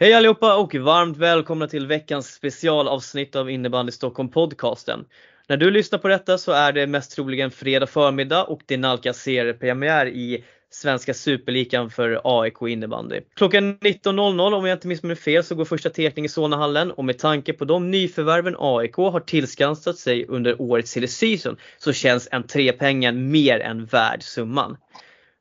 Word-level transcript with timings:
Hej 0.00 0.14
allihopa 0.14 0.56
och 0.56 0.74
varmt 0.74 1.16
välkomna 1.16 1.66
till 1.68 1.86
veckans 1.86 2.34
specialavsnitt 2.34 3.36
av 3.36 3.50
Innebandy 3.50 3.92
Stockholm 3.92 4.28
podcasten. 4.28 5.04
När 5.48 5.56
du 5.56 5.70
lyssnar 5.70 5.98
på 5.98 6.08
detta 6.08 6.38
så 6.38 6.52
är 6.52 6.72
det 6.72 6.86
mest 6.86 7.12
troligen 7.12 7.50
fredag 7.50 7.86
förmiddag 7.86 8.44
och 8.44 8.60
det 8.66 8.76
nalkas 8.76 9.18
seriepremiär 9.18 10.06
i 10.06 10.44
Svenska 10.70 11.14
Superligan 11.14 11.90
för 11.90 12.20
AIK 12.24 12.62
innebandy. 12.62 13.20
Klockan 13.36 13.78
19.00 13.78 14.54
om 14.54 14.66
jag 14.66 14.76
inte 14.76 14.88
missminner 14.88 15.14
mig 15.14 15.22
fel 15.22 15.44
så 15.44 15.54
går 15.54 15.64
första 15.64 15.90
tekning 15.90 16.24
i 16.24 16.28
Solnahallen 16.28 16.90
och 16.90 17.04
med 17.04 17.18
tanke 17.18 17.52
på 17.52 17.64
de 17.64 17.90
nyförvärven 17.90 18.56
AIK 18.58 18.96
har 18.96 19.20
tillskansat 19.20 19.98
sig 19.98 20.26
under 20.28 20.62
årets 20.62 20.90
silly 20.90 21.06
season 21.06 21.56
så 21.78 21.92
känns 21.92 22.28
entrépengen 22.30 23.30
mer 23.30 23.60
än 23.60 23.84
värd 23.84 24.22
summan. 24.22 24.76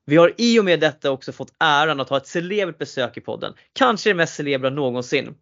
Vi 0.09 0.17
har 0.17 0.33
i 0.37 0.59
och 0.59 0.65
med 0.65 0.79
detta 0.79 1.11
också 1.11 1.31
fått 1.31 1.53
äran 1.59 1.99
att 1.99 2.09
ha 2.09 2.17
ett 2.17 2.27
celebert 2.27 2.77
besök 2.77 3.17
i 3.17 3.21
podden. 3.21 3.53
Kanske 3.73 4.09
det 4.09 4.13
mest 4.13 4.35
celebra 4.35 4.69
någonsin. 4.69 5.35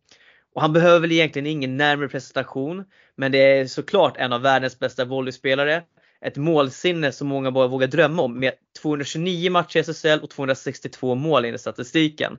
Och 0.53 0.61
han 0.61 0.73
behöver 0.73 0.99
väl 0.99 1.11
egentligen 1.11 1.45
ingen 1.45 1.77
närmare 1.77 2.07
presentation, 2.07 2.85
men 3.15 3.31
det 3.31 3.37
är 3.37 3.67
såklart 3.67 4.17
en 4.17 4.33
av 4.33 4.41
världens 4.41 4.79
bästa 4.79 5.05
volleyspelare. 5.05 5.83
Ett 6.21 6.37
målsinne 6.37 7.11
som 7.11 7.27
många 7.27 7.51
bara 7.51 7.67
vågar 7.67 7.87
drömma 7.87 8.21
om 8.21 8.39
med 8.39 8.53
229 8.81 9.51
matcher 9.51 9.77
i 9.77 9.79
SSL 9.79 10.19
och 10.23 10.29
262 10.29 11.15
mål 11.15 11.45
i 11.45 11.57
statistiken. 11.57 12.37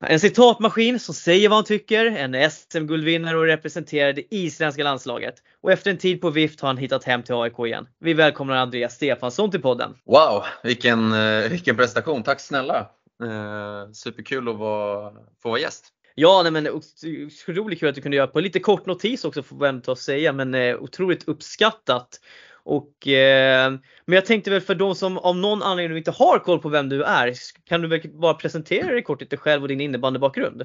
En 0.00 0.20
citatmaskin 0.20 1.00
som 1.00 1.14
säger 1.14 1.48
vad 1.48 1.56
han 1.56 1.64
tycker, 1.64 2.06
en 2.06 2.50
SM-guldvinnare 2.50 3.36
och 3.36 3.44
representerar 3.44 4.12
det 4.12 4.34
isländska 4.34 4.84
landslaget. 4.84 5.34
Och 5.60 5.72
efter 5.72 5.90
en 5.90 5.98
tid 5.98 6.20
på 6.20 6.30
vift 6.30 6.60
har 6.60 6.68
han 6.68 6.76
hittat 6.76 7.04
hem 7.04 7.22
till 7.22 7.34
AIK 7.34 7.58
igen. 7.58 7.88
Vi 8.00 8.14
välkomnar 8.14 8.56
Andreas 8.56 8.94
Stefansson 8.94 9.50
till 9.50 9.62
podden. 9.62 9.94
Wow, 10.06 10.44
vilken, 10.62 11.12
eh, 11.12 11.48
vilken 11.50 11.76
prestation. 11.76 12.22
Tack 12.22 12.40
snälla! 12.40 12.90
Eh, 13.22 13.92
superkul 13.92 14.48
att 14.48 14.56
vara, 14.56 15.12
få 15.42 15.48
vara 15.48 15.60
gäst. 15.60 15.92
Ja, 16.14 16.40
nej, 16.42 16.52
men 16.52 16.68
otroligt 16.68 17.80
kul 17.80 17.88
att 17.88 17.94
du 17.94 18.00
kunde 18.00 18.16
göra 18.16 18.26
på 18.26 18.40
lite 18.40 18.60
kort 18.60 18.86
notis 18.86 19.24
också 19.24 19.42
får 19.42 19.56
man 19.56 19.82
ta 19.82 19.92
och 19.92 19.98
säga, 19.98 20.32
men 20.32 20.54
eh, 20.54 20.76
otroligt 20.76 21.28
uppskattat. 21.28 22.20
Och, 22.68 23.08
eh, 23.08 23.70
men 24.04 24.14
jag 24.14 24.26
tänkte 24.26 24.50
väl 24.50 24.60
för 24.60 24.74
de 24.74 24.94
som 24.94 25.18
av 25.18 25.36
någon 25.36 25.62
anledning 25.62 25.98
inte 25.98 26.10
har 26.10 26.38
koll 26.38 26.58
på 26.58 26.68
vem 26.68 26.88
du 26.88 27.04
är, 27.04 27.32
kan 27.64 27.82
du 27.82 27.88
väl 27.88 28.00
bara 28.12 28.34
presentera 28.34 28.92
dig 28.92 29.02
kort 29.02 29.20
lite 29.20 29.36
själv 29.36 29.62
och 29.62 29.68
din 29.68 29.80
innebandybakgrund? 29.80 30.62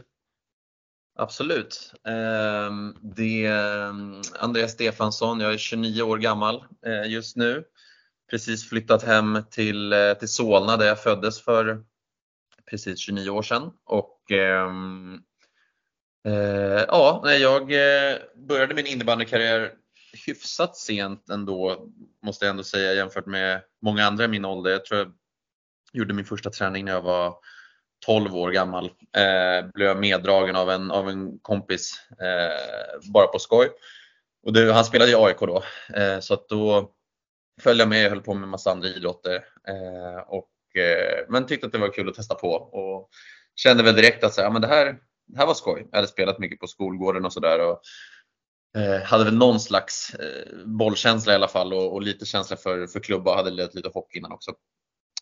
Absolut. 1.15 1.93
Ehm, 2.07 2.89
eh, 2.89 2.95
det 3.15 3.45
är 3.45 3.93
Andreas 4.39 4.71
Stefansson, 4.71 5.39
jag 5.39 5.53
är 5.53 5.57
29 5.57 6.01
år 6.01 6.17
gammal 6.17 6.63
eh, 6.85 7.11
just 7.11 7.35
nu. 7.35 7.63
Precis 8.29 8.69
flyttat 8.69 9.03
hem 9.03 9.39
till, 9.51 9.93
eh, 9.93 10.13
till 10.13 10.29
Solna 10.29 10.77
där 10.77 10.87
jag 10.87 11.03
föddes 11.03 11.41
för 11.41 11.83
precis 12.69 12.99
29 12.99 13.29
år 13.29 13.41
sedan. 13.41 13.71
Och, 13.85 14.31
ehm, 14.31 15.19
eh, 16.25 16.85
ja, 16.87 17.33
jag 17.33 17.61
eh, 17.61 18.17
började 18.47 18.75
min 18.75 18.87
innebandykarriär 18.87 19.71
hyfsat 20.27 20.77
sent 20.77 21.29
ändå, 21.29 21.87
måste 22.23 22.45
jag 22.45 22.49
ändå 22.49 22.63
säga 22.63 22.93
jämfört 22.93 23.25
med 23.25 23.61
många 23.81 24.05
andra 24.05 24.25
i 24.25 24.27
min 24.27 24.45
ålder. 24.45 24.71
Jag 24.71 24.85
tror 24.85 24.99
jag 24.99 25.11
gjorde 25.93 26.13
min 26.13 26.25
första 26.25 26.49
träning 26.49 26.85
när 26.85 26.91
jag 26.91 27.01
var 27.01 27.35
12 28.05 28.35
år 28.35 28.51
gammal. 28.51 28.85
Eh, 29.17 29.71
blev 29.73 29.97
meddragen 29.97 30.55
av 30.55 30.69
en, 30.69 30.91
av 30.91 31.09
en 31.09 31.39
kompis 31.39 31.93
eh, 32.11 33.11
bara 33.13 33.27
på 33.27 33.39
skoj. 33.39 33.69
Och 34.43 34.53
det, 34.53 34.73
han 34.73 34.85
spelade 34.85 35.11
i 35.11 35.15
AIK 35.15 35.39
då, 35.39 35.63
eh, 35.93 36.19
så 36.19 36.33
att 36.33 36.49
då 36.49 36.91
följde 37.61 37.81
jag 37.81 37.89
med 37.89 38.05
och 38.05 38.11
höll 38.11 38.21
på 38.21 38.33
med 38.33 38.49
massa 38.49 38.71
andra 38.71 38.87
idrotter. 38.87 39.35
Eh, 39.67 40.19
och, 40.27 40.81
eh, 40.81 41.25
men 41.29 41.45
tyckte 41.45 41.65
att 41.65 41.71
det 41.71 41.77
var 41.77 41.93
kul 41.93 42.09
att 42.09 42.15
testa 42.15 42.35
på 42.35 42.51
och 42.51 43.09
kände 43.55 43.83
väl 43.83 43.95
direkt 43.95 44.23
att 44.23 44.33
så, 44.33 44.41
ja, 44.41 44.49
men 44.49 44.61
det, 44.61 44.67
här, 44.67 44.85
det 45.27 45.37
här 45.37 45.45
var 45.45 45.53
skoj. 45.53 45.87
Jag 45.91 45.97
hade 45.97 46.07
spelat 46.07 46.39
mycket 46.39 46.59
på 46.59 46.67
skolgården 46.67 47.25
och 47.25 47.33
sådär 47.33 47.59
Eh, 48.77 49.03
hade 49.03 49.23
väl 49.23 49.37
någon 49.37 49.59
slags 49.59 50.13
eh, 50.13 50.65
bollkänsla 50.65 51.33
i 51.33 51.35
alla 51.35 51.47
fall 51.47 51.73
och, 51.73 51.93
och 51.93 52.01
lite 52.01 52.25
känsla 52.25 52.57
för, 52.57 52.87
för 52.87 52.99
klubba. 52.99 53.35
Hade 53.35 53.49
lite, 53.49 53.77
lite 53.77 53.89
hockey 53.93 54.17
innan 54.17 54.31
också. 54.31 54.51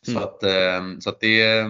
Mm. 0.07 0.21
Så, 0.21 0.27
att, 0.27 0.43
eh, 0.43 0.99
så 0.99 1.09
att 1.09 1.19
det, 1.19 1.63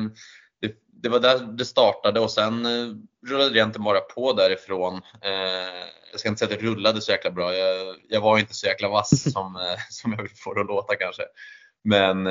det, 0.62 0.75
det, 0.88 1.09
var 1.09 1.19
där 1.19 1.39
det 1.39 1.66
startade 1.66 2.19
och 2.19 2.31
sen 2.31 2.66
eh, 2.66 2.95
rullade 3.28 3.50
det 3.50 3.59
inte 3.59 3.79
bara 3.79 4.00
på 4.00 4.34
därifrån. 4.34 5.01
Eh, 5.22 5.88
jag 6.12 6.19
ska 6.19 6.29
inte 6.29 6.39
säga 6.39 6.53
att 6.53 6.59
det 6.59 6.66
rullade 6.66 7.01
så 7.01 7.12
jäkla 7.12 7.31
bra. 7.31 7.56
Jag, 7.56 7.95
jag 8.09 8.22
var 8.22 8.39
inte 8.39 8.53
så 8.53 8.68
jäkla 8.68 8.89
vass 8.89 9.23
som, 9.34 9.75
som 9.89 10.12
jag 10.12 10.22
vill 10.22 10.31
få 10.35 10.53
det 10.53 10.62
att 10.62 10.68
låta 10.68 10.95
kanske. 10.95 11.23
Men, 11.84 12.23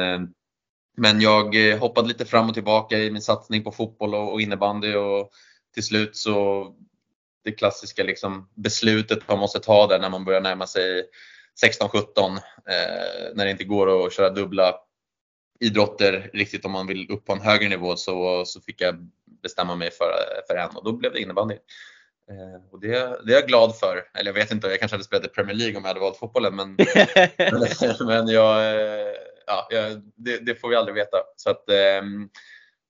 men 0.96 1.20
jag 1.20 1.76
hoppade 1.78 2.08
lite 2.08 2.24
fram 2.24 2.48
och 2.48 2.54
tillbaka 2.54 2.98
i 2.98 3.10
min 3.10 3.22
satsning 3.22 3.64
på 3.64 3.72
fotboll 3.72 4.14
och, 4.14 4.32
och 4.32 4.40
innebandy 4.40 4.94
och 4.94 5.30
till 5.74 5.84
slut 5.84 6.16
så 6.16 6.66
det 7.48 7.52
klassiska 7.52 8.02
liksom 8.02 8.48
beslutet 8.54 9.28
man 9.28 9.38
måste 9.38 9.60
ta 9.60 9.86
där 9.86 9.98
när 9.98 10.10
man 10.10 10.24
börjar 10.24 10.40
närma 10.40 10.66
sig 10.66 11.04
16-17 11.64 12.36
eh, 12.36 12.40
när 13.34 13.44
det 13.44 13.50
inte 13.50 13.64
går 13.64 14.06
att 14.06 14.12
köra 14.12 14.30
dubbla 14.30 14.74
idrotter 15.60 16.30
riktigt 16.32 16.64
om 16.64 16.72
man 16.72 16.86
vill 16.86 17.10
upp 17.10 17.24
på 17.24 17.32
en 17.32 17.40
högre 17.40 17.68
nivå 17.68 17.96
så, 17.96 18.44
så 18.46 18.60
fick 18.60 18.80
jag 18.80 19.10
bestämma 19.42 19.74
mig 19.74 19.90
för, 19.90 20.12
för 20.46 20.56
en 20.56 20.76
och 20.76 20.84
då 20.84 20.92
blev 20.92 21.12
det 21.12 21.20
innebandy. 21.20 21.54
Eh, 22.30 22.72
och 22.72 22.80
det, 22.80 22.88
det 23.26 23.32
är 23.32 23.40
jag 23.40 23.48
glad 23.48 23.76
för. 23.76 24.10
Eller 24.14 24.28
jag 24.28 24.34
vet 24.34 24.52
inte, 24.52 24.68
jag 24.68 24.78
kanske 24.78 24.94
hade 24.94 25.04
spelat 25.04 25.26
i 25.26 25.28
Premier 25.28 25.56
League 25.56 25.76
om 25.76 25.82
jag 25.82 25.88
hade 25.88 26.00
valt 26.00 26.18
fotbollen 26.18 26.56
men, 26.56 26.76
men 28.06 28.28
jag, 28.28 28.74
eh, 28.74 29.14
ja, 29.46 29.68
det, 30.16 30.38
det, 30.38 30.54
får 30.54 30.68
vi 30.68 30.76
aldrig 30.76 30.94
veta. 30.94 31.16
Så, 31.36 31.50
att, 31.50 31.68
eh, 31.70 32.02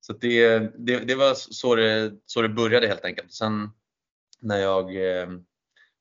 så 0.01 0.13
det, 0.13 0.59
det, 0.59 0.99
det 0.99 1.15
var 1.15 1.35
så 1.35 1.75
det, 1.75 2.13
så 2.27 2.43
det 2.43 2.49
började 2.49 2.87
helt 2.87 3.05
enkelt. 3.05 3.33
Sen 3.33 3.71
när 4.41 4.59
jag 4.59 4.97
eh, 4.97 5.29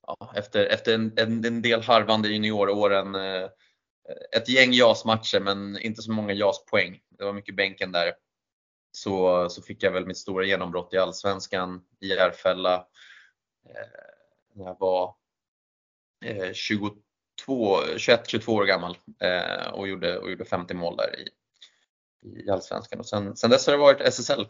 ja, 0.07 0.33
efter, 0.35 0.65
efter 0.65 0.93
en, 0.93 1.13
en, 1.17 1.45
en 1.45 1.61
del 1.61 1.81
harvande 1.81 2.29
junioråren 2.29 3.15
eh, 3.15 3.49
ett 4.35 4.49
gäng 4.49 4.73
JAS-matcher 4.73 5.39
men 5.39 5.79
inte 5.79 6.01
så 6.01 6.11
många 6.11 6.33
JAS-poäng. 6.33 6.99
Det 7.09 7.25
var 7.25 7.33
mycket 7.33 7.55
bänken 7.55 7.91
där. 7.91 8.13
Så, 8.91 9.49
så 9.49 9.61
fick 9.61 9.83
jag 9.83 9.91
väl 9.91 10.05
mitt 10.05 10.17
stora 10.17 10.45
genombrott 10.45 10.93
i 10.93 10.97
Allsvenskan 10.97 11.81
i 11.99 12.07
Järfälla 12.07 12.75
eh, 13.69 13.87
när 14.53 14.65
jag 14.65 14.79
var 14.79 15.15
21-22 16.23 18.49
år 18.49 18.65
gammal 18.65 18.97
och, 19.73 19.87
gjorde, 19.87 20.17
och 20.17 20.29
gjorde 20.29 20.45
50 20.45 20.73
mål 20.73 20.97
där 20.97 21.19
i, 21.19 21.29
i 22.43 22.49
Allsvenskan. 22.49 22.99
Och 22.99 23.05
sen, 23.05 23.35
sen 23.35 23.49
dess 23.49 23.67
har 23.67 23.73
det 23.73 23.79
varit 23.79 24.01
SSL, 24.01 24.47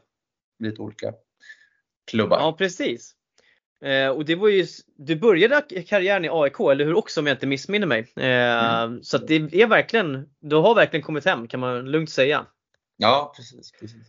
lite 0.60 0.82
olika 0.82 1.14
klubbar. 2.12 2.40
Ja 2.40 2.56
precis. 2.58 3.17
Eh, 3.86 4.10
och 4.10 4.26
det 4.26 4.36
var 4.36 4.48
ju, 4.48 4.66
du 4.98 5.16
började 5.16 5.62
karriären 5.84 6.26
i 6.26 6.30
AIK, 6.32 6.60
eller 6.60 6.86
hur 6.86 6.98
också 6.98 7.20
om 7.20 7.28
jag 7.28 7.36
inte 7.36 7.48
missminner 7.48 7.88
mig. 7.88 8.08
Eh, 8.16 8.84
mm. 8.84 9.04
Så 9.04 9.18
det 9.18 9.36
är 9.36 9.68
verkligen, 9.68 10.30
du 10.40 10.56
har 10.56 10.76
verkligen 10.76 11.04
kommit 11.04 11.26
hem 11.26 11.48
kan 11.48 11.60
man 11.60 11.92
lugnt 11.92 12.10
säga. 12.10 12.46
Ja 12.98 13.34
precis. 13.36 13.72
precis. 13.72 14.02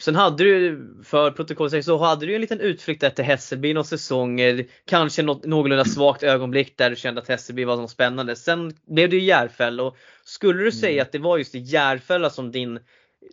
Sen 0.00 0.14
hade 0.14 0.44
du, 0.44 0.86
för 1.04 1.30
protokollet 1.30 1.84
så 1.84 1.98
hade 1.98 2.26
du 2.26 2.34
en 2.34 2.40
liten 2.40 2.60
utflykt 2.60 3.00
där 3.00 3.10
till 3.10 3.24
Hässelby 3.24 3.74
någon 3.74 3.84
säsong. 3.84 4.40
Kanske 4.84 5.22
något 5.22 5.44
någorlunda 5.44 5.84
svagt 5.84 6.22
ögonblick 6.22 6.78
där 6.78 6.90
du 6.90 6.96
kände 6.96 7.20
att 7.20 7.28
Hässelby 7.28 7.64
var 7.64 7.76
något 7.76 7.90
spännande. 7.90 8.36
Sen 8.36 8.72
blev 8.86 9.10
det 9.10 9.18
Järfälla 9.18 9.82
och 9.82 9.96
skulle 10.24 10.58
du 10.58 10.64
mm. 10.64 10.72
säga 10.72 11.02
att 11.02 11.12
det 11.12 11.18
var 11.18 11.38
just 11.38 11.54
i 11.54 11.58
Järfälla 11.58 12.30
som 12.30 12.50
din, 12.50 12.80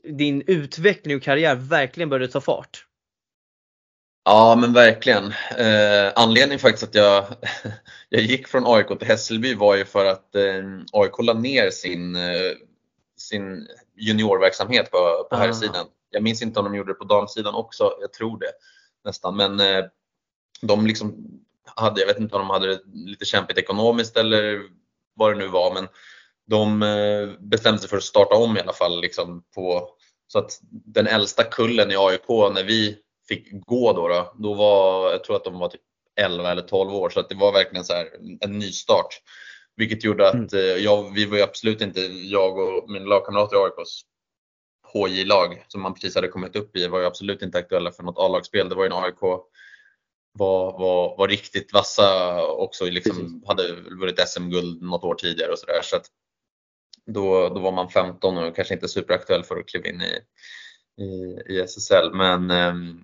din 0.03 0.43
utveckling 0.47 1.17
och 1.17 1.23
karriär 1.23 1.55
verkligen 1.55 2.09
började 2.09 2.31
ta 2.31 2.41
fart? 2.41 2.85
Ja 4.29 4.55
men 4.55 4.73
verkligen. 4.73 5.25
Eh, 5.57 6.11
anledningen 6.15 6.59
faktiskt 6.59 6.83
att 6.83 6.95
jag, 6.95 7.25
jag 8.09 8.21
gick 8.21 8.47
från 8.47 8.63
AIK 8.67 8.87
till 8.87 9.07
Hässelby 9.07 9.55
var 9.55 9.75
ju 9.75 9.85
för 9.85 10.05
att 10.05 10.35
eh, 10.35 10.63
AIK 10.91 11.19
la 11.19 11.33
ner 11.33 11.69
sin, 11.69 12.15
eh, 12.15 12.51
sin 13.17 13.67
juniorverksamhet 13.95 14.91
på, 14.91 15.27
på 15.29 15.35
här 15.35 15.51
sidan. 15.51 15.85
Jag 16.09 16.23
minns 16.23 16.41
inte 16.41 16.59
om 16.59 16.65
de 16.65 16.75
gjorde 16.75 16.91
det 16.91 16.95
på 16.97 17.03
damsidan 17.03 17.55
också, 17.55 17.91
jag 18.01 18.13
tror 18.13 18.39
det 18.39 18.51
nästan. 19.05 19.37
Men 19.37 19.59
eh, 19.59 19.85
de 20.61 20.87
liksom 20.87 21.15
hade, 21.75 22.01
jag 22.01 22.07
vet 22.07 22.19
inte 22.19 22.35
om 22.35 22.41
de 22.41 22.49
hade 22.49 22.67
det 22.67 22.79
lite 22.93 23.25
kämpigt 23.25 23.57
ekonomiskt 23.57 24.17
eller 24.17 24.61
vad 25.15 25.31
det 25.31 25.37
nu 25.37 25.47
var, 25.47 25.73
men 25.73 25.87
de 26.47 26.83
eh, 26.83 27.39
bestämde 27.39 27.79
sig 27.79 27.89
för 27.89 27.97
att 27.97 28.03
starta 28.03 28.35
om 28.35 28.57
i 28.57 28.59
alla 28.59 28.73
fall. 28.73 29.01
Liksom 29.01 29.43
på, 29.55 29.89
så 30.27 30.39
att 30.39 30.59
den 30.69 31.07
äldsta 31.07 31.43
kullen 31.43 31.91
i 31.91 31.95
AIK 31.97 32.27
när 32.27 32.63
vi 32.63 32.97
fick 33.27 33.47
gå 33.51 33.93
då, 33.93 34.07
då, 34.07 34.33
då 34.37 34.53
var, 34.53 35.11
jag 35.11 35.23
tror 35.23 35.35
att 35.35 35.43
de 35.43 35.59
var 35.59 35.69
typ 35.69 35.81
11 36.15 36.51
eller 36.51 36.61
12 36.61 36.95
år 36.95 37.09
så 37.09 37.19
att 37.19 37.29
det 37.29 37.35
var 37.35 37.51
verkligen 37.51 37.85
så 37.85 37.93
här 37.93 38.07
en 38.41 38.59
ny 38.59 38.71
start. 38.71 39.21
Vilket 39.75 40.03
gjorde 40.03 40.27
att 40.27 40.33
mm. 40.33 40.47
Eh, 40.53 40.83
jag, 40.83 41.13
vi 41.13 41.25
var 41.25 41.37
ju 41.37 41.43
absolut 41.43 41.81
inte, 41.81 42.01
jag 42.01 42.57
och 42.57 42.89
min 42.89 43.03
lagkamrater 43.03 43.55
i 43.55 43.59
AIKs 43.59 44.01
HJ-lag 44.93 45.65
som 45.67 45.81
man 45.81 45.93
precis 45.93 46.15
hade 46.15 46.27
kommit 46.27 46.55
upp 46.55 46.75
i 46.75 46.87
var 46.87 46.99
ju 46.99 47.05
absolut 47.05 47.41
inte 47.41 47.57
aktuella 47.57 47.91
för 47.91 48.03
något 48.03 48.17
A-lagsspel. 48.17 48.69
Det 48.69 48.75
var 48.75 48.83
ju 48.83 48.87
en 48.87 49.03
AIK 49.03 49.21
var, 50.31 50.79
var, 50.79 51.17
var 51.17 51.27
riktigt 51.27 51.73
vassa 51.73 52.41
också, 52.45 52.85
liksom, 52.85 53.43
hade 53.47 53.73
vunnit 53.73 54.27
SM-guld 54.27 54.81
något 54.81 55.03
år 55.03 55.15
tidigare 55.15 55.51
och 55.51 55.59
sådär. 55.59 55.81
Så, 55.83 55.95
att 55.95 56.05
då, 57.05 57.49
då 57.49 57.59
var 57.59 57.71
man 57.71 57.89
15 57.89 58.37
och 58.37 58.55
kanske 58.55 58.73
inte 58.73 58.87
superaktuell 58.87 59.43
för 59.43 59.59
att 59.59 59.67
kliva 59.67 59.87
in 59.87 60.01
i, 60.01 60.21
i, 61.03 61.41
i 61.53 61.59
SSL. 61.61 62.13
Men, 62.13 62.51
ehm, 62.51 63.03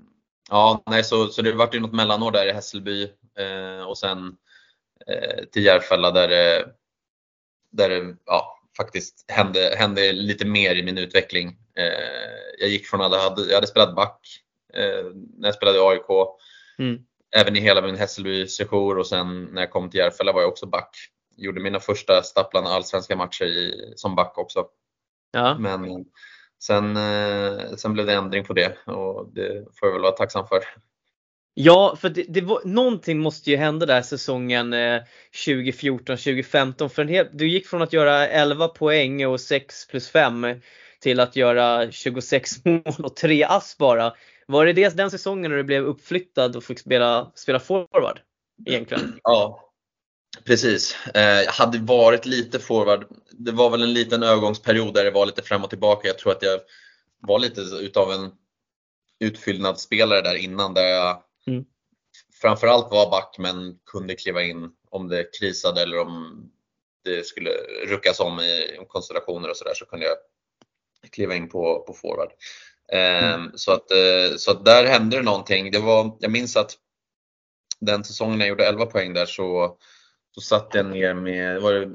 Ja, 0.49 0.83
nej, 0.85 1.03
så, 1.03 1.27
så 1.27 1.41
det 1.41 1.51
vart 1.53 1.75
ju 1.75 1.79
något 1.79 1.93
mellanår 1.93 2.31
där 2.31 2.47
i 2.47 2.51
Hässelby 2.51 3.03
eh, 3.37 3.87
och 3.87 3.97
sen 3.97 4.37
eh, 5.07 5.45
till 5.51 5.65
Järfälla 5.65 6.11
där, 6.11 6.29
eh, 6.29 6.65
där 7.71 7.89
det 7.89 8.15
ja, 8.25 8.59
faktiskt 8.77 9.25
hände, 9.27 9.75
hände 9.77 10.11
lite 10.11 10.45
mer 10.45 10.75
i 10.75 10.83
min 10.83 10.97
utveckling. 10.97 11.57
Eh, 11.77 12.59
jag 12.59 12.69
gick 12.69 12.87
från 12.87 13.01
att 13.01 13.11
jag 13.11 13.29
hade, 13.29 13.41
jag 13.41 13.55
hade 13.55 13.67
spelat 13.67 13.95
back 13.95 14.19
eh, 14.73 15.05
när 15.37 15.47
jag 15.47 15.55
spelade 15.55 15.77
i 15.77 15.81
AIK, 15.81 16.35
mm. 16.79 16.99
även 17.35 17.55
i 17.55 17.59
hela 17.59 17.81
min 17.81 17.95
Hässelby-sejour 17.95 18.97
och 18.97 19.07
sen 19.07 19.43
när 19.43 19.61
jag 19.61 19.71
kom 19.71 19.89
till 19.89 19.99
Järfälla 19.99 20.31
var 20.31 20.41
jag 20.41 20.49
också 20.49 20.65
back. 20.65 20.97
Gjorde 21.37 21.61
mina 21.61 21.79
första 21.79 22.23
stapplande 22.23 22.69
allsvenska 22.69 23.15
matcher 23.15 23.45
i, 23.45 23.93
som 23.95 24.15
back 24.15 24.37
också. 24.37 24.65
Ja. 25.31 25.57
Men 25.59 26.05
sen, 26.65 26.97
eh, 26.97 27.75
sen 27.77 27.93
blev 27.93 28.05
det 28.05 28.13
ändring 28.13 28.43
på 28.43 28.53
det 28.53 28.77
och 28.85 29.29
det 29.33 29.65
får 29.79 29.87
jag 29.87 29.93
väl 29.93 30.01
vara 30.01 30.11
tacksam 30.11 30.47
för. 30.47 30.59
Ja, 31.53 31.97
för 32.01 32.09
det, 32.09 32.25
det 32.29 32.41
var, 32.41 32.61
någonting 32.65 33.19
måste 33.19 33.51
ju 33.51 33.57
hända 33.57 33.85
där 33.85 34.01
säsongen 34.01 34.73
eh, 34.73 35.01
2014-2015. 35.45 36.89
För 36.89 37.01
en 37.01 37.07
hel, 37.07 37.27
du 37.31 37.47
gick 37.47 37.67
från 37.67 37.81
att 37.81 37.93
göra 37.93 38.27
11 38.27 38.67
poäng 38.67 39.25
och 39.25 39.41
6 39.41 39.87
plus 39.87 40.09
5 40.09 40.47
till 40.99 41.19
att 41.19 41.35
göra 41.35 41.91
26 41.91 42.51
mål 42.65 43.03
och 43.03 43.15
3 43.15 43.43
ass 43.43 43.77
bara. 43.77 44.13
Var 44.47 44.65
det 44.65 44.73
dels 44.73 44.93
den 44.93 45.11
säsongen 45.11 45.51
när 45.51 45.57
du 45.57 45.63
blev 45.63 45.83
uppflyttad 45.83 46.55
och 46.55 46.63
fick 46.63 46.79
spela, 46.79 47.31
spela 47.35 47.59
forward? 47.59 48.19
Egentligen? 48.65 49.19
Ja, 49.23 49.72
precis. 50.45 50.95
Eh, 51.13 51.41
jag 51.41 51.51
hade 51.51 51.77
varit 51.77 52.25
lite 52.25 52.59
forward. 52.59 53.05
Det 53.31 53.51
var 53.51 53.69
väl 53.69 53.83
en 53.83 53.93
liten 53.93 54.23
övergångsperiod 54.23 54.93
där 54.93 55.03
det 55.03 55.11
var 55.11 55.25
lite 55.25 55.41
fram 55.41 55.63
och 55.63 55.69
tillbaka. 55.69 56.07
Jag 56.07 56.17
tror 56.17 56.31
att 56.31 56.43
jag 56.43 56.59
var 57.19 57.39
lite 57.39 57.61
utav 57.61 58.11
en 58.11 58.31
utfyllnadsspelare 59.19 60.21
där 60.21 60.35
innan 60.35 60.73
där 60.73 60.87
jag 60.87 61.23
mm. 61.47 61.65
framförallt 62.41 62.91
var 62.91 63.11
back 63.11 63.35
men 63.39 63.77
kunde 63.85 64.15
kliva 64.15 64.43
in 64.43 64.69
om 64.89 65.07
det 65.07 65.39
krisade 65.39 65.81
eller 65.81 65.99
om 65.99 66.43
det 67.03 67.25
skulle 67.25 67.49
ruckas 67.87 68.19
om 68.19 68.39
i 68.39 68.85
konstellationer 68.87 69.49
och 69.49 69.57
sådär 69.57 69.73
så 69.75 69.85
kunde 69.85 70.05
jag 70.05 70.17
kliva 71.11 71.35
in 71.35 71.49
på, 71.49 71.83
på 71.87 71.93
forward. 71.93 72.29
Mm. 72.91 73.23
Ehm, 73.23 73.51
så, 73.55 73.71
att, 73.71 73.91
eh, 73.91 74.35
så 74.37 74.51
att 74.51 74.65
där 74.65 74.85
hände 74.85 75.17
det 75.17 75.23
någonting. 75.23 75.71
Det 75.71 75.79
var, 75.79 76.17
jag 76.19 76.31
minns 76.31 76.57
att 76.57 76.77
den 77.79 78.03
säsongen 78.03 78.39
jag 78.39 78.49
gjorde 78.49 78.67
11 78.67 78.85
poäng 78.85 79.13
där 79.13 79.25
så, 79.25 79.77
så 80.35 80.41
satt 80.41 80.69
jag 80.73 80.85
ner 80.85 81.13
med 81.13 81.61
var 81.61 81.73
det 81.73 81.91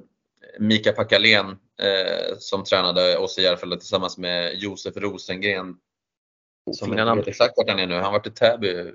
Mika 0.59 0.93
Packalén 0.93 1.51
eh, 1.83 2.37
som 2.39 2.65
tränade 2.65 3.19
oss 3.19 3.39
i 3.39 3.43
Järfälla 3.43 3.77
tillsammans 3.77 4.19
med 4.19 4.55
Josef 4.55 4.97
Rosengren. 4.97 5.77
Som 6.73 6.99
jag 6.99 7.17
vet 7.17 7.29
exakt 7.29 7.55
vart 7.57 7.69
han 7.69 7.79
är 7.79 7.87
nu. 7.87 7.95
Han 7.95 8.13
varit 8.13 8.27
i 8.27 8.31
Täby 8.31 8.93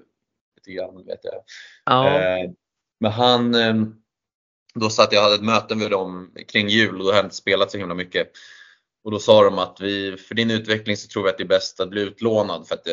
lite 0.55 0.71
grann 0.71 1.05
vet 1.05 1.19
jag. 1.23 1.43
Ja. 1.85 2.19
Eh, 2.19 2.51
men 2.99 3.11
han, 3.11 3.55
eh, 3.55 3.75
då 4.75 4.89
satt 4.89 5.13
jag 5.13 5.19
och 5.19 5.23
hade 5.23 5.35
ett 5.35 5.43
möte 5.43 5.75
med 5.75 5.91
dem 5.91 6.35
kring 6.47 6.67
jul 6.67 6.99
och 6.99 6.99
då 6.99 7.05
hade 7.05 7.17
jag 7.17 7.25
inte 7.25 7.35
spelat 7.35 7.71
så 7.71 7.77
himla 7.77 7.95
mycket. 7.95 8.31
Och 9.03 9.11
då 9.11 9.19
sa 9.19 9.43
de 9.43 9.59
att 9.59 9.77
vi, 9.81 10.17
för 10.17 10.35
din 10.35 10.51
utveckling 10.51 10.97
så 10.97 11.07
tror 11.07 11.23
vi 11.23 11.29
att 11.29 11.37
det 11.37 11.43
är 11.43 11.47
bäst 11.47 11.79
att 11.79 11.89
bli 11.89 12.01
utlånad 12.01 12.67
för 12.67 12.75
att 12.75 12.87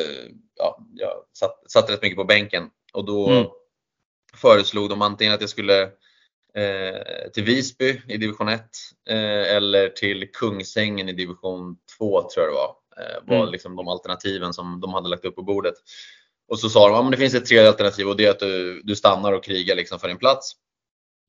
ja, 0.57 0.87
jag 0.95 1.13
satt, 1.33 1.71
satt 1.71 1.91
rätt 1.91 2.03
mycket 2.03 2.17
på 2.17 2.25
bänken. 2.25 2.71
Och 2.93 3.05
då 3.05 3.29
mm. 3.29 3.47
föreslog 4.35 4.89
de 4.89 5.03
antingen 5.03 5.35
att 5.35 5.41
jag 5.41 5.51
skulle 5.51 5.83
eh, 5.83 5.89
till 7.35 7.45
Visby 7.45 8.03
i 8.09 8.17
division 8.17 8.49
1 8.49 8.61
eh, 9.09 9.57
eller 9.57 9.89
till 9.89 10.31
Kungsängen 10.33 11.09
i 11.09 11.13
division 11.13 11.77
2 11.99 12.31
tror 12.31 12.47
jag 12.47 12.53
det 12.53 12.57
var. 12.57 12.77
Eh, 12.97 13.27
var 13.27 13.37
mm. 13.37 13.53
liksom 13.53 13.77
de 13.77 13.89
alternativen 13.89 14.53
som 14.53 14.81
de 14.81 14.95
hade 14.95 15.09
lagt 15.09 15.25
upp 15.25 15.35
på 15.35 15.43
bordet. 15.43 15.75
Och 16.49 16.59
så 16.59 16.69
sa 16.69 16.89
de 16.89 16.97
att 16.97 17.05
ja, 17.05 17.11
det 17.11 17.17
finns 17.17 17.35
ett 17.35 17.47
tredje 17.47 17.69
alternativ 17.69 18.09
och 18.09 18.17
det 18.17 18.27
är 18.27 18.31
att 18.31 18.39
du, 18.39 18.83
du 18.83 18.97
stannar 18.97 19.33
och 19.33 19.45
krigar 19.45 19.77
liksom 19.77 19.99
för 19.99 20.09
din 20.09 20.19
plats. 20.19 20.53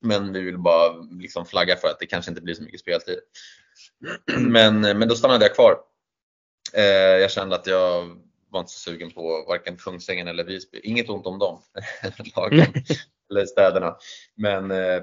Men 0.01 0.33
vi 0.33 0.41
vill 0.41 0.57
bara 0.57 0.93
liksom 1.19 1.45
flagga 1.45 1.75
för 1.75 1.87
att 1.87 1.99
det 1.99 2.05
kanske 2.05 2.31
inte 2.31 2.41
blir 2.41 2.53
så 2.53 2.63
mycket 2.63 2.79
speltid. 2.79 3.19
Men, 4.37 4.81
men 4.81 5.07
då 5.07 5.15
stannade 5.15 5.45
jag 5.45 5.55
kvar. 5.55 5.77
Eh, 6.73 6.83
jag 7.21 7.31
kände 7.31 7.55
att 7.55 7.67
jag 7.67 8.17
var 8.49 8.59
inte 8.59 8.71
så 8.71 8.79
sugen 8.79 9.11
på 9.11 9.45
varken 9.47 9.77
Kungsängen 9.77 10.27
eller 10.27 10.43
Visby. 10.43 10.79
Inget 10.83 11.09
ont 11.09 11.25
om 11.25 11.39
dem, 11.39 11.61
lagen 12.35 12.73
eller 13.31 13.45
städerna. 13.45 13.97
Men, 14.35 14.71
eh, 14.71 15.01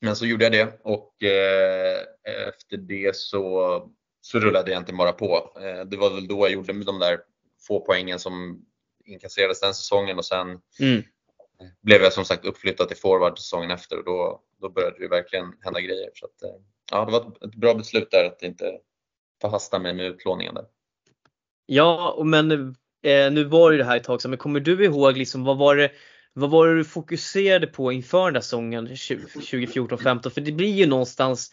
men 0.00 0.16
så 0.16 0.26
gjorde 0.26 0.44
jag 0.44 0.52
det 0.52 0.80
och 0.84 1.22
eh, 1.22 2.00
efter 2.48 2.76
det 2.76 3.16
så, 3.16 3.82
så 4.20 4.38
rullade 4.38 4.58
jag 4.58 4.68
egentligen 4.68 4.98
bara 4.98 5.12
på. 5.12 5.52
Det 5.86 5.96
var 5.96 6.10
väl 6.10 6.28
då 6.28 6.46
jag 6.46 6.52
gjorde 6.52 6.84
de 6.84 6.98
där 6.98 7.20
få 7.66 7.80
poängen 7.80 8.18
som 8.18 8.64
inkasserades 9.04 9.60
den 9.60 9.74
säsongen 9.74 10.18
och 10.18 10.24
sen 10.24 10.48
mm. 10.80 11.02
blev 11.82 12.02
jag 12.02 12.12
som 12.12 12.24
sagt 12.24 12.44
uppflyttad 12.44 12.88
till 12.88 12.96
forward 12.96 13.38
säsongen 13.38 13.70
efter 13.70 13.98
och 13.98 14.04
då, 14.04 14.42
då 14.60 14.68
började 14.68 14.98
det 14.98 15.08
verkligen 15.08 15.52
hända 15.60 15.80
grejer. 15.80 16.10
Så 16.14 16.26
att, 16.26 16.32
ja, 16.90 17.04
det 17.04 17.12
var 17.12 17.46
ett 17.48 17.54
bra 17.54 17.74
beslut 17.74 18.10
där 18.10 18.24
att 18.24 18.42
inte 18.42 18.78
förhasta 19.40 19.78
mig 19.78 19.94
med 19.94 20.06
utlåningen 20.06 20.54
där. 20.54 20.64
Ja, 21.66 22.22
men 22.24 22.50
eh, 23.02 23.32
nu 23.32 23.44
var 23.44 23.72
det 23.72 23.84
här 23.84 23.96
ett 23.96 24.04
tag 24.04 24.22
sedan, 24.22 24.30
men 24.30 24.38
kommer 24.38 24.60
du 24.60 24.84
ihåg 24.84 25.16
liksom 25.16 25.44
vad 25.44 25.58
var 25.58 25.76
det 25.76 25.92
vad 26.32 26.50
var 26.50 26.68
det 26.68 26.76
du 26.76 26.84
fokuserade 26.84 27.66
på 27.66 27.92
inför 27.92 28.24
den 28.24 28.34
där 28.34 28.40
säsongen 28.40 28.88
2014-15? 28.88 30.30
För 30.30 30.40
det 30.40 30.52
blir 30.52 30.74
ju 30.74 30.86
någonstans, 30.86 31.52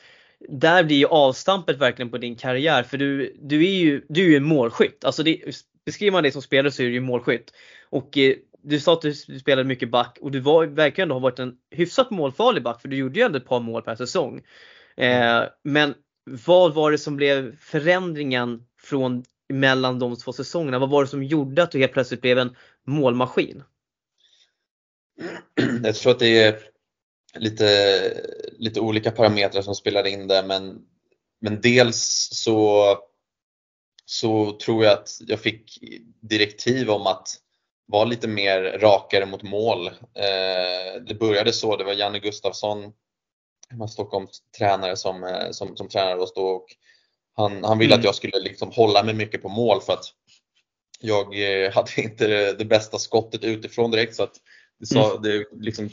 där 0.50 0.84
blir 0.84 0.98
ju 0.98 1.06
avstampet 1.06 1.78
verkligen 1.78 2.12
på 2.12 2.18
din 2.18 2.36
karriär 2.36 2.84
för 2.84 2.98
du, 2.98 3.36
du 3.42 3.66
är 3.66 3.76
ju 3.76 4.06
du 4.10 4.26
är 4.26 4.30
ju 4.30 4.38
en 4.38 4.44
målskytt. 4.44 5.06
Alltså 5.06 5.24
det, 5.24 5.42
beskriver 5.86 6.12
man 6.12 6.24
dig 6.24 6.32
som 6.32 6.42
spelare 6.42 6.72
så 6.72 6.82
är 6.82 6.88
du 6.88 6.94
ju 6.94 7.02
målskytt. 7.02 7.52
Och 7.90 8.18
eh, 8.18 8.36
du 8.64 8.80
sa 8.80 8.94
att 8.94 9.02
du 9.02 9.14
spelade 9.14 9.68
mycket 9.68 9.92
back 9.92 10.18
och 10.22 10.32
du 10.32 10.40
var 10.40 10.66
verkligen 10.66 11.12
har 11.12 11.20
varit 11.20 11.40
en 11.40 11.54
hyfsat 11.72 12.12
målfarlig 12.12 12.64
back 12.64 12.82
för 12.82 12.88
du 12.88 12.98
gjorde 12.98 13.20
ju 13.20 13.26
ändå 13.26 13.38
ett 13.38 13.48
par 13.48 13.60
mål 13.60 13.82
per 13.82 13.96
säsong. 13.96 14.42
Eh, 14.98 15.44
men 15.64 15.94
vad 16.46 16.74
var 16.74 16.92
det 16.92 16.98
som 16.98 17.16
blev 17.16 17.58
förändringen 17.58 18.64
från 18.82 19.24
mellan 19.54 20.00
de 20.00 20.16
två 20.16 20.34
säsongerna? 20.34 20.80
Vad 20.80 20.90
var 20.90 21.04
det 21.04 21.10
som 21.10 21.24
gjorde 21.24 21.64
att 21.64 21.72
du 21.72 21.80
helt 21.80 21.94
plötsligt 21.94 22.22
blev 22.22 22.40
en 22.40 22.56
målmaskin? 22.88 23.64
Jag 25.84 25.96
tror 25.96 26.12
att 26.12 26.20
det 26.20 26.44
är 26.44 26.60
lite, 27.36 28.22
lite 28.58 28.80
olika 28.80 29.12
parametrar 29.12 29.62
som 29.62 29.76
spelar 29.76 30.08
in 30.08 30.28
där 30.28 30.44
men, 30.44 30.82
men 31.42 31.62
dels 31.62 32.30
så, 32.32 32.98
så 34.06 34.52
tror 34.52 34.84
jag 34.84 34.94
att 34.94 35.10
jag 35.20 35.40
fick 35.40 35.80
direktiv 36.22 36.90
om 36.90 37.08
att 37.08 37.28
vara 37.88 38.06
lite 38.06 38.28
mer 38.28 38.80
rakare 38.80 39.26
mot 39.26 39.44
mål. 39.44 39.88
Eh, 39.88 41.02
det 41.08 41.20
började 41.20 41.54
så, 41.54 41.78
det 41.78 41.84
var 41.84 41.94
Janne 41.94 42.20
Gustafsson 42.20 42.94
Stockholms 43.90 44.42
tränare 44.58 44.98
som, 44.98 45.24
eh, 45.24 45.52
som, 45.52 45.78
som 45.78 45.90
tränade 45.90 46.22
oss 46.22 46.34
då 46.34 46.48
och 46.48 46.66
han, 47.36 47.64
han 47.64 47.78
ville 47.78 47.94
mm. 47.94 48.00
att 48.00 48.06
jag 48.06 48.16
skulle 48.16 48.40
liksom 48.40 48.72
hålla 48.72 49.04
mig 49.04 49.14
mycket 49.14 49.42
på 49.42 49.50
mål 49.50 49.82
för 49.82 49.94
att 49.94 50.06
jag 51.00 51.40
eh, 51.64 51.72
hade 51.72 52.02
inte 52.02 52.28
det, 52.28 52.54
det 52.54 52.66
bästa 52.66 53.00
skottet 53.00 53.44
utifrån 53.44 53.92
direkt 53.92 54.16
så 54.16 54.24
att 54.24 54.36
det, 54.80 54.86
sa, 54.86 55.12
mm. 55.12 55.22
det 55.22 55.46
liksom, 55.60 55.90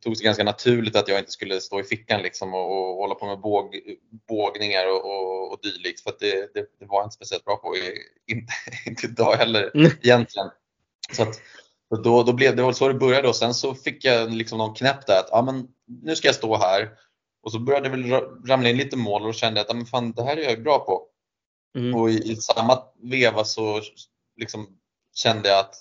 tog 0.00 0.16
sig 0.16 0.24
ganska 0.24 0.44
naturligt 0.44 0.96
att 0.96 1.08
jag 1.08 1.18
inte 1.18 1.30
skulle 1.30 1.60
stå 1.60 1.80
i 1.80 1.84
fickan 1.84 2.22
liksom 2.22 2.54
och, 2.54 2.90
och 2.90 2.96
hålla 2.96 3.14
på 3.14 3.26
med 3.26 3.40
båg, 3.40 3.80
bågningar 4.28 4.86
och, 4.86 5.04
och, 5.04 5.52
och 5.52 5.58
dylikt 5.62 6.00
för 6.00 6.12
det, 6.20 6.54
det, 6.54 6.66
det, 6.78 6.86
var 6.86 6.98
jag 6.98 7.06
inte 7.06 7.14
speciellt 7.14 7.44
bra 7.44 7.56
på, 7.56 7.74
inte, 8.26 8.52
inte 8.86 9.06
idag 9.06 9.36
heller 9.36 9.70
mm. 9.74 9.90
egentligen. 10.02 10.48
Så 11.12 11.22
att, 11.22 11.40
då, 12.04 12.22
då 12.22 12.32
blev 12.32 12.56
det 12.56 12.62
var 12.62 12.72
så 12.72 12.88
det 12.88 12.94
började 12.94 13.28
och 13.28 13.36
sen 13.36 13.54
så 13.54 13.74
fick 13.74 14.04
jag 14.04 14.32
liksom 14.32 14.58
någon 14.58 14.74
knäpp 14.74 15.06
där 15.06 15.20
att 15.20 15.28
ja, 15.30 15.42
men 15.42 15.68
nu 15.86 16.16
ska 16.16 16.28
jag 16.28 16.34
stå 16.34 16.56
här. 16.56 16.90
Och 17.42 17.52
så 17.52 17.58
började 17.58 17.88
det 17.88 17.96
väl 17.96 18.12
ramla 18.46 18.68
in 18.68 18.76
lite 18.76 18.96
mål 18.96 19.26
och 19.26 19.34
kände 19.34 19.60
att 19.60 19.68
ja, 19.68 19.74
men 19.74 19.86
fan, 19.86 20.12
det 20.12 20.22
här 20.22 20.36
är 20.36 20.42
jag 20.42 20.62
bra 20.62 20.78
på. 20.78 21.06
Mm. 21.78 21.94
Och 21.94 22.10
i, 22.10 22.32
i, 22.32 22.36
samma 22.36 22.82
veva 23.02 23.44
så 23.44 23.80
liksom 24.36 24.78
kände 25.14 25.48
jag 25.48 25.58
att 25.58 25.74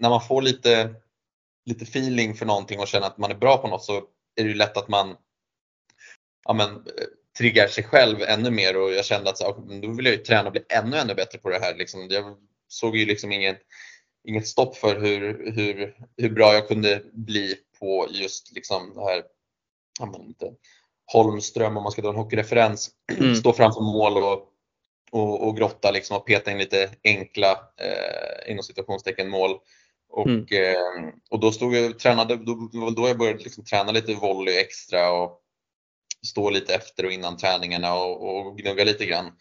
när 0.00 0.10
man 0.10 0.20
får 0.20 0.42
lite, 0.42 0.94
lite 1.64 1.84
feeling 1.84 2.34
för 2.34 2.46
någonting 2.46 2.80
och 2.80 2.88
känner 2.88 3.06
att 3.06 3.18
man 3.18 3.30
är 3.30 3.34
bra 3.34 3.56
på 3.56 3.68
något 3.68 3.84
så 3.84 4.02
är 4.36 4.44
det 4.44 4.54
lätt 4.54 4.76
att 4.76 4.88
man 4.88 5.16
ja, 6.44 6.52
men, 6.52 6.84
triggar 7.38 7.68
sig 7.68 7.84
själv 7.84 8.22
ännu 8.22 8.50
mer 8.50 8.76
och 8.76 8.92
jag 8.92 9.04
kände 9.04 9.30
att 9.30 9.38
så, 9.38 9.52
då 9.82 9.92
vill 9.92 10.06
jag 10.06 10.14
ju 10.14 10.22
träna 10.22 10.46
och 10.46 10.52
bli 10.52 10.62
ännu, 10.68 10.96
ännu 10.96 11.14
bättre 11.14 11.38
på 11.38 11.50
det 11.50 11.58
här. 11.58 11.74
Liksom, 11.74 12.08
jag 12.10 12.36
såg 12.68 12.96
ju 12.96 13.06
liksom 13.06 13.32
inget 13.32 13.62
inget 14.26 14.46
stopp 14.46 14.76
för 14.76 15.00
hur, 15.00 15.52
hur, 15.52 15.96
hur 16.16 16.30
bra 16.30 16.54
jag 16.54 16.68
kunde 16.68 17.02
bli 17.12 17.54
på 17.78 18.06
just 18.10 18.52
liksom 18.52 18.92
det 18.94 19.04
här, 19.04 19.22
ja, 19.98 20.06
men 20.06 20.20
inte, 20.22 20.52
Holmström 21.12 21.76
om 21.76 21.82
man 21.82 21.92
ska 21.92 22.02
dra 22.02 22.08
en 22.08 22.16
hockeyreferens, 22.16 22.90
mm. 23.18 23.34
stå 23.34 23.52
framför 23.52 23.80
mål 23.80 24.16
och, 24.16 24.52
och, 25.10 25.46
och 25.46 25.56
grotta 25.56 25.90
liksom 25.90 26.16
och 26.16 26.26
peta 26.26 26.50
in 26.50 26.58
lite 26.58 26.90
enkla 27.04 27.50
eh, 27.52 28.50
inom 28.50 28.62
situationstecken 28.62 29.28
mål. 29.28 29.58
Och, 30.08 30.28
mm. 30.28 30.46
eh, 30.50 31.14
och 31.30 31.40
då 31.40 31.52
stod 31.52 31.74
jag 31.74 31.98
tränade, 31.98 32.36
då, 32.36 32.90
då 32.96 33.08
jag 33.08 33.18
började 33.18 33.38
liksom 33.38 33.64
träna 33.64 33.92
lite 33.92 34.14
volley 34.14 34.58
extra 34.58 35.12
och 35.12 35.42
stå 36.26 36.50
lite 36.50 36.74
efter 36.74 37.04
och 37.04 37.12
innan 37.12 37.36
träningarna 37.36 37.94
och, 37.94 38.36
och 38.36 38.58
gnugga 38.58 38.84
lite 38.84 39.06
grann. 39.06 39.32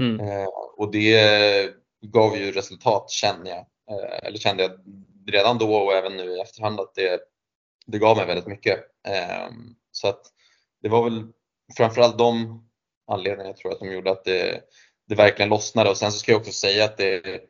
Mm. 0.00 0.20
Eh, 0.20 0.48
och 0.76 0.92
det 0.92 1.74
gav 2.00 2.36
ju 2.36 2.52
resultat 2.52 3.10
känner 3.10 3.50
jag. 3.50 3.58
Eh, 3.90 4.26
eller 4.26 4.38
kände 4.38 4.62
jag 4.62 4.72
redan 5.26 5.58
då 5.58 5.74
och 5.74 5.92
även 5.92 6.16
nu 6.16 6.36
i 6.36 6.40
efterhand 6.40 6.80
att 6.80 6.94
det, 6.94 7.20
det 7.86 7.98
gav 7.98 8.16
mig 8.16 8.26
väldigt 8.26 8.46
mycket. 8.46 8.78
Eh, 9.08 9.48
så 9.92 10.08
att 10.08 10.22
det 10.82 10.88
var 10.88 11.04
väl 11.04 11.26
framförallt 11.76 12.18
de 12.18 12.64
anledningarna 13.06 13.56
tror 13.56 13.72
jag 13.72 13.78
som 13.78 13.92
gjorde 13.92 14.10
att 14.10 14.24
det, 14.24 14.60
det 15.08 15.14
verkligen 15.14 15.48
lossnade 15.48 15.90
och 15.90 15.96
sen 15.96 16.12
så 16.12 16.18
ska 16.18 16.32
jag 16.32 16.40
också 16.40 16.52
säga 16.52 16.84
att 16.84 16.96
det, 16.96 17.40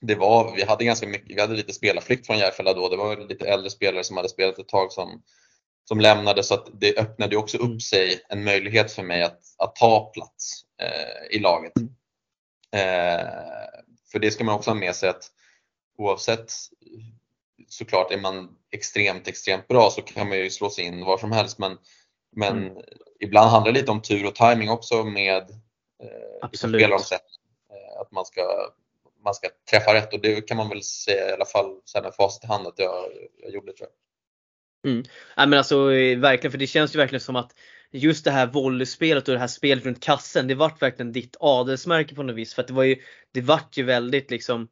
det 0.00 0.14
var, 0.14 0.54
vi 0.56 0.64
hade 0.64 0.84
ganska 0.84 1.06
mycket, 1.06 1.36
vi 1.36 1.40
hade 1.40 1.54
lite 1.54 1.72
spelarflykt 1.72 2.26
från 2.26 2.38
Järfälla 2.38 2.72
då. 2.72 2.88
Det 2.88 2.96
var 2.96 3.16
lite 3.16 3.48
äldre 3.48 3.70
spelare 3.70 4.04
som 4.04 4.16
hade 4.16 4.28
spelat 4.28 4.58
ett 4.58 4.68
tag 4.68 4.92
som, 4.92 5.22
som 5.88 6.00
lämnade 6.00 6.42
så 6.42 6.54
att 6.54 6.68
det 6.72 6.98
öppnade 6.98 7.36
också 7.36 7.58
upp 7.58 7.64
mm. 7.64 7.80
sig 7.80 8.20
en 8.28 8.44
möjlighet 8.44 8.92
för 8.92 9.02
mig 9.02 9.22
att, 9.22 9.40
att 9.58 9.76
ta 9.76 10.10
plats 10.14 10.62
eh, 10.82 11.36
i 11.36 11.38
laget. 11.38 11.72
Mm. 11.76 11.90
Eh, 12.72 13.26
för 14.12 14.18
det 14.18 14.30
ska 14.30 14.44
man 14.44 14.54
också 14.54 14.70
ha 14.70 14.74
med 14.74 14.94
sig 14.94 15.08
att 15.08 15.30
oavsett 15.98 16.52
såklart 17.68 18.12
är 18.12 18.18
man 18.18 18.56
extremt, 18.70 19.28
extremt 19.28 19.68
bra 19.68 19.90
så 19.90 20.02
kan 20.02 20.28
man 20.28 20.38
ju 20.38 20.50
slå 20.50 20.70
sig 20.70 20.84
in 20.84 21.04
var 21.04 21.18
som 21.18 21.32
helst 21.32 21.58
men, 21.58 21.78
men 22.36 22.58
mm. 22.58 22.82
ibland 23.20 23.50
handlar 23.50 23.72
det 23.72 23.80
lite 23.80 23.92
om 23.92 24.02
tur 24.02 24.26
och 24.26 24.34
timing 24.34 24.70
också 24.70 25.04
med 25.04 25.50
eh, 26.02 26.50
spelomsättning. 26.54 27.40
Eh, 27.70 28.00
att 28.00 28.12
man 28.12 28.24
ska, 28.24 28.70
man 29.24 29.34
ska 29.34 29.48
träffa 29.70 29.94
rätt 29.94 30.12
och 30.12 30.20
det 30.20 30.40
kan 30.40 30.56
man 30.56 30.68
väl 30.68 30.82
säga 30.82 31.30
i 31.30 31.32
alla 31.32 31.44
fall 31.44 31.80
sen 31.84 32.02
med 32.02 32.14
facit 32.14 32.44
i 32.44 32.46
hand 32.46 32.66
att 32.66 32.78
jag, 32.78 33.04
jag 33.42 33.52
gjorde 33.52 33.72
tror 33.72 33.88
jag. 33.88 34.92
Mm. 34.92 35.04
Ja, 35.36 35.46
men 35.46 35.58
alltså 35.58 35.92
eh, 35.92 36.18
verkligen, 36.18 36.50
för 36.50 36.58
det 36.58 36.66
känns 36.66 36.94
ju 36.94 36.98
verkligen 36.98 37.20
som 37.20 37.36
att 37.36 37.54
just 37.92 38.24
det 38.24 38.30
här 38.30 38.46
volleyspelet 38.46 39.28
och 39.28 39.34
det 39.34 39.40
här 39.40 39.46
spelet 39.46 39.84
runt 39.84 40.02
kassen, 40.02 40.48
det 40.48 40.54
vart 40.54 40.82
verkligen 40.82 41.12
ditt 41.12 41.36
adelsmärke 41.40 42.14
på 42.14 42.22
något 42.22 42.36
vis. 42.36 42.54
För 42.54 42.62
att 42.62 42.68
det 42.68 42.74
var 42.74 42.84
ju, 42.84 42.96
det 43.32 43.40
vart 43.40 43.76
ju 43.76 43.82
väldigt 43.82 44.30
liksom, 44.30 44.68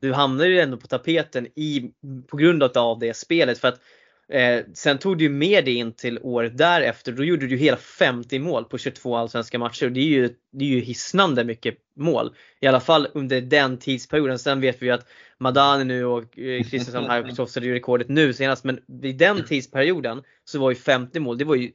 du 0.00 0.12
hamnade 0.12 0.48
ju 0.48 0.60
ändå 0.60 0.76
på 0.76 0.86
tapeten 0.86 1.46
i, 1.46 1.92
på 2.28 2.36
grund 2.36 2.62
av 2.62 2.98
det 2.98 3.14
spelet. 3.14 3.58
För 3.58 3.68
att 3.68 3.80
eh, 4.28 4.60
sen 4.74 4.98
tog 4.98 5.18
du 5.18 5.28
med 5.28 5.64
dig 5.64 5.74
in 5.74 5.92
till 5.92 6.18
året 6.22 6.58
därefter, 6.58 7.12
då 7.12 7.24
gjorde 7.24 7.46
du 7.46 7.56
hela 7.56 7.76
50 7.76 8.38
mål 8.38 8.64
på 8.64 8.78
22 8.78 9.16
allsvenska 9.16 9.58
matcher. 9.58 9.90
Det 9.90 10.00
är 10.00 10.04
ju, 10.04 10.28
det 10.52 10.64
är 10.64 10.68
ju 10.68 10.80
hisnande 10.80 11.44
mycket 11.44 11.74
mål. 11.96 12.34
I 12.60 12.66
alla 12.66 12.80
fall 12.80 13.08
under 13.14 13.40
den 13.40 13.78
tidsperioden. 13.78 14.38
Sen 14.38 14.60
vet 14.60 14.82
vi 14.82 14.86
ju 14.86 14.92
att 14.92 15.06
Madani 15.38 15.84
nu 15.84 16.04
och 16.04 16.34
Kristiansson 16.34 17.04
eh, 17.04 17.10
här 17.10 17.36
krossade 17.36 17.66
ju 17.66 17.74
rekordet 17.74 18.08
nu 18.08 18.32
senast. 18.32 18.64
Men 18.64 18.80
vid 18.86 19.18
den 19.18 19.44
tidsperioden 19.44 20.22
så 20.44 20.58
var 20.58 20.70
ju 20.70 20.76
50 20.76 21.20
mål, 21.20 21.38
det 21.38 21.44
var 21.44 21.54
ju 21.54 21.72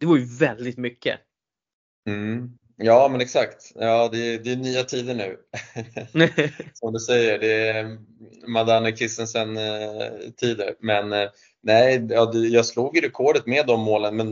det 0.00 0.06
var 0.06 0.16
ju 0.16 0.24
väldigt 0.24 0.78
mycket. 0.78 1.20
Mm. 2.08 2.50
Ja 2.76 3.08
men 3.10 3.20
exakt. 3.20 3.72
Ja, 3.74 4.08
det, 4.12 4.18
är, 4.18 4.38
det 4.38 4.52
är 4.52 4.56
nya 4.56 4.82
tider 4.82 5.14
nu. 5.14 5.36
Som 6.72 6.92
du 6.92 6.98
säger, 6.98 7.38
det 7.38 7.68
är 7.68 7.98
Madane 8.46 8.92
Kissensen 8.92 9.56
eh. 9.56 10.12
Men 10.80 11.12
eh, 11.12 11.28
nej, 11.64 12.06
ja, 12.10 12.34
jag 12.34 12.66
slog 12.66 12.96
ju 12.96 13.02
rekordet 13.02 13.46
med 13.46 13.66
de 13.66 13.80
målen. 13.80 14.16
Men, 14.16 14.26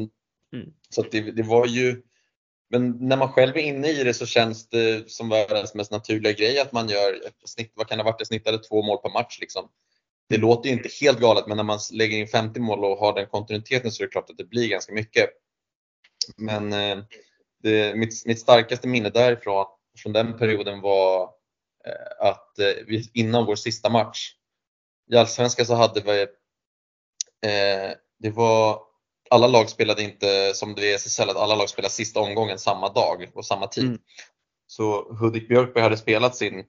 mm. 0.53 0.73
så 0.91 1.03
det, 1.03 1.21
det, 1.21 1.43
var 1.43 1.67
ju 1.67 2.03
men 2.73 3.09
när 3.09 3.17
man 3.17 3.29
själv 3.29 3.57
är 3.57 3.61
inne 3.61 3.89
i 3.89 4.05
det 4.05 4.15
så 4.15 4.27
känns 4.27 4.69
det 4.69 5.11
som 5.11 5.29
världens 5.29 5.75
mest 5.75 5.91
naturliga 5.91 6.33
grej 6.33 6.61
att 6.61 6.73
man 6.73 6.89
gör 6.89 7.21
snitt, 7.45 7.73
vad 7.75 7.89
kan 7.89 7.99
det 7.99 8.05
ha 8.05 8.11
varit, 8.11 8.19
det 8.19 8.27
snittade 8.27 8.59
två 8.59 8.83
mål 8.83 8.99
per 8.99 9.11
match 9.11 9.39
liksom. 9.41 9.69
Det 10.29 10.37
låter 10.37 10.69
ju 10.69 10.75
inte 10.75 10.89
helt 11.01 11.21
galet 11.21 11.47
men 11.47 11.57
när 11.57 11.65
man 11.65 11.79
lägger 11.93 12.19
in 12.19 12.29
50 12.29 12.61
mål 12.61 12.85
och 12.85 12.99
har 12.99 13.15
den 13.15 13.27
kontinuiteten 13.27 13.93
så 13.93 14.03
är 14.03 14.07
det 14.07 14.13
klart 14.13 14.31
att 14.31 14.39
det 14.39 14.45
blir 14.45 14.69
ganska 14.69 14.93
mycket. 14.93 15.31
Men 16.37 16.73
eh, 16.73 17.05
det, 17.63 17.97
mitt, 17.97 18.27
mitt 18.27 18.41
starkaste 18.41 18.89
minne 18.89 19.11
därifrån, 19.11 19.67
från 19.99 20.13
den 20.13 20.39
perioden 20.39 20.81
var 20.81 21.23
eh, 21.87 22.29
att 22.29 22.59
eh, 22.59 22.85
vi, 22.87 23.11
innan 23.15 23.47
vår 23.47 23.57
sista 23.57 23.91
match 23.91 24.35
i 25.11 25.17
Allsvenskan 25.17 25.67
så 25.67 25.75
hade 25.75 26.01
vi, 26.01 26.27
det 28.19 28.31
var, 28.31 28.81
alla 29.31 29.47
lag 29.47 29.71
spelade 29.71 30.03
inte 30.03 30.53
som 30.55 30.75
det 30.75 30.87
är 30.87 30.93
i 30.93 30.95
SSL, 30.95 31.31
att 31.31 31.37
alla 31.37 31.55
lag 31.55 31.69
spelade 31.69 31.93
sista 31.93 32.21
omgången 32.21 32.59
samma 32.59 32.89
dag 32.89 33.31
och 33.35 33.47
samma 33.47 33.67
tid. 33.67 33.85
Mm. 33.85 33.99
Så 34.67 35.15
Hudik 35.15 35.49
Björkberg 35.49 35.83
hade 35.83 35.97
spelat 35.97 36.37
sin 36.37 36.65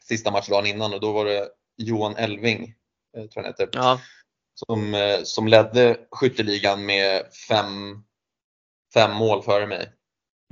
sista 0.00 0.30
match 0.30 0.48
dagen 0.48 0.66
innan 0.66 0.94
och 0.94 1.00
då 1.00 1.12
var 1.12 1.24
det 1.24 1.48
Johan 1.76 2.16
Elving, 2.16 2.74
tror 3.14 3.28
jag 3.34 3.42
han 3.42 3.44
heter, 3.44 3.68
ja. 3.72 4.00
som, 4.54 4.96
som 5.24 5.48
ledde 5.48 5.96
skytteligan 6.10 6.86
med 6.86 7.22
fem 7.48 8.04
fem 8.94 9.12
mål 9.12 9.42
före 9.42 9.66
mig. 9.66 9.92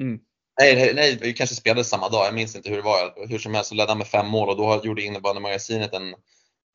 Mm. 0.01 0.21
Nej, 0.61 0.95
nej, 0.95 1.19
vi 1.21 1.33
kanske 1.33 1.57
spelade 1.57 1.85
samma 1.85 2.09
dag, 2.09 2.27
jag 2.27 2.35
minns 2.35 2.57
inte 2.57 2.69
hur 2.69 2.77
det 2.77 2.83
var. 2.83 3.29
Hur 3.29 3.39
som 3.39 3.55
helst 3.55 3.69
så 3.69 3.75
ledde 3.75 3.91
han 3.91 3.99
med 3.99 4.07
fem 4.07 4.29
mål 4.29 4.49
och 4.49 4.57
då 4.57 4.81
gjorde 4.85 5.03
innebandymagasinet 5.03 5.95
en, 5.95 6.15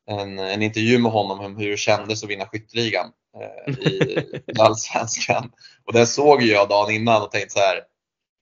en, 0.07 0.39
en 0.39 0.61
intervju 0.61 0.99
med 0.99 1.11
honom 1.11 1.39
om 1.39 1.57
hur 1.57 1.71
det 1.71 1.77
kändes 1.77 2.23
att 2.23 2.29
vinna 2.29 2.45
skytteligan 2.45 3.11
eh, 3.39 3.73
i, 3.73 4.19
i 4.47 4.59
Allsvenskan. 4.59 5.51
Och 5.85 5.93
den 5.93 6.07
såg 6.07 6.41
jag 6.41 6.69
dagen 6.69 6.95
innan 6.95 7.21
och 7.21 7.31
tänkte 7.31 7.53
så 7.53 7.59
här, 7.59 7.81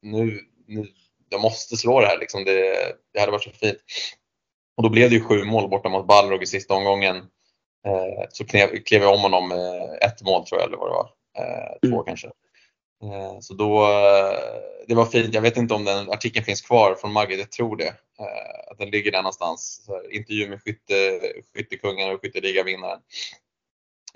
nu, 0.02 0.40
nu 0.68 0.88
jag 1.30 1.42
måste 1.42 1.78
slå 1.78 2.00
det 2.00 2.08
här 2.08 2.20
liksom. 2.20 2.44
Det, 2.44 2.76
det 3.14 3.20
hade 3.20 3.32
varit 3.32 3.44
så 3.44 3.50
fint. 3.50 3.78
Och 4.78 4.84
då 4.84 4.90
blev 4.90 5.10
det 5.10 5.16
ju 5.16 5.24
sju 5.24 5.44
mål 5.44 5.70
borta 5.70 5.90
mot 5.90 6.08
Balrog 6.08 6.44
i 6.44 6.46
sista 6.46 6.74
omgången. 6.74 7.16
Eh, 7.88 8.28
så 8.30 8.46
klev, 8.46 8.84
klev 8.84 9.02
jag 9.02 9.14
om 9.14 9.22
honom 9.22 9.52
eh, 9.52 10.08
ett 10.08 10.22
mål 10.22 10.46
tror 10.46 10.62
jag 10.62 10.68
eller 10.68 10.78
vad 10.78 10.90
det 10.90 10.94
var. 10.94 11.10
Eh, 11.38 11.90
två 11.90 11.96
mm. 11.96 12.06
kanske. 12.06 12.32
Eh, 13.14 13.40
så 13.40 13.54
då, 13.54 13.84
eh, 13.84 14.38
det 14.88 14.96
var 14.96 15.06
fint. 15.06 15.34
Jag 15.34 15.42
vet 15.42 15.58
inte 15.58 15.74
om 15.74 15.86
den 15.86 16.10
artikeln 16.10 16.46
finns 16.46 16.62
kvar 16.62 16.96
från 16.96 17.14
Maggie, 17.14 17.38
jag 17.38 17.52
tror 17.52 17.78
det. 17.78 17.88
Eh, 18.20 18.72
att 18.72 18.78
den 18.78 18.90
ligger 18.90 19.12
där 19.12 19.22
någonstans. 19.22 19.90
Intervju 20.12 20.50
med 20.50 20.62
skytte, 20.62 21.20
skyttekungen 21.54 22.14
och 22.14 22.22
skytteligavinnaren. 22.22 23.00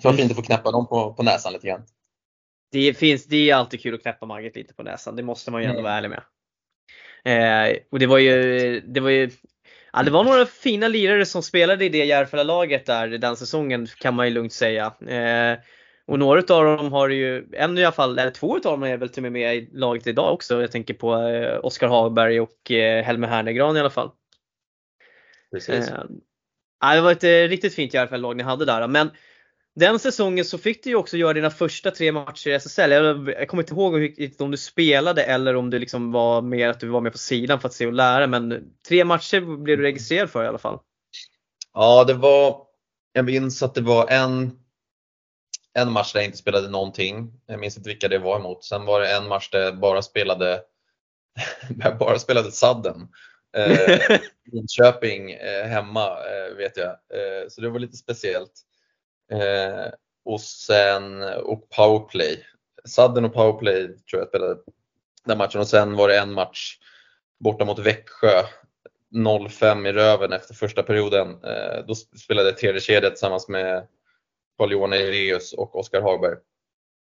Så 0.02 0.08
det 0.08 0.12
var 0.12 0.18
fint 0.18 0.30
att 0.30 0.36
få 0.36 0.42
knäppa 0.42 0.70
dem 0.70 0.86
på, 0.86 1.14
på 1.14 1.22
näsan 1.22 1.52
lite 1.52 1.66
grann. 1.66 1.86
Det, 2.72 2.94
finns, 2.94 3.26
det 3.26 3.50
är 3.50 3.54
alltid 3.54 3.82
kul 3.82 3.94
att 3.94 4.02
knäppa 4.02 4.26
Margit 4.26 4.56
lite 4.56 4.74
på 4.74 4.82
näsan, 4.82 5.16
det 5.16 5.22
måste 5.22 5.50
man 5.50 5.62
ju 5.62 5.68
ändå 5.68 5.80
mm. 5.80 5.84
vara 5.84 5.94
ärlig 5.94 6.10
med. 6.10 6.22
Eh, 7.24 7.76
och 7.90 7.98
det 7.98 8.06
var 8.06 8.18
ju, 8.18 8.80
det 8.80 9.00
var 9.00 9.10
ju 9.10 9.30
Ja, 9.92 10.02
det 10.02 10.10
var 10.10 10.24
några 10.24 10.46
fina 10.46 10.88
lirare 10.88 11.26
som 11.26 11.42
spelade 11.42 11.84
i 11.84 11.88
det 11.88 12.04
Järfälla-laget 12.04 12.86
där 12.86 13.08
den 13.08 13.36
säsongen 13.36 13.86
kan 13.86 14.14
man 14.14 14.26
ju 14.26 14.34
lugnt 14.34 14.52
säga. 14.52 14.92
Eh, 15.00 15.58
och 16.10 16.18
några 16.18 16.54
av 16.54 16.64
dem 16.64 16.92
har 16.92 17.08
ju, 17.08 17.46
en 17.52 17.78
i 17.78 17.84
alla 17.84 17.92
fall, 17.92 18.18
eller 18.18 18.30
två 18.30 18.54
av 18.54 18.60
dem 18.60 18.82
är 18.82 18.96
väl 18.96 19.08
till 19.08 19.18
och 19.18 19.22
med 19.22 19.32
med 19.32 19.56
i 19.56 19.70
laget 19.72 20.06
idag 20.06 20.32
också. 20.32 20.60
Jag 20.60 20.72
tänker 20.72 20.94
på 20.94 21.16
eh, 21.16 21.64
Oskar 21.64 21.88
Hagberg 21.88 22.40
och 22.40 22.70
eh, 22.70 23.04
Helmer 23.04 23.28
Hernegran 23.28 23.76
i 23.76 23.80
alla 23.80 23.90
fall. 23.90 24.10
Precis. 25.52 25.88
Eh, 25.88 26.94
det 26.94 27.00
var 27.00 27.12
ett 27.12 27.24
eh, 27.24 27.28
riktigt 27.28 27.74
fint 27.74 27.94
Järfälla-lag 27.94 28.36
ni 28.36 28.42
hade 28.42 28.64
där. 28.64 28.88
Men 28.88 29.10
den 29.74 29.98
säsongen 29.98 30.44
så 30.44 30.58
fick 30.58 30.84
du 30.84 30.90
ju 30.90 30.96
också 30.96 31.16
göra 31.16 31.32
dina 31.32 31.50
första 31.50 31.90
tre 31.90 32.12
matcher 32.12 32.50
i 32.50 32.52
SSL. 32.52 32.90
Jag, 32.90 33.28
jag 33.28 33.48
kommer 33.48 33.62
inte 33.62 33.74
ihåg 33.74 33.94
om 34.38 34.50
du 34.50 34.56
spelade 34.56 35.22
eller 35.22 35.56
om 35.56 35.70
du 35.70 35.78
liksom 35.78 36.12
var 36.12 36.42
mer 36.42 36.68
att 36.68 36.80
du 36.80 36.88
var 36.88 37.00
med 37.00 37.12
på 37.12 37.18
sidan 37.18 37.60
för 37.60 37.68
att 37.68 37.74
se 37.74 37.86
och 37.86 37.92
lära. 37.92 38.26
Men 38.26 38.72
tre 38.88 39.04
matcher 39.04 39.62
blev 39.62 39.78
du 39.78 39.82
registrerad 39.82 40.30
för 40.30 40.44
i 40.44 40.46
alla 40.46 40.58
fall. 40.58 40.78
Ja, 41.74 42.04
det 42.04 42.14
var, 42.14 42.62
jag 43.12 43.24
minns 43.24 43.62
att 43.62 43.74
det 43.74 43.80
var 43.80 44.08
en 44.08 44.60
en 45.74 45.92
match 45.92 46.12
där 46.12 46.20
jag 46.20 46.26
inte 46.26 46.38
spelade 46.38 46.68
någonting. 46.68 47.32
Jag 47.46 47.60
minns 47.60 47.76
inte 47.76 47.88
vilka 47.88 48.08
det 48.08 48.18
var 48.18 48.38
emot. 48.38 48.64
Sen 48.64 48.84
var 48.84 49.00
det 49.00 49.16
en 49.16 49.28
match 49.28 49.50
där 49.50 49.60
jag 49.60 49.78
bara 49.78 50.02
spelade, 50.02 50.62
jag 51.78 51.98
bara 51.98 52.18
spelade 52.18 52.52
sadden. 52.52 53.08
Eh, 53.56 54.00
Linköping 54.52 55.30
eh, 55.32 55.66
hemma 55.66 56.06
eh, 56.06 56.56
vet 56.56 56.76
jag. 56.76 56.90
Eh, 56.90 57.48
så 57.48 57.60
det 57.60 57.70
var 57.70 57.78
lite 57.78 57.96
speciellt. 57.96 58.52
Eh, 59.32 59.92
och 60.24 60.40
sen 60.40 61.22
och 61.22 61.68
powerplay. 61.70 62.46
Sadden 62.84 63.24
och 63.24 63.34
powerplay 63.34 63.86
tror 63.86 64.20
jag 64.20 64.28
spelade 64.28 64.56
den 65.24 65.38
matchen 65.38 65.60
och 65.60 65.68
sen 65.68 65.96
var 65.96 66.08
det 66.08 66.18
en 66.18 66.32
match 66.32 66.78
borta 67.38 67.64
mot 67.64 67.78
Växjö 67.78 68.42
0-5 69.14 69.88
i 69.88 69.92
röven 69.92 70.32
efter 70.32 70.54
första 70.54 70.82
perioden. 70.82 71.44
Eh, 71.44 71.84
då 71.86 71.94
spelade 71.94 72.48
jag 72.48 72.58
tredje 72.58 72.80
kedja 72.80 73.10
tillsammans 73.10 73.48
med 73.48 73.86
Carl-Johan 74.60 74.92
Eireus 74.92 75.52
och 75.52 75.76
Oskar 75.76 76.00
Hagberg. 76.00 76.36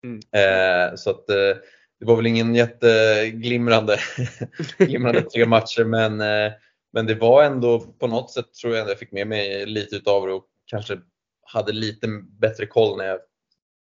Mm. 0.03 0.19
Eh, 0.31 0.95
så 0.95 1.09
att, 1.09 1.29
eh, 1.29 1.57
det 1.99 2.05
var 2.05 2.15
väl 2.15 2.27
ingen 2.27 2.55
jätteglimrande 2.55 3.99
glimrande 4.77 5.21
tre 5.33 5.45
matcher 5.45 5.83
men, 5.83 6.21
eh, 6.21 6.51
men 6.93 7.05
det 7.05 7.15
var 7.15 7.43
ändå 7.43 7.79
på 7.79 8.07
något 8.07 8.31
sätt 8.31 8.53
tror 8.53 8.73
jag 8.73 8.79
ändå 8.79 8.91
jag 8.91 8.99
fick 8.99 9.11
med 9.11 9.27
mig 9.27 9.65
lite 9.65 9.95
utav 9.95 10.27
det 10.27 10.33
och 10.33 10.45
kanske 10.65 10.99
hade 11.41 11.71
lite 11.71 12.07
bättre 12.39 12.65
koll 12.65 12.97
när 12.97 13.05
jag 13.05 13.19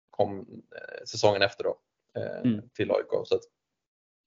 kom 0.09 0.39
eh, 0.39 1.05
säsongen 1.05 1.41
efter 1.41 1.63
då, 1.63 1.77
eh, 2.17 2.51
mm. 2.51 2.69
till 2.73 2.91
AIK. 2.91 3.27
Så 3.27 3.39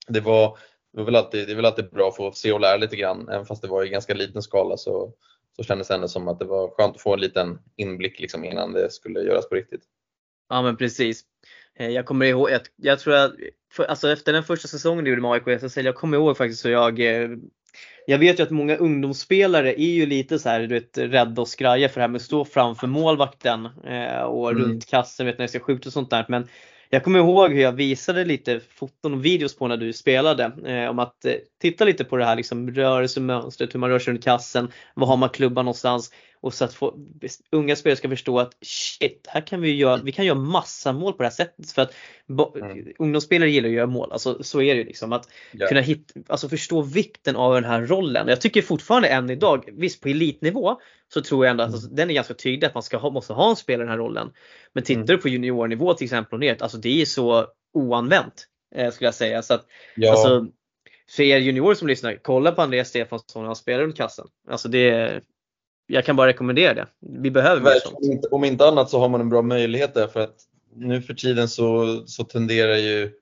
det, 0.08 0.20
var, 0.20 0.58
det, 0.92 0.98
var 0.98 1.04
väl 1.04 1.16
alltid, 1.16 1.46
det 1.46 1.52
är 1.52 1.56
väl 1.56 1.64
alltid 1.64 1.90
bra 1.90 2.08
att 2.08 2.16
få 2.16 2.32
se 2.32 2.52
och 2.52 2.60
lära 2.60 2.76
lite 2.76 2.96
grann 2.96 3.28
även 3.28 3.46
fast 3.46 3.62
det 3.62 3.68
var 3.68 3.84
i 3.84 3.88
ganska 3.88 4.14
liten 4.14 4.42
skala 4.42 4.76
så, 4.76 5.12
så 5.56 5.62
kändes 5.62 5.88
det 5.88 5.94
ändå 5.94 6.08
som 6.08 6.28
att 6.28 6.38
det 6.38 6.44
var 6.44 6.70
skönt 6.70 6.96
att 6.96 7.02
få 7.02 7.14
en 7.14 7.20
liten 7.20 7.58
inblick 7.76 8.20
liksom 8.20 8.44
innan 8.44 8.72
det 8.72 8.92
skulle 8.92 9.20
göras 9.20 9.48
på 9.48 9.54
riktigt. 9.54 9.82
Ja 10.48 10.62
men 10.62 10.76
precis. 10.76 11.22
Eh, 11.78 11.88
jag 11.88 12.06
kommer 12.06 12.26
ihåg, 12.26 12.50
jag, 12.50 12.60
jag 12.76 12.98
tror 12.98 13.14
att, 13.14 13.32
för, 13.72 13.84
alltså 13.84 14.12
efter 14.12 14.32
den 14.32 14.44
första 14.44 14.68
säsongen 14.68 15.04
du 15.04 15.10
gjorde 15.10 15.22
med 15.22 15.30
AIK 15.30 15.48
SSL, 15.48 15.84
jag 15.84 15.94
kommer 15.94 16.16
ihåg 16.16 16.36
faktiskt 16.36 16.62
så 16.62 16.68
jag, 16.68 17.00
eh, 17.00 17.28
jag 18.06 18.18
vet 18.18 18.38
ju 18.38 18.42
att 18.42 18.50
många 18.50 18.76
ungdomsspelare 18.76 19.80
är 19.80 19.94
ju 19.94 20.06
lite 20.06 20.38
så 20.38 20.48
här, 20.48 20.60
du 20.60 20.74
vet, 20.74 20.98
rädda 20.98 21.42
och 21.42 21.48
skraja 21.48 21.88
för 21.88 22.00
det 22.00 22.02
här 22.02 22.08
med 22.08 22.18
att 22.18 22.22
stå 22.22 22.44
framför 22.44 22.86
målvakten 22.86 23.68
eh, 23.84 24.22
och 24.22 24.50
mm. 24.50 24.62
runt 24.62 24.86
kassen 24.86 25.26
vet 25.26 25.38
när 25.38 25.42
jag 25.42 25.50
ska 25.50 25.60
skjuta 25.60 25.88
och 25.88 25.92
sånt 25.92 26.10
där. 26.10 26.26
Men 26.28 26.48
jag 26.90 27.04
kommer 27.04 27.18
ihåg 27.18 27.52
hur 27.52 27.62
jag 27.62 27.72
visade 27.72 28.24
lite 28.24 28.60
foton 28.60 29.14
och 29.14 29.24
videos 29.24 29.56
på 29.56 29.68
när 29.68 29.76
du 29.76 29.92
spelade. 29.92 30.44
Eh, 30.66 30.90
om 30.90 30.98
att 30.98 31.24
eh, 31.24 31.34
titta 31.60 31.84
lite 31.84 32.04
på 32.04 32.16
det 32.16 32.24
här 32.24 32.36
liksom, 32.36 32.70
rörelsemönstret, 32.70 33.74
hur 33.74 33.80
man 33.80 33.90
rör 33.90 33.98
sig 33.98 34.12
runt 34.12 34.24
kassen, 34.24 34.70
var 34.94 35.06
har 35.06 35.16
man 35.16 35.28
klubban 35.28 35.64
någonstans. 35.64 36.12
Och 36.40 36.54
så 36.54 36.64
att 36.64 36.74
få, 36.74 36.98
unga 37.50 37.76
spelare 37.76 37.96
ska 37.96 38.08
förstå 38.08 38.38
att 38.38 38.56
shit, 38.60 39.26
här 39.28 39.40
kan 39.40 39.60
vi 39.60 39.74
göra, 39.74 39.96
vi 39.96 40.12
kan 40.12 40.26
göra 40.26 40.38
massa 40.38 40.92
mål 40.92 41.12
på 41.12 41.22
det 41.22 41.28
här 41.28 41.34
sättet. 41.34 41.72
För 41.72 41.82
att 41.82 41.94
mm. 42.54 42.92
ungdomsspelare 42.98 43.50
gillar 43.50 43.68
att 43.68 43.74
göra 43.74 43.86
mål, 43.86 44.12
alltså, 44.12 44.42
så 44.42 44.62
är 44.62 44.74
det 44.74 44.80
ju 44.80 44.84
liksom. 44.86 45.12
Att 45.12 45.28
yeah. 45.52 45.68
kunna 45.68 45.80
hit, 45.80 46.12
alltså 46.28 46.48
förstå 46.48 46.82
vikten 46.82 47.36
av 47.36 47.54
den 47.54 47.64
här 47.64 47.82
rollen. 47.82 48.28
Jag 48.28 48.40
tycker 48.40 48.62
fortfarande 48.62 49.08
än 49.08 49.30
idag, 49.30 49.68
visst 49.72 50.00
på 50.00 50.08
elitnivå 50.08 50.80
så 51.08 51.22
tror 51.22 51.44
jag 51.44 51.50
ändå 51.50 51.64
att 51.64 51.72
alltså, 51.72 51.88
den 51.88 52.10
är 52.10 52.14
ganska 52.14 52.34
tydlig 52.34 52.66
att 52.66 52.74
man 52.74 52.82
ska 52.82 52.96
ha, 52.96 53.10
måste 53.10 53.32
ha 53.32 53.50
en 53.50 53.56
spelare 53.56 53.82
i 53.82 53.86
den 53.86 53.90
här 53.90 53.98
rollen. 53.98 54.32
Men 54.72 54.84
tittar 54.84 55.00
mm. 55.00 55.06
du 55.06 55.18
på 55.18 55.28
juniornivå 55.28 55.94
till 55.94 56.04
exempel 56.04 56.34
och 56.34 56.40
ner, 56.40 56.62
alltså 56.62 56.78
det 56.78 57.02
är 57.02 57.06
så 57.06 57.46
oanvänt 57.74 58.46
eh, 58.74 58.90
skulle 58.90 59.06
jag 59.06 59.14
säga. 59.14 59.42
Så 59.42 59.54
att, 59.54 59.66
ja. 59.96 60.10
alltså, 60.10 60.46
för 61.10 61.22
er 61.22 61.38
juniorer 61.38 61.74
som 61.74 61.88
lyssnar, 61.88 62.18
kolla 62.22 62.52
på 62.52 62.62
Andreas 62.62 62.88
Stefansson 62.88 63.42
när 63.42 63.46
han 63.46 63.56
spelar 63.56 63.82
runt 63.82 63.96
kassen. 63.96 64.26
Alltså 64.48 64.68
det, 64.68 65.20
jag 65.86 66.04
kan 66.04 66.16
bara 66.16 66.26
rekommendera 66.26 66.74
det. 66.74 66.86
Vi 67.00 67.30
behöver 67.30 67.60
mer 67.60 67.80
sånt. 67.80 68.24
Om 68.30 68.44
inte 68.44 68.66
annat 68.66 68.90
så 68.90 68.98
har 68.98 69.08
man 69.08 69.20
en 69.20 69.28
bra 69.28 69.42
möjlighet 69.42 69.94
där 69.94 70.06
för 70.06 70.20
att 70.20 70.36
nu 70.74 71.02
för 71.02 71.14
tiden 71.14 71.48
så, 71.48 72.02
så 72.06 72.24
tenderar 72.24 72.76
ju 72.76 73.12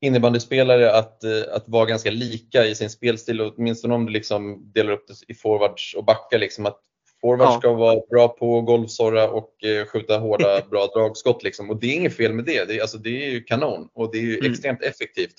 innebandyspelare 0.00 0.94
att, 0.94 1.24
eh, 1.24 1.42
att 1.52 1.68
vara 1.68 1.86
ganska 1.86 2.10
lika 2.10 2.66
i 2.66 2.74
sin 2.74 2.90
spelstil, 2.90 3.40
åtminstone 3.40 3.94
om 3.94 4.06
du 4.06 4.12
liksom 4.12 4.72
delar 4.72 4.92
upp 4.92 5.08
det 5.08 5.14
i 5.28 5.34
forwards 5.34 5.94
och 5.94 6.04
backar. 6.04 6.38
Liksom, 6.38 6.66
att 6.66 6.80
forwards 7.20 7.52
ja. 7.52 7.58
ska 7.58 7.72
vara 7.72 8.00
bra 8.10 8.28
på 8.28 8.60
golvsorra 8.60 9.28
och 9.30 9.64
eh, 9.64 9.86
skjuta 9.86 10.18
hårda 10.18 10.60
bra 10.70 10.86
dragskott. 10.86 11.42
Liksom. 11.42 11.70
Och 11.70 11.80
det 11.80 11.86
är 11.86 11.94
inget 11.94 12.16
fel 12.16 12.32
med 12.32 12.44
det. 12.44 12.64
Det 12.64 12.78
är, 12.78 12.80
alltså, 12.80 12.98
det 12.98 13.26
är 13.26 13.30
ju 13.30 13.42
kanon 13.42 13.88
och 13.94 14.12
det 14.12 14.18
är 14.18 14.22
ju 14.22 14.38
mm. 14.38 14.52
extremt 14.52 14.82
effektivt. 14.82 15.34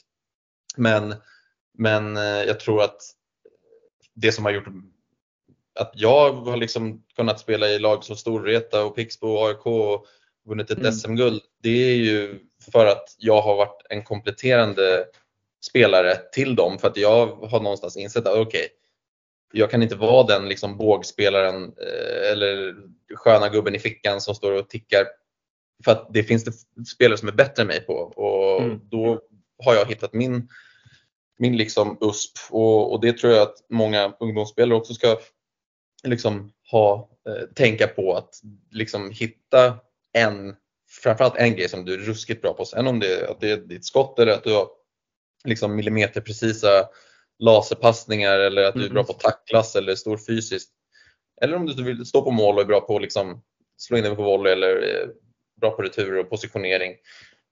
Men, 0.77 1.15
men 1.77 2.17
eh, 2.17 2.23
jag 2.23 2.59
tror 2.59 2.83
att 2.83 2.97
det 4.15 4.31
som 4.31 4.45
har 4.45 4.51
gjort 4.51 4.67
att 5.80 5.92
jag 5.94 6.34
har 6.34 6.58
liksom 6.58 7.03
kunnat 7.15 7.39
spela 7.39 7.68
i 7.68 7.80
lag 7.80 8.03
som 8.03 8.15
Storvreta 8.15 8.86
och 8.86 8.96
Pixbo 8.96 9.27
och 9.27 9.48
AIK 9.48 9.65
och 9.65 10.06
vunnit 10.46 10.72
ett 10.72 10.80
mm. 10.80 10.92
SM-guld, 10.92 11.42
det 11.63 11.92
är 11.92 11.96
ju 11.96 12.39
för 12.72 12.86
att 12.86 13.15
jag 13.18 13.42
har 13.42 13.56
varit 13.56 13.82
en 13.89 14.03
kompletterande 14.03 15.06
spelare 15.65 16.15
till 16.32 16.56
dem 16.56 16.80
för 16.80 16.88
att 16.88 16.98
jag 16.98 17.27
har 17.27 17.60
någonstans 17.60 17.98
insett 17.98 18.27
att 18.27 18.34
okej, 18.34 18.42
okay, 18.42 18.68
jag 19.53 19.72
kan 19.72 19.84
inte 19.84 19.96
vara 19.96 20.27
den 20.27 20.50
liksom 20.50 20.77
bågspelaren 20.77 21.63
eh, 21.63 22.32
eller 22.32 22.75
sköna 23.15 23.50
gubben 23.50 23.75
i 23.75 23.80
fickan 23.80 24.22
som 24.22 24.36
står 24.36 24.51
och 24.51 24.70
tickar. 24.70 25.06
För 25.86 25.92
att 25.92 26.13
det 26.13 26.24
finns 26.24 26.44
det 26.44 26.86
spelare 26.86 27.18
som 27.18 27.27
är 27.27 27.34
bättre 27.34 27.62
än 27.62 27.68
mig 27.68 27.80
på 27.80 27.94
och 27.94 28.62
mm. 28.62 28.80
då 28.84 29.22
har 29.65 29.75
jag 29.75 29.86
hittat 29.86 30.13
min, 30.13 30.50
min 31.39 31.58
liksom 31.58 31.98
USP 32.01 32.38
och, 32.50 32.94
och 32.94 33.01
det 33.01 33.18
tror 33.18 33.34
jag 33.34 33.42
att 33.42 33.56
många 33.70 34.13
ungdomsspelare 34.20 34.77
också 34.77 34.94
ska 34.94 35.18
liksom 36.03 36.51
ha, 36.72 37.10
eh, 37.27 37.48
tänka 37.55 37.88
på 37.88 38.15
att 38.15 38.41
liksom 38.72 39.11
hitta 39.11 39.79
en, 40.13 40.55
framförallt 41.03 41.37
en 41.37 41.55
grej 41.55 41.70
som 41.70 41.85
du 41.85 41.94
är 41.94 41.98
ruskigt 41.98 42.42
bra 42.42 42.53
på. 42.53 42.66
Sen 42.66 42.87
om 42.87 43.00
det, 43.00 43.29
att 43.29 43.39
det 43.42 43.51
är 43.51 43.57
ditt 43.57 43.85
skott 43.85 44.20
eller 44.20 44.31
att 44.31 44.44
du 44.44 44.53
har 44.53 44.68
liksom 45.46 45.75
millimeterprecisa 45.75 46.89
laserpassningar 47.39 48.39
eller 48.39 48.63
att 48.63 48.75
du 48.75 48.85
är 48.85 48.89
bra 48.89 49.03
på 49.03 49.13
tacklas 49.13 49.75
eller 49.75 49.96
stor 49.96 50.18
fysiskt. 50.18 50.70
Eller 51.42 51.55
om 51.55 51.66
du 51.66 51.83
vill 51.83 52.05
stå 52.05 52.22
på 52.22 52.31
mål 52.31 52.55
och 52.55 52.61
är 52.61 52.66
bra 52.66 52.81
på 52.81 52.96
att 52.96 53.01
liksom 53.01 53.44
slå 53.77 53.98
in 53.98 54.03
den 54.03 54.16
på 54.16 54.24
volley 54.24 54.53
eller 54.53 54.68
är 54.68 55.11
bra 55.61 55.72
på 55.72 55.81
returer 55.81 56.20
och 56.20 56.29
positionering. 56.29 56.96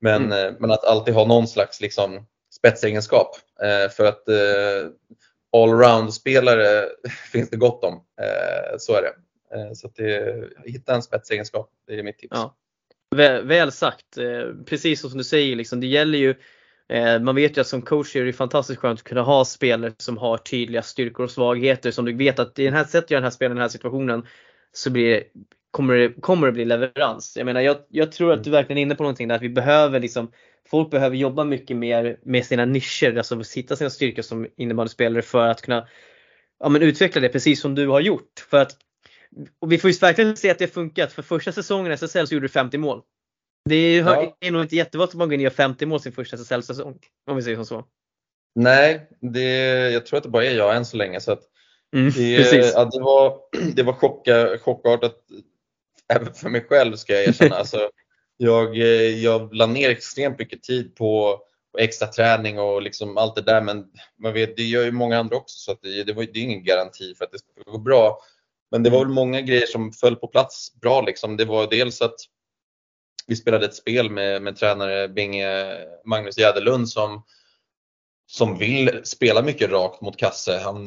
Men, 0.02 0.26
mm. 0.26 0.48
Eh, 0.48 0.54
men 0.60 0.72
att 0.72 0.84
alltid 0.84 1.14
ha 1.14 1.26
någon 1.26 1.48
slags 1.48 1.82
liksom 1.82 2.28
spetsegenskap. 2.56 3.36
Eh, 3.64 3.90
för 3.90 4.06
att 4.06 4.28
eh, 4.28 4.90
allround-spelare 5.52 6.86
finns 7.32 7.50
det 7.50 7.58
gott 7.58 7.84
om. 7.84 7.94
Eh, 7.94 8.78
så 8.78 8.94
är 8.94 9.02
det. 9.02 9.14
Eh, 9.56 9.74
så 9.74 9.88
att 9.88 9.96
det, 9.96 10.50
hitta 10.66 10.96
en 10.96 11.02
spetsegenskap, 11.02 11.70
det 11.88 12.00
är 12.00 12.04
mitt 12.04 12.18
tips. 12.18 12.32
Ja. 12.32 12.58
Väl, 13.16 13.48
väl 13.48 13.72
sagt, 13.72 14.18
eh, 14.18 14.64
precis 14.66 15.02
som 15.02 15.18
du 15.18 15.24
säger, 15.24 15.56
liksom, 15.56 15.80
det 15.80 15.88
gäller 15.88 16.18
ju 16.18 16.36
eh, 16.90 17.20
man 17.20 17.36
vet 17.36 17.58
ju 17.58 17.62
att 17.62 17.68
som 17.68 17.82
coach 17.82 18.16
är 18.16 18.26
det 18.26 18.34
fantastiskt 18.34 18.80
skönt 18.80 19.00
att 19.00 19.06
kunna 19.06 19.22
ha 19.22 19.46
spelare 19.46 19.94
som 19.98 20.18
har 20.18 20.38
tydliga 20.38 20.82
styrkor 20.82 21.24
och 21.24 21.32
svagheter 21.32 21.92
som 21.92 22.06
du 22.06 22.14
vet 22.14 22.40
att 22.40 22.60
i 22.60 22.66
den 22.66 22.74
här, 22.74 22.84
sätter 22.84 23.16
jag 23.16 23.20
den 23.20 23.24
här 23.24 23.32
spelaren 23.32 23.58
i 23.58 23.60
den 23.60 23.62
här 23.62 23.70
situationen 23.70 24.28
så 24.72 24.90
blir, 24.90 25.10
det 25.14 25.24
kommer, 25.72 25.94
det, 25.94 26.22
kommer 26.22 26.48
det 26.48 26.54
bli 26.54 26.66
leverans. 26.66 27.38
Jag 27.38 27.46
menar 27.46 27.62
jag, 27.62 27.78
jag 27.90 28.12
tror 28.12 28.34
att 28.34 28.44
du 28.44 28.50
verkligen 28.50 28.78
är 28.78 28.82
inne 28.82 28.96
på 28.96 29.04
någonting 29.04 29.28
där 29.28 29.36
att 29.36 29.42
vi 29.42 29.50
behöver 29.50 30.00
liksom 30.00 30.32
folk 30.72 30.92
behöver 30.92 31.16
jobba 31.16 31.44
mycket 31.44 31.78
mer 31.78 32.20
med 32.24 32.46
sina 32.46 32.66
nischer, 32.66 33.18
alltså 33.18 33.42
hitta 33.56 33.76
sina 33.76 33.90
styrkor 33.90 34.22
som 34.22 34.48
innebandyspelare 34.58 35.22
för 35.22 35.48
att 35.48 35.62
kunna 35.62 35.88
ja, 36.60 36.70
men 36.70 36.82
utveckla 36.82 37.22
det 37.22 37.30
precis 37.30 37.62
som 37.62 37.76
du 37.76 37.88
har 37.88 38.00
gjort. 38.00 38.46
För 38.50 38.58
att, 38.58 38.78
och 39.60 39.72
vi 39.72 39.78
får 39.78 39.90
ju 39.90 39.98
verkligen 39.98 40.38
se 40.38 40.50
att 40.50 40.60
det 40.60 40.68
funkat. 40.68 41.14
För 41.14 41.22
första 41.22 41.52
säsongen 41.52 41.92
i 41.92 41.96
SSL 41.96 42.28
så 42.28 42.34
gjorde 42.34 42.46
du 42.46 42.50
50 42.50 42.78
mål. 42.78 43.02
Det 43.70 43.76
är, 43.76 44.02
ja. 44.02 44.38
är 44.40 44.52
nog 44.52 44.62
inte 44.62 44.76
jättevanligt 44.76 45.14
att 45.14 45.18
man 45.18 45.28
går 45.28 45.34
in 45.34 45.40
och 45.40 45.44
gör 45.44 45.50
50 45.50 45.86
mål 45.86 46.00
sin 46.00 46.12
första 46.12 46.38
SSL-säsong. 46.38 47.00
Om 47.30 47.36
vi 47.36 47.42
säger 47.42 47.56
som 47.56 47.66
så. 47.66 47.86
Nej, 48.56 49.10
det, 49.20 49.92
jag 49.92 50.06
tror 50.06 50.18
att 50.18 50.24
det 50.24 50.30
bara 50.30 50.46
är 50.46 50.56
jag 50.56 50.76
än 50.76 50.86
så 50.86 50.98
länge. 50.98 51.20
Så 51.20 51.32
att 51.32 51.42
mm, 51.96 52.12
det, 52.12 52.74
ja, 52.74 52.86
det, 52.86 53.00
var, 53.00 53.40
det 53.76 53.84
var 53.84 53.94
chocka, 53.94 54.58
chockartat 54.58 55.16
även 56.16 56.34
för 56.34 56.50
mig 56.50 56.66
själv 56.70 56.96
ska 56.96 57.14
jag 57.14 57.28
erkänna. 57.28 57.56
Alltså, 57.60 57.90
jag, 58.38 58.78
eh, 58.78 59.24
jag 59.24 59.54
la 59.54 59.66
ner 59.66 59.90
extremt 59.90 60.40
mycket 60.40 60.64
tid 60.64 60.96
på, 60.96 61.40
på 61.72 61.78
extra 61.78 62.08
träning 62.08 62.60
och 62.60 62.82
liksom 62.82 63.18
allt 63.18 63.36
det 63.36 63.42
där 63.42 63.62
men 63.62 63.86
man 64.24 64.34
vet, 64.34 64.58
det 64.58 64.64
gör 64.64 64.84
ju 64.84 64.92
många 64.92 65.20
andra 65.20 65.36
också 65.36 65.58
så 65.58 65.72
att 65.72 65.82
det, 65.82 66.04
det, 66.04 66.14
var, 66.14 66.24
det 66.24 66.40
är 66.40 66.44
ingen 66.44 66.64
garanti 66.64 67.16
för 67.16 67.26
att 67.26 67.32
det 67.32 67.40
ska 67.40 67.72
gå 67.72 67.78
bra. 67.78 68.18
Men 68.72 68.84
det 68.84 68.90
var 68.90 69.00
väl 69.00 69.14
många 69.14 69.42
grejer 69.42 69.66
som 69.66 69.92
föll 69.92 70.16
på 70.16 70.28
plats 70.28 70.80
bra 70.82 71.02
liksom. 71.02 71.38
Det 71.38 71.46
var 71.46 71.68
dels 71.70 72.02
att 72.02 72.16
vi 73.28 73.36
spelade 73.36 73.66
ett 73.66 73.76
spel 73.76 74.10
med, 74.10 74.42
med 74.42 74.56
tränare 74.56 75.08
Binge 75.08 75.78
Magnus 76.06 76.38
Jäderlund 76.38 76.90
som, 76.90 77.24
som 78.28 78.58
vill 78.58 79.02
spela 79.04 79.42
mycket 79.42 79.70
rakt 79.70 80.02
mot 80.02 80.18
kasse. 80.18 80.62
Han 80.64 80.86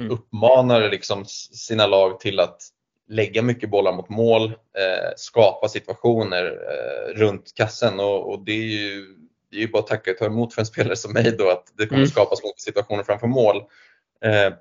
mm. 0.00 0.12
uppmanar 0.12 0.90
liksom 0.90 1.24
sina 1.52 1.86
lag 1.86 2.20
till 2.20 2.40
att 2.40 2.62
lägga 3.08 3.42
mycket 3.42 3.70
bollar 3.70 3.92
mot 3.92 4.08
mål, 4.08 4.44
eh, 4.44 5.12
skapa 5.16 5.68
situationer 5.68 6.44
eh, 6.44 7.14
runt 7.18 7.54
kassen 7.54 8.00
och, 8.00 8.30
och, 8.30 8.44
det 8.44 8.52
är 8.52 8.66
ju 8.66 9.16
det 9.50 9.56
är 9.56 9.60
ju 9.60 9.68
bara 9.68 9.82
att 9.82 9.86
tacka 9.86 10.10
och 10.10 10.16
ta 10.18 10.24
emot 10.24 10.54
för 10.54 10.62
en 10.62 10.66
spelare 10.72 10.96
som 10.96 11.12
mig 11.12 11.36
då 11.38 11.50
att 11.50 11.72
det 11.78 11.86
kommer 11.86 11.98
mm. 11.98 12.10
skapas 12.10 12.42
mycket 12.42 12.60
situationer 12.60 13.02
framför 13.02 13.26
mål. 13.26 13.56
Eh, 14.24 14.52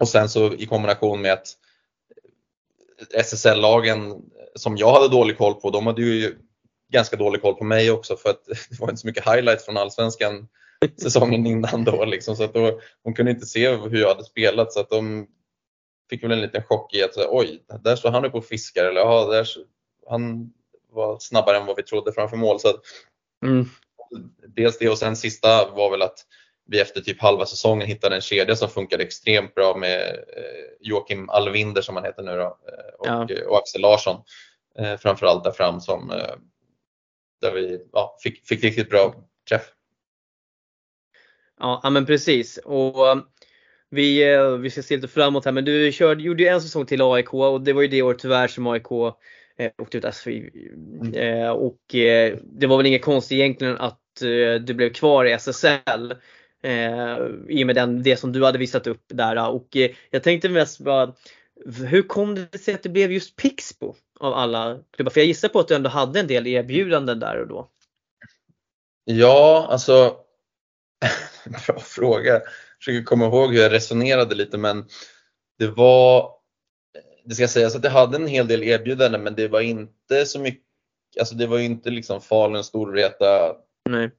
och 0.00 0.08
sen 0.08 0.28
så 0.28 0.54
i 0.54 0.66
kombination 0.66 1.20
med 1.20 1.32
att 1.32 1.46
SSL-lagen 3.14 4.22
som 4.54 4.76
jag 4.76 4.92
hade 4.92 5.08
dålig 5.08 5.38
koll 5.38 5.54
på, 5.54 5.70
de 5.70 5.86
hade 5.86 6.02
ju 6.02 6.34
ganska 6.92 7.16
dålig 7.16 7.42
koll 7.42 7.54
på 7.54 7.64
mig 7.64 7.90
också 7.90 8.16
för 8.16 8.30
att 8.30 8.44
det 8.70 8.80
var 8.80 8.88
inte 8.88 9.00
så 9.00 9.06
mycket 9.06 9.28
highlights 9.28 9.64
från 9.64 9.76
allsvenskan 9.76 10.48
säsongen 11.02 11.46
innan 11.46 11.84
då. 11.84 12.04
Liksom, 12.04 12.36
så 12.36 12.44
att 12.44 12.54
då, 12.54 12.80
de 13.04 13.14
kunde 13.14 13.30
inte 13.30 13.46
se 13.46 13.76
hur 13.76 14.00
jag 14.00 14.08
hade 14.08 14.24
spelat 14.24 14.72
så 14.72 14.80
att 14.80 14.90
de 14.90 15.26
fick 16.10 16.24
väl 16.24 16.32
en 16.32 16.40
liten 16.40 16.62
chock 16.62 16.94
i 16.94 17.02
att 17.02 17.16
oj, 17.16 17.64
där 17.84 17.96
står 17.96 18.10
han 18.10 18.24
uppe 18.24 18.36
och 18.36 18.44
fiskar 18.44 18.84
eller 18.84 19.00
ja, 19.00 19.26
där, 19.26 19.48
han 20.08 20.52
var 20.90 21.18
snabbare 21.18 21.56
än 21.56 21.66
vad 21.66 21.76
vi 21.76 21.82
trodde 21.82 22.12
framför 22.12 22.36
mål. 22.36 22.60
Så 22.60 22.68
att, 22.68 22.80
mm. 23.44 23.66
Dels 24.48 24.78
det 24.78 24.88
och 24.88 24.98
sen 24.98 25.16
sista 25.16 25.70
var 25.70 25.90
väl 25.90 26.02
att 26.02 26.18
vi 26.66 26.80
efter 26.80 27.00
typ 27.00 27.20
halva 27.20 27.46
säsongen 27.46 27.88
hittade 27.88 28.14
en 28.14 28.20
kedja 28.20 28.56
som 28.56 28.68
funkade 28.68 29.04
extremt 29.04 29.54
bra 29.54 29.76
med 29.76 30.00
eh, 30.08 30.76
Joakim 30.80 31.30
Alvinder 31.30 31.82
som 31.82 31.96
han 31.96 32.04
heter 32.04 32.22
nu 32.22 32.36
då, 32.36 32.42
eh, 32.42 32.94
och, 32.98 33.06
ja. 33.06 33.48
och 33.48 33.58
Axel 33.58 33.80
Larsson 33.80 34.22
eh, 34.78 34.96
framförallt 34.96 35.44
där 35.44 35.50
fram 35.50 35.80
som 35.80 36.08
där 37.40 37.52
vi 37.52 37.86
ja, 37.92 38.16
fick, 38.22 38.46
fick 38.48 38.64
riktigt 38.64 38.90
bra 38.90 39.14
träff. 39.48 39.72
Ja, 41.60 41.90
men 41.90 42.06
precis. 42.06 42.58
Och 42.58 43.18
vi, 43.90 44.32
eh, 44.32 44.50
vi 44.50 44.70
ska 44.70 44.82
se 44.82 44.96
lite 44.96 45.08
framåt 45.08 45.44
här 45.44 45.52
men 45.52 45.64
du 45.64 45.92
körde, 45.92 46.22
gjorde 46.22 46.42
ju 46.42 46.48
en 46.48 46.60
säsong 46.60 46.86
till 46.86 47.02
AIK 47.02 47.34
och 47.34 47.60
det 47.60 47.72
var 47.72 47.82
ju 47.82 47.88
det 47.88 48.02
år 48.02 48.14
tyvärr 48.14 48.48
som 48.48 48.66
AIK 48.66 48.90
eh, 49.58 49.70
åkte 49.78 49.98
ut 49.98 50.14
SFI. 50.14 50.50
Mm. 51.00 51.14
Eh, 51.14 51.50
och 51.50 51.94
eh, 51.94 52.38
det 52.42 52.66
var 52.66 52.76
väl 52.76 52.86
inget 52.86 53.04
konstigt 53.04 53.36
egentligen 53.36 53.76
att 53.76 54.22
eh, 54.22 54.60
du 54.60 54.74
blev 54.74 54.92
kvar 54.92 55.24
i 55.24 55.32
SSL. 55.32 56.14
Eh, 56.62 57.16
I 57.48 57.62
och 57.62 57.66
med 57.66 57.74
den, 57.74 58.02
det 58.02 58.16
som 58.16 58.32
du 58.32 58.44
hade 58.44 58.58
visat 58.58 58.86
upp 58.86 59.04
där. 59.08 59.48
Och 59.50 59.68
jag 60.10 60.22
tänkte 60.22 60.48
mest 60.48 60.80
bara, 60.80 61.14
hur 61.88 62.02
kom 62.02 62.34
det 62.34 62.58
sig 62.58 62.74
att 62.74 62.82
det 62.82 62.88
blev 62.88 63.12
just 63.12 63.36
Pixbo 63.36 63.94
av 64.20 64.34
alla 64.34 64.78
klubbar? 64.92 65.10
För 65.10 65.20
jag 65.20 65.26
gissar 65.26 65.48
på 65.48 65.60
att 65.60 65.68
du 65.68 65.74
ändå 65.74 65.90
hade 65.90 66.20
en 66.20 66.26
del 66.26 66.46
erbjudanden 66.46 67.20
där 67.20 67.40
och 67.40 67.48
då. 67.48 67.70
Ja, 69.04 69.66
alltså 69.70 70.16
Bra 71.66 71.80
fråga. 71.80 72.42
Försöker 72.86 73.04
komma 73.04 73.26
ihåg 73.26 73.54
hur 73.54 73.62
jag 73.62 73.72
resonerade 73.72 74.34
lite 74.34 74.58
men 74.58 74.88
det 75.58 75.66
var, 75.66 76.30
det 77.24 77.34
ska 77.34 77.48
sägas 77.48 77.76
att 77.76 77.84
jag 77.84 77.90
hade 77.90 78.16
en 78.16 78.26
hel 78.26 78.48
del 78.48 78.62
erbjudanden 78.62 79.22
men 79.22 79.34
det 79.34 79.48
var 79.48 79.60
inte 79.60 80.26
så 80.26 80.40
mycket, 80.40 80.62
alltså 81.20 81.34
det 81.34 81.46
var 81.46 81.58
inte 81.58 81.90
liksom 81.90 82.20
Falun, 82.20 82.64
Storvreta 82.64 83.56
Nej. 83.88 84.10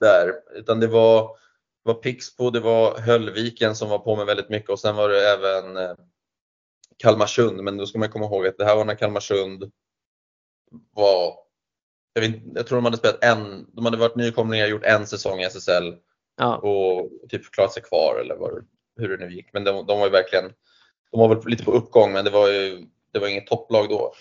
där 0.00 0.32
utan 0.54 0.80
det 0.80 0.86
var, 0.86 1.36
var 1.82 1.94
Pixbo, 1.94 2.50
det 2.50 2.60
var 2.60 2.98
Höllviken 2.98 3.76
som 3.76 3.88
var 3.88 3.98
på 3.98 4.16
mig 4.16 4.26
väldigt 4.26 4.48
mycket 4.48 4.70
och 4.70 4.80
sen 4.80 4.96
var 4.96 5.08
det 5.08 5.28
även 5.28 5.76
eh, 5.76 5.94
Kalmarsund 6.98 7.62
men 7.62 7.76
då 7.76 7.86
ska 7.86 7.98
man 7.98 8.08
komma 8.08 8.24
ihåg 8.24 8.46
att 8.46 8.58
det 8.58 8.64
här 8.64 8.76
var 8.76 8.84
när 8.84 8.94
Kalmarsund 8.94 9.72
var 10.92 11.34
jag, 12.12 12.22
vet, 12.22 12.42
jag 12.54 12.66
tror 12.66 12.76
de 12.76 12.84
hade 12.84 12.96
spelat 12.96 13.24
en, 13.24 13.66
de 13.72 13.84
hade 13.84 13.96
varit 13.96 14.16
nykomlingar 14.16 14.64
och 14.64 14.70
gjort 14.70 14.84
en 14.84 15.06
säsong 15.06 15.40
i 15.40 15.44
SSL 15.44 15.94
Ja. 16.42 16.56
och 16.56 17.10
typ 17.28 17.50
klarat 17.50 17.72
sig 17.72 17.82
kvar 17.82 18.20
eller 18.20 18.34
vad, 18.34 18.66
hur 18.96 19.16
det 19.16 19.26
nu 19.26 19.34
gick. 19.34 19.52
Men 19.52 19.64
de, 19.64 19.86
de 19.86 19.98
var 19.98 20.06
ju 20.06 20.12
verkligen, 20.12 20.52
de 21.10 21.20
var 21.20 21.28
väl 21.28 21.38
lite 21.46 21.64
på 21.64 21.72
uppgång 21.72 22.12
men 22.12 22.24
det 22.24 22.30
var 22.30 22.48
ju 22.48 22.86
det 23.12 23.18
var 23.18 23.28
inget 23.28 23.46
topplag 23.46 23.88
då. 23.88 24.12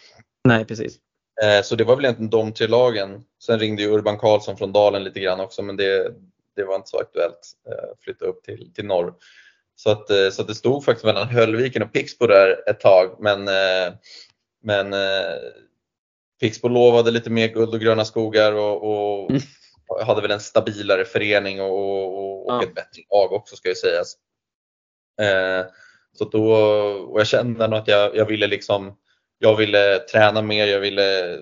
Nej, 0.43 0.65
precis. 0.65 0.97
Eh, 1.43 1.63
så 1.63 1.75
det 1.75 1.83
var 1.83 1.95
väl 1.95 2.05
egentligen 2.05 2.29
de 2.29 2.53
tre 2.53 2.67
lagen. 2.67 3.23
Sen 3.43 3.59
ringde 3.59 3.81
ju 3.81 3.89
Urban 3.89 4.17
Karlsson 4.17 4.57
från 4.57 4.71
Dalen 4.71 5.03
lite 5.03 5.19
grann 5.19 5.39
också 5.39 5.61
men 5.61 5.77
det, 5.77 6.13
det 6.55 6.63
var 6.63 6.75
inte 6.75 6.89
så 6.89 6.99
aktuellt 6.99 7.51
eh, 7.67 7.89
flytta 7.99 8.25
upp 8.25 8.43
till, 8.43 8.73
till 8.73 8.85
norr. 8.85 9.13
Så 9.75 9.89
att, 9.91 10.09
eh, 10.09 10.29
så 10.29 10.41
att 10.41 10.47
det 10.47 10.55
stod 10.55 10.85
faktiskt 10.85 11.05
mellan 11.05 11.27
Höllviken 11.27 11.83
och 11.83 11.93
Pixbo 11.93 12.27
där 12.27 12.69
ett 12.69 12.79
tag 12.79 13.15
men, 13.19 13.47
eh, 13.47 13.93
men 14.63 14.93
eh, 14.93 15.37
Pixbo 16.39 16.67
lovade 16.67 17.11
lite 17.11 17.29
mer 17.29 17.47
guld 17.47 17.73
och 17.73 17.79
gröna 17.79 18.05
skogar 18.05 18.53
och, 18.53 18.83
och 18.83 19.29
Mm. 19.29 19.41
Hade 20.03 20.21
väl 20.21 20.31
en 20.31 20.39
stabilare 20.39 21.05
förening 21.05 21.61
och, 21.61 21.71
och, 21.71 22.45
och 22.47 22.53
Ja. 22.53 22.63
ett 22.63 22.75
bättre 22.75 23.01
lag 23.11 23.31
också 23.33 23.55
ska 23.55 23.69
ju 23.69 23.75
sägas. 23.75 24.15
Eh, 25.21 25.65
så 26.13 26.25
då, 26.25 26.53
och 27.11 27.19
jag 27.19 27.27
kände 27.27 27.67
nog 27.67 27.79
att 27.79 27.87
jag, 27.87 28.15
jag 28.15 28.25
ville 28.25 28.47
liksom, 28.47 28.97
jag 29.37 29.55
ville 29.55 29.97
träna 29.99 30.41
mer, 30.41 30.67
jag 30.67 30.79
ville 30.79 31.39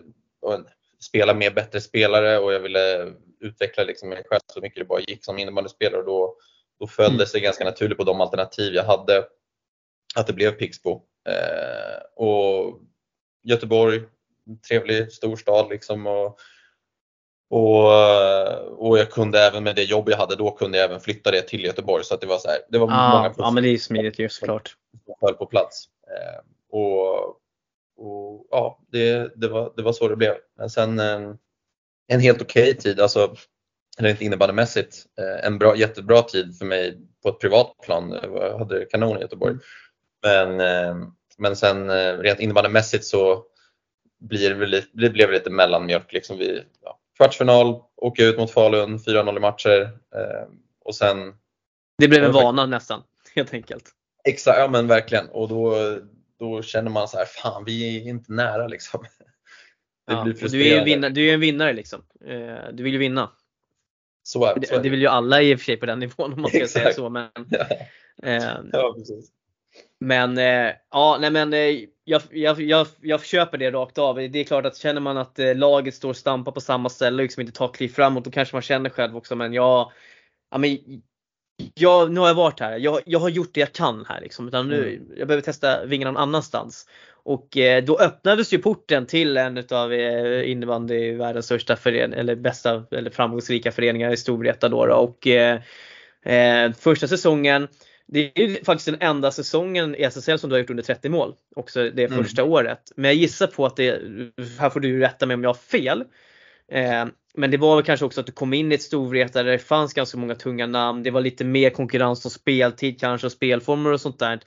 spela 1.00 1.34
med 1.34 1.54
bättre 1.56 1.82
spelare 1.82 2.40
och 2.40 2.54
jag 2.54 2.60
ville 2.60 3.14
utveckla 3.40 3.84
liksom 3.84 4.10
mig 4.10 4.24
själv 4.30 4.40
så 4.54 4.62
mycket 4.62 4.80
det 4.80 4.86
bara 4.86 5.00
gick 5.00 5.26
som 5.26 5.40
innebandyspelare 5.40 6.00
och 6.00 6.06
då, 6.06 6.36
då 6.80 6.88
föll 6.88 7.06
Mm. 7.06 7.18
det 7.18 7.28
sig 7.28 7.42
ganska 7.42 7.64
naturligt 7.66 7.98
på 7.98 8.04
de 8.04 8.22
alternativ 8.22 8.74
jag 8.74 8.84
hade 8.84 9.26
att 10.16 10.28
det 10.28 10.34
blev 10.34 10.52
Pixbo. 10.52 11.02
Eh, 11.30 12.02
och 12.16 12.80
Göteborg, 13.44 14.02
trevlig 14.68 15.12
storstad 15.12 15.70
liksom 15.70 16.08
och, 16.08 16.40
och, 17.50 17.94
eh, 17.94 18.58
och 18.58 18.98
jag 19.00 19.12
kunde 19.12 19.40
även 19.40 19.64
med 19.64 19.76
det 19.76 19.84
jobb 19.84 20.10
jag 20.10 20.18
hade 20.18 20.36
då 20.36 20.52
kunde 20.52 20.78
jag 20.78 20.86
även 20.86 21.00
flytta 21.00 21.32
det 21.32 21.42
till 21.42 21.64
Göteborg 21.64 22.04
så 22.04 22.14
att 22.14 22.22
det 22.22 22.28
var 22.28 22.38
så 22.38 22.48
här, 22.48 22.58
det 22.70 22.78
var 22.78 22.88
många 22.88 23.34
Ja, 23.38 23.52
men 23.52 23.64
det 23.64 23.70
är 23.70 23.78
smidigt 23.78 24.20
ju 24.20 24.30
såklart. 24.30 24.76
som 25.06 25.16
föll 25.20 25.34
på 25.34 25.46
plats. 25.46 25.86
Eh, 26.08 26.42
och, 26.78 27.20
och 27.98 28.48
ja, 28.52 28.80
det, 28.92 29.32
det, 29.36 29.48
var, 29.48 29.74
det 29.76 29.82
var 29.82 29.94
så 29.94 30.08
det 30.08 30.16
blev. 30.16 30.36
Men 30.58 30.70
sen 30.70 31.00
eh, 31.00 31.34
en 32.08 32.20
helt 32.20 32.42
okej 32.42 32.78
tid, 32.78 33.00
alltså 33.00 33.36
rent 33.98 34.22
innebandymässigt, 34.22 35.06
en 35.44 35.58
bra, 35.58 35.76
jättebra 35.76 36.22
tid 36.22 36.58
för 36.58 36.66
mig 36.66 36.98
på 37.24 37.30
ett 37.30 37.40
privat 37.40 37.76
plan. 37.84 38.20
Jag 38.24 38.58
hade 38.58 38.86
kanon 38.86 39.18
i 39.18 39.22
Göteborg. 39.22 39.56
Men, 40.24 40.60
eh, 40.60 41.08
men 41.38 41.56
sen 41.56 41.92
rent 42.22 42.40
innebandymässigt 42.40 43.06
så 43.06 43.44
blir 44.20 44.56
det, 44.56 44.84
det 44.94 45.10
blev 45.10 45.32
lite 45.32 45.50
mellanmjölk. 45.50 46.14
Liksom 46.14 46.38
vi, 46.38 46.64
ja, 46.84 46.99
kvartsfinal, 47.20 47.82
åka 47.96 48.24
ut 48.24 48.38
mot 48.38 48.52
Falun, 48.52 48.98
4-0 48.98 49.38
i 49.38 49.40
matcher 49.40 49.82
eh, 50.16 50.48
och 50.86 50.96
sen 50.96 51.34
Det 51.98 52.08
blev 52.08 52.24
en 52.24 52.32
vana 52.32 52.66
nästan, 52.66 53.04
helt 53.36 53.54
enkelt. 53.54 53.84
Exakt, 54.24 54.60
ja 54.60 54.68
men 54.68 54.88
verkligen. 54.88 55.30
Och 55.30 55.50
då, 55.50 55.76
då 56.40 56.62
känner 56.62 56.92
man 56.92 57.08
så 57.08 57.18
här, 57.18 57.26
fan 57.26 57.64
vi 57.66 57.98
är 57.98 58.10
inte 58.10 58.34
nära 58.34 58.68
liksom. 58.68 59.04
Det 60.08 60.14
Ja, 60.14 60.24
du 60.24 60.62
är 60.62 60.66
ju 60.66 60.74
en 60.74 60.86
vinnare, 60.86 61.12
du 61.12 61.30
är 61.30 61.34
en 61.34 61.40
vinnare 61.40 61.74
liksom. 61.74 62.02
Eh, 62.26 62.74
Du 62.74 62.84
vill 62.84 62.94
ju 62.94 63.00
vinna. 63.00 63.32
Så 64.24 64.46
är, 64.46 64.54
så 64.54 64.60
Det, 64.60 64.72
är 64.72 64.84
det 64.84 64.90
vill 64.90 65.02
ju 65.02 65.08
alla 65.08 65.42
i 65.42 65.56
och 65.56 65.60
för 65.60 65.66
sig 65.66 65.78
på 65.78 65.86
den 65.86 66.00
nivån 66.00 66.34
om 66.34 66.42
man 66.42 66.50
ska 66.52 66.68
säga 66.68 66.90
Exakt. 66.90 66.96
så. 66.96 67.10
Men, 67.10 67.30
Ja, 68.22 68.28
eh, 68.30 68.58
ja, 68.72 68.94
precis. 68.98 69.32
Men 70.00 70.38
eh, 70.38 70.74
ja, 70.92 71.18
nej 71.22 71.32
men 71.32 71.54
eh, 71.54 71.60
jag, 72.10 72.22
jag, 72.32 72.62
jag, 72.62 72.88
jag 73.02 73.26
köper 73.26 73.58
det 73.58 73.72
rakt 73.72 73.98
av. 73.98 74.16
Det 74.16 74.40
är 74.40 74.44
klart 74.44 74.66
att 74.66 74.78
känner 74.78 75.02
man 75.02 75.18
att 75.18 75.40
eh, 75.40 75.56
laget 75.56 75.96
står 75.96 76.10
och 76.10 76.18
stampar 76.18 76.52
på 76.52 76.62
samma 76.62 76.90
ställe 76.90 77.16
och 77.16 77.24
liksom 77.24 77.42
inte 77.42 77.54
tar 77.54 77.74
kliv 77.74 77.90
framåt, 77.90 78.24
då 78.24 78.32
kanske 78.32 78.56
man 78.56 78.62
känner 78.62 78.90
själv 78.90 79.18
också. 79.18 79.36
Men 79.36 79.54
jag, 79.54 79.92
ja, 80.52 80.58
men, 80.58 80.78
jag, 81.74 82.12
nu 82.12 82.20
har 82.20 82.28
jag 82.28 82.36
varit 82.36 82.60
här. 82.60 82.78
Jag, 82.78 83.00
jag 83.06 83.20
har 83.20 83.30
gjort 83.30 83.54
det 83.54 83.60
jag 83.60 83.74
kan 83.74 84.06
här 84.10 84.22
liksom. 84.22 84.48
Utan 84.48 84.68
nu, 84.68 85.02
Jag 85.18 85.28
behöver 85.28 85.42
testa 85.42 85.86
vingarna 85.86 86.12
någon 86.12 86.22
annanstans. 86.22 86.90
Och 87.24 87.58
eh, 87.58 87.84
då 87.84 88.00
öppnades 88.00 88.54
ju 88.54 88.58
porten 88.58 89.06
till 89.06 89.38
en 89.38 89.58
utav 89.58 89.94
eh, 89.94 90.52
innebandyvärldens 90.52 91.46
största 91.46 91.76
förening, 91.76 92.20
eller 92.20 92.36
bästa 92.36 92.86
eller 92.92 93.12
framgångsrika 93.12 93.72
föreningar 93.72 94.12
i 94.12 94.18
Storvreta 94.18 94.70
då. 94.70 94.86
då. 94.86 94.96
Och 94.96 95.28
eh, 95.28 95.60
eh, 96.24 96.72
första 96.74 97.08
säsongen 97.08 97.68
det 98.12 98.32
är 98.40 98.48
ju 98.48 98.64
faktiskt 98.64 98.86
den 98.86 99.02
enda 99.02 99.32
säsongen 99.32 99.96
i 99.96 100.04
SSL 100.04 100.40
som 100.40 100.50
du 100.50 100.54
har 100.56 100.60
gjort 100.60 100.70
under 100.70 100.84
30 100.84 101.10
mål. 101.10 101.36
Också 101.56 101.90
det 101.90 102.04
Mm. 102.06 102.24
första 102.24 102.44
året. 102.44 102.92
Men 102.96 103.06
jag 103.06 103.16
gissar 103.16 103.48
på 103.48 103.66
att 103.66 103.76
det, 103.76 104.02
här 104.60 104.70
får 104.70 104.80
du 104.80 105.00
rätta 105.00 105.26
mig 105.26 105.34
om 105.34 105.44
jag 105.44 105.50
har 105.50 105.54
fel. 105.54 106.04
Eh, 106.72 107.06
men 107.34 107.52
det 107.52 107.58
var 107.58 107.76
väl 107.76 107.86
kanske 107.86 108.06
också 108.06 108.20
att 108.20 108.26
du 108.26 108.32
kom 108.32 108.54
in 108.54 108.72
i 108.72 108.76
ett 108.76 108.82
Storvreta 108.82 109.44
där 109.44 109.52
det 109.52 109.60
fanns 109.60 109.94
ganska 109.94 110.18
många 110.18 110.36
tunga 110.36 110.68
namn. 110.68 111.04
Det 111.04 111.12
var 111.12 111.22
lite 111.22 111.46
mer 111.46 111.70
konkurrens 111.70 112.26
om 112.26 112.32
speltid 112.32 113.00
kanske 113.00 113.28
och 113.28 113.32
spelformer 113.32 113.92
och 113.92 114.02
sånt 114.02 114.20
där. 114.20 114.40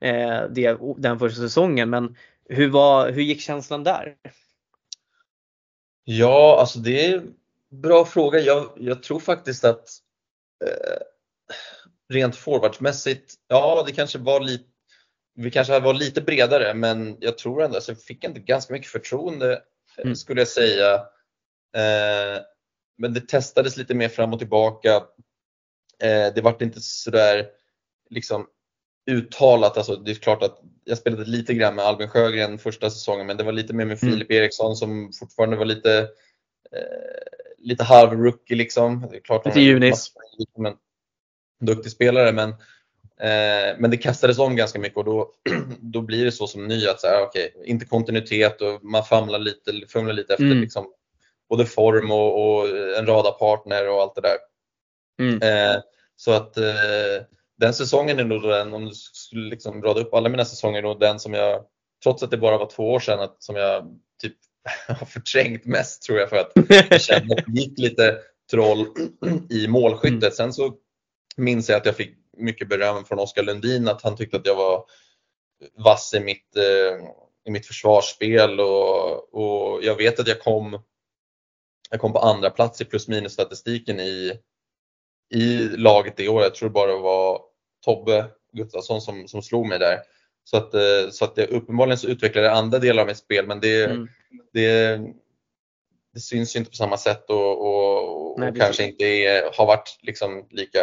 Eh, 0.00 0.42
det, 0.50 0.78
den 0.98 1.18
första 1.18 1.40
säsongen. 1.40 1.90
Men 1.90 2.16
hur, 2.48 2.68
var, 2.68 3.10
hur 3.10 3.22
gick 3.22 3.40
känslan 3.40 3.84
där? 3.84 4.14
Ja, 6.04 6.56
alltså 6.60 6.78
det 6.78 7.06
är 7.06 7.18
en 7.18 7.34
bra 7.70 8.04
fråga. 8.04 8.38
Jag, 8.40 8.70
jag 8.76 9.02
tror 9.02 9.20
faktiskt 9.20 9.64
att 9.64 9.88
eh, 10.64 11.02
rent 12.12 12.36
forwardsmässigt, 12.36 13.34
ja 13.48 13.82
det 13.86 13.92
kanske 13.92 14.18
var 14.18 14.40
lite 14.40 14.64
vi 15.38 15.50
kanske 15.50 15.80
var 15.80 15.94
lite 15.94 16.20
bredare 16.20 16.74
men 16.74 17.16
jag 17.20 17.38
tror 17.38 17.62
ändå 17.62 17.76
att 17.78 17.88
jag 17.88 18.02
fick 18.02 18.24
inte 18.24 18.40
ganska 18.40 18.72
mycket 18.72 18.90
förtroende 18.90 19.52
eh, 19.52 20.02
Mm. 20.04 20.16
skulle 20.16 20.40
jag 20.40 20.48
säga. 20.48 20.94
Eh, 21.76 22.42
men 22.98 23.14
det 23.14 23.28
testades 23.28 23.76
lite 23.76 23.94
mer 23.94 24.08
fram 24.08 24.32
och 24.32 24.38
tillbaka. 24.38 24.94
Eh, 26.02 26.34
det 26.34 26.40
vart 26.42 26.62
inte 26.62 26.80
sådär 26.80 27.46
liksom 28.10 28.46
uttalat, 29.10 29.76
alltså 29.76 29.96
det 29.96 30.10
är 30.10 30.14
klart 30.14 30.42
att 30.42 30.60
jag 30.84 30.98
spelade 30.98 31.24
lite 31.24 31.54
grann 31.54 31.74
med 31.74 31.84
Albin 31.84 32.08
Sjögren 32.08 32.58
första 32.58 32.90
säsongen 32.90 33.26
men 33.26 33.36
det 33.36 33.44
var 33.44 33.52
lite 33.52 33.74
mer 33.74 33.84
med 33.84 34.02
Mm. 34.02 34.12
Filip 34.14 34.30
Eriksson 34.30 34.76
som 34.76 35.12
fortfarande 35.20 35.56
var 35.56 35.64
lite 35.64 35.98
eh, 36.72 37.42
lite 37.58 37.84
halv 37.84 38.10
rookie 38.12 38.56
liksom. 38.56 39.06
Det 39.10 39.16
är 39.16 39.20
klart 39.20 39.46
Lite 39.46 39.60
junis. 39.60 40.12
som 40.54 40.66
en 40.66 40.76
duktig 41.60 41.92
spelare 41.92 42.32
men, 42.32 42.48
eh, 43.20 43.78
men 43.78 43.90
det 43.90 43.96
kastades 43.96 44.38
om 44.38 44.56
ganska 44.56 44.78
mycket 44.78 44.98
och 44.98 45.04
då, 45.04 45.30
då 45.80 46.00
blir 46.00 46.24
det 46.24 46.32
så 46.32 46.46
som 46.46 46.68
ny 46.68 46.86
att 46.86 47.00
så 47.00 47.06
här, 47.06 47.22
okay, 47.22 47.50
inte 47.64 47.86
kontinuitet 47.86 48.60
och 48.60 48.84
man 48.84 49.04
famlar 49.04 49.38
lite, 49.38 49.72
fumlar 49.88 50.14
lite 50.14 50.32
efter 50.32 50.44
Mm. 50.44 50.60
liksom, 50.60 50.92
både 51.48 51.66
form 51.66 52.10
och, 52.10 52.58
och 52.58 52.68
en 52.98 53.06
radarpartner 53.06 53.88
och 53.88 54.02
allt 54.02 54.14
det 54.14 54.20
där. 54.20 54.36
Mm. 55.18 55.42
Eh, 55.42 55.80
så 56.16 56.32
att 56.32 56.56
eh, 56.56 57.24
den 57.58 57.74
säsongen 57.74 58.18
är 58.18 58.24
nog 58.24 58.42
den, 58.42 58.74
om 58.74 58.84
du 58.84 58.90
skulle 58.94 59.50
liksom 59.50 59.82
rada 59.82 60.00
upp 60.00 60.14
alla 60.14 60.28
mina 60.28 60.44
säsonger, 60.44 60.78
är 60.78 60.82
nog 60.82 61.00
den 61.00 61.20
som 61.20 61.34
jag, 61.34 61.64
trots 62.02 62.22
att 62.22 62.30
det 62.30 62.36
bara 62.36 62.58
var 62.58 62.70
två 62.70 62.92
år 62.92 63.00
sedan, 63.00 63.20
att, 63.20 63.42
som 63.42 63.56
jag 63.56 63.98
typ 64.22 64.36
har 64.88 65.06
förträngt 65.06 65.64
mest 65.64 66.02
tror 66.02 66.18
jag 66.18 66.28
för 66.28 66.36
att 66.36 66.52
jag 66.90 67.00
kände 67.00 67.34
att 67.34 67.44
det 67.46 67.60
gick 67.60 67.78
lite 67.78 68.18
troll 68.50 68.86
i 69.50 69.68
målskyttet. 69.68 70.22
Mm. 70.22 70.32
Sen 70.32 70.52
så 70.52 70.74
minns 71.36 71.68
jag 71.68 71.76
att 71.76 71.86
jag 71.86 71.96
fick 71.96 72.16
mycket 72.36 72.68
beröm 72.68 73.04
från 73.04 73.18
Oskar 73.18 73.42
Lundin 73.42 73.88
att 73.88 74.02
han 74.02 74.16
tyckte 74.16 74.36
att 74.36 74.46
jag 74.46 74.56
var 74.56 74.84
vass 75.84 76.14
i 76.14 76.20
mitt, 76.20 76.56
eh, 76.56 77.08
i 77.44 77.50
mitt 77.50 77.66
försvarsspel 77.66 78.60
och, 78.60 79.34
och 79.34 79.84
jag 79.84 79.96
vet 79.96 80.20
att 80.20 80.28
jag 80.28 80.40
kom, 80.40 80.82
jag 81.90 82.00
kom 82.00 82.12
på 82.12 82.18
andra 82.18 82.50
plats 82.50 82.80
i 82.80 82.84
plus 82.84 83.08
minus 83.08 83.32
statistiken 83.32 84.00
i, 84.00 84.32
i 85.34 85.68
laget 85.68 86.16
det 86.16 86.28
året. 86.28 86.44
Jag 86.44 86.54
tror 86.54 86.68
bara 86.68 86.92
det 86.92 86.98
var 86.98 87.40
Tobbe 87.84 88.26
Gustafsson 88.52 89.00
som, 89.00 89.28
som 89.28 89.42
slog 89.42 89.66
mig 89.66 89.78
där. 89.78 89.98
Så 90.44 90.56
att, 90.56 90.74
eh, 90.74 91.10
så 91.10 91.24
att 91.24 91.34
det, 91.34 91.46
uppenbarligen 91.46 91.98
så 91.98 92.08
utvecklade 92.08 92.46
jag 92.46 92.56
andra 92.56 92.78
delar 92.78 93.02
av 93.02 93.06
mitt 93.08 93.16
spel 93.18 93.46
men 93.46 93.60
det, 93.60 93.84
Mm. 93.84 94.08
det, 94.52 95.00
det 96.14 96.20
syns 96.20 96.56
ju 96.56 96.58
inte 96.58 96.70
på 96.70 96.76
samma 96.76 96.96
sätt 96.96 97.30
och, 97.30 97.66
och, 97.66 98.32
och 98.32 98.40
Nej, 98.40 98.52
kanske 98.58 98.84
inte 98.84 99.04
är, 99.04 99.50
har 99.58 99.66
varit 99.66 99.98
liksom 100.02 100.48
lika 100.50 100.78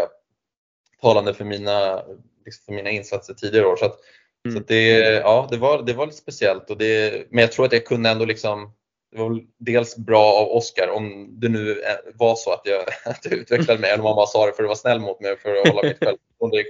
talande 1.04 1.34
för 1.34 1.46
mina, 1.46 2.04
liksom 2.46 2.66
för 2.66 2.74
mina 2.74 2.90
insatser 2.90 3.34
tidigare 3.34 3.68
år. 3.68 3.76
Så, 3.76 3.86
att, 3.86 4.00
Mm. 4.46 4.58
så 4.58 4.64
det, 4.68 5.00
ja, 5.00 5.48
det, 5.52 5.58
var, 5.58 5.84
det 5.84 5.94
var 5.94 6.06
lite 6.06 6.18
speciellt. 6.18 6.70
Och 6.70 6.78
det, 6.78 7.26
men 7.30 7.42
jag 7.42 7.52
tror 7.52 7.66
att 7.66 7.74
jag 7.74 7.86
kunde 7.86 8.10
ändå 8.10 8.26
liksom 8.26 8.74
det 9.12 9.20
var 9.20 9.42
dels 9.58 9.98
bra 9.98 10.34
av 10.34 10.48
Oskar 10.48 10.88
om 10.88 11.28
det 11.40 11.50
nu 11.50 11.82
var 12.14 12.36
så 12.36 12.54
att 12.54 12.62
jag, 12.64 12.82
att 13.06 13.26
jag 13.26 13.34
utvecklade 13.34 13.80
mig, 13.80 13.90
eller 13.90 14.04
om 14.04 14.08
han 14.08 14.16
bara 14.16 14.28
sa 14.28 14.46
det 14.46 14.54
för 14.54 14.64
att 14.64 14.68
vara 14.68 14.78
snäll 14.78 15.00
mot 15.00 15.22
mig 15.22 15.38
för 15.38 15.56
att 15.56 15.68
hålla 15.68 15.84
mitt 15.84 16.00
självförtroende 16.00 16.64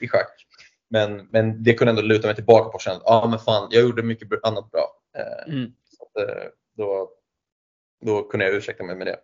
i 0.00 0.08
schack. 0.08 0.46
Men, 0.90 1.28
men 1.30 1.62
det 1.62 1.74
kunde 1.74 1.90
ändå 1.90 2.02
luta 2.02 2.26
mig 2.26 2.34
tillbaka 2.34 2.68
på 2.68 2.74
och 2.74 2.80
känna 2.80 2.96
att 2.96 3.02
ah, 3.06 3.28
men 3.28 3.38
fan, 3.38 3.68
jag 3.70 3.82
gjorde 3.82 4.02
mycket 4.02 4.28
annat 4.42 4.70
bra. 4.70 5.00
Eh, 5.18 5.54
mm. 5.54 5.72
Så 5.98 6.04
att, 6.04 6.28
eh, 6.28 6.44
då, 6.76 7.10
då 8.04 8.22
kunde 8.22 8.46
jag 8.46 8.54
ursäkta 8.54 8.84
mig 8.84 8.96
med 8.96 9.06
det. 9.06 9.18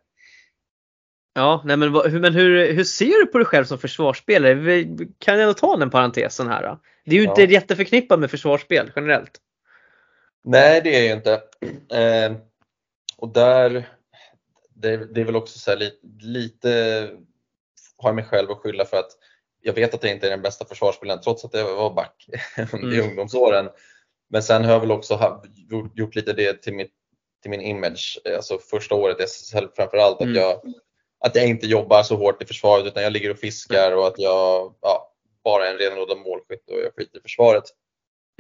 Ja, 1.35 1.63
nej 1.65 1.77
men, 1.77 1.93
men 1.93 2.35
hur, 2.35 2.73
hur 2.73 2.85
ser 2.85 3.21
du 3.21 3.27
på 3.27 3.39
dig 3.39 3.45
själv 3.45 3.65
som 3.65 3.79
försvarsspelare? 3.79 4.55
Vi 4.55 4.97
kan 5.19 5.39
jag 5.39 5.57
ta 5.57 5.77
den 5.77 5.91
parentesen 5.91 6.49
här. 6.49 6.63
Då? 6.63 6.81
Det 7.05 7.11
är 7.11 7.21
ju 7.21 7.29
inte 7.29 7.43
ja. 7.43 7.49
jätteförknippat 7.49 8.19
med 8.19 8.31
försvarsspel 8.31 8.93
generellt. 8.97 9.41
Nej, 10.45 10.81
det 10.85 10.97
är 10.97 11.03
ju 11.03 11.13
inte. 11.13 11.33
Eh, 11.93 12.37
och 13.17 13.29
där, 13.33 13.89
det, 14.75 15.15
det, 15.15 15.21
är 15.21 15.25
väl 15.25 15.37
också 15.37 15.59
så 15.59 15.75
lite, 15.75 15.97
lite 16.21 16.69
har 17.97 18.09
jag 18.09 18.15
mig 18.15 18.25
själv 18.25 18.51
att 18.51 18.59
skylla 18.59 18.85
för 18.85 18.97
att 18.97 19.11
jag 19.61 19.73
vet 19.73 19.95
att 19.95 20.03
jag 20.03 20.13
inte 20.13 20.27
är 20.27 20.31
den 20.31 20.43
bästa 20.43 20.65
försvarsspelaren 20.65 21.21
trots 21.21 21.45
att 21.45 21.55
jag 21.55 21.77
var 21.77 21.95
back 21.95 22.27
mm. 22.73 22.93
i 22.93 23.01
ungdomsåren. 23.01 23.69
Men 24.29 24.43
sen 24.43 24.65
har 24.65 24.73
jag 24.73 24.81
väl 24.81 24.93
också 24.93 25.41
gjort 25.95 26.15
lite 26.15 26.33
det 26.33 26.63
till, 26.63 26.75
mitt, 26.75 26.93
till 27.43 27.51
min 27.51 27.61
image, 27.61 28.19
alltså 28.37 28.59
första 28.59 28.95
året 28.95 29.21
i 29.21 29.23
SSL 29.23 29.69
framförallt, 29.77 30.21
mm. 30.21 30.33
att, 30.33 30.41
jag, 30.41 30.61
att 31.21 31.37
jag 31.37 31.47
inte 31.47 31.67
jobbar 31.67 32.03
så 32.03 32.17
hårt 32.17 32.43
i 32.43 32.47
försvaret 32.47 32.87
utan 32.87 33.03
jag 33.03 33.13
ligger 33.13 33.31
och 33.31 33.39
fiskar 33.39 33.93
och 33.97 34.07
att 34.07 34.19
jag 34.19 34.75
ja, 34.81 35.13
bara 35.45 35.67
är 35.67 35.73
en 35.73 35.79
renodlad 35.79 36.19
målskytt 36.19 36.69
och 36.71 36.81
jag 36.81 36.95
skiter 36.95 37.19
i 37.19 37.23
försvaret. 37.23 37.65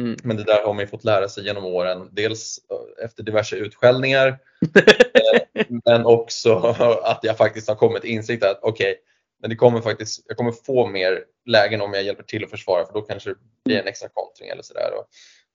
Mm. 0.00 0.16
Men 0.24 0.36
det 0.36 0.44
där 0.44 0.62
har 0.64 0.74
man 0.74 0.84
ju 0.84 0.86
fått 0.86 1.04
lära 1.04 1.28
sig 1.28 1.44
genom 1.44 1.64
åren. 1.64 2.08
Dels 2.12 2.60
efter 3.04 3.22
diverse 3.22 3.56
utskällningar 3.56 4.28
eh, 4.74 5.66
men 5.84 6.06
också 6.06 6.56
att 7.02 7.20
jag 7.22 7.36
faktiskt 7.36 7.68
har 7.68 7.74
kommit 7.74 8.02
till 8.02 8.10
insikt 8.10 8.44
att 8.44 8.58
okej, 8.62 8.90
okay, 8.90 9.02
men 9.40 9.50
det 9.50 9.56
kommer 9.56 9.80
faktiskt, 9.80 10.24
jag 10.26 10.36
kommer 10.36 10.52
få 10.52 10.86
mer 10.86 11.24
lägen 11.46 11.80
om 11.80 11.94
jag 11.94 12.02
hjälper 12.02 12.22
till 12.22 12.44
att 12.44 12.50
försvara 12.50 12.86
för 12.86 12.92
då 12.92 13.02
kanske 13.02 13.30
det 13.30 13.36
blir 13.64 13.78
en 13.78 13.86
extra 13.86 14.08
kontring 14.08 14.48
eller 14.48 14.62
sådär. 14.62 14.90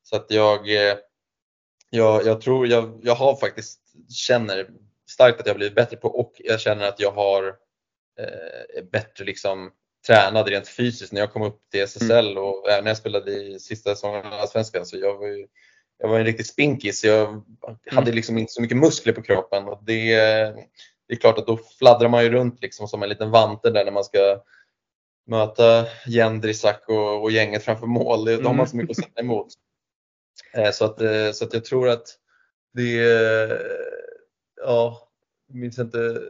Så 0.04 0.16
att 0.16 0.26
jag, 0.30 0.70
eh, 0.70 0.96
jag, 1.90 2.26
jag 2.26 2.42
tror, 2.42 2.68
jag, 2.68 3.00
jag 3.04 3.16
har 3.16 3.36
faktiskt, 3.36 3.82
känner 4.10 4.70
starkt 5.16 5.40
att 5.40 5.48
jag 5.48 5.56
blivit 5.56 5.76
bättre 5.76 5.98
på 5.98 6.08
och 6.08 6.34
jag 6.36 6.60
känner 6.60 6.88
att 6.88 7.00
jag 7.00 7.12
har 7.12 7.48
eh, 8.20 8.84
bättre 8.92 9.26
liksom 9.26 9.72
tränad 10.08 10.48
rent 10.48 10.68
fysiskt 10.68 11.14
när 11.14 11.22
jag 11.22 11.34
kom 11.34 11.42
upp 11.42 11.60
till 11.72 11.82
SSL 11.82 12.32
mm. 12.32 12.44
och 12.44 12.70
även 12.70 12.84
när 12.84 12.92
jag 12.92 12.98
spelade 12.98 13.32
i 13.32 13.60
sista 13.60 13.90
säsongen 13.90 14.26
av 14.26 14.34
Allsvenskan 14.34 14.86
så 14.86 14.98
jag 14.98 15.18
var 15.18 15.28
ju, 15.28 15.48
jag 15.98 16.10
var 16.10 16.20
en 16.20 16.26
riktig 16.26 16.46
spinkis. 16.46 17.04
Jag 17.04 17.30
mm. 17.30 17.44
hade 17.92 18.12
liksom 18.12 18.38
inte 18.38 18.52
så 18.52 18.62
mycket 18.62 18.78
muskler 18.78 19.14
på 19.14 19.22
kroppen 19.22 19.64
och 19.68 19.84
det, 19.84 20.16
det 21.08 21.14
är 21.14 21.16
klart 21.16 21.38
att 21.38 21.48
då 21.48 21.60
fladdrar 21.80 22.10
man 22.10 22.24
ju 22.24 22.30
runt 22.30 22.62
liksom 22.62 22.88
som 22.88 23.04
en 23.04 23.10
liten 23.10 23.32
vante 23.32 23.70
där 23.70 23.86
när 23.86 23.92
man 23.92 24.04
ska 24.04 24.44
möta 25.28 25.86
Jendrisak 26.08 26.90
och, 26.90 27.24
och 27.24 27.32
gänget 27.32 27.64
framför 27.64 27.88
mål. 27.88 28.26
Det, 28.26 28.38
Då 28.38 28.48
har 28.48 28.54
man 28.54 28.68
så 28.68 28.78
mycket 28.78 28.98
att 28.98 29.06
sätta 29.06 29.22
emot. 29.22 29.48
Eh, 30.54 30.72
så 30.72 30.86
att, 30.86 31.02
eh, 31.02 31.32
så 31.32 31.46
att 31.46 31.54
jag 31.54 31.66
tror 31.66 31.90
att 31.90 32.08
det, 32.74 32.92
ja, 34.62 35.05
minns 35.54 35.80
inte 35.80 36.30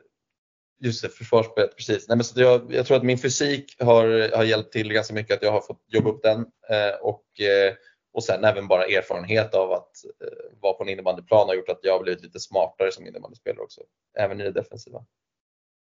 Just 0.80 1.02
det, 1.02 1.10
försvarsspelet, 1.10 1.78
precis. 1.78 2.08
Nej, 2.08 2.18
men 2.18 2.24
så 2.24 2.42
jag, 2.42 2.74
jag, 2.74 2.86
tror 2.86 2.98
att 2.98 3.04
min 3.04 3.18
fysik 3.18 3.76
har, 3.80 4.36
har 4.36 4.44
hjälpt 4.44 4.74
till 4.74 4.94
ganska 4.94 5.14
mycket, 5.14 5.36
att 5.36 5.44
jag 5.44 5.52
har 5.52 5.62
fått 5.62 5.84
jobba 5.88 6.10
upp 6.10 6.24
den 6.24 6.40
eh, 6.70 6.96
och, 7.02 7.42
eh, 7.42 7.74
och 8.14 8.24
sen 8.24 8.44
även 8.44 8.68
bara 8.68 8.86
erfarenhet 8.86 9.54
av 9.54 9.72
att 9.72 9.92
eh, 10.22 10.60
vara 10.62 10.74
på 10.74 10.84
en 10.84 10.90
innebandyplan 10.90 11.48
har 11.48 11.56
gjort 11.56 11.70
att 11.70 11.80
jag 11.82 11.94
har 11.94 12.04
blivit 12.04 12.24
lite 12.24 12.40
smartare 12.40 12.92
som 12.92 13.08
innebandyspelare 13.08 13.62
också, 13.62 13.82
även 14.20 14.42
i 14.42 14.44
det 14.44 14.52
defensiva. 14.52 15.06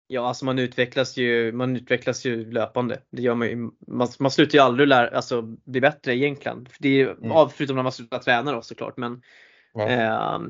Ja, 0.06 0.28
alltså 0.28 0.44
man 0.44 0.58
utvecklas 0.58 1.16
ju, 1.16 1.52
man 1.52 1.76
utvecklas 1.76 2.24
ju 2.24 2.50
löpande. 2.50 3.02
Det 3.10 3.22
gör 3.22 3.34
man, 3.34 3.48
ju, 3.48 3.56
man, 3.86 4.08
man 4.18 4.30
slutar 4.30 4.58
ju 4.58 4.64
aldrig 4.64 4.88
lära, 4.88 5.16
alltså, 5.16 5.42
bli 5.42 5.80
bättre 5.80 6.16
egentligen. 6.16 6.68
Det 6.78 7.00
är, 7.00 7.10
mm. 7.10 7.48
Förutom 7.48 7.76
när 7.76 7.82
man 7.82 7.92
slutar 7.92 8.18
träna 8.18 8.52
då 8.52 8.62
såklart. 8.62 8.96
Men, 8.96 9.22
ja. 9.74 9.88
Eh, 9.88 10.40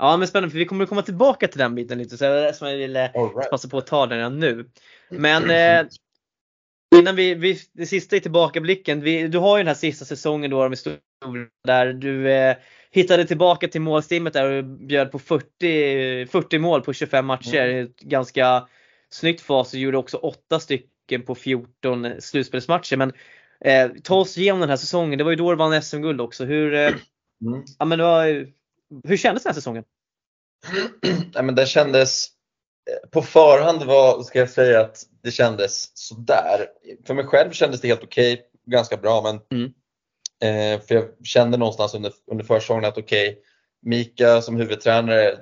ja 0.00 0.16
men 0.16 0.28
spännande 0.28 0.50
för 0.50 0.58
vi 0.58 0.64
kommer 0.64 0.86
komma 0.86 1.02
tillbaka 1.02 1.48
till 1.48 1.58
den 1.58 1.74
biten 1.74 1.98
lite 1.98 2.16
så 2.16 2.24
det 2.24 2.48
är 2.48 2.52
som 2.52 2.68
jag 2.68 2.76
ville 2.76 3.08
right. 3.08 3.50
passa 3.50 3.68
på 3.68 3.78
att 3.78 3.86
ta 3.86 4.06
den 4.06 4.18
redan 4.18 4.38
nu. 4.38 4.70
Men 5.10 5.50
eh, 5.50 5.86
innan 6.96 7.16
vi, 7.16 7.34
vi, 7.34 7.58
det 7.72 7.86
sista 7.86 8.16
i 8.16 8.20
tillbakablicken. 8.20 9.00
Vi, 9.00 9.28
du 9.28 9.38
har 9.38 9.56
ju 9.56 9.60
den 9.60 9.68
här 9.68 9.74
sista 9.74 10.04
säsongen 10.04 10.50
då 10.50 10.68
med 10.68 10.78
där 11.64 11.92
du 11.92 12.32
eh, 12.32 12.56
hittade 12.90 13.24
tillbaka 13.24 13.68
till 13.68 13.80
målstimmet 13.80 14.32
där 14.32 14.52
och 14.52 14.64
bjöd 14.64 15.12
på 15.12 15.18
40, 15.18 16.26
40 16.26 16.58
mål 16.58 16.82
på 16.82 16.92
25 16.92 17.26
matcher. 17.26 17.68
Mm. 17.68 17.92
Ganska 18.00 18.68
snyggt 19.10 19.40
fas 19.40 19.72
och 19.72 19.80
gjorde 19.80 19.98
också 19.98 20.16
8 20.16 20.60
stycken 20.60 21.22
på 21.26 21.34
14 21.34 22.20
slutspelsmatcher. 22.20 22.96
Men 22.96 23.12
eh, 23.64 23.90
ta 24.02 24.14
oss 24.14 24.38
igenom 24.38 24.60
den 24.60 24.68
här 24.68 24.76
säsongen. 24.76 25.18
Det 25.18 25.24
var 25.24 25.30
ju 25.30 25.36
då 25.36 25.50
du 25.50 25.56
vann 25.56 25.82
SM-guld 25.82 26.20
också. 26.20 26.44
Hur, 26.44 26.74
eh, 26.74 26.86
mm. 26.88 27.64
ja, 27.78 27.84
men 27.84 27.98
det 27.98 28.04
var, 28.04 28.46
hur 29.04 29.16
kändes 29.16 29.42
den 29.42 29.50
här 29.50 29.54
säsongen? 29.54 29.84
Nej, 31.34 31.42
men 31.42 31.54
det 31.54 31.66
kändes 31.66 32.28
eh, 32.90 33.10
på 33.10 33.22
förhand 33.22 33.82
var, 33.82 34.22
ska 34.22 34.38
jag 34.38 34.50
säga 34.50 34.80
att 34.80 35.02
det 35.22 35.30
kändes 35.30 35.90
sådär. 35.94 36.66
För 37.06 37.14
mig 37.14 37.24
själv 37.24 37.50
kändes 37.50 37.80
det 37.80 37.88
helt 37.88 38.04
okej, 38.04 38.32
okay, 38.32 38.44
ganska 38.66 38.96
bra 38.96 39.22
men 39.22 39.60
mm. 39.60 39.72
eh, 40.42 40.80
för 40.86 40.94
jag 40.94 41.04
kände 41.24 41.56
någonstans 41.56 41.94
under, 41.94 42.12
under 42.30 42.44
försäsongen 42.44 42.84
att 42.84 42.98
okej, 42.98 43.28
okay, 43.30 43.42
Mika 43.82 44.42
som 44.42 44.56
huvudtränare 44.56 45.38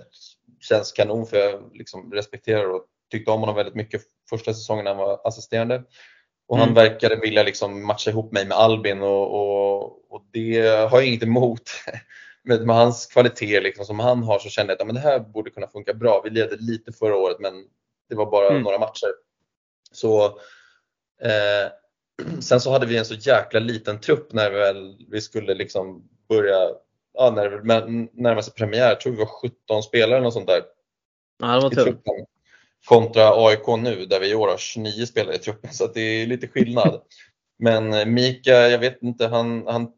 känns 0.61 0.93
kanon 0.93 1.27
för 1.27 1.37
jag 1.37 1.71
liksom 1.77 2.13
respekterar 2.13 2.71
och 2.71 2.85
tyckte 3.11 3.31
om 3.31 3.41
honom 3.41 3.57
väldigt 3.57 3.75
mycket 3.75 4.03
första 4.31 4.55
säsongen 4.55 4.85
när 4.85 4.95
han 4.95 5.05
var 5.05 5.21
assisterande. 5.25 5.83
Och 6.49 6.57
mm. 6.57 6.67
han 6.67 6.75
verkade 6.75 7.17
vilja 7.17 7.43
liksom 7.43 7.87
matcha 7.87 8.11
ihop 8.11 8.33
mig 8.33 8.47
med 8.47 8.57
Albin 8.57 9.03
och, 9.03 9.35
och, 9.35 10.13
och 10.13 10.25
det 10.33 10.61
har 10.91 10.99
jag 10.99 11.07
inget 11.07 11.23
emot. 11.23 11.63
med, 12.49 12.67
med 12.67 12.77
hans 12.77 13.07
kvaliteter 13.07 13.61
liksom, 13.61 13.85
som 13.85 13.99
han 13.99 14.23
har 14.23 14.39
så 14.39 14.49
kände 14.49 14.73
jag 14.73 14.81
att 14.81 14.87
men 14.87 14.95
det 14.95 15.01
här 15.01 15.19
borde 15.19 15.51
kunna 15.51 15.69
funka 15.69 15.95
bra. 15.95 16.21
Vi 16.25 16.31
ledde 16.31 16.57
lite 16.57 16.93
förra 16.93 17.17
året 17.17 17.37
men 17.41 17.65
det 18.09 18.15
var 18.15 18.31
bara 18.31 18.49
mm. 18.49 18.63
några 18.63 18.79
matcher. 18.79 19.15
Så 19.93 20.25
eh, 21.23 21.73
Sen 22.41 22.61
så 22.61 22.71
hade 22.71 22.87
vi 22.87 22.97
en 22.97 23.05
så 23.05 23.15
jäkla 23.15 23.61
liten 23.61 24.01
trupp 24.01 24.33
när 24.33 24.51
vi, 24.51 24.57
väl, 24.57 25.07
vi 25.09 25.21
skulle 25.21 25.55
liksom 25.55 26.09
börja, 26.29 26.71
ja, 27.15 27.31
när 27.31 27.63
närmade 28.23 28.43
sig 28.43 28.55
premiär, 28.55 28.89
jag 28.89 29.01
tror 29.01 29.13
vi 29.13 29.19
var 29.19 29.27
17 29.27 29.83
spelare 29.83 30.19
eller 30.19 30.31
sånt 30.31 30.47
där. 30.47 30.63
Ja, 31.39 31.47
det 31.47 31.61
var 31.63 31.71
truppen. 31.71 32.27
Kontra 32.85 33.47
AIK 33.47 33.67
nu 33.79 34.07
där 34.07 34.21
vi 34.21 34.31
i 34.31 34.35
år 34.35 34.49
har 34.49 34.57
29 34.57 35.07
spelare 35.07 35.35
i 35.35 35.39
truppen 35.39 35.73
så 35.73 35.87
det 35.87 36.01
är 36.01 36.27
lite 36.27 36.49
skillnad. 36.49 37.03
Men 37.59 37.93
eh, 37.93 38.07
Mika, 38.07 38.53
jag 38.53 38.79
vet 38.79 39.03
inte, 39.03 39.27
han, 39.27 39.67
han 39.67 39.93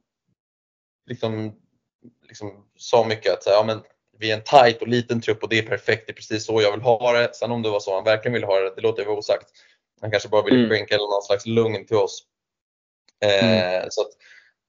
liksom 1.07 1.60
liksom 2.31 2.65
sa 2.77 3.05
mycket 3.05 3.33
att 3.33 3.47
ja, 3.47 3.65
men 3.67 3.83
vi 4.19 4.31
är 4.31 4.37
en 4.37 4.45
tight 4.45 4.83
och 4.83 4.89
liten 4.89 5.21
trupp 5.21 5.43
och 5.43 5.49
det 5.49 5.59
är 5.59 5.63
perfekt, 5.63 6.07
det 6.07 6.13
är 6.13 6.15
precis 6.15 6.47
så 6.47 6.63
jag 6.63 6.73
vill 6.73 6.81
ha 6.81 7.13
det. 7.13 7.35
Sen 7.35 7.51
om 7.51 7.63
det 7.63 7.71
var 7.71 7.81
så 7.81 7.95
han 7.95 8.05
verkligen 8.05 8.33
ville 8.33 8.47
ha 8.47 8.61
det, 8.61 8.75
det 8.75 8.81
låter 8.81 9.03
jag 9.03 9.09
vara 9.09 9.19
osagt. 9.19 9.47
Han 10.01 10.11
kanske 10.11 10.29
bara 10.29 10.43
ville 10.43 10.59
mm. 10.59 10.71
skänka 10.71 10.97
någon 10.97 11.23
slags 11.23 11.47
lugn 11.47 11.87
till 11.87 11.97
oss. 11.97 12.23
Eh, 13.25 13.75
mm. 13.75 13.87
så 13.91 14.01
att, 14.01 14.11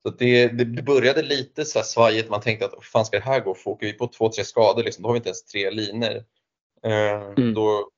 så 0.04 0.10
det, 0.10 0.48
det, 0.48 0.82
började 0.82 1.22
lite 1.22 1.66
så 1.66 1.80
här 1.80 1.84
svajigt, 1.84 2.30
man 2.30 2.42
tänkte 2.42 2.66
att 2.66 2.84
fan 2.84 3.06
ska 3.06 3.18
det 3.18 3.26
här 3.26 3.40
gå? 3.40 3.54
För 3.54 3.72
åker 3.72 3.86
vi 3.86 3.94
på 3.94 4.08
två, 4.08 4.30
tre 4.30 4.44
skador, 4.44 4.84
liksom, 4.84 5.02
då 5.02 5.10
har 5.10 5.14
vi 5.14 5.18
inte 5.18 5.30
ens 5.30 5.46
tre 5.46 5.72
linor. 5.72 6.24
Eh, 6.84 7.22
mm. 7.38 7.54
då, 7.54 7.90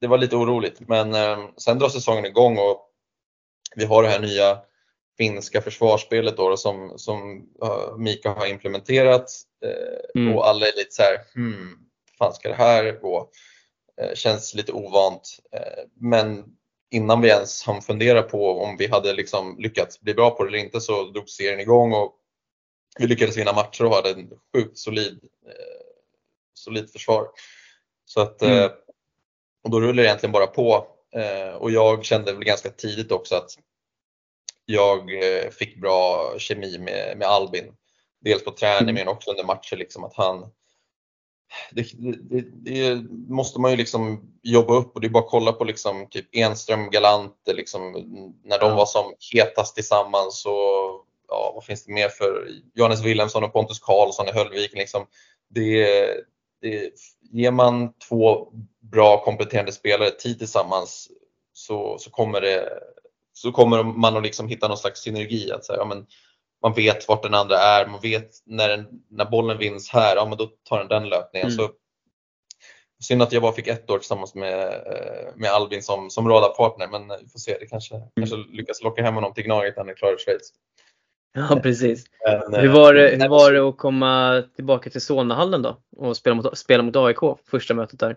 det 0.00 0.06
var 0.06 0.18
lite 0.18 0.36
oroligt 0.36 0.80
men 0.80 1.14
eh, 1.14 1.38
sen 1.56 1.78
drar 1.78 1.88
säsongen 1.88 2.24
igång 2.24 2.58
och 2.58 2.88
vi 3.76 3.84
har 3.84 4.02
det 4.02 4.08
här 4.08 4.20
nya 4.20 4.58
finska 5.18 5.62
försvarsspelet 5.62 6.36
då, 6.36 6.56
som, 6.56 6.98
som 6.98 7.48
uh, 7.64 7.96
Mika 7.96 8.30
har 8.30 8.46
implementerat 8.46 9.30
uh, 9.64 10.22
mm. 10.22 10.36
och 10.36 10.48
alla 10.48 10.66
är 10.66 10.76
lite 10.76 10.94
så 10.94 11.02
här, 11.02 11.18
hmm, 11.34 11.78
fan 12.18 12.32
ska 12.32 12.48
det 12.48 12.54
här 12.54 13.00
gå? 13.00 13.30
Uh, 14.02 14.14
känns 14.14 14.54
lite 14.54 14.72
ovant. 14.72 15.38
men 16.00 16.44
innan 16.90 17.20
vi 17.20 17.28
ens 17.28 17.62
hann 17.62 17.82
fundera 17.82 18.22
på 18.22 18.62
om 18.62 18.76
vi 18.76 18.86
hade 18.86 19.12
liksom 19.12 19.56
lyckats 19.58 20.00
bli 20.00 20.14
bra 20.14 20.30
på 20.30 20.44
det 20.44 20.48
eller 20.48 20.58
inte 20.58 20.80
så 20.80 21.04
drog 21.04 21.28
serien 21.28 21.60
igång 21.60 21.92
och 21.92 22.14
vi 22.98 23.06
lyckades 23.06 23.36
vinna 23.36 23.52
matcher 23.52 23.84
och 23.84 23.94
hade 23.94 24.10
en 24.10 24.30
sjukt 24.54 24.78
solid, 24.78 25.20
solid 26.54 26.90
försvar. 26.90 27.28
Så 28.04 28.20
att, 28.20 28.42
mm. 28.42 28.70
och 29.64 29.70
då 29.70 29.80
rullar 29.80 30.02
det 30.02 30.08
egentligen 30.08 30.32
bara 30.32 30.46
på 30.46 30.86
och 31.58 31.70
jag 31.70 32.04
kände 32.04 32.32
väl 32.32 32.44
ganska 32.44 32.70
tidigt 32.70 33.12
också 33.12 33.34
att 33.34 33.50
jag 34.70 35.24
eh, 35.24 35.50
fick 35.50 35.80
bra 35.80 36.34
kemi 36.38 36.78
med, 36.78 37.18
med 37.18 37.28
Albin. 37.28 37.72
Dels 38.20 38.44
på 38.44 38.50
träning 38.50 38.88
mm. 38.88 38.94
men 38.94 39.08
också 39.08 39.30
under 39.30 39.44
matcher. 39.44 39.76
Liksom, 39.76 40.04
att 40.04 40.14
han, 40.14 40.40
det, 41.70 41.86
det, 42.30 42.40
det, 42.40 43.04
måste 43.28 43.60
man 43.60 43.70
ju 43.70 43.76
liksom 43.76 44.32
jobba 44.42 44.74
upp 44.74 44.94
och 44.94 45.00
det 45.00 45.06
är 45.06 45.10
bara 45.10 45.24
att 45.24 45.30
kolla 45.30 45.52
på 45.52 45.64
liksom 45.64 46.06
typ 46.10 46.36
Enström, 46.36 46.90
Galante, 46.90 47.52
liksom, 47.52 47.92
när 48.44 48.58
de 48.58 48.76
var 48.76 48.86
som 48.86 49.14
hetast 49.32 49.74
tillsammans 49.74 50.46
och 50.46 51.04
ja, 51.28 51.52
vad 51.54 51.64
finns 51.64 51.84
det 51.84 51.92
mer 51.92 52.08
för 52.08 52.48
Johannes 52.74 53.04
Wilhelmsson 53.04 53.44
och 53.44 53.52
Pontus 53.52 53.78
Karlsson 53.78 54.28
i 54.28 54.32
Höllviken. 54.32 54.78
Liksom, 54.78 55.06
det, 55.48 55.86
det, 56.60 56.92
ger 57.30 57.50
man 57.50 57.92
två 58.08 58.52
bra 58.80 59.24
kompletterande 59.24 59.72
spelare 59.72 60.10
tid 60.10 60.38
tillsammans 60.38 61.08
så, 61.52 61.98
så, 61.98 62.10
kommer, 62.10 62.40
det, 62.40 62.68
så 63.42 63.52
kommer 63.52 63.82
man 63.82 64.16
att 64.16 64.22
liksom 64.22 64.48
hitta 64.48 64.68
någon 64.68 64.76
slags 64.76 65.00
synergi. 65.00 65.52
Att 65.52 65.64
säga, 65.64 65.78
ja, 65.78 65.84
men 65.84 66.06
man 66.62 66.72
vet 66.72 67.08
vart 67.08 67.22
den 67.22 67.34
andra 67.34 67.56
är, 67.56 67.86
man 67.86 68.00
vet 68.00 68.30
när, 68.46 68.68
den, 68.68 68.86
när 69.10 69.24
bollen 69.24 69.58
vinns 69.58 69.90
här, 69.90 70.16
ja 70.16 70.24
men 70.24 70.38
då 70.38 70.46
tar 70.68 70.78
den 70.78 70.88
den 70.88 71.08
löpningen. 71.08 71.48
Mm. 71.48 71.58
Så, 71.58 71.70
synd 73.02 73.22
att 73.22 73.32
jag 73.32 73.42
bara 73.42 73.52
fick 73.52 73.66
ett 73.66 73.90
år 73.90 73.98
tillsammans 73.98 74.34
med, 74.34 74.68
eh, 74.68 75.34
med 75.36 75.50
Albin 75.50 75.82
som, 75.82 76.10
som 76.10 76.28
radarpartner 76.28 76.88
men 76.88 77.08
vi 77.08 77.28
får 77.28 77.38
se, 77.38 77.56
det 77.60 77.66
kanske, 77.66 77.94
mm. 77.94 78.08
kanske 78.16 78.36
lyckas 78.36 78.82
locka 78.82 79.02
hem 79.02 79.14
honom 79.14 79.34
till 79.34 79.44
Gnaget 79.44 79.76
när 79.76 79.82
han 79.82 79.90
är 79.90 79.94
klar 79.94 80.14
i 80.14 80.18
Schweiz. 80.18 80.52
Ja 81.34 81.60
precis. 81.62 82.04
Men, 82.50 82.60
hur 82.60 82.68
var, 82.68 82.94
det, 82.94 83.08
hur 83.22 83.28
var 83.28 83.52
det 83.52 83.68
att 83.68 83.78
komma 83.78 84.42
tillbaka 84.56 84.90
till 84.90 85.00
Solnahallen 85.00 85.62
då 85.62 85.76
och 85.96 86.16
spela 86.16 86.34
mot, 86.36 86.58
spela 86.58 86.82
mot 86.82 86.96
AIK 86.96 87.18
första 87.50 87.74
mötet 87.74 88.00
där? 88.00 88.16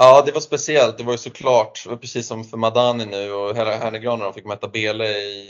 Ja, 0.00 0.22
det 0.26 0.32
var 0.32 0.40
speciellt. 0.40 0.98
Det 0.98 1.04
var 1.04 1.12
ju 1.12 1.18
såklart, 1.18 1.86
precis 2.00 2.26
som 2.26 2.44
för 2.44 2.56
Madani 2.56 3.06
nu 3.06 3.32
och 3.32 3.56
Härnegran 3.56 4.18
när 4.18 4.24
de 4.24 4.34
fick 4.34 4.44
möta 4.44 4.68
Bele 4.68 5.08
i, 5.08 5.48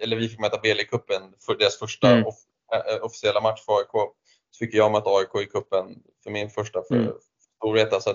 eller 0.00 0.16
vi 0.16 0.28
fick 0.28 0.40
möta 0.40 0.58
Bele 0.58 0.82
i 0.82 0.84
kuppen 0.84 1.22
för 1.46 1.54
deras 1.54 1.78
första 1.78 2.10
mm. 2.10 2.26
off, 2.26 2.34
äh, 2.72 3.04
officiella 3.04 3.40
match 3.40 3.64
för 3.64 3.72
AIK. 3.72 4.12
Så 4.50 4.58
fick 4.58 4.74
jag 4.74 4.92
möta 4.92 5.10
AIK 5.10 5.46
i 5.48 5.50
kuppen 5.50 6.02
för 6.24 6.30
min 6.30 6.50
första 6.50 6.82
för 6.88 6.94
mm. 6.94 7.12
Storvreta. 7.56 8.00
Så 8.00 8.10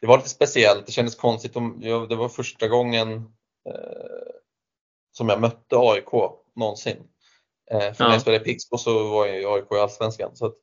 det 0.00 0.06
var 0.06 0.16
lite 0.16 0.28
speciellt. 0.28 0.86
Det 0.86 0.92
kändes 0.92 1.14
konstigt. 1.14 1.54
Det 2.08 2.16
var 2.16 2.28
första 2.28 2.68
gången 2.68 3.12
eh, 3.68 4.32
som 5.12 5.28
jag 5.28 5.40
mötte 5.40 5.76
AIK 5.76 6.12
någonsin. 6.56 6.96
Eh, 7.70 7.78
för 7.78 7.96
ja. 7.98 8.06
när 8.06 8.12
jag 8.12 8.20
spelade 8.20 8.42
i 8.42 8.44
Pixbo 8.44 8.78
så 8.78 9.08
var 9.08 9.26
jag 9.26 9.40
i 9.40 9.46
AIK 9.46 9.72
i 9.72 9.74
Allsvenskan. 9.74 10.36
Så 10.36 10.54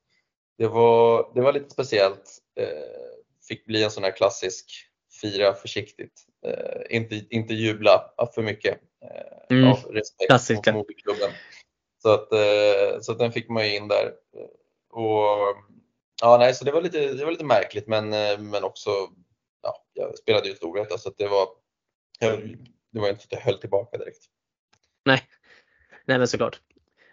det, 0.57 0.67
var, 0.67 1.31
det 1.35 1.41
var 1.41 1.53
lite 1.53 1.69
speciellt. 1.69 2.37
Eh, 2.59 3.09
fick 3.49 3.65
bli 3.65 3.83
en 3.83 3.91
sån 3.91 4.03
här 4.03 4.15
klassisk 4.15 4.89
fira 5.21 5.53
försiktigt. 5.53 6.25
Eh, 6.45 6.97
inte, 6.97 7.25
inte 7.29 7.53
jubla 7.53 8.13
för 8.35 8.41
mycket 8.41 8.79
eh, 9.03 9.57
mm. 9.57 9.71
av 9.71 9.77
respekt 9.77 10.49
mot 10.49 10.75
moderklubben. 10.75 11.31
Så 12.01 12.13
att, 12.13 12.31
eh, 12.31 13.01
så 13.01 13.11
att 13.11 13.19
den 13.19 13.31
fick 13.31 13.49
man 13.49 13.67
ju 13.67 13.75
in 13.75 13.87
där. 13.87 14.13
Och, 14.89 15.55
ja, 16.21 16.37
nej, 16.39 16.53
så 16.53 16.65
det 16.65 16.71
var 16.71 16.81
lite, 16.81 17.13
det 17.13 17.25
var 17.25 17.31
lite 17.31 17.45
märkligt 17.45 17.87
men, 17.87 18.13
eh, 18.13 18.39
men 18.39 18.63
också, 18.63 18.89
ja, 19.63 19.85
jag 19.93 20.17
spelade 20.17 20.47
ju 20.47 20.55
Storvreta 20.55 20.97
så 20.97 21.09
att 21.09 21.17
det 21.17 21.27
var, 21.27 21.47
det 22.91 22.99
var 22.99 23.09
inte 23.09 23.21
så 23.21 23.25
att 23.25 23.31
jag 23.31 23.39
höll 23.39 23.59
tillbaka 23.59 23.97
direkt. 23.97 24.23
Nej, 25.05 25.21
nej 26.05 26.17
men 26.17 26.27
såklart. 26.27 26.61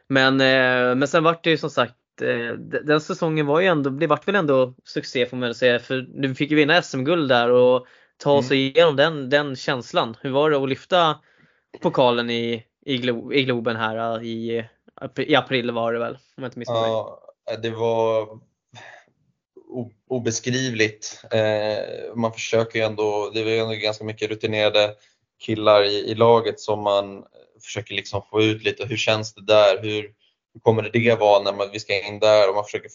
Men, 0.08 0.40
eh, 0.40 0.94
men 0.94 1.08
sen 1.08 1.24
vart 1.24 1.44
det 1.44 1.50
ju 1.50 1.58
som 1.58 1.70
sagt 1.70 1.94
eh, 1.94 2.05
den 2.84 3.00
säsongen 3.00 3.46
var 3.46 3.60
ju 3.60 3.66
ändå, 3.66 3.90
det 3.90 4.06
vart 4.06 4.28
väl 4.28 4.34
ändå 4.34 4.74
succé 4.84 5.26
får 5.26 5.36
man 5.36 5.54
säga 5.54 5.78
för 5.78 6.06
du 6.22 6.34
fick 6.34 6.50
ju 6.50 6.56
vinna 6.56 6.82
SM-guld 6.82 7.28
där 7.28 7.50
och 7.50 7.86
ta 8.16 8.32
mm. 8.32 8.42
sig 8.42 8.66
igenom 8.66 8.96
den, 8.96 9.30
den 9.30 9.56
känslan. 9.56 10.16
Hur 10.20 10.30
var 10.30 10.50
det 10.50 10.56
att 10.56 10.68
lyfta 10.68 11.20
pokalen 11.80 12.30
i, 12.30 12.64
i, 12.86 12.98
Glo, 12.98 13.32
i 13.32 13.44
Globen 13.44 13.76
här 13.76 14.22
i, 14.22 14.64
i 15.16 15.34
april 15.34 15.70
var 15.70 15.92
det 15.92 15.98
väl? 15.98 16.14
Om 16.14 16.42
jag 16.42 16.48
inte 16.48 16.58
missminner 16.58 16.80
Ja, 16.80 17.22
det 17.62 17.70
var 17.70 18.28
obeskrivligt. 20.08 21.24
Eh, 21.32 22.14
man 22.14 22.32
försöker 22.32 22.78
ju 22.78 22.84
ändå, 22.84 23.30
det 23.34 23.40
är 23.40 23.62
ändå 23.62 23.74
ganska 23.74 24.04
mycket 24.04 24.30
rutinerade 24.30 24.94
killar 25.38 25.82
i, 25.82 26.10
i 26.10 26.14
laget 26.14 26.60
som 26.60 26.82
man 26.82 27.24
försöker 27.62 27.94
liksom 27.94 28.22
få 28.30 28.42
ut 28.42 28.64
lite, 28.64 28.84
hur 28.84 28.96
känns 28.96 29.34
det 29.34 29.46
där? 29.46 29.82
Hur, 29.82 30.12
hur 30.56 30.60
kommer 30.60 30.82
det 30.82 31.14
vara 31.14 31.42
när 31.42 31.52
man, 31.52 31.70
vi 31.72 31.80
ska 31.80 32.06
in 32.06 32.18
där? 32.18 32.48
Och 32.48 32.54
man 32.54 32.64
försöker 32.64 32.90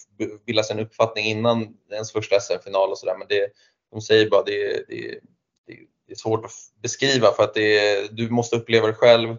bilda 0.46 0.64
sig 0.64 0.74
en 0.74 0.86
uppfattning 0.86 1.26
innan 1.26 1.78
ens 1.92 2.12
första 2.12 2.40
SM-final 2.40 2.90
och 2.90 2.98
sådär. 2.98 3.18
Men 3.18 3.28
det, 3.28 3.52
de 3.92 4.02
säger 4.02 4.30
bara 4.30 4.44
det, 4.44 4.86
det, 4.88 5.20
det, 5.68 5.78
det 6.08 6.14
är 6.14 6.16
svårt 6.16 6.46
att 6.46 6.52
beskriva 6.82 7.32
för 7.32 7.44
att 7.44 7.54
det, 7.54 8.08
du 8.12 8.30
måste 8.30 8.56
uppleva 8.56 8.88
det 8.88 8.94
själv 8.94 9.38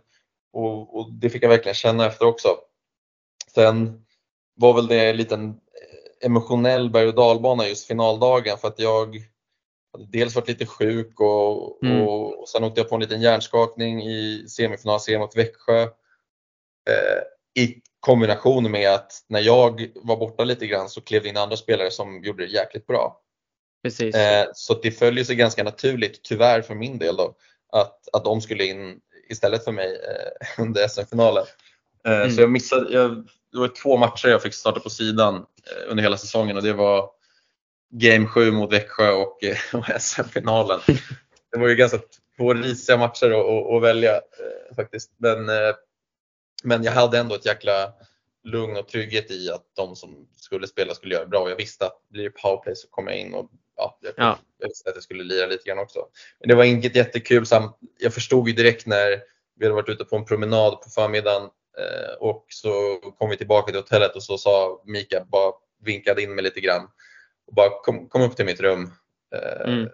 och, 0.52 0.96
och, 0.96 1.12
det 1.12 1.30
fick 1.30 1.42
jag 1.42 1.48
verkligen 1.48 1.74
känna 1.74 2.06
efter 2.06 2.26
också. 2.26 2.48
Sen 3.54 4.04
var 4.54 4.74
väl 4.74 4.87
det 4.87 5.11
en 5.11 5.16
liten 5.16 5.61
emotionell 6.24 6.90
berg 6.90 7.08
och 7.08 7.14
dalbana 7.14 7.68
just 7.68 7.87
finaldagen 7.87 8.58
för 8.58 8.68
att 8.68 8.78
jag 8.78 9.16
hade 9.92 10.06
dels 10.06 10.35
varit 10.35 10.48
lite 10.48 10.66
sjuk 10.66 11.20
och, 11.20 11.85
mm. 11.85 12.02
och, 12.02 12.40
och 12.40 12.48
sen 12.48 12.64
åkte 12.64 12.80
jag 12.80 12.88
på 12.88 12.94
en 12.94 13.00
liten 13.00 13.20
hjärnskakning 13.20 14.02
i 14.02 14.48
semifinalserien 14.48 15.20
mot 15.20 15.37
Växjö. 15.37 15.82
Eh, 15.82 17.62
I 17.62 17.82
kombination 18.03 18.71
med 18.71 18.95
att 18.95 19.25
när 19.29 19.41
jag 19.41 19.91
var 19.95 20.17
borta 20.17 20.45
lite 20.45 20.67
grann 20.67 20.88
så 20.88 21.01
klev 21.01 21.23
det 21.23 21.29
in 21.29 21.37
andra 21.37 21.57
spelare 21.57 21.91
som 21.91 22.25
gjorde 22.25 22.47
det 22.47 22.53
jäkligt 22.53 22.87
bra. 22.87 23.21
Precis. 23.83 24.15
Eh, 24.15 24.47
så 24.55 24.75
det 24.75 24.91
följer 24.91 25.25
sig 25.25 25.37
ganska 25.37 25.65
naturligt, 25.65 26.23
tyvärr 26.23 26.62
för 26.62 26.75
min 26.75 26.99
del, 26.99 27.17
då, 27.17 27.35
att, 27.73 28.09
att 28.12 28.25
de 28.25 28.41
skulle 28.41 28.65
in 28.65 29.01
istället 29.29 29.65
för 29.65 29.73
mig 29.73 30.01
eh, 30.09 30.62
under 30.62 30.88
SM-finalen. 30.88 31.45
Eh, 32.07 32.17
mm. 32.17 32.31
Så 32.31 32.41
jag 32.41 32.51
missade, 32.51 32.93
jag, 32.93 33.29
det 33.53 33.59
var 33.59 33.83
två 33.83 33.97
matcher 33.97 34.29
jag 34.29 34.43
fick 34.43 34.55
starta 34.55 34.81
på 34.81 34.91
sidan 34.91 35.47
under 35.88 36.03
hela 36.03 36.17
säsongen 36.17 36.57
och 36.57 36.62
det 36.62 36.73
var 36.73 37.11
Game 37.91 38.27
7 38.27 38.51
mot 38.51 38.73
Växjö 38.73 39.11
och, 39.11 39.38
och 39.73 40.01
SM-finalen. 40.01 40.81
Det 41.53 41.59
var 41.59 41.69
ju 41.69 41.77
ganska 41.77 41.99
två 42.37 42.55
risiga 42.55 42.97
matcher 42.97 43.31
att, 43.77 43.83
välja 43.83 44.15
eh, 44.15 44.77
faktiskt. 44.77 45.11
Men, 45.17 45.51
men 46.62 46.85
jag 46.85 46.92
hade 46.92 47.18
ändå 47.18 47.35
ett 47.35 47.46
jäkla 47.46 47.92
lugn 48.44 48.77
och 48.77 48.88
trygghet 48.88 49.31
i 49.31 49.51
att 49.51 49.64
de 49.77 49.96
som 49.96 50.29
skulle 50.37 50.66
spela 50.66 50.94
skulle 50.94 51.14
göra 51.14 51.27
bra. 51.27 51.48
Jag 51.48 51.57
visste 51.57 51.87
att 51.87 52.09
blir 52.09 52.25
det 52.25 52.31
powerplay 52.31 52.77
så 52.77 52.88
kommer 52.88 53.11
jag 53.11 53.20
in 53.20 53.35
och 53.35 53.51
ja, 53.77 53.98
jag, 54.01 54.12
ja. 54.16 54.38
jag 54.59 54.68
visste 54.68 54.90
att 54.90 54.96
jag 54.96 55.03
skulle 55.03 55.25
lira 55.25 55.46
lite 55.46 55.68
grann 55.68 55.79
också. 55.79 56.07
Men 56.40 56.48
det 56.48 56.55
var 56.55 56.64
inget 56.64 56.96
jättekul. 56.96 57.46
Samt, 57.46 57.79
jag 57.98 58.14
förstod 58.14 58.48
ju 58.48 58.55
direkt 58.55 58.87
när 58.87 59.22
vi 59.57 59.64
hade 59.64 59.75
varit 59.75 59.88
ute 59.88 60.05
på 60.05 60.16
en 60.16 60.25
promenad 60.25 60.81
på 60.81 60.90
förmiddagen 60.90 61.42
eh, 61.79 62.14
och 62.20 62.46
så 62.48 62.96
kom 63.18 63.31
vi 63.31 63.37
tillbaka 63.37 63.72
till 63.72 63.81
hotellet 63.81 64.16
och 64.16 64.22
så 64.22 64.38
sa 64.38 64.83
Mika, 64.85 65.25
bara 65.25 65.53
vinkade 65.85 66.22
in 66.22 66.35
mig 66.35 66.44
lite 66.44 66.61
grann 66.61 66.88
och 67.46 67.55
bara 67.55 67.70
kom, 67.83 68.09
kom 68.09 68.22
upp 68.22 68.37
till 68.37 68.46
mitt 68.46 68.61
rum, 68.61 68.92
eh, 69.35 69.72
mm. 69.72 69.88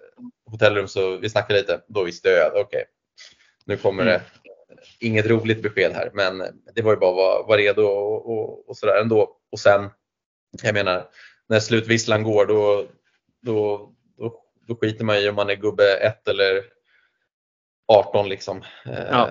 hotellrum, 0.51 0.89
så 0.89 1.17
vi 1.17 1.31
snackade 1.31 1.61
lite. 1.61 1.81
Då 1.89 2.05
visste 2.05 2.29
jag 2.29 2.47
att 2.47 2.53
okej, 2.53 2.63
okay, 2.63 2.85
nu 3.65 3.77
kommer 3.77 4.03
mm. 4.03 4.15
det 4.15 4.48
inget 4.99 5.27
roligt 5.27 5.63
besked 5.63 5.93
här, 5.93 6.11
men 6.15 6.43
det 6.75 6.83
var 6.83 6.93
ju 6.93 6.97
bara 6.97 7.11
att 7.11 7.17
vara, 7.17 7.43
vara 7.43 7.59
redo 7.59 7.83
och, 7.83 8.31
och, 8.31 8.69
och 8.69 8.77
sådär 8.77 9.01
ändå. 9.01 9.37
Och 9.53 9.59
sen, 9.59 9.91
jag 10.63 10.75
menar, 10.75 11.09
när 11.49 11.61
slutvisslan 11.61 12.23
går 12.23 12.47
då, 12.47 12.87
då, 13.43 13.91
då, 14.19 14.43
då 14.67 14.77
skiter 14.77 15.05
man 15.05 15.17
i 15.17 15.29
om 15.29 15.35
man 15.35 15.51
är 15.51 15.55
gubbe 15.55 15.97
1 15.97 16.29
eller 16.29 16.65
18 17.93 18.29
liksom. 18.29 18.63
Ja, 18.85 19.31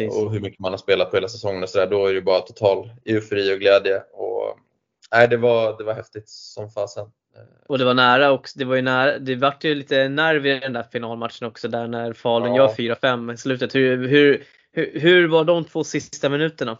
eh, 0.00 0.08
och 0.08 0.32
hur 0.32 0.40
mycket 0.40 0.60
man 0.60 0.72
har 0.72 0.78
spelat 0.78 1.10
på 1.10 1.16
hela 1.16 1.28
säsongen 1.28 1.62
och 1.62 1.68
sådär. 1.68 1.86
Då 1.86 2.06
är 2.06 2.14
det 2.14 2.22
bara 2.22 2.40
total 2.40 2.90
eufori 3.04 3.54
och 3.54 3.60
glädje. 3.60 4.02
Och, 4.12 4.58
nej, 5.12 5.28
det, 5.28 5.36
var, 5.36 5.78
det 5.78 5.84
var 5.84 5.94
häftigt 5.94 6.28
som 6.28 6.70
fasen. 6.70 7.06
Och 7.66 7.78
det 7.78 7.84
var 7.84 7.94
nära 7.94 8.32
också. 8.32 8.58
Det 8.58 8.64
var 8.64 8.76
ju 8.76 8.82
nära. 8.82 9.18
Det 9.18 9.36
vart 9.36 9.64
ju 9.64 9.74
lite 9.74 10.08
nerv 10.08 10.46
i 10.46 10.60
den 10.60 10.72
där 10.72 10.82
finalmatchen 10.92 11.48
också 11.48 11.68
där 11.68 11.86
när 11.86 12.12
Falun 12.12 12.54
ja. 12.54 12.74
gör 12.78 12.94
4-5 12.94 13.34
i 13.34 13.36
slutet. 13.36 13.74
Hur, 13.74 14.08
hur, 14.08 14.44
hur, 14.74 15.00
hur 15.00 15.28
var 15.28 15.44
de 15.44 15.64
två 15.64 15.84
sista 15.84 16.28
minuterna? 16.28 16.78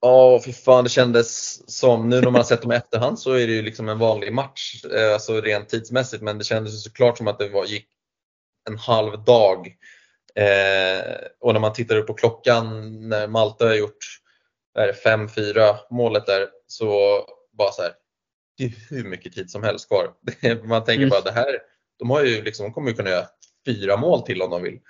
Ja, 0.00 0.36
oh, 0.36 0.42
fy 0.42 0.52
fan 0.52 0.84
det 0.84 0.90
kändes 0.90 1.60
som, 1.78 2.08
nu 2.08 2.16
när 2.16 2.22
man 2.22 2.34
har 2.34 2.42
sett 2.42 2.62
dem 2.62 2.72
i 2.72 2.76
efterhand 2.76 3.18
så 3.18 3.32
är 3.32 3.46
det 3.46 3.52
ju 3.52 3.62
liksom 3.62 3.88
en 3.88 3.98
vanlig 3.98 4.32
match, 4.32 4.84
eh, 4.84 5.12
alltså 5.12 5.40
rent 5.40 5.68
tidsmässigt, 5.68 6.22
men 6.22 6.38
det 6.38 6.44
kändes 6.44 6.84
såklart 6.84 7.18
som 7.18 7.28
att 7.28 7.38
det 7.38 7.48
var, 7.48 7.64
gick 7.64 7.88
en 8.70 8.78
halv 8.78 9.24
dag. 9.24 9.66
Eh, 10.34 11.14
och 11.40 11.52
när 11.52 11.60
man 11.60 11.72
tittar 11.72 11.96
upp 11.96 12.06
på 12.06 12.14
klockan 12.14 12.90
när 13.08 13.28
Malta 13.28 13.66
har 13.66 13.74
gjort 13.74 14.20
5-4 15.04 15.76
målet 15.90 16.26
där 16.26 16.48
så 16.66 17.20
bara 17.58 17.72
så 17.72 17.82
här, 17.82 17.92
det 18.56 18.64
är 18.64 18.72
hur 18.90 19.04
mycket 19.04 19.32
tid 19.32 19.50
som 19.50 19.62
helst 19.62 19.88
kvar. 19.88 20.12
Man 20.64 20.84
tänker 20.84 21.02
mm. 21.02 21.08
bara 21.10 21.20
det 21.20 21.32
här, 21.32 21.58
de, 21.98 22.10
har 22.10 22.24
ju 22.24 22.42
liksom, 22.42 22.64
de 22.64 22.72
kommer 22.72 22.90
ju 22.90 22.96
kunna 22.96 23.10
göra 23.10 23.26
fyra 23.66 23.96
mål 23.96 24.22
till 24.22 24.42
om 24.42 24.50
de 24.50 24.62
vill. 24.62 24.80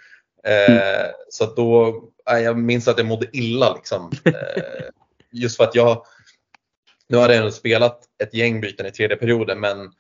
Eh, 0.45 0.71
mm. 0.71 1.13
Så 1.29 1.45
att 1.45 1.57
då, 1.57 2.03
jag 2.25 2.59
minns 2.59 2.89
att 2.89 2.99
jag 2.99 3.07
mådde 3.07 3.27
illa 3.33 3.75
liksom. 3.75 4.11
Eh, 4.25 4.63
just 5.33 5.57
för 5.57 5.65
att 5.65 5.75
jag, 5.75 6.07
nu 7.09 7.17
har 7.17 7.29
jag 7.29 7.39
ändå 7.39 7.51
spelat 7.51 8.01
ett 8.23 8.35
gäng 8.35 8.61
byten 8.61 8.87
i 8.87 8.91
tredje 8.91 9.17
perioden 9.17 9.61
men, 9.61 9.93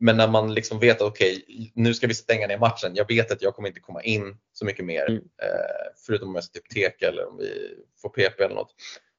men 0.00 0.16
när 0.16 0.28
man 0.28 0.54
liksom 0.54 0.78
vet 0.78 0.96
att 0.96 1.08
okej, 1.08 1.44
okay, 1.48 1.70
nu 1.74 1.94
ska 1.94 2.06
vi 2.06 2.14
stänga 2.14 2.46
ner 2.46 2.58
matchen. 2.58 2.92
Jag 2.94 3.08
vet 3.08 3.32
att 3.32 3.42
jag 3.42 3.54
kommer 3.54 3.68
inte 3.68 3.80
komma 3.80 4.02
in 4.02 4.36
så 4.52 4.64
mycket 4.64 4.84
mer. 4.84 5.10
Mm. 5.10 5.22
Eh, 5.42 5.92
förutom 6.06 6.28
om 6.28 6.34
jag 6.34 6.44
ska 6.44 6.52
typ 6.52 6.68
teka 6.68 7.08
eller 7.08 7.28
om 7.28 7.36
vi 7.38 7.74
får 8.02 8.08
PP 8.08 8.42
eller 8.42 8.54
något. 8.54 8.74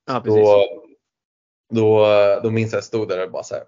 Ja, 0.08 0.24
då, 0.26 0.68
då, 1.74 2.06
då 2.44 2.52
minns 2.52 2.72
jag 2.72 2.78
att 2.78 2.84
jag 2.84 2.88
stod 2.88 3.10
där 3.10 3.26
och 3.26 3.32
bara 3.32 3.44
så 3.44 3.56
här, 3.56 3.64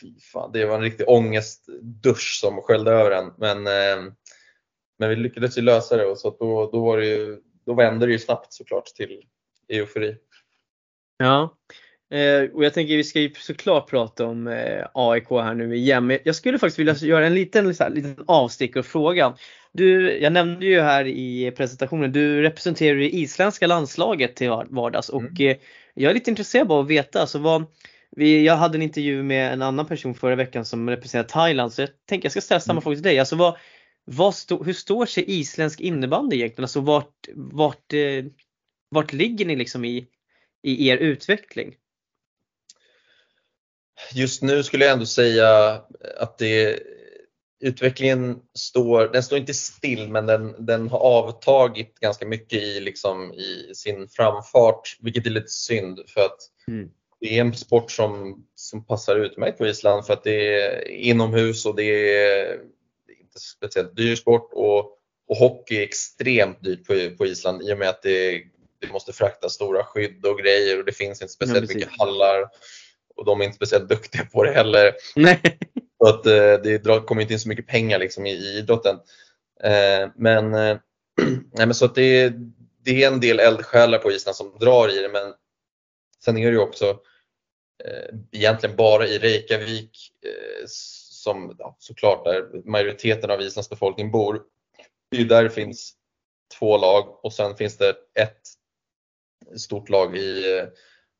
fy 0.00 0.20
fan, 0.20 0.50
det 0.52 0.64
var 0.64 0.74
en 0.74 0.82
riktig 0.82 1.08
ångestdusch 1.08 2.38
som 2.40 2.62
sköljde 2.62 2.90
över 2.90 3.10
en. 3.10 3.32
Men, 3.38 3.66
eh, 3.66 4.12
men 4.98 5.08
vi 5.08 5.16
lyckades 5.16 5.58
ju 5.58 5.62
lösa 5.62 5.96
det 5.96 6.06
och 6.06 6.18
så 6.18 6.36
då, 6.40 6.70
då, 6.72 6.84
var 6.84 6.98
det 6.98 7.06
ju, 7.06 7.40
då 7.66 7.74
vände 7.74 8.06
det 8.06 8.12
ju 8.12 8.18
snabbt 8.18 8.52
såklart 8.52 8.86
till 8.86 9.22
eufori. 9.68 10.16
Ja, 11.16 11.56
Eh, 12.14 12.50
och 12.54 12.64
jag 12.64 12.74
tänker 12.74 12.96
vi 12.96 13.04
ska 13.04 13.20
ju 13.20 13.32
såklart 13.34 13.90
prata 13.90 14.26
om 14.26 14.46
eh, 14.46 14.86
AIK 14.94 15.30
här 15.30 15.54
nu 15.54 15.76
igen. 15.76 16.06
Men 16.06 16.18
jag 16.24 16.36
skulle 16.36 16.58
faktiskt 16.58 16.78
vilja 16.78 16.94
göra 16.94 17.26
en 17.26 17.34
liten, 17.34 17.74
så 17.74 17.84
här, 17.84 17.90
liten 17.90 18.24
avstickare 18.26 18.80
och 18.80 18.86
fråga. 18.86 19.34
Du, 19.72 20.18
jag 20.18 20.32
nämnde 20.32 20.66
ju 20.66 20.80
här 20.80 21.06
i 21.06 21.52
presentationen, 21.56 22.12
du 22.12 22.42
representerar 22.42 22.96
det 22.96 23.14
isländska 23.14 23.66
landslaget 23.66 24.36
till 24.36 24.50
vardags 24.68 25.08
och 25.08 25.20
mm. 25.20 25.50
Eh, 25.50 25.56
jag 25.94 26.10
är 26.10 26.14
lite 26.14 26.30
intresserad 26.30 26.72
av 26.72 26.80
att 26.80 26.90
veta 26.90 27.20
alltså 27.20 27.38
vad, 27.38 27.64
vi, 28.16 28.44
jag 28.44 28.56
hade 28.56 28.78
en 28.78 28.82
intervju 28.82 29.22
med 29.22 29.52
en 29.52 29.62
annan 29.62 29.86
person 29.86 30.14
förra 30.14 30.34
veckan 30.34 30.64
som 30.64 30.90
representerar 30.90 31.28
Thailand 31.28 31.72
så 31.72 31.82
jag 31.82 31.88
tänker 32.08 32.26
jag 32.26 32.32
ska 32.32 32.40
ställa 32.40 32.60
samma 32.60 32.72
mm. 32.72 32.82
fråga 32.82 32.96
till 32.96 33.02
dig. 33.02 33.18
Alltså 33.18 33.36
vad, 33.36 33.56
stå, 34.32 34.64
hur 34.64 34.72
står 34.72 35.06
sig 35.06 35.24
isländsk 35.26 35.80
innebandy 35.80 36.36
egentligen? 36.36 36.64
Alltså 36.64 36.80
vart, 36.80 37.28
vart, 37.34 37.92
eh, 37.92 38.24
vart 38.88 39.12
ligger 39.12 39.46
ni 39.46 39.56
liksom 39.56 39.84
i, 39.84 40.06
i 40.62 40.88
er 40.88 40.96
utveckling? 40.96 41.74
Just 44.14 44.42
nu 44.42 44.62
skulle 44.62 44.84
jag 44.84 44.92
ändå 44.92 45.06
säga 45.06 45.80
att 46.18 46.38
det, 46.38 46.82
utvecklingen 47.64 48.38
står, 48.54 49.08
den 49.08 49.22
står 49.22 49.38
inte 49.38 49.54
still 49.54 50.08
men 50.08 50.26
den, 50.26 50.66
den 50.66 50.88
har 50.88 50.98
avtagit 50.98 52.00
ganska 52.00 52.26
mycket 52.26 52.62
i, 52.62 52.80
liksom, 52.80 53.32
i 53.34 53.74
sin 53.74 54.08
framfart 54.08 54.96
vilket 55.00 55.26
är 55.26 55.30
lite 55.30 55.48
synd 55.48 56.00
för 56.06 56.20
att 56.20 56.38
mm. 56.68 56.90
det 57.20 57.36
är 57.36 57.40
en 57.40 57.54
sport 57.54 57.90
som, 57.90 58.44
som 58.54 58.86
passar 58.86 59.16
utmärkt 59.16 59.58
på 59.58 59.66
Island 59.66 60.06
för 60.06 60.12
att 60.12 60.24
det 60.24 60.62
är 60.62 60.88
inomhus 60.88 61.66
och 61.66 61.76
det 61.76 62.16
är 62.18 62.60
inte 63.34 63.40
speciellt 63.40 63.96
dyr 63.96 64.16
sport 64.16 64.50
och, 64.52 64.78
och 65.28 65.36
hockey 65.36 65.76
är 65.76 65.82
extremt 65.82 66.64
dyrt 66.64 66.86
på, 66.86 67.16
på 67.16 67.26
Island 67.26 67.62
i 67.62 67.72
och 67.72 67.78
med 67.78 67.88
att 67.88 68.02
det, 68.02 68.42
det 68.80 68.92
måste 68.92 69.12
frakta 69.12 69.48
stora 69.48 69.84
skydd 69.84 70.26
och 70.26 70.38
grejer 70.38 70.78
och 70.78 70.84
det 70.84 70.92
finns 70.92 71.22
inte 71.22 71.34
speciellt 71.34 71.70
ja, 71.70 71.76
mycket 71.76 71.98
hallar 71.98 72.48
och 73.16 73.24
de 73.24 73.40
är 73.40 73.44
inte 73.44 73.56
speciellt 73.56 73.88
duktiga 73.88 74.24
på 74.24 74.44
det 74.44 74.52
heller. 74.52 74.94
Nej. 75.16 75.40
Så 75.98 76.08
att, 76.08 76.26
eh, 76.26 76.54
det 76.62 77.06
kommer 77.06 77.22
inte 77.22 77.32
in 77.32 77.40
så 77.40 77.48
mycket 77.48 77.66
pengar 77.66 77.98
liksom 77.98 78.26
i, 78.26 78.30
i 78.30 78.58
idrotten. 78.58 78.96
Eh, 79.62 80.10
men, 80.16 80.54
eh, 80.54 80.76
nej, 81.52 81.66
men 81.66 81.74
så 81.74 81.84
att 81.84 81.94
det, 81.94 82.32
det 82.84 83.04
är 83.04 83.12
en 83.12 83.20
del 83.20 83.40
eldsjälar 83.40 83.98
på 83.98 84.12
Island 84.12 84.36
som 84.36 84.58
drar 84.60 84.88
i 84.88 85.02
det 85.02 85.08
men 85.08 85.34
sen 86.24 86.38
är 86.38 86.46
det 86.46 86.52
ju 86.52 86.58
också 86.58 86.98
egentligen 88.32 88.76
bara 88.76 89.06
i 89.06 89.18
Reykjavik 89.18 90.12
som 91.24 91.56
ja, 91.58 91.76
såklart 91.78 92.24
där 92.24 92.68
majoriteten 92.70 93.30
av 93.30 93.40
Islands 93.40 93.70
befolkning 93.70 94.10
bor. 94.10 94.42
Det 95.10 95.16
är 95.16 95.24
där 95.24 95.44
det 95.44 95.50
finns 95.50 95.94
två 96.58 96.76
lag 96.76 97.24
och 97.24 97.32
sen 97.32 97.56
finns 97.56 97.76
det 97.76 97.96
ett 98.14 98.40
stort 99.56 99.88
lag 99.88 100.16
i, 100.16 100.62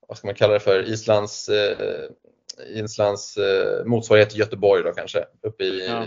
vad 0.09 0.18
ska 0.18 0.26
man 0.26 0.34
kalla 0.34 0.52
det 0.52 0.61
för, 0.61 0.88
Islands, 0.88 1.48
eh, 1.48 2.11
Islands 2.68 3.36
eh, 3.36 3.84
motsvarighet 3.84 4.30
till 4.30 4.40
Göteborg 4.40 4.82
då 4.82 4.92
kanske, 4.92 5.24
uppe 5.42 5.64
i, 5.64 5.86
ja. 5.86 6.07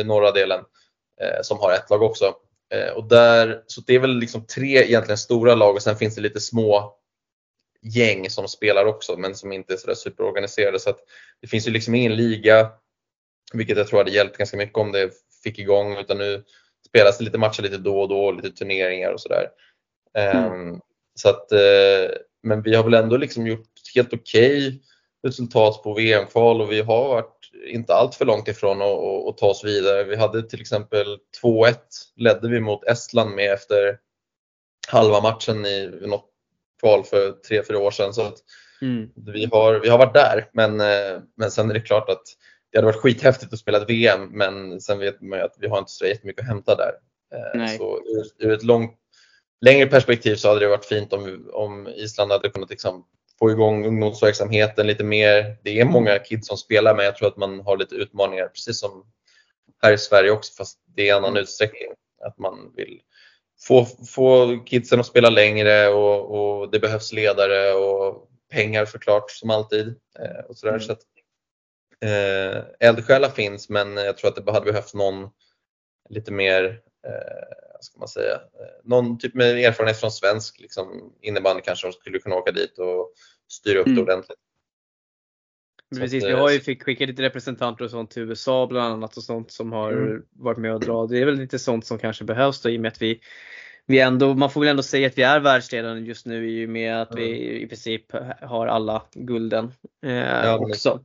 i 0.00 0.04
norra 0.04 0.32
delen 0.32 0.64
eh, 1.20 1.42
som 1.42 1.58
har 1.58 1.72
ett 1.72 1.90
lag 1.90 2.02
också. 2.02 2.34
Eh, 2.74 2.92
och 2.92 3.04
där, 3.04 3.62
så 3.66 3.80
det 3.80 3.94
är 3.94 3.98
väl 3.98 4.18
liksom 4.18 4.46
tre 4.46 4.84
egentligen 4.84 5.18
stora 5.18 5.54
lag 5.54 5.74
och 5.74 5.82
sen 5.82 5.96
finns 5.96 6.14
det 6.14 6.20
lite 6.20 6.40
små 6.40 6.96
gäng 7.82 8.30
som 8.30 8.48
spelar 8.48 8.84
också 8.86 9.16
men 9.16 9.34
som 9.34 9.52
inte 9.52 9.72
är 9.72 9.76
sådär 9.76 9.94
superorganiserade. 9.94 10.78
Så 10.78 10.90
att 10.90 10.98
det 11.40 11.46
finns 11.46 11.68
ju 11.68 11.70
liksom 11.70 11.94
ingen 11.94 12.16
liga, 12.16 12.70
vilket 13.52 13.78
jag 13.78 13.88
tror 13.88 13.98
hade 13.98 14.10
hjälpt 14.10 14.36
ganska 14.36 14.56
mycket 14.56 14.78
om 14.78 14.92
det 14.92 15.10
fick 15.44 15.58
igång, 15.58 15.96
utan 15.96 16.18
nu 16.18 16.44
spelas 16.88 17.18
det 17.18 17.24
lite 17.24 17.38
matcher 17.38 17.62
lite 17.62 17.78
då 17.78 18.00
och 18.00 18.08
då, 18.08 18.30
lite 18.30 18.50
turneringar 18.50 19.12
och 19.12 19.20
sådär. 19.20 19.48
Mm. 20.14 20.52
Um, 20.52 20.80
så 21.14 21.28
att, 21.28 21.52
uh, 21.52 22.16
men 22.42 22.62
vi 22.62 22.74
har 22.74 22.84
väl 22.84 22.94
ändå 22.94 23.16
liksom 23.16 23.46
gjort 23.46 23.68
helt 23.94 24.12
okej 24.12 24.68
okay 24.68 24.78
resultat 25.26 25.82
på 25.82 25.94
VM-kval 25.94 26.60
och 26.60 26.72
vi 26.72 26.80
har 26.80 27.08
varit 27.08 27.50
inte 27.66 27.94
allt 27.94 28.14
för 28.14 28.24
långt 28.24 28.48
ifrån 28.48 28.82
att, 28.82 29.28
att 29.28 29.38
ta 29.38 29.46
oss 29.46 29.64
vidare. 29.64 30.04
Vi 30.04 30.16
hade 30.16 30.42
till 30.42 30.60
exempel 30.60 31.18
2-1 31.42 31.74
ledde 32.16 32.48
vi 32.48 32.60
mot 32.60 32.84
Estland 32.84 33.34
med 33.34 33.52
efter 33.52 33.98
halva 34.88 35.20
matchen 35.20 35.66
i 35.66 35.98
något 36.06 36.30
kval 36.80 37.04
för 37.04 37.32
3-4 37.50 37.74
år 37.74 37.90
sedan. 37.90 38.14
Så 38.14 38.22
att 38.22 38.38
mm. 38.82 39.10
vi, 39.16 39.48
har, 39.52 39.80
vi 39.80 39.88
har 39.88 39.98
varit 39.98 40.14
där 40.14 40.50
men, 40.52 40.80
eh, 40.80 41.20
men 41.36 41.50
sen 41.50 41.70
är 41.70 41.74
det 41.74 41.80
klart 41.80 42.08
att 42.08 42.22
det 42.76 42.80
hade 42.80 42.92
varit 42.92 43.02
skithäftigt 43.02 43.52
att 43.52 43.58
spela 43.58 43.78
ett 43.78 43.90
VM 43.90 44.28
men 44.32 44.80
sen 44.80 44.98
vet 44.98 45.20
man 45.20 45.38
ju 45.38 45.44
att 45.44 45.56
vi 45.58 45.68
har 45.68 45.78
inte 45.78 45.90
så 45.90 46.06
jättemycket 46.06 46.42
att 46.42 46.48
hämta 46.48 46.76
där. 46.76 46.92
Eh, 47.34 47.58
Nej. 47.58 47.78
Så 47.78 47.98
ur, 47.98 48.46
ur 48.46 48.52
ett 48.52 48.62
långt, 48.62 48.94
längre 49.60 49.86
perspektiv 49.86 50.36
så 50.36 50.48
hade 50.48 50.60
det 50.60 50.68
varit 50.68 50.84
fint 50.84 51.12
om, 51.12 51.50
om 51.52 51.88
Island 51.88 52.32
hade 52.32 52.48
kunnat 52.48 52.70
liksom 52.70 53.06
få 53.38 53.50
igång 53.50 53.86
ungdomsverksamheten 53.86 54.86
lite 54.86 55.04
mer. 55.04 55.56
Det 55.62 55.80
är 55.80 55.84
många 55.84 56.18
kids 56.18 56.48
som 56.48 56.56
spelar 56.56 56.94
men 56.94 57.04
jag 57.04 57.16
tror 57.16 57.28
att 57.28 57.36
man 57.36 57.60
har 57.60 57.76
lite 57.76 57.94
utmaningar 57.94 58.48
precis 58.48 58.80
som 58.80 59.06
här 59.82 59.92
i 59.92 59.98
Sverige 59.98 60.30
också 60.30 60.52
fast 60.56 60.78
det 60.96 61.08
är 61.08 61.12
en 61.12 61.18
annan 61.18 61.30
mm. 61.30 61.42
utsträckning. 61.42 61.88
Att 62.24 62.38
man 62.38 62.72
vill 62.76 63.00
få, 63.66 63.86
få 64.14 64.58
kidsen 64.66 65.00
att 65.00 65.06
spela 65.06 65.30
längre 65.30 65.88
och, 65.88 66.60
och 66.60 66.70
det 66.70 66.78
behövs 66.78 67.12
ledare 67.12 67.72
och 67.72 68.28
pengar 68.52 68.84
såklart 68.84 69.30
som 69.30 69.50
alltid. 69.50 69.86
Eh, 70.18 70.44
och 70.48 70.56
sådär. 70.56 70.72
Mm. 70.72 70.86
Så 70.86 70.92
att, 70.92 71.00
eh, 72.04 72.88
eldsjälar 72.88 73.28
finns 73.28 73.68
men 73.68 73.96
jag 73.96 74.16
tror 74.16 74.28
att 74.30 74.46
det 74.46 74.52
hade 74.52 74.72
behövts 74.72 74.94
någon 74.94 75.30
lite 76.08 76.32
mer 76.32 76.64
eh, 77.06 77.56
ska 77.80 77.98
man 77.98 78.08
säga, 78.08 78.34
eh, 78.34 78.84
någon 78.84 79.18
typ 79.18 79.34
med 79.34 79.58
erfarenhet 79.58 80.00
från 80.00 80.10
svensk 80.10 80.60
liksom, 80.60 81.12
innebandy 81.22 81.62
kanske 81.62 81.82
som 81.82 81.92
skulle 81.92 82.18
kunna 82.18 82.36
åka 82.36 82.52
dit 82.52 82.78
och 82.78 83.12
styra 83.48 83.78
upp 83.78 83.86
mm. 83.86 83.96
det 83.96 84.02
ordentligt. 84.02 84.38
Precis, 85.94 86.24
vi 86.24 86.32
har 86.32 86.50
ju 86.50 86.60
fick 86.60 86.82
skicka 86.82 87.06
lite 87.06 87.22
representanter 87.22 87.84
och 87.84 87.90
sånt 87.90 88.10
till 88.10 88.22
USA 88.22 88.66
bland 88.66 88.92
annat 88.94 89.16
och 89.16 89.22
sånt 89.22 89.50
som 89.50 89.72
har 89.72 89.92
mm. 89.92 90.22
varit 90.32 90.58
med 90.58 90.74
och 90.74 90.80
dra. 90.80 91.06
Det 91.06 91.18
är 91.18 91.26
väl 91.26 91.38
lite 91.38 91.58
sånt 91.58 91.86
som 91.86 91.98
kanske 91.98 92.24
behövs 92.24 92.62
då 92.62 92.70
i 92.70 92.76
och 92.76 92.80
med 92.80 92.88
att 92.88 93.02
vi, 93.02 93.20
vi 93.86 94.00
ändå, 94.00 94.34
man 94.34 94.50
får 94.50 94.60
väl 94.60 94.68
ändå 94.68 94.82
säga 94.82 95.06
att 95.06 95.18
vi 95.18 95.22
är 95.22 95.40
världsledande 95.40 96.02
just 96.02 96.26
nu 96.26 96.50
i 96.50 96.66
och 96.66 96.70
med 96.70 97.02
att 97.02 97.10
mm. 97.10 97.24
vi 97.24 97.60
i 97.62 97.66
princip 97.68 98.12
har 98.40 98.66
alla 98.66 99.02
gulden 99.14 99.72
eh, 100.06 100.12
ja, 100.14 100.58
också. 100.58 101.00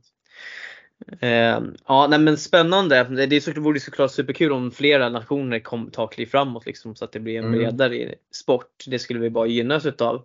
Eh, 1.20 1.60
ja, 1.86 2.06
nej, 2.10 2.18
men 2.18 2.36
spännande. 2.36 3.26
Det, 3.26 3.36
är 3.36 3.40
så, 3.40 3.50
det 3.50 3.60
vore 3.60 3.80
såklart 3.80 4.10
superkul 4.10 4.52
om 4.52 4.70
flera 4.70 5.08
nationer 5.08 5.58
kom, 5.58 5.90
tar 5.90 6.06
kliv 6.06 6.26
framåt 6.26 6.66
liksom, 6.66 6.94
så 6.94 7.04
att 7.04 7.12
det 7.12 7.20
blir 7.20 7.38
en 7.38 7.44
mm. 7.44 7.58
bredare 7.58 8.14
sport. 8.32 8.84
Det 8.86 8.98
skulle 8.98 9.20
vi 9.20 9.30
bara 9.30 9.46
gynnas 9.46 9.86
utav. 9.86 10.24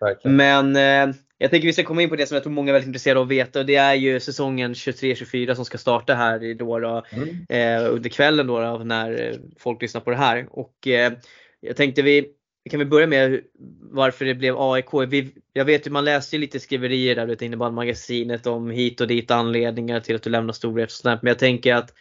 Verkligen. 0.00 0.36
Men 0.36 0.76
eh, 0.76 1.14
jag 1.38 1.50
tänker 1.50 1.66
vi 1.66 1.72
ska 1.72 1.82
komma 1.82 2.02
in 2.02 2.08
på 2.08 2.16
det 2.16 2.26
som 2.26 2.34
jag 2.34 2.42
tror 2.42 2.52
många 2.52 2.70
är 2.70 2.72
väldigt 2.72 2.86
intresserade 2.86 3.20
av 3.20 3.26
att 3.26 3.30
veta 3.30 3.58
och 3.58 3.66
det 3.66 3.76
är 3.76 3.94
ju 3.94 4.20
säsongen 4.20 4.74
23-24 4.74 5.54
som 5.54 5.64
ska 5.64 5.78
starta 5.78 6.14
här 6.14 6.54
då, 6.54 6.78
då 6.78 7.04
mm. 7.10 7.46
eh, 7.48 7.92
under 7.92 8.10
kvällen 8.10 8.46
då, 8.46 8.60
då, 8.60 8.78
när 8.78 9.38
folk 9.58 9.82
lyssnar 9.82 10.00
på 10.00 10.10
det 10.10 10.16
här. 10.16 10.46
Och 10.50 10.88
eh, 10.88 11.12
jag 11.60 11.76
tänkte 11.76 12.02
vi 12.02 12.26
kan 12.70 12.78
vi 12.78 12.86
börja 12.86 13.06
med 13.06 13.40
varför 13.80 14.24
det 14.24 14.34
blev 14.34 14.54
AIK. 14.58 14.94
Vi, 15.08 15.34
jag 15.52 15.64
vet 15.64 15.86
ju 15.86 15.90
man 15.90 16.04
läste 16.04 16.36
ju 16.36 16.40
lite 16.40 16.60
skriverier 16.60 17.14
där 17.14 17.28
ute 17.28 17.44
i 17.44 17.56
magasinet 17.56 18.46
om 18.46 18.70
hit 18.70 19.00
och 19.00 19.06
dit 19.06 19.30
anledningar 19.30 20.00
till 20.00 20.16
att 20.16 20.22
du 20.22 20.30
lämnar 20.30 20.52
Storvreta 20.52 20.84
och 20.84 20.90
sånt 20.90 21.22
Men 21.22 21.28
jag 21.30 21.38
tänker 21.38 21.74
att 21.74 21.94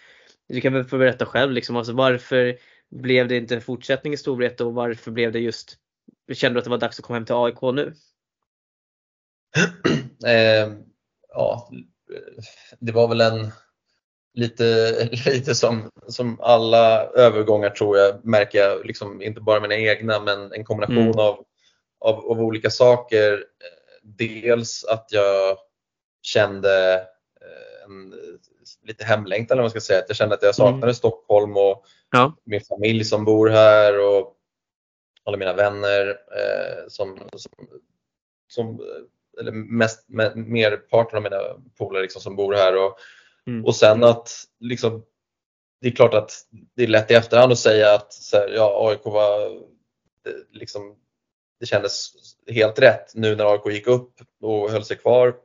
du 0.47 0.61
kan 0.61 0.73
väl 0.73 0.83
få 0.83 0.97
berätta 0.97 1.25
själv 1.25 1.51
liksom, 1.51 1.75
alltså 1.75 1.93
varför 1.93 2.57
blev 2.91 3.27
det 3.27 3.37
inte 3.37 3.55
en 3.55 3.61
fortsättning 3.61 4.13
i 4.13 4.17
Storvreta 4.17 4.65
och 4.65 4.73
varför 4.73 5.11
blev 5.11 5.31
det 5.31 5.39
just, 5.39 5.77
kände 6.33 6.55
du 6.55 6.59
att 6.59 6.63
det 6.63 6.69
var 6.69 6.77
dags 6.77 6.99
att 6.99 7.05
komma 7.05 7.17
hem 7.17 7.25
till 7.25 7.35
AIK 7.35 7.61
nu? 7.61 7.93
eh, 10.25 10.73
ja, 11.29 11.71
det 12.79 12.91
var 12.91 13.07
väl 13.07 13.21
en 13.21 13.51
lite, 14.33 14.93
lite 15.25 15.55
som, 15.55 15.91
som 16.07 16.39
alla 16.41 17.03
övergångar 17.05 17.69
tror 17.69 17.97
jag, 17.97 18.25
märker 18.25 18.59
jag, 18.59 18.85
liksom, 18.85 19.21
inte 19.21 19.41
bara 19.41 19.59
mina 19.59 19.75
egna, 19.75 20.19
men 20.19 20.53
en 20.53 20.65
kombination 20.65 20.97
mm. 20.97 21.19
av, 21.19 21.45
av, 21.99 22.31
av, 22.31 22.41
olika 22.41 22.69
saker. 22.69 23.45
Dels 24.01 24.85
att 24.85 25.07
jag 25.09 25.57
kände 26.21 26.93
eh, 27.41 27.85
en, 27.85 28.13
lite 28.83 29.05
hemlängtan, 29.05 29.55
eller 29.55 29.61
vad 29.61 29.73
man 29.75 29.81
ska 29.81 29.81
säga. 29.81 29.99
Att 29.99 30.09
jag 30.09 30.17
kände 30.17 30.35
att 30.35 30.43
jag 30.43 30.55
saknade 30.55 30.83
mm. 30.83 30.93
Stockholm 30.93 31.57
och 31.57 31.85
ja. 32.11 32.35
min 32.43 32.61
familj 32.61 33.03
som 33.03 33.25
bor 33.25 33.49
här 33.49 33.99
och 33.99 34.35
alla 35.23 35.37
mina 35.37 35.53
vänner 35.53 36.07
eh, 36.09 36.87
som, 36.87 37.19
som, 37.35 37.51
som, 38.47 38.81
eller 39.39 39.51
mest, 39.51 40.05
merparten 40.35 41.17
av 41.17 41.23
mina 41.23 41.39
polare 41.77 42.01
liksom, 42.01 42.21
som 42.21 42.35
bor 42.35 42.53
här. 42.53 42.85
Och, 42.85 42.97
Mm. 43.47 43.65
Och 43.65 43.75
sen 43.75 44.03
att 44.03 44.29
liksom, 44.59 45.03
det 45.81 45.87
är 45.87 45.91
klart 45.91 46.13
att 46.13 46.31
det 46.75 46.83
är 46.83 46.87
lätt 46.87 47.11
i 47.11 47.13
efterhand 47.13 47.51
att 47.51 47.59
säga 47.59 47.93
att 47.93 48.13
så 48.13 48.37
här, 48.37 48.47
ja, 48.47 48.89
AIK 48.89 49.05
var 49.05 49.61
liksom, 50.51 50.95
det 51.59 51.65
kändes 51.65 52.11
helt 52.47 52.79
rätt 52.79 53.15
nu 53.15 53.35
när 53.35 53.53
AIK 53.53 53.73
gick 53.73 53.87
upp 53.87 54.13
och 54.41 54.71
höll 54.71 54.83
sig 54.83 54.97
kvar. 54.97 55.35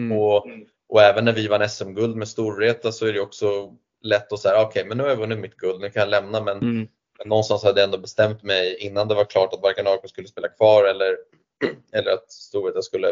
Mm. 0.00 0.18
Och, 0.18 0.46
och 0.88 1.02
även 1.02 1.24
när 1.24 1.32
vi 1.32 1.48
vann 1.48 1.68
SM-guld 1.68 2.16
med 2.16 2.28
Storvreta 2.28 2.92
så 2.92 3.06
är 3.06 3.12
det 3.12 3.20
också 3.20 3.74
lätt 4.02 4.32
att 4.32 4.40
säga 4.40 4.54
okej 4.54 4.66
okay, 4.68 4.84
men 4.84 4.96
nu 4.96 5.02
har 5.02 5.10
jag 5.10 5.16
vunnit 5.16 5.38
mitt 5.38 5.56
guld, 5.56 5.80
nu 5.80 5.90
kan 5.90 6.00
jag 6.00 6.08
lämna 6.08 6.40
men, 6.40 6.58
mm. 6.58 6.88
men 7.18 7.28
någonstans 7.28 7.62
hade 7.62 7.80
jag 7.80 7.86
ändå 7.86 7.98
bestämt 7.98 8.42
mig 8.42 8.76
innan 8.80 9.08
det 9.08 9.14
var 9.14 9.24
klart 9.24 9.54
att 9.54 9.62
varken 9.62 9.86
AIK 9.86 10.08
skulle 10.08 10.28
spela 10.28 10.48
kvar 10.48 10.84
eller, 10.84 11.16
eller 11.92 12.12
att 12.12 12.32
Storvreta 12.32 12.82
skulle 12.82 13.08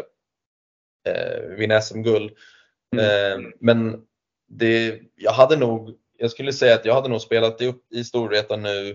eh, 1.07 1.41
vinna 1.57 1.81
SM-guld. 1.81 2.31
Mm. 2.99 3.43
Eh, 3.43 3.49
men 3.59 4.01
det, 4.47 4.99
jag 5.15 5.31
hade 5.31 5.55
nog, 5.55 5.95
jag 6.17 6.31
skulle 6.31 6.53
säga 6.53 6.75
att 6.75 6.85
jag 6.85 6.93
hade 6.93 7.09
nog 7.09 7.21
spelat 7.21 7.61
upp 7.61 7.93
i 7.93 8.03
Storvreta 8.03 8.55
nu 8.55 8.89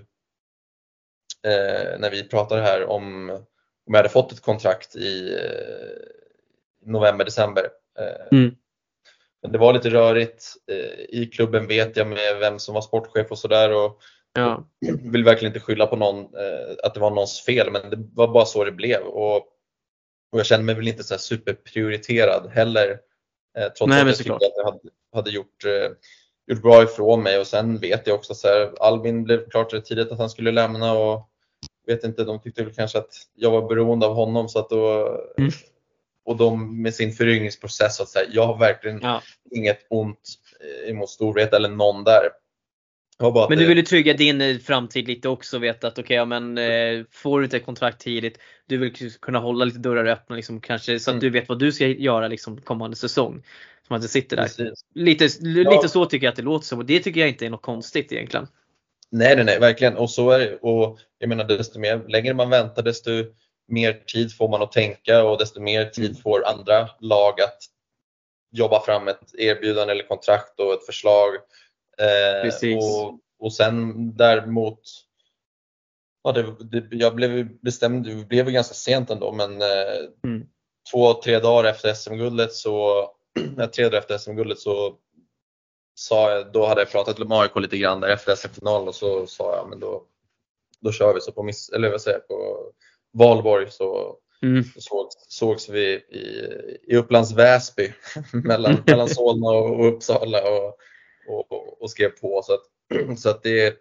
eh, 1.46 1.98
när 1.98 2.10
vi 2.10 2.28
pratar 2.28 2.60
här 2.60 2.84
om, 2.84 3.30
om 3.30 3.94
jag 3.94 3.96
hade 3.96 4.08
fått 4.08 4.32
ett 4.32 4.40
kontrakt 4.40 4.96
i 4.96 5.34
eh, 5.34 6.90
november, 6.90 7.24
december. 7.24 7.68
Mm. 8.32 8.54
Men 9.42 9.52
det 9.52 9.58
var 9.58 9.72
lite 9.72 9.90
rörigt. 9.90 10.54
I 11.08 11.26
klubben 11.26 11.66
vet 11.66 11.96
jag 11.96 12.06
med 12.06 12.38
vem 12.40 12.58
som 12.58 12.74
var 12.74 12.82
sportchef 12.82 13.30
och 13.30 13.38
sådär. 13.38 13.72
Och 13.72 14.00
Ja. 14.32 14.68
vill 15.12 15.24
verkligen 15.24 15.50
inte 15.50 15.66
skylla 15.66 15.86
på 15.86 15.96
någon, 15.96 16.24
att 16.82 16.94
det 16.94 17.00
var 17.00 17.10
någons 17.10 17.40
fel, 17.40 17.70
men 17.70 17.90
det 17.90 17.96
var 18.14 18.28
bara 18.28 18.44
så 18.44 18.64
det 18.64 18.72
blev. 18.72 19.02
Och, 19.02 19.36
och 20.32 20.38
jag 20.38 20.46
kände 20.46 20.64
mig 20.64 20.74
väl 20.74 20.88
inte 20.88 21.04
så 21.04 21.18
superprioriterad 21.18 22.50
heller. 22.50 22.98
Eh, 23.58 23.68
trots 23.72 23.88
Nej, 23.88 24.00
att 24.00 24.06
jag 24.06 24.16
tyckte 24.16 24.32
att 24.34 24.42
jag 24.56 24.64
hade, 24.64 24.78
hade 25.14 25.30
gjort, 25.30 25.64
eh, 25.64 25.90
gjort 26.46 26.62
bra 26.62 26.82
ifrån 26.82 27.22
mig. 27.22 27.38
Och 27.38 27.46
sen 27.46 27.78
vet 27.78 28.06
jag 28.06 28.16
också 28.16 28.34
så 28.34 28.48
här, 28.48 28.72
Albin 28.80 29.24
blev 29.24 29.48
klart 29.50 29.72
rätt 29.72 29.84
tidigt 29.84 30.12
att 30.12 30.18
han 30.18 30.30
skulle 30.30 30.50
lämna 30.52 30.92
och 30.92 31.28
vet 31.86 32.04
inte, 32.04 32.24
de 32.24 32.40
tyckte 32.40 32.64
väl 32.64 32.74
kanske 32.74 32.98
att 32.98 33.10
jag 33.34 33.50
var 33.50 33.68
beroende 33.68 34.06
av 34.06 34.14
honom. 34.14 34.48
Så 34.48 34.58
att 34.58 34.70
då, 34.70 35.08
Mm. 35.38 35.50
Och 36.24 36.36
de 36.36 36.82
med 36.82 36.94
sin 36.94 37.12
föryngringsprocess, 37.12 37.96
så 37.96 38.02
att 38.02 38.08
säga, 38.08 38.28
jag 38.32 38.46
har 38.46 38.58
verkligen 38.58 39.00
Ja. 39.02 39.22
inget 39.50 39.86
ont 39.90 40.20
eh, 40.60 40.90
emot 40.90 41.10
Storvreta 41.10 41.56
eller 41.56 41.68
någon 41.68 42.04
där. 42.04 42.22
Jag 42.22 42.22
har 42.22 42.30
bara 42.30 42.30
att 42.30 43.07
Men 43.20 43.48
du 43.48 43.56
det- 43.56 43.64
vill 43.68 43.76
ju 43.78 43.82
trygga 43.84 44.12
din 44.14 44.40
eh, 44.40 44.58
framtid 44.58 45.08
lite 45.08 45.28
också. 45.28 45.58
Veta 45.58 45.86
att 45.88 45.98
okej, 45.98 46.16
ja, 46.16 46.24
men 46.24 46.58
eh, 46.58 47.04
får 47.10 47.38
du 47.38 47.44
inte 47.44 47.56
ett 47.56 47.64
kontrakt 47.66 48.00
tidigt, 48.00 48.38
du 48.66 48.76
vill 48.78 49.12
kunna 49.20 49.38
hålla 49.38 49.64
lite 49.64 49.78
dörrar 49.78 50.04
öppna 50.06 50.36
liksom, 50.36 50.60
kanske 50.60 50.98
så 51.00 51.10
att 51.10 51.14
Mm. 51.14 51.20
du 51.20 51.30
vet 51.30 51.48
vad 51.48 51.58
du 51.58 51.72
ska 51.72 51.86
göra 51.86 52.28
liksom, 52.28 52.60
kommande 52.60 52.96
säsong. 52.96 53.42
Som 53.86 53.96
att 53.96 54.02
du 54.02 54.08
sitter 54.08 54.36
där. 54.36 54.42
Precis. 54.42 54.84
Lite, 54.94 55.24
Ja. 55.40 55.70
lite 55.70 55.88
så 55.88 56.04
tycker 56.06 56.26
jag 56.26 56.30
att 56.32 56.36
det 56.36 56.42
låter 56.42 56.66
som 56.66 56.78
och 56.78 56.84
det 56.86 57.00
tycker 57.00 57.20
jag 57.20 57.28
inte 57.28 57.46
är 57.46 57.50
något 57.50 57.62
konstigt 57.62 58.12
egentligen. 58.12 58.46
Nej, 59.10 59.36
nej, 59.36 59.44
nej, 59.44 59.58
verkligen. 59.60 59.96
Och 59.96 60.10
så 60.10 60.30
är 60.30 60.38
det. 60.38 60.56
Och 60.56 60.98
jag 61.18 61.28
menar, 61.28 61.44
desto 61.44 61.78
mer, 61.78 62.04
längre 62.08 62.34
man 62.34 62.50
väntar, 62.50 62.82
desto 62.82 63.10
mer 63.68 63.92
tid 64.06 64.36
får 64.36 64.48
man 64.48 64.62
att 64.62 64.72
tänka 64.72 65.24
och 65.24 65.38
desto 65.38 65.60
mer 65.60 65.84
tid 65.84 66.04
Mm. 66.10 66.16
får 66.22 66.46
andra 66.46 66.88
lag 67.00 67.40
att 67.40 67.58
jobba 68.52 68.80
fram 68.84 69.08
ett 69.08 69.34
erbjudande 69.38 69.92
eller 69.92 70.08
kontrakt 70.08 70.60
och 70.60 70.72
ett 70.72 70.86
förslag. 70.86 71.30
Eh, 72.00 72.42
Precis. 72.42 72.76
och, 72.84 73.18
och 73.38 73.52
sen 73.52 73.92
däremot, 74.16 74.80
ja, 76.22 76.32
det, 76.32 76.56
det, 76.80 76.96
jag 76.96 77.14
blev 77.14 77.60
bestämd, 77.60 78.06
det 78.06 78.28
blev 78.28 78.50
ganska 78.50 78.74
sent 78.74 79.10
ändå, 79.10 79.32
men 79.32 79.62
eh, 79.62 79.98
Mm. 80.24 80.46
två, 80.92 81.14
tre 81.14 81.38
dagar 81.38 81.70
efter 81.70 81.94
SM-guldet 81.94 82.52
så, 82.52 83.06
tre 83.74 83.84
dagar 83.84 83.98
efter 83.98 84.18
SM-guldet 84.18 84.58
så 84.58 84.96
sa 85.94 86.30
jag, 86.30 86.52
då 86.52 86.66
hade 86.66 86.80
jag 86.80 86.90
pratat 86.90 87.18
med 87.18 87.38
AIK 87.38 87.56
lite 87.56 87.78
grann 87.78 88.00
där 88.00 88.08
efter 88.08 88.34
SM-finalen 88.34 88.88
och 88.88 88.94
så 88.94 89.26
sa 89.26 89.56
jag 89.56 89.68
men 89.68 89.80
då, 89.80 90.04
då 90.80 90.92
kör 90.92 91.14
vi. 91.14 91.20
Så 91.20 91.32
på, 91.32 91.42
miss, 91.42 91.68
eller 91.68 91.90
vad 91.90 92.00
säger 92.00 92.18
på 92.18 92.58
Valborg 93.12 93.70
så, 93.70 94.16
Mm. 94.42 94.64
så 94.64 94.80
sågs, 94.80 95.14
sågs 95.28 95.68
vi 95.68 95.84
i, 95.94 96.78
i 96.82 96.96
Upplands 96.96 97.32
Väsby 97.32 97.92
mellan, 98.44 98.82
mellan 98.86 99.08
Solna 99.14 99.48
och, 99.48 99.80
och 99.80 99.88
Uppsala 99.88 100.50
och, 100.50 100.76
och, 101.28 101.82
och 101.82 101.90
skrev 101.90 102.08
på. 102.08 102.42
Så 102.42 102.54
att, 102.54 102.62
så 103.18 103.30
att 103.30 103.42
det, 103.42 103.76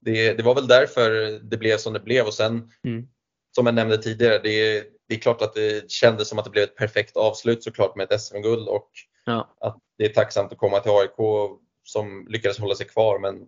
det, 0.00 0.32
det 0.34 0.42
var 0.42 0.54
väl 0.54 0.66
därför 0.68 1.10
det 1.42 1.56
blev 1.56 1.76
som 1.76 1.92
det 1.92 2.00
blev 2.00 2.26
och 2.26 2.34
sen 2.34 2.72
Mm. 2.84 3.08
som 3.56 3.66
jag 3.66 3.74
nämnde 3.74 3.98
tidigare, 3.98 4.38
det, 4.38 4.84
det 5.08 5.14
är 5.14 5.18
klart 5.18 5.42
att 5.42 5.54
det 5.54 5.90
kändes 5.90 6.28
som 6.28 6.38
att 6.38 6.44
det 6.44 6.50
blev 6.50 6.64
ett 6.64 6.76
perfekt 6.76 7.16
avslut 7.16 7.62
såklart 7.64 7.96
med 7.96 8.12
ett 8.12 8.20
SM-guld 8.20 8.68
och 8.68 8.90
Ja. 9.24 9.54
att 9.60 9.78
det 9.98 10.04
är 10.04 10.08
tacksamt 10.14 10.52
att 10.52 10.58
komma 10.58 10.80
till 10.80 10.90
AIK 10.92 11.16
som 11.84 12.26
lyckades 12.28 12.58
hålla 12.58 12.74
sig 12.74 12.86
kvar 12.86 13.18
men 13.18 13.46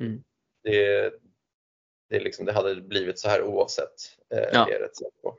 Mm. 0.00 0.22
det, 0.64 1.10
det, 2.08 2.16
är 2.16 2.20
liksom, 2.20 2.46
det 2.46 2.52
hade 2.52 2.74
blivit 2.80 3.18
så 3.18 3.28
här 3.28 3.42
oavsett. 3.42 3.94
Eh, 4.34 4.38
Ja. 4.52 4.64
Det 4.64 4.70
är 4.70 4.72
jag 4.72 4.82
rätt 4.82 4.96
säker 4.96 5.20
på. 5.22 5.36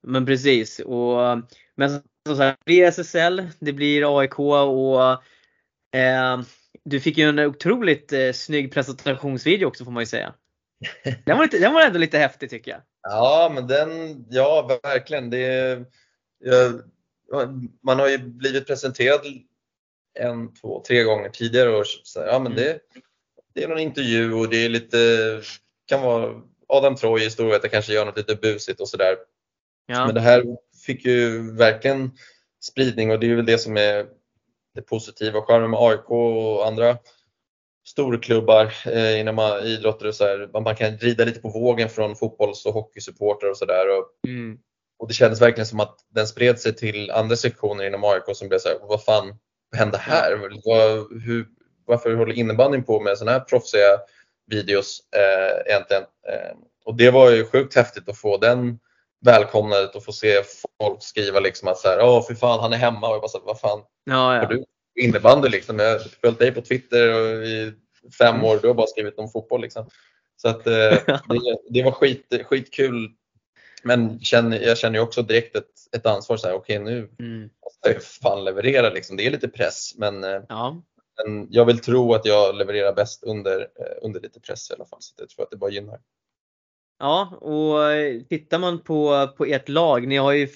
Men 0.00 0.26
precis. 0.26 0.78
Och, 0.80 1.18
men 1.74 1.90
som 2.26 2.36
sagt, 2.36 2.58
det 2.60 2.64
blir 2.64 2.84
SSL, 2.84 3.48
det 3.58 3.72
blir 3.72 4.18
AIK 4.18 4.38
och 4.38 5.22
du 6.84 7.00
fick 7.00 7.18
ju 7.18 7.28
en 7.28 7.38
otroligt 7.38 8.12
eh, 8.12 8.32
snygg 8.32 8.72
presentationsvideo 8.72 9.66
också 9.66 9.84
får 9.84 9.92
man 9.92 10.02
ju 10.02 10.06
säga. 10.06 10.34
Den 11.24 11.36
var, 11.36 11.44
lite, 11.44 11.58
den 11.58 11.74
var 11.74 11.80
ändå 11.80 11.98
lite 11.98 12.18
häftig 12.18 12.50
tycker 12.50 12.70
jag. 12.70 12.80
Ja, 13.02 13.50
men 13.54 13.66
den, 13.66 14.24
ja 14.30 14.80
verkligen. 14.82 15.30
Det, 15.30 15.78
man 17.82 17.98
har 17.98 18.08
ju 18.08 18.18
blivit 18.18 18.66
presenterad 18.66 19.20
en, 20.18 20.54
två, 20.54 20.82
tre 20.86 21.02
gånger 21.02 21.28
tidigare 21.28 21.76
och 21.76 21.86
så, 21.86 22.20
ja, 22.20 22.38
men 22.38 22.54
det, 22.54 22.78
det 23.54 23.64
är 23.64 23.68
någon 23.68 23.78
intervju 23.78 24.32
och 24.32 24.48
det 24.48 24.64
är 24.64 24.68
lite, 24.68 24.98
kan 25.86 26.02
vara 26.02 26.42
Adam 26.68 26.96
Troy 26.96 27.26
i 27.26 27.30
Storvreta 27.30 27.68
kanske 27.68 27.92
gör 27.92 28.04
något 28.04 28.16
lite 28.16 28.34
busigt 28.34 28.80
och 28.80 28.88
sådär. 28.88 29.16
Ja. 29.86 30.06
Men 30.06 30.14
det 30.14 30.20
här 30.20 30.44
fick 30.86 31.04
ju 31.04 31.52
verkligen 31.56 32.10
spridning 32.60 33.10
och 33.10 33.20
det 33.20 33.30
är 33.30 33.34
väl 33.34 33.46
det 33.46 33.58
som 33.58 33.76
är 33.76 34.06
det 34.74 34.82
positiva 34.82 35.38
och 35.38 35.46
charmen 35.46 35.70
med 35.70 35.80
AIK 35.80 36.10
och 36.10 36.66
andra 36.66 36.96
storklubbar 37.86 38.74
eh, 38.86 39.20
inom 39.20 39.60
idrotter 39.64 40.06
och 40.08 40.14
så 40.14 40.24
här. 40.24 40.50
Man- 40.60 40.76
kan 40.76 40.96
rida 40.98 41.24
lite 41.24 41.40
på 41.40 41.48
vågen 41.48 41.88
från 41.88 42.16
fotbolls 42.16 42.66
och 42.66 42.74
hockeysupportrar 42.74 43.50
och 43.50 43.56
sådär. 43.56 43.98
Och, 43.98 44.06
Mm. 44.28 44.58
och 44.98 45.08
det 45.08 45.14
kändes 45.14 45.40
verkligen 45.40 45.66
som 45.66 45.80
att 45.80 45.98
den 46.14 46.26
spred 46.26 46.60
sig 46.60 46.74
till 46.76 47.10
andra 47.10 47.36
sektioner 47.36 47.84
inom 47.86 48.04
AIK 48.04 48.22
som 48.36 48.48
blev 48.48 48.58
så 48.58 48.68
här, 48.68 48.78
vad 48.80 49.04
fan 49.04 49.34
hände 49.76 49.98
här? 49.98 50.50
Vad, 50.64 51.22
hur, 51.22 51.46
varför 51.86 52.14
håller 52.14 52.34
innebandyn 52.34 52.84
på 52.84 53.00
med 53.00 53.18
sådana 53.18 53.38
här 53.38 53.44
proffsiga 53.44 53.98
videos 54.46 55.00
eh, 55.16 55.72
egentligen? 55.72 56.02
Eh, 56.02 56.56
och 56.84 56.94
det 56.96 57.10
var 57.10 57.30
ju 57.30 57.44
sjukt 57.44 57.74
häftigt 57.76 58.08
att 58.08 58.18
få 58.18 58.36
den 58.38 58.78
välkomnandet 59.24 59.96
och 59.96 60.04
få 60.04 60.12
se 60.12 60.42
folk 60.82 61.02
skriva 61.02 61.40
liksom 61.40 61.68
att 61.68 61.78
så 61.78 61.88
här, 61.88 61.98
åh 62.02 62.24
fy 62.28 62.34
fan 62.34 62.60
han 62.60 62.72
är 62.72 62.76
hemma 62.76 63.08
och 63.08 63.14
jag 63.14 63.20
bara 63.20 63.28
så 63.28 63.38
här, 63.38 63.44
vad 63.46 63.60
fan 63.60 63.82
Ja, 64.04 64.14
har 64.14 64.34
ja. 64.34 64.46
du 64.46 64.64
innebandy 65.00 65.48
liksom? 65.48 65.78
Jag 65.78 65.90
har 65.92 65.98
följt 65.98 66.38
dig 66.38 66.52
på 66.52 66.60
Twitter 66.62 67.42
i 67.44 67.72
fem 68.18 68.34
Mm. 68.34 68.46
år, 68.46 68.58
du 68.62 68.66
har 68.68 68.74
bara 68.74 68.86
skrivit 68.86 69.18
om 69.18 69.28
fotboll 69.28 69.60
liksom. 69.60 69.88
Så 70.36 70.48
att 70.48 70.66
eh, 70.66 70.72
det, 71.06 71.58
det 71.70 71.82
var 71.82 71.92
skit, 71.92 72.42
skitkul. 72.46 73.10
Men 73.84 74.20
känner, 74.20 74.60
jag 74.60 74.78
känner 74.78 74.98
ju 74.98 75.02
också 75.04 75.22
direkt 75.22 75.56
ett, 75.56 75.70
ett 75.96 76.06
ansvar 76.06 76.36
så 76.36 76.46
här, 76.48 76.54
okej 76.54 76.78
nu 76.78 77.10
Mm. 77.18 77.42
måste 77.64 77.92
jag 77.92 78.02
fan 78.02 78.44
leverera 78.44 78.90
liksom. 78.90 79.16
Det 79.16 79.26
är 79.26 79.30
lite 79.30 79.48
press 79.48 79.92
men, 79.96 80.24
eh, 80.24 80.40
ja. 80.48 80.82
men 81.24 81.46
jag 81.50 81.64
vill 81.64 81.78
tro 81.78 82.14
att 82.14 82.24
jag 82.26 82.54
levererar 82.54 82.92
bäst 82.92 83.22
under, 83.24 83.60
eh, 83.60 83.96
under 84.02 84.20
lite 84.20 84.40
press 84.40 84.70
i 84.70 84.74
alla 84.74 84.84
fall. 84.84 84.98
Så 85.02 85.14
jag 85.18 85.28
tror 85.28 85.44
att 85.44 85.50
det 85.50 85.56
bara 85.56 85.70
gynnar. 85.70 86.00
Ja, 87.02 87.38
och 87.40 87.92
eh, 87.92 88.20
tittar 88.28 88.58
man 88.58 88.78
på, 88.78 89.28
på 89.36 89.44
ert 89.44 89.68
lag, 89.68 90.06
ni 90.06 90.16
har 90.16 90.32
ju 90.32 90.48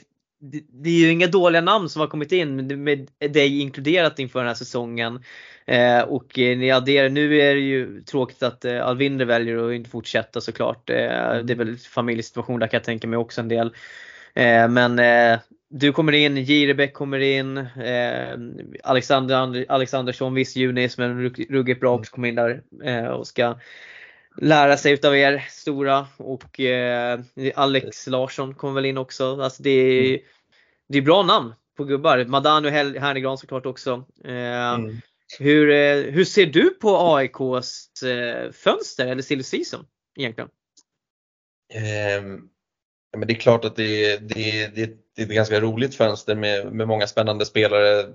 det, 0.73 0.91
är 0.91 0.99
ju 0.99 1.11
inga 1.11 1.27
dåliga 1.27 1.61
namn 1.61 1.89
som 1.89 2.01
har 2.01 2.07
kommit 2.09 2.33
in 2.33 2.85
med- 2.85 3.09
dig 3.19 3.61
inkluderat 3.61 4.19
inför 4.19 4.39
den 4.39 4.49
här 4.49 4.55
säsongen. 4.55 5.23
Eh, 5.67 6.01
och 6.01 6.39
eh, 6.39 6.59
ni 6.59 6.71
adderar, 6.71 7.09
nu 7.09 7.39
är 7.41 7.55
det 7.55 7.61
ju 7.61 8.03
tråkigt 8.03 8.43
att 8.43 8.65
eh, 8.65 8.87
Alvinder 8.87 9.25
väljer 9.25 9.69
att 9.69 9.75
inte 9.75 9.91
fortsätta 9.91 10.41
såklart. 10.41 10.91
Eh, 10.91 10.97
det 11.45 11.53
är 11.53 11.55
väl 11.55 11.77
familjesituation 11.77 12.61
där 12.61 12.67
kan 12.67 12.79
jag 12.79 12.85
tänka 12.85 13.09
mig 13.09 13.17
också 13.17 13.41
en 13.41 13.49
del. 13.49 13.67
Eh, 14.35 14.69
men 14.69 14.99
eh, 14.99 15.39
du 15.69 15.93
kommer 15.93 16.13
in, 16.13 16.37
Jirebäck 16.37 16.93
kommer 16.95 17.19
in, 17.19 17.67
Alexander 18.83 19.37
And- 19.37 19.65
Alexandersson, 19.69 20.35
viss 20.35 20.57
Junis 20.57 20.99
men 20.99 21.21
rugg- 21.21 21.47
ruggigt 21.51 21.81
bra 21.81 21.95
också 21.95 22.15
kommer 22.15 22.29
in 22.29 22.35
där 22.35 22.63
och 23.11 23.27
ska 23.27 23.57
lära 24.39 24.77
sig 24.77 24.93
utav 24.93 25.17
er 25.17 25.47
stora 25.51 26.07
och 26.17 26.61
eh, 26.61 27.21
Alex 27.55 28.07
Larsson 28.07 28.55
kommer 28.55 28.75
väl 28.75 28.85
in 28.85 28.99
också. 28.99 29.41
Alltså 29.41 29.63
det, 29.63 29.71
är, 29.71 30.21
det 30.89 30.99
är 30.99 31.03
bra 31.03 31.23
namn 31.23 31.55
på 31.77 31.85
gubbar. 31.85 32.25
Madano 32.25 32.69
Hel- 32.69 32.99
Hernegran 32.99 33.39
såklart 33.39 33.67
också. 33.67 34.05
Eh, 34.25 34.79
hur, 35.39 35.71
eh, 35.71 36.13
hur 36.13 36.25
ser 36.25 36.47
du 36.47 36.71
på 36.71 37.15
AIKs 37.17 38.03
eh, 38.03 38.53
fönster 38.53 39.07
eller 39.07 39.23
silly 39.23 39.43
season 39.43 39.87
egentligen? 40.17 40.51
Ehm, 41.75 42.49
men 43.17 43.29
det 43.29 43.35
är 43.35 43.41
klart 43.41 43.65
att 43.65 43.77
det 43.77 44.13
är, 44.13 44.19
det, 44.21 44.75
det, 44.75 44.87
det 45.17 45.23
är 45.23 45.27
ett 45.27 45.33
ganska 45.33 45.61
roligt 45.61 45.95
fönster 45.95 46.35
med, 46.35 46.73
med 46.73 46.89
många 46.89 47.07
spännande 47.07 47.47
spelare 47.47 48.13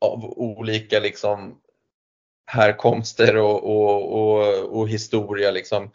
av 0.00 0.24
olika 0.24 1.00
liksom, 1.00 1.60
härkomster 2.46 3.36
och, 3.36 3.64
och, 3.64 4.12
och, 4.12 4.78
och 4.80 4.88
historia. 4.88 5.50
Liksom. 5.50 5.90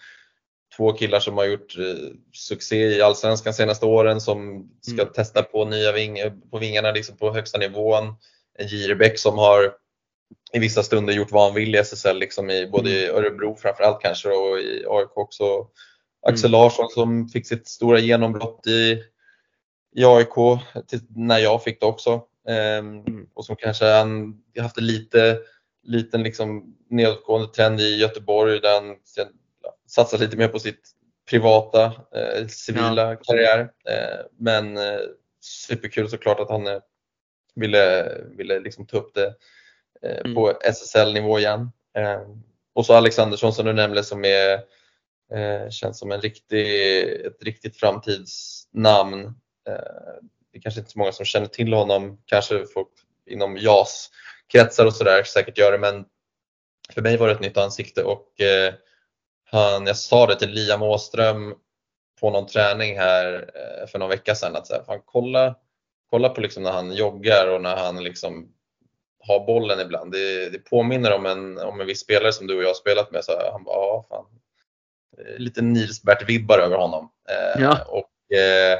Två 0.78 0.93
killar 0.93 1.20
som 1.20 1.38
har 1.38 1.45
gjort 1.45 1.78
eh, 1.78 2.10
succé 2.34 2.76
i 2.76 3.02
Allsvenskan 3.02 3.54
senaste 3.54 3.86
åren 3.86 4.22
som 4.22 4.70
ska 4.82 5.02
Mm. 5.02 5.14
testa 5.14 5.43
på 5.43 5.66
nya 5.66 5.91
ving, 5.91 6.18
på 6.52 6.58
vingarna 6.58 6.91
liksom 6.91 7.18
på 7.18 7.34
högsta 7.34 7.58
nivån. 7.58 8.16
En 8.60 8.68
Jirebäck 8.68 9.20
som 9.20 9.38
har 9.38 9.74
i 10.54 10.60
vissa 10.60 10.84
stunder 10.84 11.14
gjort 11.14 11.32
vanvill 11.32 11.76
i 11.76 11.78
SSL, 11.78 12.18
liksom 12.20 12.50
i, 12.50 12.68
både 12.68 12.89
i 12.89 13.08
Örebro 13.08 13.56
framförallt 13.56 14.02
kanske 14.02 14.30
och 14.30 14.60
i 14.60 14.86
AIK 14.89 15.18
också. 15.18 15.68
Axel 16.28 16.52
Larsson 16.52 16.89
som 16.89 17.30
fick 17.30 17.47
sitt 17.47 17.68
stora 17.68 18.00
genombrott 18.00 18.68
i, 18.68 19.04
i 19.95 20.06
AIK 20.06 20.60
till, 20.88 21.00
när 21.10 21.39
jag 21.39 21.64
fick 21.64 21.80
det 21.80 21.86
också. 21.86 22.22
Ehm, 22.47 23.00
Mm. 23.00 23.28
Och 23.34 23.45
som 23.45 23.56
kanske 23.56 23.86
han 23.86 24.41
haft 24.60 24.78
en 24.78 24.88
lite, 24.88 25.39
liten 25.84 26.24
liksom 26.24 26.78
nedåtgående 26.90 27.48
trend 27.48 27.82
i 27.82 27.96
Göteborg 27.96 28.60
där 28.60 28.74
han 28.82 28.96
ja, 29.16 29.26
satsar 29.88 30.18
lite 30.18 30.38
mer 30.38 30.48
på 30.48 30.60
sitt 30.60 30.92
privata, 31.30 31.86
eh, 31.86 32.48
civila 32.48 33.16
karriär. 33.16 33.60
Eh, 33.60 34.26
men 34.38 34.78
eh, 34.78 35.00
superkul 35.42 36.10
såklart 36.10 36.40
att 36.40 36.50
han 36.50 36.68
eh, 36.68 36.80
ville, 37.56 38.18
ville 38.38 38.60
liksom 38.60 38.88
ta 38.88 38.98
upp 38.98 39.14
det 39.14 39.28
eh, 40.02 40.20
Mm. 40.20 40.36
på 40.36 40.54
SSL-nivå 40.62 41.40
igen. 41.40 41.72
Eh, 41.98 42.22
och 42.74 42.86
så 42.86 42.94
Alexandersson 42.94 43.54
som 43.54 43.66
du 43.66 43.74
nämnde 43.74 44.04
som 44.04 44.26
är, 44.26 44.54
eh, 45.34 45.70
känns 45.70 46.00
som 46.00 46.12
en 46.12 46.22
riktig, 46.22 47.02
ett 47.26 47.44
riktigt 47.44 47.78
framtidsnamn. 47.78 49.34
Det 50.52 50.58
är 50.58 50.62
kanske 50.62 50.80
inte 50.80 50.92
så 50.92 51.00
många 51.00 51.12
som 51.12 51.26
känner 51.26 51.48
till 51.48 51.74
honom, 51.74 52.22
kanske 52.26 52.66
folk 52.66 52.88
inom 53.26 53.58
JAS-kretsar 54.54 54.86
och 54.86 54.93
sådär 54.93 55.24
säkert 55.24 55.58
gör 55.58 55.72
det 55.72 55.78
men 55.78 56.06
för 56.93 57.02
mig 57.02 57.18
var 57.18 57.28
det 57.28 57.34
ett 57.34 57.39
nytt 57.39 57.58
ansikte 57.58 58.04
och 58.04 58.41
eh, 58.41 58.74
han, 59.52 59.88
jag 59.88 59.97
sa 59.97 60.26
det 60.28 60.36
till 60.36 60.50
Liam 60.50 60.82
Åström 60.82 61.56
på 62.22 62.30
någon 62.30 62.45
träning 62.47 62.97
här 62.97 63.52
eh, 63.56 63.88
för 63.88 64.00
någon 64.00 64.10
vecka 64.10 64.36
sedan 64.36 64.56
att 64.56 64.68
så 64.68 64.74
här, 64.74 64.84
fan, 64.84 65.02
kolla, 65.06 65.56
kolla 66.10 66.30
på 66.30 66.41
liksom 66.41 66.64
när 66.64 66.72
han 66.72 66.91
joggar 66.93 67.47
och 67.47 67.62
när 67.62 67.76
han 67.76 68.04
liksom 68.04 68.54
har 69.28 69.45
bollen 69.45 69.80
ibland. 69.80 70.12
Det, 70.12 70.50
det 70.50 70.60
påminner 70.60 71.12
om 71.14 71.26
en, 71.26 71.58
om 71.58 71.82
en 71.82 71.88
viss 71.88 72.00
spelare 72.02 72.34
som 72.34 72.47
du 72.47 72.56
och 72.58 72.64
jag 72.64 72.68
har 72.68 72.74
spelat 72.74 73.12
med. 73.12 73.24
Så 73.26 73.32
här, 73.32 73.52
han 73.52 73.64
bara, 73.64 73.76
ja 73.76 74.06
fan. 74.10 74.26
Eh, 75.18 75.38
Lite 75.38 75.62
Nilsbert-vibbar 75.62 76.58
över 76.60 76.78
honom. 76.78 77.12
Eh, 77.30 77.62
Ja. 77.62 77.86
och, 77.88 78.36
eh, 78.38 78.80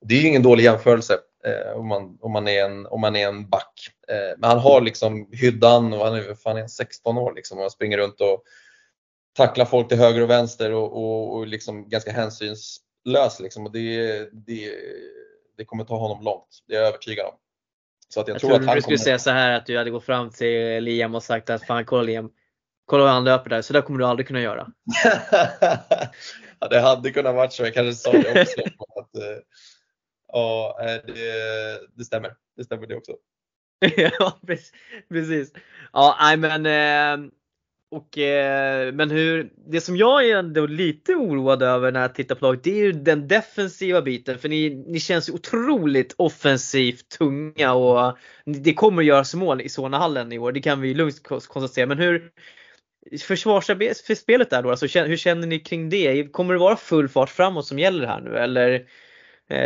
det 0.00 0.14
är 0.14 0.20
ju 0.20 0.28
ingen 0.28 0.42
dålig 0.42 0.64
jämförelse 0.64 1.18
eh, 1.46 1.76
om, 1.76 1.88
man, 1.88 2.18
om, 2.20 2.32
man 2.32 2.48
är 2.48 2.64
en, 2.64 2.86
om 2.86 3.00
man 3.00 3.16
är 3.16 3.28
en 3.28 3.48
back. 3.48 3.88
Eh, 4.08 4.38
men 4.38 4.50
han 4.50 4.58
har 4.58 4.80
liksom 4.80 5.28
hyddan 5.32 5.92
och 5.92 6.04
han 6.04 6.14
är, 6.14 6.34
fan, 6.34 6.56
är 6.56 6.66
16 6.66 7.18
år 7.18 7.34
liksom, 7.34 7.58
och 7.58 7.72
springer 7.72 7.98
runt 7.98 8.20
och 8.20 8.42
tacklar 9.36 9.64
folk 9.64 9.88
till 9.88 9.98
höger 9.98 10.20
och 10.20 10.30
vänster 10.30 10.72
och, 10.72 10.92
och, 10.92 11.36
och 11.36 11.46
liksom 11.46 11.88
ganska 11.88 12.12
hänsynslös. 12.12 13.40
Liksom. 13.40 13.66
Och 13.66 13.72
det, 13.72 14.28
det, 14.32 14.74
det 15.56 15.64
kommer 15.64 15.84
ta 15.84 15.96
honom 15.96 16.24
långt, 16.24 16.48
det 16.68 16.74
är 16.74 16.78
jag 16.78 16.88
övertygad 16.88 17.26
om. 17.26 17.34
Så 18.08 18.20
att 18.20 18.28
jag, 18.28 18.34
Jag 18.34 18.40
tror 18.40 18.50
trodde 18.50 18.62
att 18.62 18.68
han 18.68 18.76
du 18.76 18.82
skulle 18.82 18.96
kommer... 18.96 19.04
säga 19.04 19.18
så 19.18 19.30
här 19.30 19.52
att 19.52 19.66
du 19.66 19.78
hade 19.78 19.90
gått 19.90 20.04
fram 20.04 20.30
till 20.30 20.84
Liam 20.84 21.14
och 21.14 21.22
sagt 21.22 21.50
att 21.50 21.66
fan 21.66 21.84
kolla 21.84 22.02
Liam, 22.02 22.30
kolla 22.86 23.04
hur 23.04 23.10
han 23.10 23.24
löper 23.24 23.50
där, 23.50 23.62
så 23.62 23.72
där 23.72 23.82
kommer 23.82 23.98
du 23.98 24.06
aldrig 24.06 24.26
kunna 24.26 24.40
göra. 24.40 24.68
ja, 26.60 26.68
det 26.68 26.80
hade 26.80 27.10
kunnat 27.10 27.34
varit 27.34 27.52
så, 27.52 27.62
jag 27.62 27.74
kanske 27.74 27.94
sa 27.94 28.12
det 28.12 28.42
också. 28.42 28.60
att, 29.00 29.16
eh, 29.16 29.38
ja, 30.34 30.78
eh, 30.80 31.14
det, 31.14 31.80
det 31.94 32.04
stämmer. 32.04 32.34
Det 32.56 32.64
stämmer 32.64 32.86
det 32.86 32.96
också. 32.96 33.12
ja 33.96 34.40
precis. 35.08 35.52
Ja, 35.92 36.16
nej 36.20 36.36
men 36.36 36.66
eh, 36.66 37.30
och, 37.90 38.18
eh, 38.18 38.94
men 38.94 39.10
hur, 39.10 39.50
det 39.66 39.80
som 39.80 39.96
jag 39.96 40.28
är 40.28 40.36
ändå 40.36 40.66
lite 40.66 41.14
oroad 41.14 41.62
över 41.62 41.92
när 41.92 42.00
jag 42.00 42.14
tittar 42.14 42.34
på 42.34 42.46
laget, 42.46 42.64
det 42.64 42.70
är 42.70 42.84
ju 42.84 42.92
den 42.92 43.28
defensiva 43.28 44.02
biten. 44.02 44.38
För 44.38 44.48
ni, 44.48 44.84
ni 44.86 45.00
känns 45.00 45.28
ju 45.28 45.32
otroligt 45.32 46.14
offensivt 46.18 47.08
tunga 47.08 47.72
och 47.72 48.18
det 48.44 48.74
kommer 48.74 49.02
att 49.02 49.06
göras 49.06 49.34
mål 49.34 49.60
i 49.60 49.68
Solnahallen 49.68 50.32
i 50.32 50.38
år. 50.38 50.52
Det 50.52 50.60
kan 50.60 50.80
vi 50.80 50.94
lugnt 50.94 51.22
konstatera. 51.22 51.86
Men 51.86 51.98
hur 51.98 52.30
försvarsspelet 53.20 53.98
för 53.98 54.14
spelet 54.14 54.50
där 54.50 54.62
då, 54.62 54.70
alltså, 54.70 55.00
hur 55.00 55.16
känner 55.16 55.46
ni 55.46 55.58
kring 55.58 55.90
det? 55.90 56.32
Kommer 56.32 56.54
det 56.54 56.60
vara 56.60 56.76
full 56.76 57.08
fart 57.08 57.30
framåt 57.30 57.66
som 57.66 57.78
gäller 57.78 58.06
här 58.06 58.20
nu 58.20 58.38
eller 58.38 58.86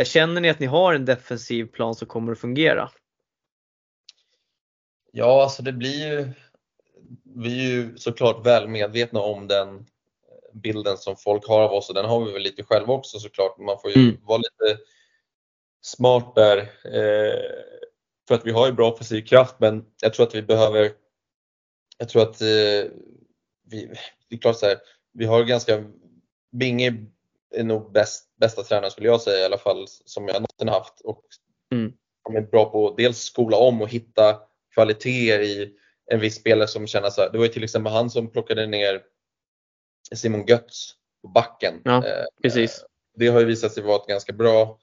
känner 0.03 0.41
ni 0.41 0.49
att 0.49 0.59
ni 0.59 0.65
har 0.65 0.93
en 0.93 1.05
defensiv 1.05 1.65
plan 1.65 1.95
som 1.95 2.07
kommer 2.07 2.31
att 2.31 2.39
fungera? 2.39 2.89
Ja, 5.11 5.43
alltså 5.43 5.63
det 5.63 5.71
blir 5.73 6.07
ju, 6.07 6.29
vi 7.35 7.59
är 7.59 7.71
ju 7.71 7.97
såklart 7.97 8.45
väl 8.45 8.67
medvetna 8.67 9.19
om 9.19 9.47
den 9.47 9.85
bilden 10.53 10.97
som 10.97 11.15
folk 11.15 11.47
har 11.47 11.61
av 11.61 11.71
oss 11.73 11.89
och 11.89 11.95
den 11.95 12.05
har 12.05 12.25
vi 12.25 12.31
väl 12.31 12.41
lite 12.41 12.63
själva 12.63 12.93
också 12.93 13.19
såklart. 13.19 13.57
Man 13.57 13.79
får 13.79 13.91
ju 13.91 14.01
Mm. 14.01 14.17
vara 14.23 14.37
lite 14.37 14.81
smart 15.81 16.35
där. 16.35 16.57
Eh, 16.85 17.51
för 18.27 18.35
att 18.35 18.45
vi 18.45 18.51
har 18.51 18.67
ju 18.67 18.73
bra 18.73 18.91
offensiv 18.91 19.21
kraft 19.21 19.55
men 19.59 19.85
jag 20.01 20.13
tror 20.13 20.27
att 20.27 20.35
vi 20.35 20.41
behöver, 20.41 20.91
jag 21.97 22.09
tror 22.09 22.21
att 22.21 22.41
eh, 22.41 22.91
vi, 23.65 23.93
det 24.27 24.35
är 24.35 24.39
klart 24.39 24.57
så 24.57 24.65
här, 24.65 24.77
vi 25.13 25.25
har 25.25 25.43
ganska, 25.43 25.83
Binge 26.51 27.05
är 27.55 27.63
nog 27.63 27.91
bäst, 27.91 28.29
bästa 28.39 28.63
tränaren 28.63 28.91
skulle 28.91 29.07
jag 29.07 29.21
säga 29.21 29.41
i 29.41 29.45
alla 29.45 29.57
fall 29.57 29.85
som 29.87 30.27
jag 30.27 30.33
någonsin 30.33 30.67
haft 30.69 31.01
och 31.01 31.23
Mm. 31.71 31.93
de 32.23 32.35
är 32.35 32.41
bra 32.41 32.71
på 32.71 32.87
att 32.87 32.97
dels 32.97 33.19
skola 33.19 33.57
om 33.57 33.81
och 33.81 33.89
hitta 33.89 34.39
kvaliteter 34.73 35.39
i 35.41 35.73
en 36.11 36.19
viss 36.19 36.35
spelare 36.35 36.67
som 36.67 36.87
känner 36.87 37.09
så 37.09 37.21
här. 37.21 37.29
Det 37.29 37.37
var 37.37 37.45
ju 37.45 37.51
till 37.51 37.63
exempel 37.63 37.93
han 37.93 38.09
som 38.09 38.31
plockade 38.31 38.65
ner 38.67 39.01
Simon 40.15 40.45
Götz 40.45 40.93
på 41.21 41.27
backen. 41.27 41.81
Ja, 41.83 42.07
Eh, 42.07 42.25
Precis. 42.41 42.85
Det 43.15 43.27
har 43.27 43.39
ju 43.39 43.45
visat 43.45 43.73
sig 43.73 43.83
vara 43.83 43.95
ett 43.95 44.07
ganska 44.07 44.33
bra 44.33 44.79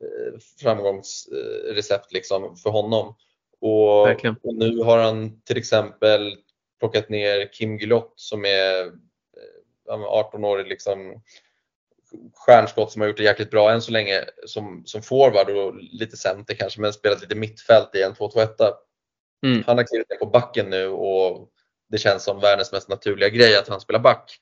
eh, 0.00 0.38
framgångsrecept 0.60 2.12
liksom 2.12 2.56
för 2.56 2.70
honom. 2.70 3.14
Och, 3.60 4.08
och 4.42 4.54
nu 4.54 4.78
har 4.82 4.98
han 4.98 5.40
till 5.40 5.56
exempel 5.56 6.36
plockat 6.78 7.08
ner 7.08 7.52
Kim 7.52 7.78
Gulott 7.78 8.12
som 8.16 8.44
är 8.44 8.84
eh, 8.86 8.92
ja, 9.86 9.96
men 9.96 10.06
18-årig 10.06 10.66
liksom, 10.66 11.22
stjärnskott 12.34 12.92
som 12.92 13.00
har 13.00 13.08
gjort 13.08 13.16
det 13.16 13.22
jäkligt 13.22 13.50
bra 13.50 13.72
än 13.72 13.82
så 13.82 13.92
länge 13.92 14.24
som, 14.46 14.82
som 14.86 15.02
forward 15.02 15.50
och 15.50 15.74
lite 15.74 16.16
center 16.16 16.54
kanske 16.54 16.80
men 16.80 16.92
spelat 16.92 17.20
lite 17.20 17.34
mittfält 17.34 17.94
i 17.94 18.02
en 18.02 18.12
2-2-1. 18.12 18.48
Mm. 19.46 19.64
Han 19.66 19.76
har 19.76 19.84
klivit 19.84 20.10
ner 20.10 20.16
på 20.16 20.26
backen 20.26 20.70
nu 20.70 20.86
och 20.88 21.48
det 21.88 21.98
känns 21.98 22.24
som 22.24 22.40
världens 22.40 22.72
mest 22.72 22.88
naturliga 22.88 23.28
grej 23.28 23.56
att 23.56 23.68
han 23.68 23.80
spelar 23.80 24.00
back. 24.00 24.38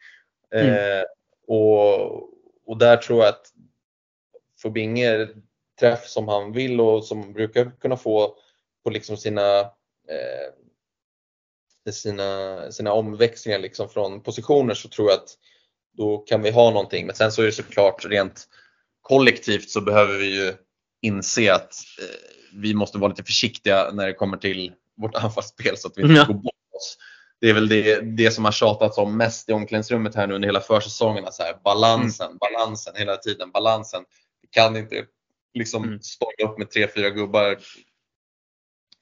Mm. 0.55 0.75
Eh, 0.75 1.05
och, 1.47 2.12
och 2.66 2.79
där 2.79 2.97
tror 2.97 3.18
jag 3.18 3.29
att 3.29 3.47
får 4.62 4.70
Binge 4.70 5.29
träff 5.81 6.07
som 6.07 6.29
han 6.29 6.53
vill 6.53 6.81
och 6.81 7.05
som 7.05 7.33
brukar 7.33 7.70
kunna 7.81 7.97
få 7.97 8.37
på 8.85 8.91
liksom 8.91 9.16
sina, 9.16 9.61
eh, 10.09 10.53
sina, 11.93 12.73
sina 12.73 12.93
omväxlingar 12.93 13.59
liksom 13.59 13.89
från 13.89 14.23
positioner 14.23 14.75
så 14.75 14.89
tror 14.89 15.11
jag 15.11 15.16
att 15.16 15.39
då 15.97 16.18
kan 16.18 16.43
vi 16.43 16.51
ha 16.51 16.70
någonting. 16.70 17.07
Men 17.07 17.16
sen 17.16 17.32
så 17.32 17.43
är 17.43 17.47
det 17.47 17.53
såklart 17.53 18.05
rent 18.05 18.49
kollektivt 19.03 19.70
så 19.70 19.80
behöver 19.80 20.18
vi 20.18 20.36
ju 20.45 20.55
inse 21.03 21.55
att 21.55 21.74
eh, 22.01 22.16
vi 22.55 22.74
måste 22.74 22.99
vara 22.99 23.09
lite 23.09 23.24
försiktiga 23.24 23.90
när 23.93 24.07
det 24.07 24.12
kommer 24.12 24.36
till 24.36 24.72
vårt 24.97 25.14
anfallsspel 25.24 25.76
så 25.76 25.88
att 25.88 25.99
vi 25.99 26.03
inte 26.03 26.14
Ja. 26.14 26.24
går 26.24 26.34
bort 26.34 26.55
oss. 26.76 26.99
Det 27.40 27.51
är 27.51 27.55
väl 27.55 27.68
det, 27.68 28.01
det 28.01 28.30
som 28.30 28.45
har 28.45 28.53
tjatats 28.53 28.99
om 28.99 29.16
mest 29.16 29.49
i 29.49 29.53
omklädningsrummet 29.53 30.14
här 30.14 30.26
nu 30.26 30.34
under 30.34 30.49
hela 30.49 30.61
försäsongen. 30.61 31.24
Så 31.32 31.43
här, 31.43 31.57
balansen, 31.64 32.38
balansen 32.38 32.95
hela 32.97 33.16
tiden, 33.16 33.51
balansen. 33.51 34.05
Vi 34.43 34.49
kan 34.49 34.76
inte 34.76 35.05
liksom 35.55 35.84
Mm. 35.84 36.01
stånga 36.01 36.51
upp 36.51 36.59
med 36.59 36.70
tre, 36.70 36.88
fyra 36.95 37.11
gubbar 37.11 37.59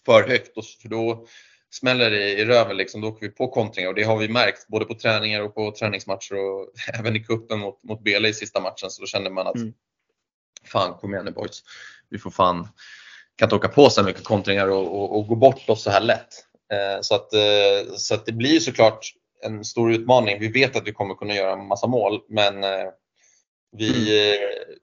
för 0.06 0.28
högt 0.28 0.56
och, 0.56 0.64
för 0.64 0.88
då 0.88 1.26
smäller 1.70 2.10
det 2.10 2.32
i 2.32 2.44
röven. 2.44 2.76
Liksom. 2.76 3.00
Då 3.00 3.08
åker 3.08 3.26
vi 3.26 3.32
på 3.32 3.48
kontringar 3.48 3.88
och 3.88 3.94
det 3.94 4.02
har 4.02 4.16
vi 4.16 4.28
märkt 4.28 4.68
både 4.68 4.84
på 4.84 4.94
träningar 4.94 5.40
och 5.40 5.54
på 5.54 5.72
träningsmatcher 5.72 6.34
och 6.34 6.72
även 6.98 7.16
i 7.16 7.24
kuppen 7.24 7.58
mot, 7.58 7.82
mot 7.82 8.04
Bele 8.04 8.28
i 8.28 8.34
sista 8.34 8.60
matchen. 8.60 8.90
Så 8.90 9.02
då 9.02 9.06
kände 9.06 9.30
man 9.30 9.46
att 9.46 9.56
Mm. 9.56 9.72
fan 10.64 10.94
kom 10.94 11.12
igen 11.14 11.24
nu 11.24 11.30
boys. 11.30 11.62
Vi 12.08 12.18
får 12.18 12.30
fan, 12.30 12.68
kan 13.36 13.46
inte 13.46 13.56
åka 13.56 13.68
på 13.68 13.90
så 13.90 14.02
mycket 14.02 14.24
kontringar 14.24 14.68
och, 14.68 15.00
och, 15.00 15.18
och 15.18 15.26
gå 15.26 15.34
bort 15.34 15.68
oss 15.68 15.82
så 15.82 15.90
här 15.90 16.00
lätt. 16.00 16.46
Eh, 16.72 17.00
så, 17.00 17.14
att, 17.14 17.32
eh, 17.32 17.94
så 17.96 18.14
att 18.14 18.26
det 18.26 18.32
blir 18.32 18.60
såklart 18.60 19.12
en 19.42 19.64
stor 19.64 19.92
utmaning. 19.92 20.40
Vi 20.40 20.48
vet 20.48 20.76
att 20.76 20.86
vi 20.86 20.92
kommer 20.92 21.14
kunna 21.14 21.34
göra 21.34 21.52
en 21.52 21.66
massa 21.66 21.86
mål 21.86 22.20
men 22.28 22.64
eh, 22.64 22.88
vi, 23.76 23.90
eh, 24.30 24.40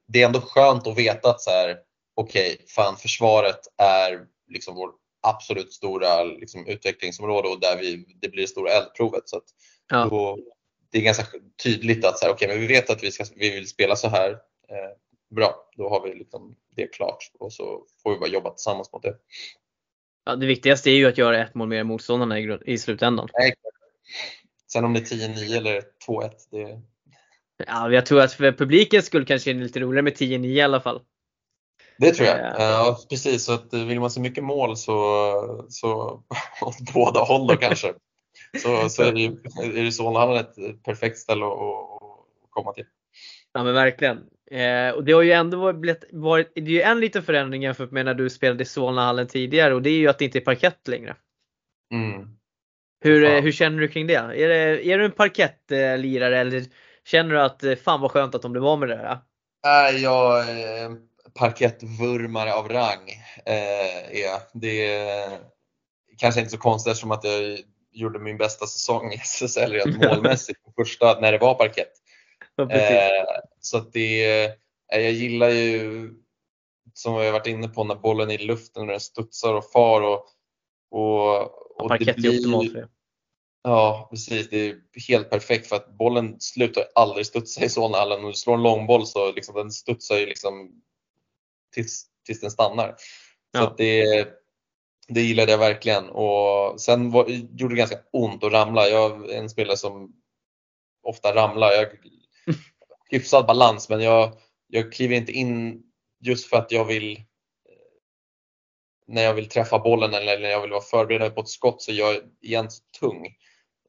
det 0.07 0.21
är 0.21 0.25
ändå 0.25 0.41
skönt 0.41 0.87
att 0.87 0.97
veta 0.97 1.29
att 1.29 1.41
så 1.41 1.49
här, 1.49 1.77
okej, 2.15 2.65
fan 2.67 2.97
försvaret 2.97 3.59
är 3.77 4.19
liksom 4.47 4.75
vår 4.75 4.89
absolut 5.29 5.73
stora 5.73 6.23
liksom, 6.23 6.67
utvecklingsområde 6.67 7.47
och 7.47 7.59
där 7.59 7.77
vi, 7.77 8.05
det 8.21 8.29
blir 8.29 8.41
det 8.41 8.47
stora 8.47 8.71
eldprovet. 8.71 9.29
Så 9.29 9.41
Ja. 9.89 10.07
då, 10.09 10.37
det 10.91 10.97
är 10.97 11.01
ganska 11.01 11.23
tydligt 11.63 12.05
att 12.05 12.19
så 12.19 12.25
här, 12.25 12.33
okej, 12.33 12.47
men 12.47 12.59
vi 12.59 12.67
vet 12.67 12.89
att 12.89 13.03
vi, 13.03 13.11
ska, 13.11 13.25
vi 13.35 13.49
vill 13.49 13.67
spela 13.67 13.95
så 13.95 14.07
här. 14.07 14.29
Eh, 14.69 14.97
bra, 15.35 15.69
då 15.77 15.89
har 15.89 16.03
vi 16.03 16.15
liksom 16.15 16.55
det 16.75 16.87
klart 16.87 17.31
och 17.39 17.53
så 17.53 17.85
får 18.03 18.13
vi 18.13 18.19
bara 18.19 18.29
jobba 18.29 18.49
tillsammans 18.49 18.93
mot 18.93 19.03
det. 19.03 19.15
Ja, 20.25 20.35
det 20.35 20.45
viktigaste 20.45 20.89
är 20.89 20.95
ju 20.95 21.05
att 21.05 21.17
göra 21.17 21.43
ett 21.43 21.55
mål 21.55 21.67
mer 21.67 21.79
än 21.79 21.87
motståndarna 21.87 22.39
i, 22.39 22.59
i 22.65 22.77
slutändan. 22.77 23.27
Nej, 23.33 23.53
Sen 24.67 24.85
om 24.85 24.93
det 24.93 24.99
är 24.99 25.03
10-9 25.03 25.57
eller 25.57 25.81
2-1, 26.07 26.31
det, 26.51 26.81
Ja, 27.67 27.91
jag 27.91 28.05
tror 28.05 28.21
att 28.21 28.33
för 28.33 28.51
publiken 28.51 29.03
skulle 29.03 29.25
kanske 29.25 29.51
är 29.51 29.55
lite 29.55 29.79
roligare 29.79 30.03
med 30.03 30.13
10-9 30.13 30.45
i 30.45 30.61
alla 30.61 30.81
fall. 30.81 31.01
Det 31.97 32.11
tror 32.11 32.27
jag. 32.27 32.37
Ja. 32.37 32.55
Ja, 32.59 32.97
precis, 33.09 33.43
så 33.43 33.53
att 33.53 33.73
eh, 33.73 33.85
vill 33.85 33.99
man 33.99 34.11
se 34.11 34.19
mycket 34.21 34.43
mål 34.43 34.77
så, 34.77 35.65
så 35.69 36.21
åt 36.61 36.93
båda 36.93 37.19
håll 37.19 37.47
då 37.47 37.55
kanske. 37.55 37.93
Så, 38.63 38.89
så 38.89 39.03
är 39.03 39.11
det 39.11 39.25
är 39.79 39.83
det 39.83 39.91
Solnahallen 39.91 40.37
ett 40.37 40.83
perfekt 40.83 41.17
ställe 41.17 41.45
att, 41.45 41.51
att 41.51 42.49
komma 42.49 42.73
till. 42.73 42.85
Ja 43.53 43.63
men 43.63 43.73
verkligen. 43.73 44.17
Eh, 44.51 44.89
och 44.89 45.03
det 45.03 45.11
har 45.11 45.21
ju 45.21 45.31
ändå 45.31 45.73
blivit, 45.73 46.03
varit, 46.11 46.51
det 46.55 46.61
är 46.61 46.65
ju 46.65 46.81
en 46.81 46.99
liten 46.99 47.23
förändring 47.23 47.63
jämfört 47.63 47.91
med 47.91 48.05
när 48.05 48.13
du 48.13 48.29
spelade 48.29 48.63
i 48.63 48.65
Solnahallen 48.65 49.27
tidigare 49.27 49.73
och 49.73 49.81
det 49.81 49.89
är 49.89 49.97
ju 49.97 50.07
att 50.07 50.19
det 50.19 50.25
inte 50.25 50.39
är 50.39 50.41
parkett 50.41 50.87
längre. 50.87 51.15
Mm. 51.93 52.27
Hur, 52.99 53.25
Fan. 53.25 53.35
eh, 53.35 53.41
hur 53.41 53.51
känner 53.51 53.79
du 53.79 53.87
kring 53.87 54.07
det? 54.07 54.13
Är, 54.15 54.47
det, 54.47 54.87
är 54.87 54.97
du 54.97 55.05
en 55.05 55.11
parkettlirare 55.11 56.39
eller 56.39 56.63
känner 57.05 57.33
du 57.33 57.41
att 57.41 57.63
eh, 57.63 57.75
fan 57.75 58.01
vad 58.01 58.11
skönt 58.11 58.35
att 58.35 58.41
de 58.41 58.51
blev 58.51 58.65
av 58.65 58.79
med 58.79 58.89
det 58.89 58.95
här? 58.95 59.17
Nej, 59.65 60.03
jag 60.03 60.49
är 60.49 60.85
en 60.85 60.99
parkettvurmare 61.37 62.53
av 62.53 62.69
rang. 62.69 63.09
Eh, 63.45 64.17
är 64.17 64.21
jag. 64.21 64.41
Det 64.53 64.95
är 64.95 65.39
kanske 66.17 66.39
inte 66.39 66.51
så 66.51 66.57
konstigt 66.57 66.91
eftersom 66.91 67.11
att 67.11 67.23
jag 67.23 67.59
gjorde 67.91 68.19
min 68.19 68.37
bästa 68.37 68.67
säsong 68.67 69.13
i 69.13 69.15
SSL 69.15 69.71
rent 69.71 69.97
målmässigt 70.05 70.63
på 70.63 70.71
första 70.77 71.19
när 71.19 71.31
det 71.31 71.37
var 71.37 71.53
parkett. 71.53 71.91
Ja. 72.55 72.71
Eh, 72.71 73.23
så 73.59 73.77
att 73.77 73.93
det, 73.93 74.45
eh, 74.45 74.51
jag 75.01 75.11
gillar 75.11 75.49
ju, 75.49 76.09
som 76.93 77.13
har 77.13 77.31
varit 77.31 77.47
inne 77.47 77.67
på, 77.67 77.83
när 77.83 77.95
bollen 77.95 78.31
är 78.31 78.41
i 78.41 78.45
luften 78.45 78.81
och 78.81 78.87
den 78.87 78.99
studsar 78.99 79.53
och 79.53 79.71
far 79.71 80.01
och, 80.01 80.25
och, 80.91 81.81
och 81.81 81.89
parkett 81.89 82.25
är 82.25 82.29
optimalt 82.29 82.71
för 82.71 82.79
det. 82.79 82.87
Ja, 83.63 84.07
precis. 84.11 84.49
Det 84.49 84.57
är 84.57 84.75
helt 85.07 85.29
perfekt 85.29 85.67
för 85.67 85.75
att 85.75 85.97
bollen 85.97 86.35
slutar 86.39 86.83
aldrig 86.95 87.25
studsa 87.25 87.65
i 87.65 87.69
Solnahallen. 87.69 88.19
Om 88.19 88.25
du 88.25 88.33
slår 88.33 88.53
en 88.53 88.63
långboll 88.63 89.07
så 89.07 89.31
liksom, 89.31 89.55
den 89.55 89.71
studsar 89.71 90.17
ju 90.17 90.25
liksom 90.25 90.81
tills, 91.77 92.05
tills 92.25 92.39
den 92.41 92.51
stannar. 92.51 92.89
Så 92.89 92.95
Ja. 93.51 93.75
det, 93.77 94.27
det 95.07 95.21
gillade 95.21 95.51
jag 95.51 95.59
verkligen. 95.59 96.09
Och 96.09 96.81
sen 96.81 97.11
var, 97.11 97.25
gjorde 97.29 97.73
det 97.75 97.79
ganska 97.79 97.99
ont 98.11 98.43
att 98.43 98.51
ramla. 98.51 98.87
Jag 98.87 99.31
är 99.31 99.37
en 99.37 99.49
spelare 99.49 99.77
som 99.77 100.13
ofta 101.03 101.35
ramlar. 101.35 101.71
Jag 101.71 101.87
hyfsad 103.09 103.45
balans 103.45 103.89
men 103.89 104.01
jag, 104.01 104.37
jag 104.67 104.93
kliver 104.93 105.15
inte 105.15 105.31
in 105.31 105.83
just 106.19 106.49
för 106.49 106.57
att 106.57 106.71
jag 106.71 106.85
vill 106.85 107.23
när 109.07 109.23
jag 109.23 109.33
vill 109.33 109.49
träffa 109.49 109.79
bollen 109.79 110.13
eller 110.13 110.39
när 110.39 110.49
jag 110.49 110.61
vill 110.61 110.71
vara 110.71 110.81
förberedd 110.81 111.35
på 111.35 111.41
ett 111.41 111.47
skott 111.49 111.81
så 111.81 111.91
är 111.91 111.95
jag 111.95 112.15
igen 112.41 112.67
tung 112.99 113.25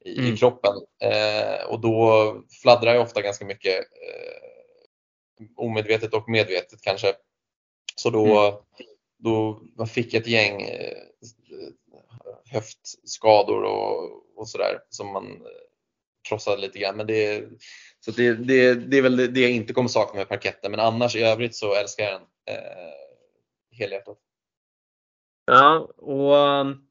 i, 0.05 0.19
Mm. 0.19 0.37
kroppen 0.37 0.75
eh, 1.03 1.65
och 1.69 1.81
då 1.81 2.35
fladdrar 2.63 2.95
jag 2.95 3.03
ofta 3.03 3.23
ganska 3.23 3.45
mycket 3.45 3.77
eh, 3.79 5.47
omedvetet 5.57 6.15
och 6.15 6.29
medvetet 6.29 6.83
kanske. 6.83 7.15
Så 7.99 8.11
då, 8.11 8.61
då 9.19 9.63
jag 9.77 9.91
fick 9.91 10.15
ett 10.15 10.27
gäng 10.27 10.63
eh, 10.63 10.97
höftskador 12.53 13.63
och, 13.63 14.23
och 14.37 14.49
sådär 14.49 14.79
som 14.89 15.13
man 15.13 15.27
eh, 15.27 15.39
krossade 16.29 16.61
lite 16.61 16.79
grann. 16.79 16.97
Men 16.97 17.07
det, 17.07 17.49
så 18.01 18.11
det, 18.11 18.33
det, 18.33 18.75
det 18.75 18.99
är 18.99 19.03
väl 19.03 19.35
det, 19.35 19.41
jag 19.41 19.51
inte 19.51 19.73
kommer 19.73 19.89
sakna 19.89 20.19
med 20.19 20.29
parketten 20.29 20.71
men 20.71 20.81
annars 20.81 21.17
i 21.17 21.23
övrigt 21.23 21.57
så 21.57 21.75
älskar 21.75 22.05
jag 22.05 22.13
den 22.13 22.57
eh, 22.57 23.79
helhjärtat. 23.79 24.19
Ja, 25.47 25.79
och 25.97 26.35
um, 26.35 26.89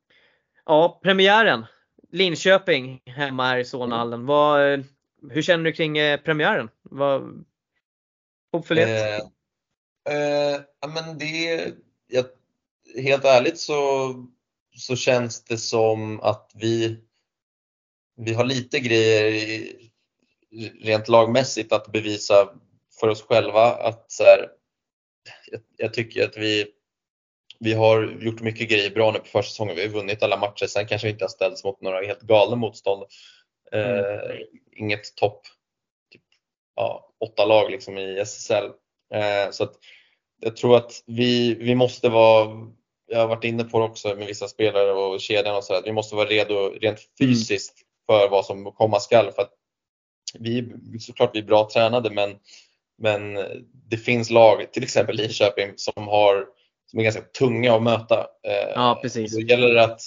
ja, 0.65 0.99
premiären. 1.03 1.65
Linköping 2.11 3.01
hemma 3.05 3.47
här 3.47 3.57
i 3.57 3.65
Solnahallen. 3.65 4.25
Vad, 4.25 4.85
hur 5.29 5.41
känner 5.41 5.63
du 5.63 5.71
kring 5.71 5.97
eh, 5.97 6.19
premiären? 6.19 6.69
Vad, 6.81 7.45
hoppfullhet? 8.51 9.19
Eh, 9.19 9.27
eh, 10.07 10.61
men 10.93 11.17
det, 11.17 11.73
jag, 12.07 12.25
helt 13.03 13.25
ärligt 13.25 13.59
så, 13.59 14.13
så 14.75 14.95
känns 14.95 15.43
det 15.43 15.57
som 15.57 16.19
att 16.19 16.51
vi, 16.55 16.97
vi 18.17 18.33
har 18.33 18.45
lite 18.45 18.79
grejer 18.79 19.25
i, 19.25 19.91
rent 20.81 21.07
lagmässigt 21.07 21.71
att 21.71 21.91
bevisa 21.91 22.49
för 22.99 23.07
oss 23.07 23.21
själva. 23.21 23.63
Att 23.63 24.11
så 24.11 24.23
här, 24.23 24.49
jag, 25.51 25.61
jag 25.77 25.93
tycker 25.93 26.23
att 26.23 26.37
vi, 26.37 26.65
vi 27.59 27.73
har 27.73 28.17
gjort 28.21 28.41
mycket 28.41 28.69
grejer 28.69 28.89
bra 28.89 29.11
nu 29.11 29.19
på 29.19 29.25
försäsongen. 29.25 29.75
Vi 29.75 29.81
har 29.81 29.89
vunnit 29.89 30.23
alla 30.23 30.37
matcher. 30.37 30.65
Sen 30.65 30.87
kanske 30.87 31.07
vi 31.07 31.11
inte 31.11 31.23
har 31.23 31.29
ställts 31.29 31.63
mot 31.63 31.81
några 31.81 32.05
helt 32.05 32.21
galna 32.21 32.55
motstånd. 32.55 33.03
Eh, 33.71 34.39
Inget 34.71 35.15
topp 35.15 35.41
typ, 36.11 36.21
ja, 36.75 37.13
åtta 37.19 37.45
lag 37.45 37.71
liksom 37.71 37.97
i 37.97 38.19
SSL. 38.19 38.65
Eh, 39.13 39.51
så 39.51 39.63
att 39.63 39.75
jag 40.39 40.55
tror 40.55 40.77
att 40.77 41.03
vi, 41.05 41.55
vi 41.55 41.75
måste 41.75 42.09
vara, 42.09 42.67
jag 43.07 43.19
har 43.19 43.27
varit 43.27 43.43
inne 43.43 43.63
på 43.63 43.79
det 43.79 43.85
också 43.85 44.15
med 44.15 44.27
vissa 44.27 44.47
spelare 44.47 44.91
och 44.91 45.21
kedjan 45.21 45.55
och 45.55 45.63
så 45.63 45.73
att 45.73 45.87
vi 45.87 45.91
måste 45.91 46.15
vara 46.15 46.29
redo 46.29 46.69
rent 46.69 46.99
fysiskt 47.19 47.73
för 48.05 48.29
vad 48.29 48.45
som 48.45 48.71
komma 48.71 48.99
skall. 48.99 49.31
För 49.31 49.41
att 49.41 49.53
vi, 50.39 50.73
såklart 50.99 51.31
vi 51.33 51.39
är 51.39 51.43
bra 51.43 51.69
tränade 51.73 52.09
men, 52.09 52.35
men 52.97 53.33
det 53.89 53.97
finns 53.97 54.29
lag, 54.29 54.71
till 54.71 54.83
exempel 54.83 55.15
Linköping, 55.15 55.73
som, 55.75 56.07
har, 56.07 56.45
som 56.91 56.99
är 56.99 57.03
ganska 57.03 57.21
tunga 57.21 57.75
att 57.75 57.83
möta. 57.83 58.19
Eh, 58.19 58.71
Ja, 58.75 58.99
precis. 59.01 59.35
Då 59.35 59.41
gäller 59.41 59.73
det 59.73 59.83
att 59.83 60.01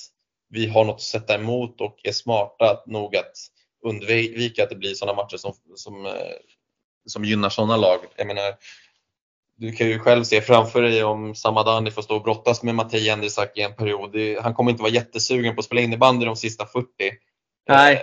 vi 0.48 0.66
har 0.66 0.84
något 0.84 0.94
att 0.94 1.02
sätta 1.02 1.34
emot 1.34 1.80
och 1.80 2.00
är 2.02 2.12
smarta 2.12 2.82
nog 2.86 3.16
att 3.16 3.32
undvika 3.86 4.62
att 4.62 4.70
det 4.70 4.76
blir 4.76 4.94
sådana 4.94 5.22
matcher 5.22 5.36
som, 5.36 5.52
som, 5.74 6.06
eh, 6.06 6.12
som 7.06 7.24
gynnar 7.24 7.48
sådana 7.48 7.76
lag. 7.76 7.98
Jag 8.16 8.26
menar, 8.26 8.54
du 9.60 9.72
kan 9.72 9.86
ju 9.88 9.98
själv 9.98 10.24
se 10.24 10.40
framför 10.40 10.82
dig 10.82 11.04
om 11.04 11.34
Samadani 11.34 11.90
får 11.90 12.02
stå 12.02 12.16
och 12.16 12.22
brottas 12.22 12.62
med 12.62 12.74
Mattei 12.74 13.00
Jendrisak 13.06 13.58
i 13.58 13.62
en 13.62 13.74
period. 13.76 14.16
Han 14.42 14.54
kommer 14.54 14.70
inte 14.70 14.82
vara 14.82 14.92
jättesugen 14.92 15.54
på 15.54 15.58
att 15.58 15.64
spela 15.64 15.80
innebandy 15.80 16.26
de 16.26 16.36
sista 16.36 16.66
40. 16.66 16.86
Nej. 17.68 17.94
Eh, 17.94 18.00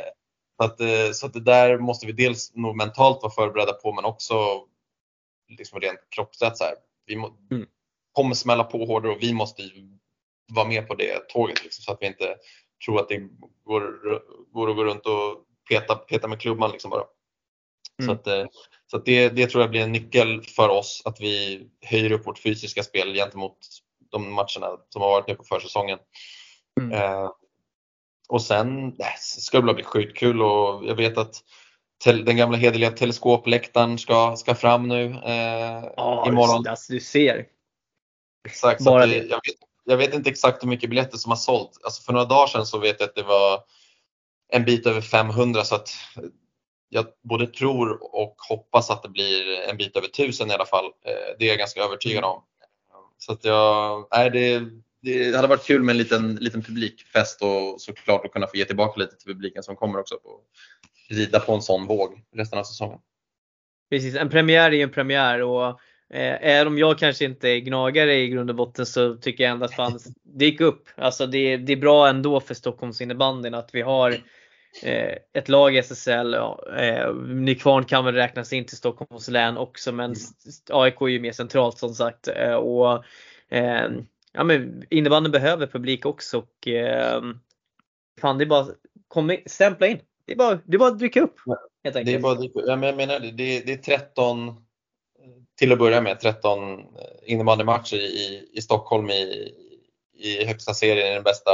Så 0.59 0.63
att, 0.63 0.79
eh, 0.81 1.11
så 1.13 1.25
att 1.25 1.33
det 1.33 1.39
där 1.39 1.77
måste 1.77 2.05
vi 2.05 2.11
dels 2.11 2.55
nog 2.55 2.75
mentalt 2.75 3.21
vara 3.21 3.31
förberedda 3.33 3.73
på 3.73 3.93
men 3.93 4.05
också 4.05 4.35
liksom 5.57 5.79
rent 5.79 5.99
kroppsligt. 6.09 6.57
Så 6.57 6.63
här. 6.63 6.73
Vi 7.05 7.15
må, 7.15 7.37
Mm. 7.51 7.67
kommer 8.11 8.35
smälla 8.35 8.63
på 8.63 8.85
hårdare 8.85 9.11
och 9.11 9.21
vi 9.23 9.33
måste 9.33 9.61
ju 9.61 9.97
vara 10.53 10.67
med 10.67 10.87
på 10.87 10.95
det 10.95 11.29
tåget 11.29 11.63
liksom, 11.63 11.81
så 11.83 11.91
att 11.91 11.97
vi 12.01 12.07
inte 12.07 12.35
tror 12.85 12.99
att 12.99 13.09
det 13.09 13.17
går, 13.65 13.81
går 14.53 14.69
att 14.69 14.75
gå 14.75 14.83
runt 14.83 15.05
och 15.05 15.45
peta, 15.69 15.95
peta 15.95 16.27
med 16.27 16.41
klubban 16.41 16.71
liksom 16.71 16.89
bara. 16.91 17.03
Så, 18.01 18.03
Mm. 18.03 18.15
att, 18.15 18.27
eh, 18.27 18.45
så 18.91 18.97
det, 18.97 19.29
det 19.29 19.47
tror 19.47 19.63
jag 19.63 19.71
blir 19.71 19.81
en 19.81 19.91
nyckel 19.91 20.41
för 20.41 20.69
oss 20.69 21.01
att 21.05 21.21
vi 21.21 21.67
höjer 21.81 22.11
upp 22.11 22.27
vårt 22.27 22.39
fysiska 22.39 22.83
spel 22.83 23.13
gentemot 23.13 23.57
de 24.11 24.33
matcherna 24.33 24.77
som 24.89 25.01
har 25.01 25.09
varit 25.09 25.27
nu 25.27 25.35
på 25.35 25.43
försäsongen. 25.43 25.99
Mm. 26.81 26.91
Eh, 26.91 27.29
och 28.29 28.41
sen 28.41 28.87
nej, 28.97 29.15
ska 29.19 29.61
det 29.61 29.73
bli 29.73 29.83
sjukt 29.83 30.17
kul 30.17 30.41
och 30.41 30.85
jag 30.85 30.95
vet 30.95 31.17
att 31.17 31.43
den 32.05 32.37
gamla 32.37 32.57
hederliga 32.57 32.91
teleskopläktaren 32.91 33.97
ska, 33.97 34.35
ska 34.35 34.55
fram 34.55 34.87
nu 34.87 35.05
eh, 35.25 35.83
Ja, 35.97 36.25
imorgon. 36.27 36.67
alltså, 36.67 36.93
du 36.93 36.99
ser. 36.99 37.45
Exakt, 38.47 38.83
bara 38.83 39.05
det. 39.05 39.15
jag, 39.15 39.23
vet, 39.23 39.55
jag 39.85 39.97
vet 39.97 40.13
inte 40.13 40.29
exakt 40.29 40.63
hur 40.63 40.67
mycket 40.69 40.89
biljetter 40.89 41.17
som 41.17 41.31
har 41.31 41.37
sålt. 41.37 41.79
Alltså 41.83 42.01
för 42.01 42.13
några 42.13 42.25
dagar 42.25 42.47
sedan 42.47 42.65
så 42.65 42.77
vet 42.79 42.99
jag 42.99 43.09
att 43.09 43.15
det 43.15 43.23
var 43.23 43.63
en 44.49 44.65
bit 44.65 44.85
över 44.85 45.01
500 45.01 45.63
så 45.63 45.75
att 45.75 45.89
jag 46.89 47.05
både 47.23 47.47
tror 47.47 48.15
och 48.15 48.35
hoppas 48.49 48.89
att 48.91 49.03
det 49.03 49.09
blir 49.09 49.69
en 49.69 49.77
bit 49.77 49.97
över 49.97 50.07
1000 50.07 50.51
i 50.51 50.53
alla 50.53 50.65
fall. 50.65 50.85
Eh, 50.85 51.35
Det 51.39 51.45
är 51.45 51.49
jag 51.49 51.57
ganska 51.57 51.81
övertygad 51.81 52.23
om. 52.23 52.43
Så 53.17 53.31
att 53.31 53.45
jag, 53.45 54.07
nej, 54.11 54.29
det, 54.29 54.61
det 55.01 55.35
hade 55.35 55.47
varit 55.47 55.65
kul 55.65 55.83
med 55.83 55.93
en 55.93 55.97
liten, 55.97 56.35
liten 56.35 56.61
publikfest 56.61 57.41
och 57.41 57.81
såklart 57.81 58.25
att 58.25 58.31
kunna 58.31 58.47
få 58.47 58.57
ge 58.57 58.65
tillbaka 58.65 58.99
lite 58.99 59.15
till 59.15 59.33
publiken 59.33 59.63
som 59.63 59.75
kommer 59.75 59.99
också 59.99 60.15
på 60.15 60.39
rida 61.09 61.39
på 61.39 61.53
en 61.53 61.61
sån 61.61 61.85
våg 61.85 62.21
resten 62.35 62.59
av 62.59 62.63
säsongen. 62.63 62.99
Precis, 63.89 64.15
en 64.15 64.29
premiär 64.29 64.71
är 64.71 64.75
ju 64.75 64.81
en 64.81 64.91
premiär 64.91 65.41
och 65.41 65.67
eh, 66.13 66.37
även 66.41 66.67
om 66.67 66.77
jag 66.77 66.99
kanske 66.99 67.25
inte 67.25 67.49
är 67.49 67.59
gnagare 67.59 68.15
i 68.15 68.27
grund 68.27 68.49
och 68.49 68.55
botten 68.55 68.85
så 68.85 69.15
tycker 69.15 69.43
jag 69.43 69.51
ändå 69.51 69.65
att 69.65 69.75
fan, 69.75 69.99
det 70.23 70.45
gick 70.45 70.61
upp. 70.61 70.89
Alltså 70.95 71.27
det, 71.27 71.57
det 71.57 71.73
är 71.73 71.77
bra 71.77 72.07
ändå 72.07 72.39
för 72.39 72.53
Stockholms 72.53 73.01
innebandyn 73.01 73.53
att 73.53 73.69
vi 73.73 73.81
har 73.81 74.17
ett 75.33 75.49
lag 75.49 75.75
i 75.75 75.77
SSL. 75.77 76.33
Ja, 76.33 76.63
eh, 76.77 77.13
Nykvarn 77.15 77.85
kan 77.85 78.05
väl 78.05 78.13
räknas 78.15 78.53
in 78.53 78.65
till 78.65 78.77
Stockholms 78.77 79.27
län 79.27 79.57
också 79.57 79.91
men 79.91 80.11
s- 80.11 80.31
AIK 80.69 81.01
är 81.01 81.07
ju 81.07 81.19
mer 81.19 81.31
centralt 81.31 81.77
som 81.77 81.93
sagt. 81.95 82.27
Eh, 82.27 82.53
och, 82.53 83.03
eh, 83.49 83.87
ja, 84.31 84.43
men 84.43 84.83
innebandyn 84.89 85.31
behöver 85.31 85.67
publik 85.67 86.05
också 86.05 86.37
och 86.37 86.67
eh, 86.67 87.21
fan 88.21 88.37
det 88.37 88.43
är 88.43 88.45
bara 88.45 88.65
kom 89.07 89.31
in, 89.31 89.39
stämpla 89.45 89.87
in. 89.87 89.99
Det 90.25 90.33
är 90.33 90.37
bara, 90.37 90.59
det 90.65 90.75
är 90.75 90.79
bara 90.79 90.89
att 90.89 90.99
dyka 90.99 91.21
upp. 91.21 91.35
Helt 91.83 91.93
Det 91.93 91.99
är 91.99 92.05
enkelt. 92.05 92.21
bara, 92.53 92.65
ja, 92.67 92.75
men 92.75 92.87
jag 92.89 92.97
menar 92.97 93.19
det, 93.19 93.31
det, 93.31 93.59
det 93.65 93.73
är 93.73 93.77
13, 93.77 94.55
till 95.59 95.71
att 95.71 95.79
börja 95.79 96.01
med, 96.01 96.19
13 96.19 96.59
innebandymatcher 97.25 97.97
i, 97.97 98.49
i 98.53 98.61
Stockholm 98.61 99.09
i, 99.09 99.53
i 100.17 100.45
högsta 100.45 100.73
serien 100.73 101.07
i 101.07 101.13
den 101.13 101.23
bästa 101.23 101.51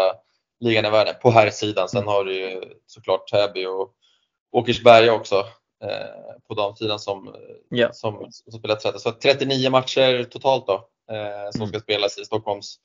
ligan 0.63 0.85
i 0.85 0.89
världen 0.89 1.15
på 1.21 1.31
här 1.31 1.49
sidan. 1.49 1.89
Sen 1.89 2.07
har 2.07 2.23
du 2.25 2.35
ju 2.39 2.61
såklart 2.85 3.27
Täby 3.27 3.65
och 3.65 3.93
Åkersberga 4.51 5.13
också 5.13 5.35
eh, 5.83 6.35
på 6.47 6.53
damsidan 6.53 6.99
som, 6.99 7.35
Ja. 7.69 7.93
som, 7.93 8.27
som 8.31 8.53
spelar 8.59 8.75
30. 8.75 8.99
Så 8.99 9.11
39 9.11 9.69
matcher 9.69 10.23
totalt 10.23 10.67
då 10.67 10.73
eh, 11.11 11.51
som 11.51 11.61
Mm. 11.61 11.67
ska 11.69 11.79
spelas 11.79 12.17
i 12.19 12.25
Stockholms 12.25 12.75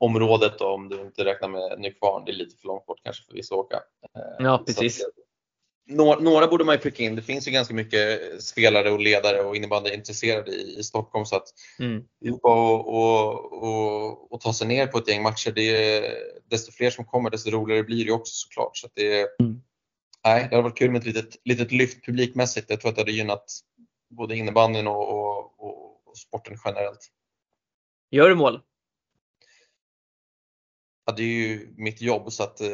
området 0.00 0.58
då, 0.58 0.66
om 0.68 0.88
du 0.88 1.00
inte 1.00 1.24
räknar 1.24 1.48
med 1.48 1.80
Nykvarn. 1.80 2.24
Det 2.24 2.32
är 2.32 2.36
lite 2.36 2.56
för 2.56 2.66
långt 2.66 2.86
bort 2.86 2.98
kanske 3.04 3.24
för 3.24 3.32
vissa 3.34 3.54
åka. 3.54 3.76
Eh, 3.76 4.22
Ja, 4.38 4.58
så 4.58 4.64
precis. 4.64 5.04
att 5.04 5.10
några, 5.90 6.20
några 6.20 6.46
borde 6.46 6.64
man 6.64 6.74
ju 6.74 6.80
pricka 6.80 7.02
in. 7.02 7.16
Det 7.16 7.22
finns 7.22 7.48
ju 7.48 7.52
ganska 7.52 7.74
mycket 7.74 8.20
spelare 8.42 8.90
och 8.90 9.00
ledare 9.00 9.40
och 9.42 9.56
innebandyintresserade 9.56 10.50
i, 10.50 10.78
i 10.78 10.82
Stockholm 10.82 11.26
så 11.26 11.36
att 11.36 11.48
Mm. 11.78 11.98
att 11.98 12.42
och, 12.42 13.62
och, 13.62 14.32
och 14.32 14.40
ta 14.40 14.52
sig 14.52 14.66
ner 14.68 14.86
på 14.86 14.98
ett 14.98 15.08
gäng 15.08 15.22
matcher. 15.22 15.52
Det 15.52 16.02
desto 16.50 16.72
fler 16.72 16.90
som 16.90 17.04
kommer 17.04 17.30
desto 17.30 17.50
roligare 17.50 17.82
blir 17.82 18.04
det 18.04 18.12
också 18.12 18.32
såklart. 18.34 18.76
Så 18.76 18.88
det, 18.94 19.28
Mm. 19.40 19.62
nej, 20.24 20.46
det 20.50 20.56
hade 20.56 20.62
varit 20.62 20.78
kul 20.78 20.90
med 20.90 20.98
ett 21.00 21.06
litet, 21.06 21.36
litet 21.44 21.72
lyft 21.72 22.04
publikmässigt. 22.04 22.70
Jag 22.70 22.80
tror 22.80 22.88
att 22.88 22.96
det 22.96 23.02
hade 23.02 23.12
gynnat 23.12 23.44
både 24.10 24.36
innebandyn 24.36 24.86
och, 24.86 25.08
och, 25.08 25.60
och, 25.60 26.08
och 26.08 26.18
sporten 26.18 26.56
generellt. 26.64 27.08
Gör 28.10 28.28
du 28.28 28.34
mål? 28.34 28.60
Ja, 31.06 31.12
det 31.16 31.22
är 31.22 31.26
ju 31.26 31.74
mitt 31.76 32.00
jobb 32.00 32.32
så 32.32 32.42
att 32.42 32.60
eh, 32.60 32.68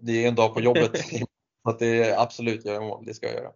det 0.00 0.24
är 0.24 0.28
en 0.28 0.34
dag 0.34 0.54
på 0.54 0.60
jobbet. 0.60 0.92
så 1.62 1.70
att 1.70 1.78
det 1.78 2.04
är 2.04 2.22
absolut, 2.22 2.64
jag 2.64 2.74
gör 2.74 2.80
mål, 2.80 3.04
det 3.06 3.14
ska 3.14 3.26
jag 3.26 3.34
göra. 3.36 3.50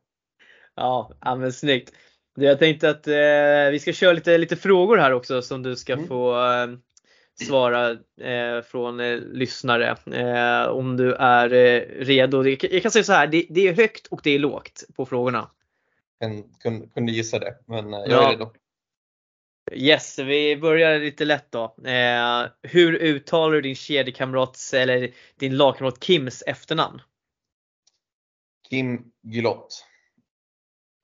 Ja, 0.75 1.13
ja 1.21 1.35
men 1.35 1.53
snyggt. 1.53 1.93
Du, 2.37 2.45
Jag 2.45 2.59
tänkte 2.59 2.91
att 2.91 3.07
eh, 3.07 3.71
vi 3.71 3.79
ska 3.81 3.93
köra 3.93 4.13
lite, 4.13 4.39
lite 4.39 4.57
frågor 4.57 4.97
här 4.97 5.13
också 5.13 5.43
som 5.43 5.63
du 5.63 5.77
ska 5.77 5.93
Mm. 5.93 6.07
få 6.09 6.35
eh, 6.53 6.67
svara 7.47 7.91
eh, 8.21 8.63
från 8.65 9.01
eh, 9.01 9.17
lyssnare. 9.17 9.97
Eh, 10.13 10.69
om 10.69 10.97
du 10.97 11.15
är 11.15 11.53
eh, 11.53 11.81
redo. 12.05 12.43
Det- 12.43 12.63
Jag 12.73 12.83
kan 12.83 12.91
säga 12.91 13.05
så 13.05 13.13
här, 13.13 13.27
det, 13.27 13.47
det 13.51 13.69
är 13.69 13.73
högt 13.75 14.07
och 14.07 14.21
det 14.25 14.31
är 14.31 14.39
lågt 14.39 14.85
på 14.97 15.07
frågorna. 15.07 15.51
Jag 16.19 16.45
kunde, 16.63 16.87
kunde 16.87 17.13
gissa 17.13 17.39
det, 17.39 17.55
men 17.67 17.93
jag 17.93 18.09
Ja. 18.09 18.27
är 18.29 18.31
redo. 18.31 18.53
Yes, 19.73 20.19
vi 20.19 20.57
börjar 20.57 20.99
lite 20.99 21.25
lätt 21.25 21.47
då. 21.53 21.77
Hur 22.63 22.95
uttalar 22.95 23.55
du 23.55 23.61
din 23.61 23.75
kedjekamrats 23.75 24.75
eller 24.75 25.11
din 25.39 25.57
lagkamrat 25.57 26.05
Kims 26.05 26.43
efternamn? 26.47 27.01
Kim 28.75 29.13
Gylott. 29.23 29.87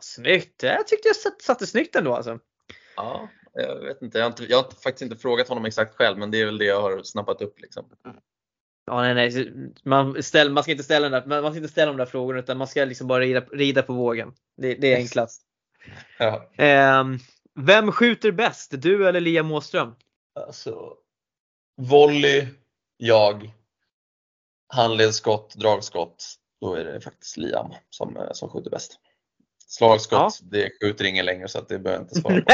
Snyggt! 0.02 0.62
Jag 0.62 0.86
tyckte 0.86 1.08
jag 1.08 1.16
satt- 1.16 1.42
satte 1.42 1.66
snyggt 1.66 1.96
ändå 1.96 2.14
alltså. 2.14 2.38
Ja, 2.96 3.28
jag 3.52 3.80
vet 3.80 4.02
inte. 4.02 4.18
Jag 4.18 4.24
har, 4.24 4.30
inte, 4.30 4.44
jag 4.44 4.62
har 4.62 4.70
faktiskt 4.70 5.02
inte 5.02 5.16
frågat 5.16 5.48
honom 5.48 5.64
exakt 5.64 5.94
själv, 5.94 6.18
men 6.18 6.30
det 6.30 6.40
är 6.40 6.46
väl 6.46 6.58
det 6.58 6.64
jag 6.64 6.80
har 6.82 7.02
snappat 7.02 7.42
upp. 7.42 7.60
Liksom. 7.60 7.90
Ja, 8.86 9.00
nej, 9.02 9.14
nej. 9.14 9.52
Man, 9.84 10.22
ställ, 10.22 10.50
man 10.50 10.62
ska 10.62 10.72
inte 10.72 10.84
ställa 10.84 11.08
den 11.08 11.28
där, 11.28 11.42
man 11.42 11.52
ska 11.52 11.56
inte 11.58 11.72
ställa 11.72 11.92
de 11.92 11.96
där 11.98 12.06
frågorna 12.06 12.38
utan 12.38 12.58
man 12.58 12.68
ska 12.68 12.84
liksom 12.84 13.06
bara 13.06 13.20
rida, 13.20 13.40
rida 13.40 13.82
på 13.82 13.92
vågen. 13.92 14.34
Det, 14.56 14.74
det 14.74 14.92
är 14.92 14.96
enklast. 14.96 15.42
Ja. 16.18 16.50
Ehm, 16.56 17.18
vem 17.54 17.92
skjuter 17.92 18.32
bäst? 18.32 18.82
Du 18.82 19.08
eller 19.08 19.20
Liam 19.20 19.52
Åström? 19.52 19.94
Alltså, 20.34 20.96
volley, 21.76 22.46
jag. 22.96 23.50
Handledsskott, 24.72 25.54
dragskott. 25.54 26.39
Då 26.60 26.74
är 26.74 26.84
det 26.84 27.00
faktiskt 27.00 27.36
Liam 27.36 27.70
som, 27.90 28.16
eh, 28.16 28.32
som 28.32 28.48
skjuter 28.48 28.70
bäst. 28.70 28.98
Slagskott, 29.66 30.38
det 30.42 30.70
skjuter 30.80 31.04
ingen 31.04 31.26
längre 31.26 31.48
så 31.48 31.58
att 31.58 31.68
det 31.68 31.78
behöver 31.78 32.04
jag 32.04 32.04
inte 32.04 32.20
svara 32.20 32.40
på. 32.40 32.52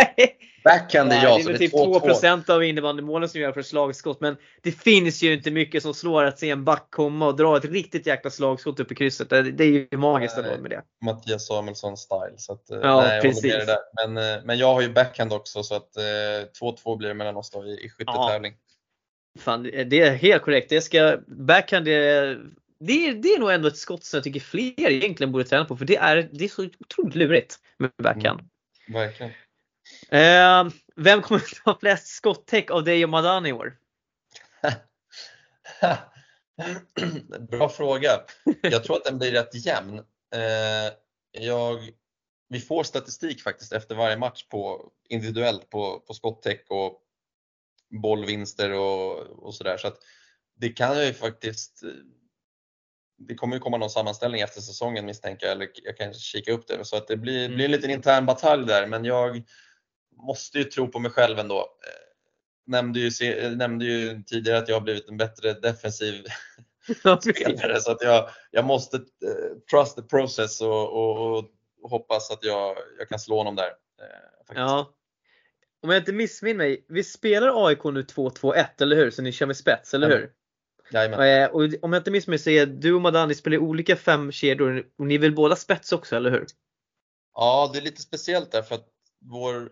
Backhand 0.64 1.12
är 1.12 1.16
det 1.16 1.22
jag, 1.22 1.38
är 1.38 1.42
så 1.42 1.48
väl 1.48 1.58
det 1.58 1.64
är 1.64 1.68
typ 1.68 1.70
2 1.70 1.98
2-2. 2.00 2.50
av 2.50 2.64
innebandymålen 2.64 3.28
som 3.28 3.40
gör 3.40 3.52
för 3.52 3.62
slagskott. 3.62 4.20
Men 4.20 4.36
det 4.62 4.72
finns 4.72 5.22
ju 5.22 5.32
inte 5.32 5.50
mycket 5.50 5.82
som 5.82 5.94
slår 5.94 6.24
att 6.24 6.38
se 6.38 6.50
en 6.50 6.64
back 6.64 6.86
komma 6.90 7.26
och 7.26 7.36
dra 7.36 7.56
ett 7.56 7.64
riktigt 7.64 8.06
jäkla 8.06 8.30
slagskott 8.30 8.80
upp 8.80 8.92
i 8.92 8.94
krysset. 8.94 9.30
Det, 9.30 9.42
det 9.42 9.64
är 9.64 9.68
ju 9.68 9.88
magiskt 9.96 10.38
ändå 10.38 10.62
med 10.62 10.70
det. 10.70 10.82
Mattias 11.04 11.46
Samuelsson 11.46 11.96
style. 11.96 12.34
Så 12.36 12.52
att, 12.52 12.70
eh, 12.70 12.78
Ja, 12.82 13.00
nej, 13.00 13.20
precis. 13.22 13.54
Men, 14.06 14.16
eh, 14.16 14.44
men 14.44 14.58
jag 14.58 14.74
har 14.74 14.80
ju 14.80 14.92
backhand 14.92 15.32
också 15.32 15.62
så 15.62 15.74
att 15.74 15.96
eh, 15.96 16.02
2-2 16.60 16.96
blir 16.96 17.08
det 17.08 17.14
mellan 17.14 17.36
oss 17.36 17.50
då 17.50 17.66
i, 17.66 17.84
i 17.84 17.88
skyttetävling. 17.88 18.54
Fan, 19.38 19.62
det 19.62 20.00
är 20.00 20.14
helt 20.14 20.42
korrekt. 20.42 20.70
Det 20.70 20.80
ska, 20.80 21.18
backhand, 21.26 21.84
det, 21.84 22.36
det, 22.78 23.06
är, 23.06 23.14
det 23.14 23.28
är 23.28 23.38
nog 23.38 23.52
ändå 23.52 23.68
ett 23.68 23.76
skott 23.76 24.04
som 24.04 24.16
jag 24.16 24.24
tycker 24.24 24.40
fler 24.40 24.90
egentligen 24.90 25.32
borde 25.32 25.44
träna 25.44 25.64
på. 25.64 25.76
För 25.76 25.84
det 25.84 25.96
är, 25.96 26.28
det 26.32 26.44
är 26.44 26.48
så 26.48 26.68
otroligt 26.80 27.14
lurigt 27.14 27.58
med 27.78 27.90
backhand. 28.02 28.40
Verkligen. 28.88 29.32
Eh, 30.08 30.72
vem 30.96 31.22
kommer 31.22 31.40
att 31.40 31.64
ta 31.64 31.78
flest 31.80 32.06
skottäck 32.06 32.70
av 32.70 32.84
dig 32.84 33.04
och 33.04 33.10
Madani 33.10 33.48
i 33.48 33.52
år? 33.52 33.76
Bra 37.50 37.68
fråga. 37.68 38.20
Jag 38.62 38.84
tror 38.84 38.96
att 38.96 39.04
den 39.04 39.18
blir 39.18 39.32
rätt 39.32 39.66
jämn. 39.66 39.98
Eh, 40.34 40.92
jag, 41.30 41.90
vi 42.48 42.60
får 42.60 42.84
statistik 42.84 43.42
faktiskt 43.42 43.72
efter 43.72 43.94
varje 43.94 44.16
match 44.16 44.48
på, 44.48 44.90
individuellt 45.08 45.70
på, 45.70 46.00
på 46.00 46.14
skottäck 46.14 46.66
och 46.68 47.02
bollvinster 48.02 48.72
och, 48.72 49.18
och 49.18 49.54
sådär. 49.54 49.76
Så 49.76 49.88
att 49.88 49.98
det 50.56 50.68
kan 50.68 51.06
ju 51.06 51.12
faktiskt 51.12 51.82
det 53.18 53.34
kommer 53.34 53.56
ju 53.56 53.60
komma 53.60 53.76
någon 53.76 53.90
sammanställning 53.90 54.40
efter 54.40 54.60
säsongen 54.60 55.06
misstänker 55.06 55.46
jag, 55.46 55.52
eller 55.56 55.68
jag 55.84 55.96
kan 55.96 56.14
kika 56.14 56.52
upp 56.52 56.66
det. 56.66 56.84
Så 56.84 56.96
att 56.96 57.08
det 57.08 57.16
blir, 57.16 57.48
blir 57.48 57.64
en 57.64 57.70
liten 57.70 57.90
intern 57.90 58.26
batalj 58.26 58.66
där, 58.66 58.86
men 58.86 59.04
jag 59.04 59.42
måste 60.26 60.58
ju 60.58 60.64
tro 60.64 60.88
på 60.88 60.98
mig 60.98 61.10
själv 61.10 61.38
ändå. 61.38 61.58
Eh, 61.58 62.02
Nämnde 62.68 63.00
ju, 63.00 63.10
se- 63.10 63.50
nämnde 63.50 63.84
ju 63.84 64.22
tidigare 64.22 64.58
att 64.58 64.68
jag 64.68 64.76
har 64.76 64.80
blivit 64.80 65.08
en 65.08 65.16
bättre 65.16 65.52
defensiv 65.52 66.24
spelare 67.20 67.80
så 67.80 67.90
att 67.90 68.02
jag, 68.02 68.28
jag 68.50 68.64
måste 68.64 68.96
eh, 68.96 69.02
trust 69.70 69.96
the 69.96 70.02
process 70.02 70.60
och, 70.60 70.92
och, 70.92 71.36
och 71.82 71.90
hoppas 71.90 72.30
att 72.30 72.44
jag, 72.44 72.76
jag 72.98 73.08
kan 73.08 73.18
slå 73.18 73.36
honom 73.36 73.56
där. 73.56 73.64
eh, 73.66 73.70
faktiskt. 74.38 74.58
Ja. 74.58 74.94
Om 75.82 75.90
jag 75.90 76.00
inte 76.00 76.12
missminner 76.12 76.54
mig, 76.58 76.84
vi 76.88 77.04
spelar 77.04 77.66
AIK 77.68 77.84
nu 77.84 78.02
2-2-1, 78.02 78.64
eller 78.80 78.96
hur? 78.96 79.10
Så 79.10 79.22
ni 79.22 79.32
kör 79.32 79.46
med 79.46 79.56
spets, 79.56 79.94
eller 79.94 80.08
hur? 80.08 80.30
Jajamän. 80.90 81.42
Eh, 81.42 81.48
Och 81.48 81.62
om 81.82 81.92
jag 81.92 82.00
inte 82.00 82.10
missminner 82.10 82.32
mig 82.32 82.38
så 82.38 82.50
är 82.50 82.66
du 82.66 82.94
och 82.94 83.00
Madani 83.00 83.34
spelar 83.34 83.58
olika 83.58 83.96
fem 83.96 84.32
kedjor 84.32 84.86
och 84.98 85.06
ni 85.06 85.18
vill 85.18 85.34
båda 85.34 85.56
spets 85.56 85.92
också, 85.92 86.16
eller 86.16 86.30
hur? 86.30 86.46
Ja, 87.34 87.70
det 87.72 87.78
är 87.78 87.82
lite 87.82 88.02
speciellt 88.02 88.52
där 88.52 88.62
för 88.62 88.74
att 88.74 88.86
vår 89.20 89.70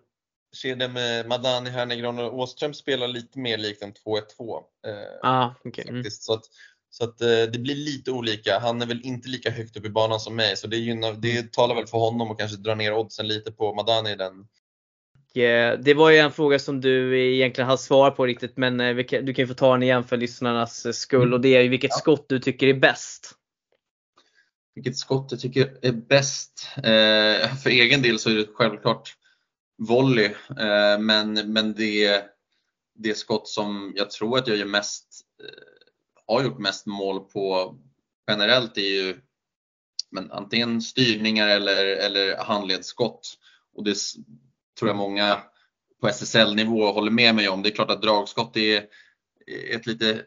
kedja 0.53 0.89
med 0.89 1.27
Madani, 1.29 1.71
Hernegren 1.71 2.19
och 2.19 2.39
Åström 2.39 2.75
spelar 2.75 3.09
lite 3.09 3.39
mer 3.39 3.59
likt 3.59 3.83
en 3.83 3.93
2-1-2. 3.93 4.62
Eh, 4.87 5.31
Ah, 5.31 5.55
okej. 5.65 5.85
Mm. 5.89 6.05
Så, 6.11 6.33
att, 6.33 6.45
så 6.91 7.05
att 7.05 7.21
eh, 7.21 7.29
det 7.29 7.59
blir 7.59 7.75
lite 7.75 8.11
olika. 8.11 8.59
Han 8.59 8.83
är 8.83 8.87
väl 8.87 9.01
inte 9.05 9.29
lika 9.29 9.51
högt 9.51 9.77
upp 9.77 9.87
i 9.87 9.91
banan 9.91 10.21
som 10.21 10.37
mig 10.37 10.57
så 10.57 10.67
det, 10.67 10.77
gynnar, 10.77 11.12
det 11.12 11.53
talar 11.53 11.75
väl 11.75 11.87
för 11.87 11.99
honom 11.99 12.31
och 12.31 12.39
kanske 12.39 12.57
dra 12.57 12.75
ner 12.75 12.93
oddsen 12.95 13.29
lite 13.29 13.53
på 13.53 13.75
Madani 13.75 14.11
i 14.11 14.17
den. 14.17 14.49
Eh, 15.37 15.78
Det 15.78 15.95
var 15.95 16.11
ju 16.11 16.18
en 16.18 16.32
fråga 16.32 16.59
som 16.59 16.80
du 16.80 17.20
egentligen 17.35 17.70
har 17.70 17.76
svar 17.76 18.11
på 18.11 18.26
riktigt 18.26 18.57
men 18.57 18.80
eh, 18.80 18.97
du 18.97 19.35
kan 19.35 19.43
ju 19.43 19.47
få 19.47 19.55
ta 19.55 19.72
den 19.72 19.82
igen 19.82 20.05
för 20.05 20.16
lyssnarnas 20.16 20.87
eh, 20.87 20.93
skull 20.93 21.35
och 21.35 21.41
det 21.41 21.57
är 21.57 21.62
ju 21.62 21.68
vilket 21.68 21.93
skott 21.93 22.28
du 22.28 22.39
tycker 22.39 22.66
är 22.66 22.74
bäst. 22.74 23.32
Vilket 24.74 24.97
skott 24.97 25.26
jag 25.30 25.41
tycker 25.41 25.78
är 25.82 25.93
bäst? 25.93 26.68
För 27.62 27.70
egen 27.70 28.03
del 28.03 28.18
så 28.18 28.30
är 28.30 28.35
det 28.35 28.47
självklart 28.55 29.16
volley, 29.89 30.30
men, 30.99 31.53
men 31.53 31.74
det, 31.74 32.24
det 32.95 33.16
skott 33.16 33.49
som 33.49 33.93
jag 33.97 34.11
tror 34.11 34.39
att 34.39 34.49
jag 34.49 34.57
gör 34.57 34.66
mest, 34.66 35.20
har 36.26 36.43
gjort 36.43 36.59
mest 36.59 36.87
mål 36.87 37.20
på 37.20 37.76
generellt 38.30 38.76
är 38.76 39.03
ju 39.03 39.16
men 40.11 40.30
antingen 40.30 40.82
styrningar 40.82 41.49
eller, 41.49 41.87
eller 41.87 42.37
handledsskott. 42.37 43.39
Och 43.76 43.85
det 43.85 43.97
tror 44.79 44.89
jag 44.89 44.97
många 44.97 45.43
på 46.01 46.09
SSL-nivå 46.09 46.93
håller 46.93 47.11
med 47.11 47.35
mig 47.35 47.49
om. 47.49 47.62
Det 47.62 47.68
är 47.68 47.75
klart 47.75 47.91
att 47.91 48.03
dragskott 48.03 48.57
är 48.57 48.87
ett 49.70 49.87
lite 49.87 50.22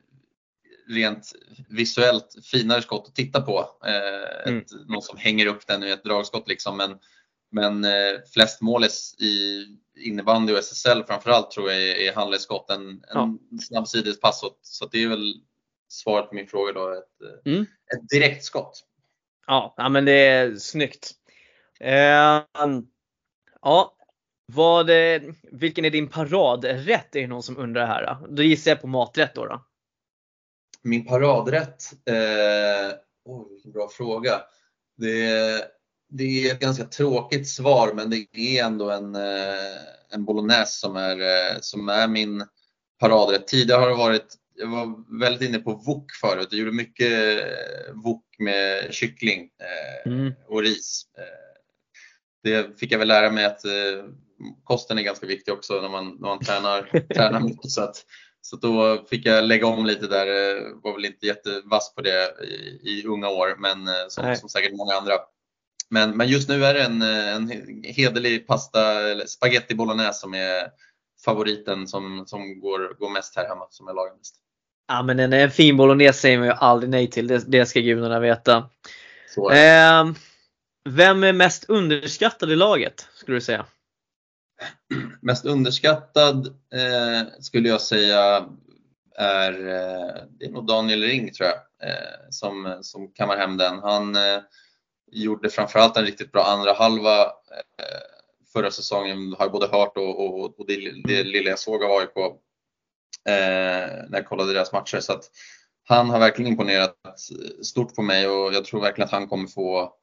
rent 0.89 1.31
visuellt 1.69 2.35
finare 2.51 2.81
skott 2.81 3.05
att 3.07 3.15
titta 3.15 3.41
på. 3.41 3.65
Eh, 3.85 4.47
Mm. 4.47 4.57
ett, 4.59 4.71
någon 4.87 5.01
som 5.01 5.17
hänger 5.17 5.45
upp 5.45 5.67
den 5.67 5.83
i 5.83 5.89
ett 5.89 6.03
dragskott 6.03 6.47
liksom. 6.47 6.77
Men, 6.77 6.97
men 7.51 7.83
eh, 7.85 8.19
flest 8.33 8.61
mål 8.61 8.83
i- 9.19 9.77
innebandy 9.95 10.53
och 10.53 10.59
SSL 10.59 11.03
framförallt 11.03 11.51
tror 11.51 11.71
jag 11.71 11.81
är, 11.81 11.95
är 11.95 12.13
handledsskott. 12.15 12.69
En, 12.69 13.03
en 13.15 13.59
snabb 13.59 13.87
sidledspass. 13.87 14.43
Så, 14.61 14.85
det 14.91 15.03
är 15.03 15.07
väl 15.07 15.33
svaret 15.89 16.29
på 16.29 16.35
min 16.35 16.47
fråga 16.47 16.73
då. 16.73 16.89
Ett, 16.93 17.45
eh, 17.45 17.51
Mm. 17.53 17.61
ett 17.63 18.09
direkt 18.09 18.43
skott. 18.43 18.83
Ja, 19.47 19.73
ja 19.77 19.89
men 19.89 20.05
det 20.05 20.11
är 20.27 20.55
snyggt. 20.55 21.11
Eh, 21.79 22.41
ja, 23.61 23.96
vad, 24.53 24.89
eh, 24.89 25.21
vilken 25.51 25.85
är 25.85 25.89
din 25.89 26.07
paradrätt? 26.07 27.15
Är 27.15 27.21
det 27.21 27.27
någon 27.27 27.43
som 27.43 27.57
undrar 27.57 27.85
här. 27.87 28.17
Då, 28.29 28.43
gissar 28.43 28.71
jag 28.71 28.81
på 28.81 28.87
maträtt 28.87 29.35
då. 29.35 29.45
då. 29.45 29.65
Min 30.81 31.05
paradrätt? 31.05 31.83
Eh, 32.05 32.95
oj, 33.25 33.45
vilken 33.53 33.71
bra 33.71 33.89
fråga. 33.89 34.41
Det, 34.97 35.61
det 36.09 36.23
är 36.23 36.53
ett 36.53 36.59
ganska 36.59 36.83
tråkigt 36.85 37.47
svar 37.47 37.93
men 37.93 38.09
det 38.09 38.27
är 38.37 38.65
ändå 38.65 38.91
en, 38.91 39.15
eh, 39.15 39.77
en 40.09 40.25
bolognese 40.25 40.79
som 40.79 40.95
är, 40.95 41.19
eh, 41.21 41.59
som 41.61 41.89
är 41.89 42.07
min 42.07 42.45
paradrätt. 42.99 43.47
Tidigare 43.47 43.79
har 43.79 43.89
det 43.89 43.95
varit, 43.95 44.35
jag 44.55 44.67
var 44.67 45.19
väldigt 45.19 45.49
inne 45.49 45.59
på 45.59 45.73
wok 45.73 46.11
förut. 46.21 46.47
Jag 46.51 46.59
gjorde 46.59 46.71
mycket 46.71 47.43
wok 47.93 48.25
med 48.39 48.93
kyckling 48.93 49.49
eh, 49.59 50.11
Mm. 50.11 50.33
och 50.47 50.61
ris. 50.61 51.05
Det 52.43 52.79
fick 52.79 52.91
jag 52.91 52.99
väl 52.99 53.07
lära 53.07 53.29
mig 53.31 53.45
att 53.45 53.61
kosten 54.63 54.97
är 54.97 55.01
ganska 55.01 55.27
viktig 55.27 55.53
också 55.53 55.81
när 55.81 55.89
man, 55.89 56.05
när 56.05 56.27
man 56.27 56.39
tränar, 56.39 56.81
tränar 57.15 57.39
mycket. 57.39 57.71
Så 57.71 57.81
att, 57.81 58.05
Så 58.41 58.55
då 58.55 59.05
fick 59.09 59.25
jag 59.25 59.43
lägga 59.43 59.67
om 59.67 59.85
lite 59.85 60.07
där, 60.07 60.27
var 60.83 60.93
väl 60.93 61.05
inte 61.05 61.25
jättevass 61.25 61.95
på 61.95 62.01
det 62.01 62.33
i, 62.43 62.89
i 62.89 63.03
unga 63.07 63.29
år 63.29 63.55
men 63.59 63.89
som, 64.09 64.35
som 64.35 64.49
säkert 64.49 64.77
många 64.77 64.93
andra. 64.93 65.13
Men, 65.89 66.17
men 66.17 66.27
just 66.27 66.49
nu 66.49 66.65
är 66.65 66.73
det 66.73 66.83
en, 66.83 67.01
en 67.01 67.49
hederlig 67.83 68.47
pasta, 68.47 69.09
eller 69.09 69.25
spaghetti 69.25 69.75
bolognese 69.75 70.19
som 70.19 70.33
är 70.33 70.67
favoriten 71.25 71.87
som, 71.87 72.23
som 72.27 72.59
går, 72.59 72.99
går 72.99 73.09
mest 73.09 73.35
här 73.35 73.47
hemma, 73.47 73.67
som 73.69 73.87
jag 73.87 73.95
lagar 73.95 74.17
mest. 74.17 74.35
Ja 74.87 75.03
men 75.03 75.19
en, 75.19 75.33
en 75.33 75.51
fin 75.51 75.77
bolognese 75.77 76.19
säger 76.19 76.37
man 76.37 76.47
ju 76.47 76.53
aldrig 76.53 76.89
nej 76.89 77.09
till, 77.09 77.27
det, 77.27 77.43
det 77.47 77.65
ska 77.65 77.79
gudarna 77.79 78.19
veta. 78.19 78.69
Eh, 79.51 80.11
vem 80.89 81.23
är 81.23 81.33
mest 81.33 81.69
underskattad 81.69 82.51
i 82.51 82.55
laget 82.55 83.07
skulle 83.13 83.37
du 83.37 83.41
säga? 83.41 83.65
Mest 85.21 85.45
underskattad 85.45 86.47
eh, 86.47 87.27
skulle 87.39 87.69
jag 87.69 87.81
säga 87.81 88.45
är, 89.15 89.51
eh, 89.67 90.23
det 90.29 90.45
är 90.45 90.51
nog 90.51 90.67
Daniel 90.67 91.03
Ring 91.03 91.33
tror 91.33 91.49
jag, 91.49 91.89
eh, 91.89 92.29
som, 92.29 92.79
som 92.81 93.11
kammar 93.13 93.37
hem 93.37 93.57
den. 93.57 93.79
Han 93.79 94.15
eh, 94.15 94.39
gjorde 95.11 95.49
framförallt 95.49 95.97
en 95.97 96.05
riktigt 96.05 96.31
bra 96.31 96.43
andra 96.43 96.73
halva 96.73 97.21
eh, 97.21 98.01
förra 98.53 98.71
säsongen, 98.71 99.35
har 99.37 99.45
jag 99.45 99.51
både 99.51 99.67
hört 99.67 99.97
och, 99.97 100.25
och, 100.25 100.59
och 100.59 100.67
det, 100.67 100.91
det 101.03 101.23
lilla 101.23 101.49
jag 101.49 101.59
såg 101.59 101.83
av 101.83 101.91
AIK 101.91 102.17
eh, 103.29 104.09
när 104.09 104.17
jag 104.17 104.25
kollade 104.25 104.53
deras 104.53 104.73
matcher. 104.73 104.99
Så 104.99 105.13
att 105.13 105.23
han 105.83 106.09
har 106.09 106.19
verkligen 106.19 106.51
imponerat 106.51 106.95
stort 107.63 107.95
på 107.95 108.01
mig 108.01 108.27
och 108.27 108.53
jag 108.53 108.65
tror 108.65 108.81
verkligen 108.81 109.05
att 109.05 109.11
han 109.11 109.27
kommer 109.27 109.47
få 109.47 109.93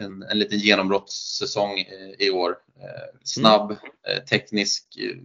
en, 0.00 0.22
en 0.22 0.38
liten 0.38 0.58
genombrottssäsong 0.58 1.78
i, 1.78 2.16
i 2.18 2.30
år. 2.30 2.50
Eh, 2.80 3.18
snabb, 3.24 3.70
eh, 4.08 4.24
teknisk 4.24 4.96
eh, 4.96 5.16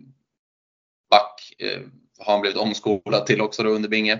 back 1.10 1.54
eh, 1.60 1.82
har 2.20 2.34
han 2.34 2.42
blivit 2.42 2.60
omskolad 2.60 3.26
till 3.26 3.42
också 3.42 3.64
då 3.64 3.70
under 3.70 3.90
Binge. 3.90 4.14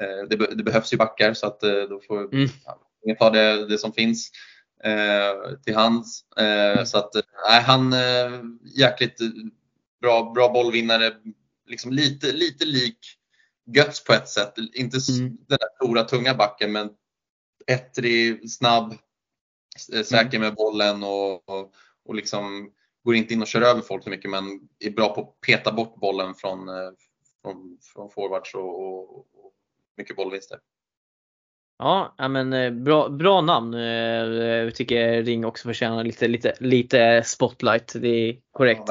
Eh, 0.00 0.28
det, 0.28 0.36
det, 0.36 0.62
behövs 0.62 0.92
ju 0.92 0.96
backar 0.96 1.34
så 1.34 1.46
att 1.46 1.60
då 1.60 2.00
får 2.08 2.34
mm. 2.34 2.48
ja, 2.64 3.14
ta 3.18 3.30
det, 3.30 3.68
det 3.68 3.78
som 3.78 3.92
finns 3.92 4.30
eh, 4.84 5.58
till 5.64 5.74
hands. 5.74 6.24
Eh, 6.36 6.84
så 6.84 6.98
att 6.98 7.14
nej, 7.48 7.62
han 7.62 7.92
eh, 7.92 8.40
jäkligt 8.76 9.18
bra, 10.00 10.32
bra 10.34 10.48
bollvinnare. 10.48 11.12
Liksom 11.66 11.92
lite, 11.92 12.32
lite 12.32 12.64
lik 12.64 12.98
Götz 13.66 14.04
på 14.04 14.12
ett 14.12 14.28
sätt. 14.28 14.54
Inte 14.74 14.98
mm. 15.10 15.36
den 15.48 15.58
där 15.60 15.68
stora 15.76 16.04
tunga 16.04 16.34
backen 16.34 16.72
men 16.72 16.90
ettrig, 17.66 18.50
snabb, 18.50 18.92
eh, 18.92 18.98
säker 20.04 20.38
med 20.38 20.54
bollen 20.54 21.02
och, 21.02 21.48
och, 21.48 21.72
och 22.04 22.14
liksom 22.14 22.72
går 23.04 23.14
inte 23.14 23.34
in 23.34 23.42
och 23.42 23.46
kör 23.46 23.62
över 23.62 23.80
folk 23.80 24.04
så 24.04 24.10
mycket 24.10 24.30
men 24.30 24.68
är 24.78 24.90
bra 24.90 25.14
på 25.14 25.20
att 25.20 25.40
peta 25.40 25.72
bort 25.72 25.96
bollen 25.96 26.34
från, 26.34 26.68
eh, 26.68 26.90
från, 27.42 27.78
från 27.92 28.10
forwards 28.10 28.54
och, 28.54 28.82
och, 28.82 29.18
och 29.18 29.52
mycket 29.96 30.16
bollvinster. 30.16 30.58
Ja, 31.78 32.14
men 32.28 32.52
eh, 32.52 32.70
bra, 32.70 33.08
bra 33.08 33.40
namn. 33.40 33.72
Jag 33.72 34.74
tycker 34.74 35.22
Ring 35.22 35.44
också 35.44 35.68
förtjänar 35.68 36.04
lite, 36.04 36.28
lite, 36.28 36.54
lite 36.60 37.22
spotlight. 37.24 37.92
Det 37.94 38.08
är 38.08 38.36
korrekt. 38.50 38.82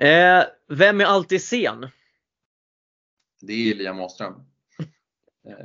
Ja, 0.00 0.44
vem 0.68 1.00
är 1.00 1.04
alltid 1.04 1.42
sen? 1.42 1.86
Det 3.40 3.52
är 3.52 3.74
Liam 3.74 4.00
Åström. 4.00 4.34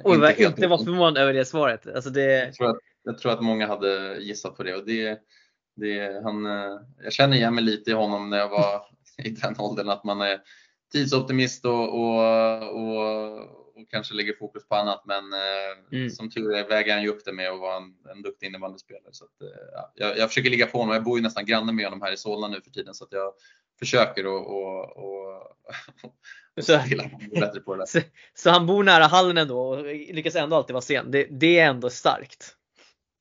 Oj, 0.03 0.17
vad 0.19 0.29
jag 0.29 0.39
inte 0.39 0.67
var 0.67 0.77
förvånad 0.77 1.17
över 1.17 1.33
det 1.33 1.45
svaret. 1.45 1.87
Alltså 1.87 2.09
det... 2.09 2.23
jag, 2.23 2.53
tror 2.53 2.69
att, 2.69 2.79
jag 3.03 3.17
tror 3.17 3.31
att 3.31 3.41
många 3.41 3.67
hade 3.67 4.17
gissat 4.19 4.57
på 4.57 4.63
det. 4.63 4.75
Och 4.75 4.85
det, 4.85 5.19
det 5.75 6.23
han, 6.23 6.45
eh, 6.45 6.79
jag 7.03 7.13
känner 7.13 7.37
igen 7.37 7.55
mig 7.55 7.63
lite 7.63 7.91
i 7.91 7.93
honom 7.93 8.29
när 8.29 8.37
jag 8.37 8.49
var 8.49 8.81
i 9.23 9.29
den 9.29 9.55
åldern 9.59 9.89
att 9.89 10.03
man 10.03 10.21
är 10.21 10.41
tidsoptimist 10.91 11.65
och, 11.65 11.99
och, 11.99 12.19
och, 12.75 13.37
och 13.75 13.89
kanske 13.89 14.13
lägger 14.13 14.33
fokus 14.33 14.67
på 14.67 14.75
annat. 14.75 15.03
Men 15.05 15.33
eh, 15.33 15.97
mm. 15.99 16.09
som 16.09 16.29
tur 16.29 16.53
är 16.53 16.67
väger 16.67 16.93
han 16.93 17.03
ju 17.03 17.09
upp 17.09 17.25
det 17.25 17.33
med 17.33 17.49
att 17.49 17.59
vara 17.59 17.77
en, 17.77 17.95
en 18.15 18.21
duktig 18.21 18.47
innebandyspelare. 18.47 19.13
Så 19.13 19.25
att, 19.25 19.41
eh, 19.41 19.47
ja, 19.73 19.91
jag, 19.95 20.17
jag 20.17 20.29
försöker 20.29 20.49
ligga 20.49 20.65
på 20.65 20.77
honom. 20.77 20.93
Jag 20.93 21.03
bor 21.03 21.17
ju 21.17 21.23
nästan 21.23 21.45
granne 21.45 21.71
med 21.71 21.85
honom 21.85 22.01
här 22.01 22.11
i 22.11 22.17
Solna 22.17 22.47
nu 22.47 22.61
för 22.61 22.71
tiden 22.71 22.93
så 22.93 23.03
att 23.03 23.11
jag 23.11 23.33
försöker 23.79 24.25
och, 24.25 24.47
och, 24.47 24.97
och, 24.97 25.33
och 26.57 26.63
så, 26.63 26.79
bättre 27.39 27.59
på 27.59 27.75
det 27.75 27.87
så, 27.87 27.99
så, 28.33 28.49
han 28.49 28.65
bor 28.65 28.83
nära 28.83 29.03
hallen 29.03 29.37
ändå 29.37 29.59
och 29.59 29.85
lyckas 29.85 30.35
ändå 30.35 30.55
alltid 30.55 30.73
vara 30.73 30.81
sen. 30.81 31.11
Det, 31.11 31.27
det 31.31 31.59
är 31.59 31.69
ändå 31.69 31.89
starkt. 31.89 32.55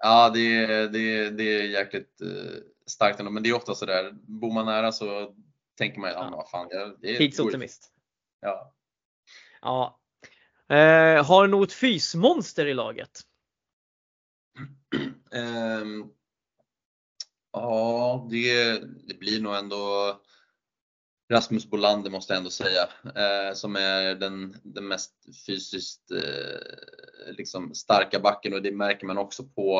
Ja, 0.05 0.31
det, 0.31 0.67
det, 0.67 1.31
det 1.31 1.43
är 1.43 1.63
jäkligt 1.63 2.21
starkt 2.87 3.19
ändå. 3.19 3.31
Men 3.31 3.43
det 3.43 3.49
är 3.49 3.55
ofta 3.55 3.75
så 3.75 3.87
där, 3.87 4.13
bor 4.13 4.53
man 4.53 4.67
nära 4.67 4.93
så 4.93 5.35
tänker 5.79 6.01
man, 6.01 6.11
ja, 6.11 6.23
men 6.23 6.33
vad 6.33 6.51
fan. 6.51 6.69
Det 7.01 7.15
är 7.15 7.19
Tidsoptimist. 7.19 7.93
Ja. 8.41 8.75
ja. 9.61 10.01
Eh, 10.77 11.27
har 11.27 11.43
du 11.43 11.51
något 11.51 11.73
fysmonster 11.73 12.67
i 12.67 12.75
laget? 12.75 13.21
um, 15.31 16.13
ja, 17.53 18.29
det, 18.31 18.79
det 19.09 19.19
blir 19.19 19.41
nog 19.41 19.55
ändå 19.55 20.21
Rasmus 21.33 21.67
Bolander 21.67 22.11
måste 22.11 22.33
jag 22.33 22.39
ändå 22.39 22.51
säga, 22.51 22.89
eh, 23.05 23.55
som 23.55 23.77
är 23.77 24.15
den, 24.15 24.57
den 24.63 24.89
mest 24.89 25.15
fysiskt 25.47 26.11
eh, 26.11 26.61
liksom 27.27 27.75
starka 27.75 28.21
backen 28.21 28.55
och 28.55 28.63
det 28.63 28.73
märker 28.73 29.07
man 29.07 29.19
också 29.19 29.45
på, 29.45 29.79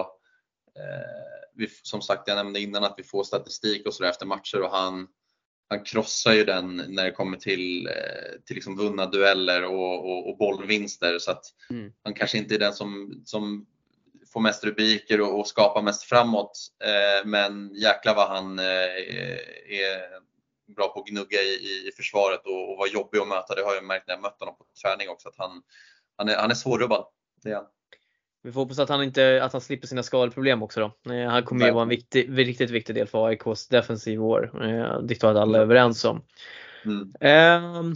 eh, 0.77 1.47
vi, 1.55 1.69
som 1.83 2.03
sagt 2.03 2.29
jag 2.29 2.37
nämnde 2.37 2.61
innan 2.61 2.85
att 2.85 2.95
vi 2.97 3.03
får 3.03 3.25
statistik 3.25 3.87
och 3.87 3.95
så 3.95 4.05
efter 4.05 4.27
matcher 4.27 4.63
och 4.63 4.71
han, 4.71 5.09
han 5.69 5.85
krossar 5.85 6.33
ju 6.33 6.45
den 6.45 6.77
när 6.77 7.05
det 7.05 7.11
kommer 7.11 7.37
till, 7.37 7.87
eh, 7.87 8.41
till 8.47 8.55
liksom 8.55 8.77
vunna 8.77 9.07
dueller 9.07 9.65
och, 9.65 10.11
och, 10.11 10.29
och 10.29 10.37
bollvinster 10.37 11.19
så 11.19 11.31
att 11.31 11.45
mm. 11.71 11.93
han 12.03 12.15
kanske 12.15 12.39
inte 12.39 12.55
är 12.55 12.59
den 12.59 12.73
som, 12.73 13.23
som 13.25 13.67
får 14.33 14.41
mest 14.41 14.65
rubriker 14.65 15.21
och, 15.21 15.41
och 15.41 15.47
skapar 15.47 15.83
mest 15.83 16.03
framåt. 16.03 16.59
Eh, 16.85 17.27
men 17.27 17.75
jäkla 17.75 18.15
vad 18.15 18.29
han 18.29 18.59
eh, 18.59 18.65
är 19.69 20.23
bra 20.77 20.89
på 20.89 21.01
att 21.01 21.07
gnugga 21.07 21.41
i, 21.43 21.89
i 21.89 21.93
försvaret 21.97 22.47
och, 22.47 22.71
och 22.71 22.79
vara 22.79 22.89
jobbig 22.89 23.19
att 23.19 23.29
möta. 23.29 23.55
Det 23.55 23.63
har 23.63 23.75
jag 23.75 23.85
märkt 23.85 24.07
när 24.07 24.15
jag 24.15 24.23
mött 24.23 24.41
honom 24.41 24.57
på 24.57 24.65
träning 24.83 25.09
också 25.09 25.29
att 25.29 25.39
han, 25.39 25.63
han, 26.17 26.29
är, 26.29 26.37
han 26.37 26.51
är 26.51 26.55
svårrubbad. 26.55 27.07
Det 27.43 27.51
är 27.51 27.55
han. 27.55 27.67
Vi 28.43 28.53
får 28.53 28.61
hoppas 28.61 28.79
att 28.79 28.89
han, 28.89 29.03
inte, 29.03 29.45
att 29.45 29.53
han 29.53 29.61
slipper 29.61 29.87
sina 29.87 30.03
skadeproblem 30.03 30.63
också 30.63 30.81
då. 30.81 31.13
Eh, 31.13 31.29
han 31.29 31.43
kommer 31.43 31.67
ju 31.67 31.73
vara 31.73 31.83
en 31.83 31.89
viktig, 31.89 32.39
riktigt 32.39 32.71
viktig 32.71 32.95
del 32.95 33.07
för 33.07 33.27
AIKs 33.27 33.69
defensiv 33.69 34.25
år. 34.25 34.65
Eh, 34.65 35.01
det 35.03 35.15
tror 35.15 35.33
jag 35.33 35.37
att 35.37 35.43
alla 35.43 35.59
är 35.59 35.63
överens 35.63 36.05
om. 36.05 36.25
Mm. 36.85 37.13
Eh, 37.21 37.95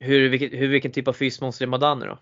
hur, 0.00 0.28
vilket, 0.28 0.52
hur, 0.52 0.68
vilken 0.68 0.92
typ 0.92 1.08
av 1.08 1.12
fysmonster 1.12 1.64
är 1.64 1.68
Madani 1.68 2.06
då? 2.06 2.18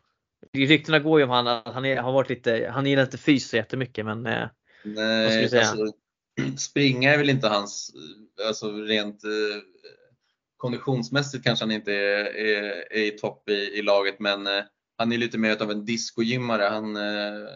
Ryktena 0.53 0.99
går 0.99 1.21
ju 1.21 1.25
om 1.25 1.31
han 1.31 1.47
att 1.47 1.75
han, 1.75 1.85
är, 1.85 1.97
har 1.97 2.13
varit 2.13 2.29
lite, 2.29 2.71
han 2.73 2.87
gillar 2.87 3.03
inte 3.03 3.19
fys 3.19 3.49
så 3.49 3.57
jättemycket 3.57 4.05
men 4.05 4.27
eh, 4.27 4.49
Nej, 4.85 5.23
vad 5.23 5.31
skulle 5.31 5.43
du 5.43 5.49
säga? 5.49 5.63
Alltså, 5.63 5.93
springa 6.59 7.15
är 7.15 7.19
väl 7.19 7.31
inte 7.31 7.49
hans, 7.49 7.95
alltså 8.49 8.73
rent 8.73 9.25
eh, 9.25 9.31
konditionsmässigt 10.57 11.45
kanske 11.45 11.65
han 11.65 11.73
inte 11.73 11.93
är, 11.93 12.25
är, 12.25 12.93
är 12.93 13.05
i 13.05 13.11
topp 13.11 13.49
i, 13.49 13.53
i, 13.53 13.83
laget 13.83 14.21
men 14.21 14.47
han 14.97 15.13
är 15.13 15.19
lite 15.19 15.39
mer 15.39 15.63
av 15.63 15.71
en 15.71 15.85
discogymmare. 15.85 16.63
Han, 16.63 16.97
eh, 16.97 17.49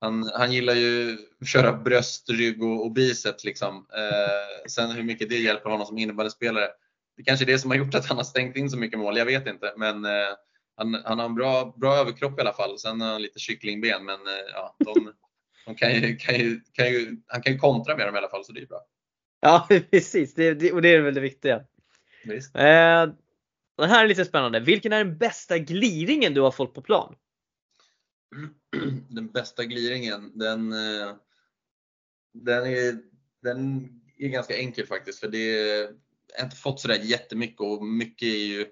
han, 0.00 0.30
han 0.34 0.52
gillar 0.52 0.74
ju 0.74 1.18
att 1.40 1.48
köra 1.48 1.72
bröst, 1.72 2.30
rygg 2.30 2.62
och, 2.62 2.84
och 2.84 2.92
biceps. 2.92 3.44
Liksom. 3.44 3.86
Eh, 3.96 4.68
sen 4.70 4.90
hur 4.90 5.02
mycket 5.02 5.28
det 5.28 5.38
hjälper 5.38 5.70
honom 5.70 5.86
som 5.86 5.98
innebandyspelare, 5.98 6.68
det 7.16 7.22
kanske 7.22 7.44
är 7.44 7.46
det 7.46 7.58
som 7.58 7.70
har 7.70 7.78
gjort 7.78 7.94
att 7.94 8.06
han 8.06 8.16
har 8.16 8.24
stängt 8.24 8.56
in 8.56 8.70
så 8.70 8.78
mycket 8.78 8.98
mål, 8.98 9.16
jag 9.16 9.26
vet 9.26 9.46
inte. 9.46 9.74
Men 9.76 10.04
eh, 10.04 10.34
han, 10.76 10.94
han 11.04 11.18
har 11.18 11.26
en 11.26 11.34
bra, 11.34 11.74
bra 11.76 11.96
överkropp 11.96 12.38
i 12.38 12.40
alla 12.40 12.52
fall. 12.52 12.78
Sen 12.78 13.00
har 13.00 13.12
han 13.12 13.22
lite 13.22 13.38
kycklingben 13.38 14.04
men 14.04 14.14
eh, 14.14 14.52
ja, 14.54 14.76
de, 14.78 15.12
de 15.66 15.74
kan 15.74 15.94
ju, 15.94 16.16
kan 16.16 16.34
ju, 16.34 16.60
kan 16.72 16.86
ju, 16.86 17.16
han 17.26 17.42
kan 17.42 17.52
ju 17.52 17.58
kontra 17.58 17.96
med 17.96 18.06
dem 18.06 18.14
i 18.14 18.18
alla 18.18 18.28
fall 18.28 18.44
så 18.44 18.52
det 18.52 18.60
är 18.60 18.66
bra. 18.66 18.80
Ja 19.40 19.66
precis, 19.90 20.34
det, 20.34 20.54
det, 20.54 20.72
och 20.72 20.82
det 20.82 20.88
är 20.88 21.00
väl 21.00 21.14
det 21.14 21.20
viktiga. 21.20 21.64
Visst. 22.24 22.54
Den 23.76 23.90
här 23.90 24.04
är 24.04 24.08
lite 24.08 24.24
spännande. 24.24 24.60
Vilken 24.60 24.92
är 24.92 25.04
den 25.04 25.18
bästa 25.18 25.58
gliringen 25.58 26.34
du 26.34 26.40
har 26.40 26.50
fått 26.50 26.74
på 26.74 26.82
plan? 26.82 27.14
Den 29.08 29.28
bästa 29.28 29.64
gliringen, 29.64 30.38
den, 30.38 30.72
eh, 30.72 31.14
den, 32.34 32.66
är, 32.66 32.98
den 33.42 33.88
är 34.18 34.28
ganska 34.28 34.56
enkel 34.56 34.86
faktiskt 34.86 35.20
för 35.20 35.28
det 35.28 35.86
jag 36.36 36.42
har 36.42 36.44
inte 36.44 36.56
fått 36.56 36.80
sådär 36.80 37.00
jättemycket 37.02 37.60
och 37.60 37.86
mycket 37.86 38.26
är 38.26 38.46
ju 38.46 38.66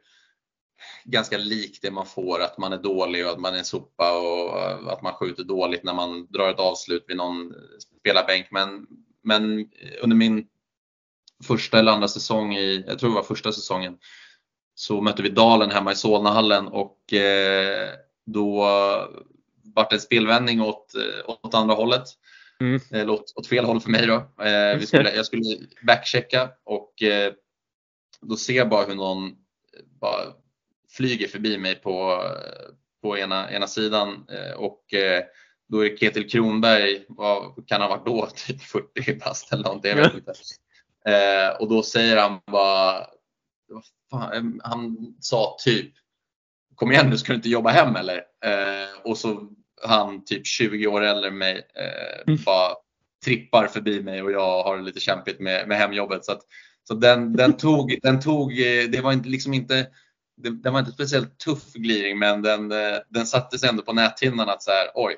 ganska 1.04 1.38
likt 1.38 1.82
det 1.82 1.90
man 1.90 2.06
får, 2.06 2.42
att 2.42 2.58
man 2.58 2.72
är 2.72 2.78
dålig 2.78 3.26
och 3.26 3.32
att 3.32 3.40
man 3.40 3.54
är 3.54 3.62
sopa 3.62 4.18
och 4.18 4.92
att 4.92 5.02
man 5.02 5.14
skjuter 5.14 5.44
dåligt 5.44 5.84
när 5.84 5.94
man 5.94 6.26
drar 6.26 6.50
ett 6.50 6.58
avslut 6.58 7.04
vid 7.08 7.16
någon 7.16 7.54
spelarbänk. 8.00 8.46
Men, 8.50 8.86
men 9.22 9.70
under 10.02 10.16
min 10.16 10.46
första 11.44 11.78
eller 11.78 11.92
andra 11.92 12.08
säsong, 12.08 12.54
i, 12.54 12.84
jag 12.86 12.98
tror 12.98 13.10
det 13.10 13.16
var 13.16 13.22
första 13.22 13.52
säsongen, 13.52 13.98
så 14.74 15.00
mötte 15.00 15.22
vi 15.22 15.28
Dalen 15.28 15.70
hemma 15.70 15.92
i 15.92 15.96
Solnahallen 15.96 16.68
och 16.68 17.12
eh, 17.12 17.88
då 18.26 18.64
vart 19.74 19.90
det 19.90 19.96
en 19.96 20.00
spelvändning 20.00 20.62
åt, 20.62 20.92
åt 21.42 21.54
andra 21.54 21.74
hållet. 21.74 22.02
Mm. 22.60 22.80
Eller 22.90 23.12
åt, 23.12 23.32
åt, 23.36 23.46
fel 23.46 23.64
håll 23.64 23.80
för 23.80 23.90
mig 23.90 24.06
då. 24.06 24.44
Eh, 24.44 24.78
vi 24.78 24.86
skulle, 24.86 25.14
jag 25.14 25.26
skulle 25.26 25.44
backchecka 25.86 26.50
och 26.64 27.02
eh, 27.02 27.32
då 28.20 28.36
ser 28.36 28.54
jag 28.54 28.68
bara 28.68 28.86
hur 28.86 28.94
någon 28.94 29.32
bara 30.00 30.20
flyger 30.96 31.28
förbi 31.28 31.58
mig 31.58 31.74
på, 31.74 32.22
på 33.02 33.18
ena, 33.18 33.50
ena 33.50 33.66
sidan 33.66 34.26
och 34.56 34.84
då 35.68 35.86
är 35.86 35.96
Ketil 35.96 36.30
Kronberg, 36.30 37.04
vad 37.08 37.68
kan 37.68 37.80
han 37.80 37.90
ha 37.90 37.96
varit 37.96 38.06
då, 38.06 38.26
typ 38.46 38.62
40 38.62 39.18
bast 39.18 39.52
eller 39.52 39.64
någonting, 39.64 39.90
jag 39.90 39.96
vet 39.96 40.14
inte. 40.14 40.32
Eh, 41.06 41.60
och 41.60 41.68
då 41.68 41.82
säger 41.82 42.16
han 42.16 42.40
bara, 42.46 43.06
fan, 44.10 44.60
han 44.64 45.14
sa 45.20 45.56
typ, 45.64 45.94
kom 46.74 46.92
igen 46.92 47.10
nu 47.10 47.18
ska 47.18 47.32
du 47.32 47.36
inte 47.36 47.48
jobba 47.48 47.70
hem 47.70 47.96
eller? 47.96 48.16
Eh, 48.44 48.88
och 49.04 49.18
så 49.18 49.48
han 49.82 50.24
typ 50.24 50.46
20 50.46 50.86
år 50.86 51.02
äldre 51.02 51.28
än 51.28 51.38
mig 51.38 51.68
eh, 51.74 52.22
mm. 52.26 52.42
bara 52.44 52.74
trippar 53.24 53.66
förbi 53.66 54.02
mig 54.02 54.22
och 54.22 54.32
jag 54.32 54.62
har 54.62 54.80
lite 54.80 55.00
kämpigt 55.00 55.40
med, 55.40 55.68
med 55.68 55.78
hemjobbet. 55.78 56.24
Så, 56.24 56.32
att, 56.32 56.42
så 56.88 56.94
den, 56.94 57.32
den, 57.32 57.52
tog, 57.56 57.98
den 58.02 58.20
tog, 58.20 58.52
eh, 58.52 58.84
det 58.88 59.00
var 59.00 59.12
inte, 59.12 59.28
liksom 59.28 59.54
inte 59.54 59.86
det, 60.36 60.50
den 60.50 60.72
var 60.72 60.80
inte 60.80 60.92
speciellt 60.92 61.38
tuff 61.38 61.72
gliring 61.72 62.18
men 62.18 62.42
den, 62.42 62.72
eh, 62.72 62.98
den 63.08 63.26
sattes 63.26 63.64
ändå 63.64 63.82
på 63.82 63.92
näthinnan 63.92 64.48
att 64.48 64.62
så 64.62 64.70
här, 64.70 64.90
oj. 64.94 65.14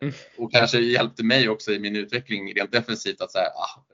Mm. 0.00 0.14
Och 0.38 0.52
kanske 0.52 0.78
hjälpte 0.78 1.24
mig 1.24 1.48
också 1.48 1.72
i 1.72 1.78
min 1.78 1.96
utveckling 1.96 2.54
rent 2.54 2.72
defensivt 2.72 3.20
att 3.20 3.32
så 3.32 3.38
här, 3.38 3.46
ah, 3.46 3.84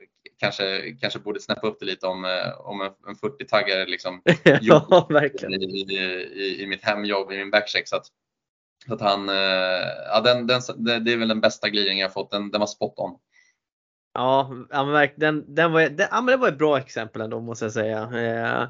kanske, 0.43 0.97
kanske 1.01 1.19
borde 1.19 1.41
snäppa 1.41 1.67
upp 1.67 1.81
det 1.81 1.87
lite 1.87 2.07
om, 2.07 2.25
eh, 2.25 2.61
om 2.61 2.81
en, 2.81 2.93
en 3.09 3.15
40-taggare 3.15 3.87
liksom 3.87 4.23
ja, 4.61 5.07
verkligen. 5.11 5.63
I, 5.63 5.65
i, 5.65 6.63
i, 6.63 6.67
mitt 6.67 6.85
hemjobb, 6.85 7.33
i 7.33 7.37
min 7.37 7.51
backcheck. 7.51 7.89
Så 7.89 7.97
att, 7.97 8.07
så 8.87 8.95
att 8.95 9.01
han, 9.01 9.29
ja, 10.09 10.21
den, 10.25 10.47
den, 10.47 10.61
det 11.05 11.13
är 11.13 11.17
väl 11.17 11.29
den 11.29 11.41
bästa 11.41 11.69
gliringen 11.69 11.99
jag 11.99 12.13
fått, 12.13 12.31
den, 12.31 12.51
den 12.51 12.61
var 12.61 12.67
spot 12.67 12.99
on. 12.99 13.19
Ja, 14.15 14.51
den, 15.17 15.55
den 15.55 15.73
var, 15.73 15.81
den, 15.83 16.09
ja, 16.11 16.21
men 16.21 16.27
det 16.27 16.37
var 16.37 16.49
ett 16.49 16.59
bra 16.59 16.79
exempel 16.79 17.23
ändå 17.23 17.41
måste 17.41 17.65
jag 17.65 17.73
säga. 17.73 18.01
Eh, 18.03 18.69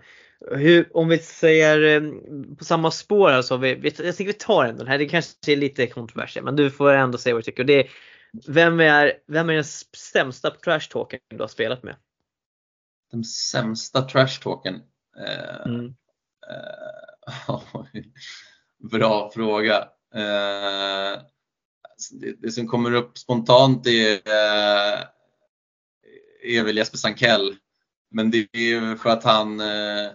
hur, 0.57 0.97
om 0.97 1.09
vi 1.09 1.19
säger 1.19 2.03
eh, 2.03 2.11
på 2.59 2.65
samma 2.65 2.91
spår 2.91 3.31
här 3.31 3.43
så 3.43 3.57
vi, 3.57 3.69
jag 3.83 3.97
tänker 3.97 4.25
vi 4.25 4.33
tar 4.33 4.73
den 4.73 4.87
här, 4.87 4.99
det 4.99 5.09
kanske 5.09 5.53
är 5.53 5.57
lite 5.57 5.87
kontroversiellt 5.87 6.45
men 6.45 6.57
du 6.57 6.71
får 6.71 6.93
ändå 6.93 7.19
säga 7.19 7.35
vad 7.35 7.43
du 7.43 7.45
tycker. 7.45 7.65
Det 7.65 7.81
är, 7.81 7.91
vem, 8.47 8.81
är, 8.81 9.13
vem 9.27 9.51
är 9.51 9.55
den 9.55 9.65
sämsta 9.97 10.51
trash-talken 10.51 11.21
du 11.29 11.41
har 11.41 11.49
spelat 11.49 11.83
med? 11.83 11.97
Den 13.11 13.25
sämsta 13.25 14.09
trash-talken? 14.09 14.75
Eh, 15.27 15.67
mm. 15.67 15.95
eh, 16.49 17.63
bra 18.91 19.31
fråga. 19.35 19.77
Eh, 20.15 21.23
det, 22.11 22.33
det, 22.39 22.53
som 22.53 22.69
kommer 22.69 22.93
upp 22.95 23.19
spontant 23.19 23.87
är 23.87 24.13
eh, 24.15 25.05
är 26.43 26.65
väl 26.65 26.77
Jesper 26.77 26.99
Sankell. 26.99 27.57
Men 28.11 28.31
det 28.31 28.49
är 28.53 28.97
för 28.97 29.11
att 29.11 29.25
han, 29.25 29.61
eh, 29.61 30.11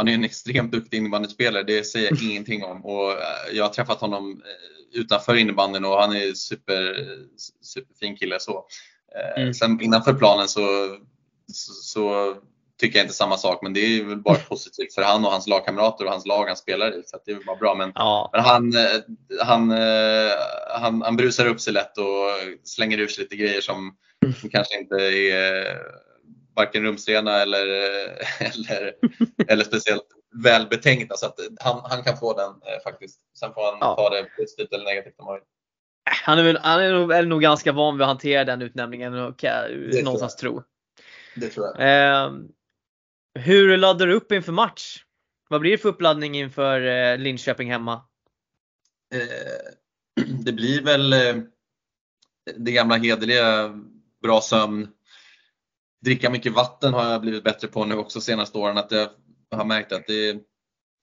han 0.00 0.08
är 0.08 0.14
en 0.14 0.24
extremt 0.24 0.72
duktig 0.72 0.96
innebandyspelare, 0.96 1.62
det 1.62 1.84
säger 1.84 2.08
jag 2.10 2.22
ingenting 2.22 2.64
om. 2.64 2.84
Och 2.84 3.12
eh, 3.12 3.52
jag 3.52 3.64
har 3.64 3.70
träffat 3.70 4.00
honom 4.00 4.30
eh, 4.30 5.00
utanför 5.00 5.34
innebandyn 5.34 5.84
och 5.84 6.00
han 6.00 6.16
är 6.16 6.32
super, 6.32 7.06
superfin 7.62 8.16
kille. 8.16 8.40
Så. 8.40 8.66
Mm. 9.36 9.54
Sen 9.54 9.80
innanför 9.80 10.14
planen 10.14 10.48
så, 10.48 10.60
så, 11.52 11.72
så, 11.72 12.34
tycker 12.80 12.98
jag 12.98 13.04
inte 13.04 13.14
samma 13.14 13.36
sak 13.36 13.62
men 13.62 13.72
det 13.72 13.80
är 13.80 14.04
väl 14.04 14.16
bara 14.16 14.34
positivt 14.48 14.94
för 14.94 15.02
han 15.02 15.24
och 15.24 15.30
hans 15.30 15.46
lagkamrater 15.46 16.04
och 16.04 16.10
hans 16.10 16.26
lag 16.26 16.46
han 16.46 16.56
spelar 16.56 16.98
i. 16.98 17.02
Så 17.06 17.18
det 17.24 17.30
är 17.30 17.34
väl 17.34 17.44
bara 17.44 17.56
bra. 17.56 17.74
Men, 17.74 17.92
ja. 17.94 18.30
men 18.32 18.40
han, 18.40 18.74
han, 19.40 19.70
han, 20.80 21.02
han 21.02 21.16
brusar 21.16 21.46
upp 21.46 21.60
sig 21.60 21.72
lätt 21.72 21.98
och 21.98 22.58
slänger 22.64 22.98
ur 22.98 23.08
sig 23.08 23.24
lite 23.24 23.36
grejer 23.36 23.60
som 23.60 23.96
som 24.40 24.50
kanske 24.50 24.80
inte 24.80 24.96
är 24.96 25.78
varken 26.60 26.82
rumsrena 26.82 27.42
eller, 27.42 27.66
eller, 28.40 28.92
eller 29.48 29.64
speciellt 29.64 30.06
välbetänkta. 30.44 31.16
Så 31.16 31.26
att 31.26 31.38
han, 31.60 31.80
han 31.84 32.02
kan 32.02 32.16
få 32.16 32.36
den 32.36 32.50
eh, 32.50 32.82
faktiskt. 32.84 33.20
Sen 33.38 33.54
får 33.54 33.62
han 33.62 33.78
ja. 33.80 33.96
ta 33.96 34.10
det 34.10 34.24
positivt 34.36 34.72
eller 34.72 34.84
negativt 34.84 35.14
om 35.18 35.26
han 35.26 35.34
vill. 35.34 35.44
Han 36.24 36.38
är, 36.38 36.42
väl, 36.42 36.58
han 36.62 36.82
är 36.82 36.92
nog, 36.92 37.12
är 37.12 37.22
nog 37.22 37.42
ganska 37.42 37.72
van 37.72 37.96
vid 37.96 38.02
att 38.02 38.08
hantera 38.08 38.44
den 38.44 38.62
utnämningen 38.62 39.14
och 39.14 39.38
kan 39.38 39.70
någonstans 40.04 40.36
tro. 40.36 40.62
Det 41.36 41.48
tror 41.48 41.66
jag. 41.66 41.76
Eh, 41.80 42.32
hur 43.34 43.76
laddar 43.76 44.06
du 44.06 44.14
upp 44.14 44.32
inför 44.32 44.52
match? 44.52 45.04
Vad 45.48 45.60
blir 45.60 45.70
det 45.70 45.78
för 45.78 45.88
uppladdning 45.88 46.34
inför 46.34 46.80
eh, 46.86 47.18
Linköping 47.18 47.70
hemma? 47.70 48.02
Eh, 49.14 50.24
det 50.44 50.52
blir 50.52 50.82
väl 50.82 51.12
eh, 51.12 51.36
det 52.56 52.72
gamla 52.72 52.96
hederliga 52.96 53.74
bra 54.22 54.40
sömn. 54.40 54.88
Dricka 56.04 56.30
mycket 56.30 56.52
vatten 56.52 56.94
har 56.94 57.10
jag 57.10 57.20
blivit 57.20 57.44
bättre 57.44 57.68
på 57.68 57.84
nu 57.84 57.94
också 57.94 58.20
senaste 58.20 58.58
åren. 58.58 58.78
Att 58.78 58.90
jag 58.90 59.08
har 59.50 59.64
märkt 59.64 59.92
att 59.92 60.06
det 60.06 60.28
är 60.28 60.40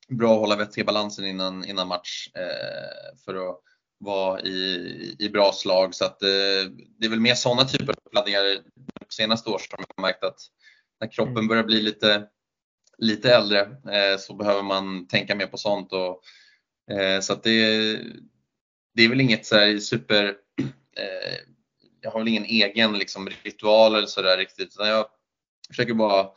bra 0.10 0.34
att 0.34 0.40
hålla 0.40 0.56
vätskebalansen 0.56 1.26
innan, 1.26 1.66
innan 1.66 1.88
match 1.88 2.30
eh, 2.36 3.18
för 3.26 3.50
att 3.50 3.62
vara 4.00 4.42
i, 4.42 5.16
i 5.20 5.30
bra 5.30 5.52
slag. 5.52 5.96
Så 5.96 6.06
att, 6.06 6.24
eh, 6.24 6.72
det 7.00 7.06
är 7.06 7.10
väl 7.10 7.20
mer 7.20 7.36
sådana 7.36 7.66
typer 7.66 7.94
av 7.94 8.00
uppladdningar 8.06 8.44
senaste 9.10 9.50
år 9.50 9.58
som 9.58 9.80
jag 9.80 10.04
har 10.04 10.08
märkt 10.10 10.24
att 10.24 10.40
när 11.00 11.12
kroppen 11.12 11.38
mm. 11.38 11.48
börjar 11.48 11.64
bli 11.64 11.82
lite, 11.82 12.28
lite 12.98 13.36
äldre 13.36 13.60
eh, 13.92 14.18
så 14.20 14.34
behöver 14.34 14.64
man 14.64 15.08
tänka 15.08 15.36
mer 15.36 15.48
på 15.48 15.58
sånt. 15.58 15.94
Och, 15.94 16.22
eh, 16.96 17.20
så 17.20 17.34
att 17.34 17.44
det, 17.44 18.00
det 18.94 19.04
är 19.04 19.10
väl 19.10 19.22
inget 19.22 19.46
så 19.46 19.80
super 19.80 20.26
eh, 20.98 21.38
jag 22.02 22.12
har 22.12 22.20
väl 22.20 22.28
ingen 22.28 22.46
egen 22.46 22.98
liksom, 22.98 23.30
ritual 23.44 23.96
eller 23.96 24.08
sådär 24.08 24.38
riktigt. 24.38 24.68
Utan 24.76 24.88
jag 24.88 25.06
försöker 25.70 25.94
bara 25.94 26.28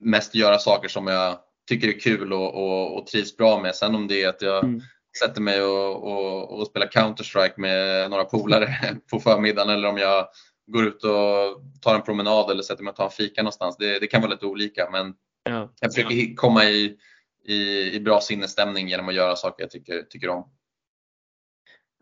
mest 0.00 0.34
göra 0.34 0.58
saker 0.58 0.88
som 0.88 1.06
jag 1.06 1.38
tycker 1.68 1.88
är 1.88 2.00
kul 2.00 2.32
och, 2.32 2.54
och, 2.54 2.98
och 2.98 3.06
trivs 3.06 3.36
bra 3.36 3.62
med. 3.62 3.74
Sen 3.74 3.94
om 3.94 4.08
det 4.08 4.22
är 4.22 4.28
att 4.28 4.42
jag 4.42 4.64
mm. 4.64 4.80
sätter 5.18 5.40
mig 5.40 5.62
och, 5.62 6.02
och, 6.02 6.58
och 6.58 6.66
spelar 6.66 6.86
Counter-Strike 6.86 7.54
med 7.56 8.10
några 8.10 8.24
polare 8.24 8.96
på 9.10 9.20
förmiddagen 9.20 9.70
eller 9.70 9.88
om 9.88 9.98
jag 9.98 10.28
går 10.66 10.86
ut 10.86 11.04
och 11.04 11.80
tar 11.80 11.94
en 11.94 12.02
promenad 12.02 12.50
eller 12.50 12.62
sätter 12.62 12.82
mig 12.82 12.90
och 12.90 12.96
tar 12.96 13.04
en 13.04 13.10
fika 13.10 13.42
någonstans. 13.42 13.76
Det, 13.76 13.98
det 13.98 14.06
kan 14.06 14.20
vara 14.22 14.32
lite 14.32 14.46
olika 14.46 14.88
men 14.92 15.14
ja. 15.42 15.72
jag 15.80 15.94
försöker 15.94 16.34
komma 16.34 16.64
i, 16.64 16.96
i, 17.44 17.90
i 17.92 18.00
bra 18.00 18.20
sinnesstämning 18.20 18.88
genom 18.88 19.08
att 19.08 19.14
göra 19.14 19.36
saker 19.36 19.62
jag 19.62 19.70
tycker, 19.70 20.02
tycker 20.02 20.28
om. 20.28 20.50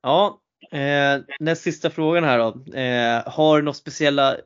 Ja, 0.03 0.41
Eh, 0.73 1.21
näst 1.41 1.63
sista 1.63 1.91
frågan 1.91 2.25
här 2.25 2.39
då. 2.39 2.77
Eh, 2.77 3.33
har 3.33 3.57
du 3.57 3.63
några 3.63 3.75
speciella 3.75 4.37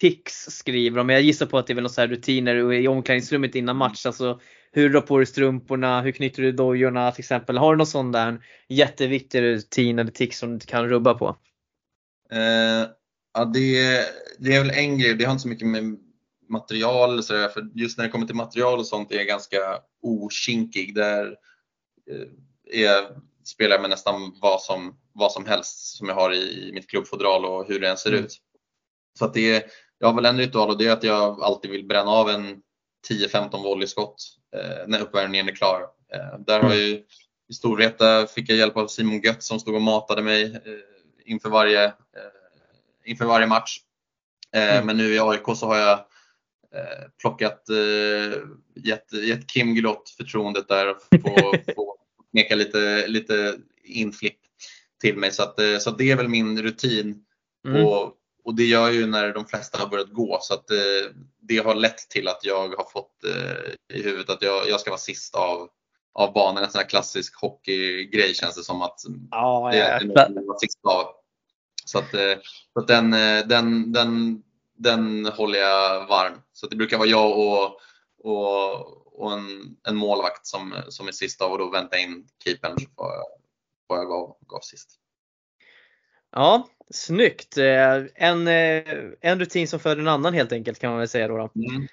tics 0.00 0.46
skriver 0.50 0.98
de. 0.98 1.08
Jag 1.08 1.22
gissar 1.22 1.46
på 1.46 1.58
att 1.58 1.66
det 1.66 1.72
är 1.72 1.74
väl 1.74 1.84
några 1.84 2.06
rutiner 2.06 2.72
i 2.72 2.88
omklädningsrummet 2.88 3.54
innan 3.54 3.76
match. 3.76 4.06
Alltså 4.06 4.40
hur 4.72 4.82
du 4.82 4.88
drar 4.88 5.00
på 5.00 5.16
dig 5.18 5.26
strumporna, 5.26 6.00
hur 6.00 6.12
knyter 6.12 6.42
du 6.42 6.52
dojorna 6.52 7.12
till 7.12 7.22
exempel. 7.22 7.58
Har 7.58 7.72
du 7.72 7.78
någon 7.78 7.86
sån 7.86 8.12
där 8.12 8.44
jätteviktig 8.68 9.42
rutin 9.42 9.98
eller 9.98 10.10
tics 10.10 10.38
som 10.38 10.58
du 10.58 10.66
kan 10.66 10.88
rubba 10.88 11.14
på? 11.14 11.36
Eh, 12.32 12.88
ja, 13.34 13.44
det, 13.44 14.00
det 14.38 14.54
är 14.54 14.60
väl 14.62 14.70
en 14.70 14.98
grej. 14.98 15.14
Det 15.14 15.24
har 15.24 15.32
inte 15.32 15.42
så 15.42 15.48
mycket 15.48 15.68
med 15.68 15.98
material 16.48 17.22
så 17.22 17.32
där, 17.32 17.48
för 17.48 17.68
just 17.74 17.98
när 17.98 18.04
det 18.04 18.10
kommer 18.10 18.26
till 18.26 18.36
material 18.36 18.78
och 18.78 18.86
sånt 18.86 19.12
är 19.12 19.16
jag 19.16 19.26
ganska 19.26 19.58
okinkig. 20.02 20.94
Där 20.94 21.36
eh, 22.10 22.80
är, 22.80 22.98
spelar 23.44 23.74
jag 23.74 23.80
med 23.80 23.90
nästan 23.90 24.38
vad 24.40 24.60
som 24.60 24.96
vad 25.14 25.32
som 25.32 25.46
helst 25.46 25.96
som 25.96 26.08
jag 26.08 26.14
har 26.14 26.34
i, 26.34 26.72
mitt 26.74 26.90
klubbfodral 26.90 27.44
och 27.44 27.68
hur 27.68 27.80
det 27.80 27.88
än 27.88 27.96
ser 27.96 28.12
mm. 28.12 28.24
ut. 28.24 28.36
Så 29.18 29.24
att 29.24 29.34
det 29.34 29.56
är, 29.56 29.62
jag 29.98 30.08
har 30.08 30.14
väl 30.14 30.24
en 30.24 30.38
ritual 30.38 30.70
och 30.70 30.78
det 30.78 30.86
är 30.86 30.92
att 30.92 31.02
jag 31.02 31.42
alltid 31.42 31.70
vill 31.70 31.86
bränna 31.86 32.10
av 32.10 32.30
en 32.30 32.62
10-15 33.10 33.62
volleyskott 33.62 34.16
eh, 34.56 34.86
när 34.86 35.00
uppvärmningen 35.00 35.48
är 35.48 35.54
klar. 35.54 35.82
Eh, 36.14 36.38
där 36.38 36.60
har 36.60 36.70
jag 36.70 36.78
ju, 36.78 37.02
i 37.48 37.54
Storvreta 37.54 38.26
fick 38.26 38.50
jag 38.50 38.58
hjälp 38.58 38.76
av 38.76 38.86
Simon 38.86 39.20
Gött 39.20 39.42
som 39.42 39.60
stod 39.60 39.74
och 39.74 39.82
matade 39.82 40.22
mig 40.22 40.44
eh, 40.54 40.60
inför, 41.24 41.50
varje, 41.50 41.84
eh, 41.84 41.92
inför 43.04 43.24
varje 43.24 43.46
match. 43.46 43.80
Eh, 44.54 44.74
mm. 44.74 44.86
Men 44.86 44.96
nu 44.96 45.14
i 45.14 45.20
AIK 45.20 45.56
så 45.56 45.66
har 45.66 45.76
jag 45.76 45.98
eh, 46.74 47.08
plockat, 47.20 47.68
eh, 47.68 48.38
gett, 48.74 49.12
gett 49.12 49.46
Kim 49.46 49.74
Glott 49.74 50.10
förtroendet 50.16 50.68
där 50.68 50.90
och 50.90 50.96
få, 51.22 51.54
få 51.74 51.96
kneka 52.30 52.54
lite, 52.54 53.06
lite 53.06 53.58
inflipp 53.84 54.38
till 55.04 55.16
mig. 55.16 55.32
Så, 55.32 55.42
att, 55.42 55.58
eh, 55.58 55.78
så 55.78 55.90
det 55.90 56.10
är 56.10 56.16
väl 56.16 56.28
min 56.28 56.62
rutin. 56.62 57.24
Mm. 57.68 57.86
Och, 57.86 58.12
och 58.44 58.54
det 58.54 58.64
gör 58.64 58.90
ju 58.90 59.06
när 59.06 59.32
de 59.32 59.46
flesta 59.46 59.78
har 59.78 59.88
börjat 59.88 60.12
gå. 60.12 60.38
Så 60.40 60.54
att 60.54 60.70
eh, 60.70 61.10
det 61.40 61.58
har 61.58 61.74
lett 61.74 61.98
till 61.98 62.28
att 62.28 62.44
jag 62.44 62.68
har 62.68 62.90
fått 62.92 63.24
eh, 63.24 63.96
i 63.96 64.02
huvudet 64.02 64.30
att 64.30 64.42
jag, 64.42 64.68
jag 64.68 64.80
ska 64.80 64.90
vara 64.90 64.98
sist 64.98 65.34
av, 65.34 65.68
av 66.14 66.32
banan. 66.32 66.64
En 66.64 66.70
sån 66.70 66.78
här 66.78 66.88
klassisk 66.88 67.40
hockeygrej 67.40 68.34
känns 68.34 68.56
det 68.56 68.64
som 68.64 68.82
att 68.82 69.00
oh, 69.32 69.70
det, 69.70 69.78
är 69.78 70.46
vara 70.46 70.58
sist 70.58 70.78
av. 70.82 71.06
Så 71.84 71.98
att, 71.98 72.10
så 72.72 72.80
att 72.80 72.86
den, 72.86 73.10
den, 73.48 73.92
den, 73.92 74.42
den 74.76 75.26
håller 75.26 75.58
jag 75.58 76.06
varm. 76.06 76.34
Så 76.52 76.66
det 76.66 76.76
brukar 76.76 76.98
vara 76.98 77.08
jag 77.08 77.38
och, 77.38 77.80
och, 78.22 79.22
och 79.22 79.32
en, 79.32 79.76
en 79.88 79.96
målvakt 79.96 80.46
som, 80.46 80.74
som 80.88 81.08
är 81.08 81.12
sist 81.12 81.40
av 81.40 81.52
och 81.52 81.58
då 81.58 81.70
vänta 81.70 81.98
in 81.98 82.26
keepern 82.44 82.78
så 82.78 82.86
får 82.96 83.12
jag, 83.12 83.43
vad 83.86 83.98
jag 83.98 84.08
gav, 84.08 84.36
gav 84.48 84.60
sist. 84.60 84.90
Ja, 86.32 86.68
snyggt! 86.90 87.58
Eh, 87.58 88.02
en, 88.14 88.48
eh, 88.48 88.82
en 89.20 89.38
rutin 89.38 89.68
som 89.68 89.80
föder 89.80 90.02
en 90.02 90.08
annan 90.08 90.34
helt 90.34 90.52
enkelt 90.52 90.78
kan 90.78 90.90
man 90.90 90.98
väl 90.98 91.08
säga 91.08 91.28
då. 91.28 91.36
då. 91.36 91.50
Mm. 91.54 91.86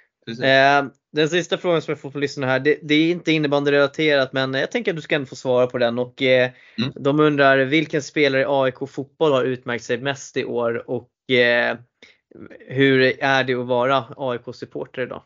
Eh, 0.44 0.92
den 1.12 1.30
sista 1.30 1.58
frågan 1.58 1.82
som 1.82 1.92
jag 1.92 2.00
får 2.00 2.12
från 2.12 2.22
lyssnarna 2.22 2.52
här, 2.52 2.60
det, 2.60 2.80
det 2.82 2.96
är 2.96 3.12
inte 3.12 3.32
innebandyrelaterat 3.32 4.34
men 4.34 4.54
jag 4.54 4.72
tänker 4.72 4.92
att 4.92 4.96
du 4.96 5.02
ska 5.02 5.16
ändå 5.16 5.26
få 5.26 5.36
svara 5.36 5.68
på 5.68 5.78
den. 5.78 6.00
Och, 6.00 6.22
Mm. 6.22 6.94
De 6.96 7.20
undrar 7.20 7.58
vilken 7.58 8.02
spelare 8.02 8.42
i 8.42 8.46
AIK 8.48 8.90
fotboll 8.90 9.32
har 9.32 9.44
utmärkt 9.44 9.84
sig 9.84 9.98
mest 9.98 10.38
i 10.38 10.46
år 10.46 10.90
och 10.90 11.10
hur 12.68 13.24
är 13.24 13.44
det 13.44 13.54
att 13.54 13.68
vara 13.68 14.06
AIK-supporter 14.18 15.02
idag? 15.02 15.24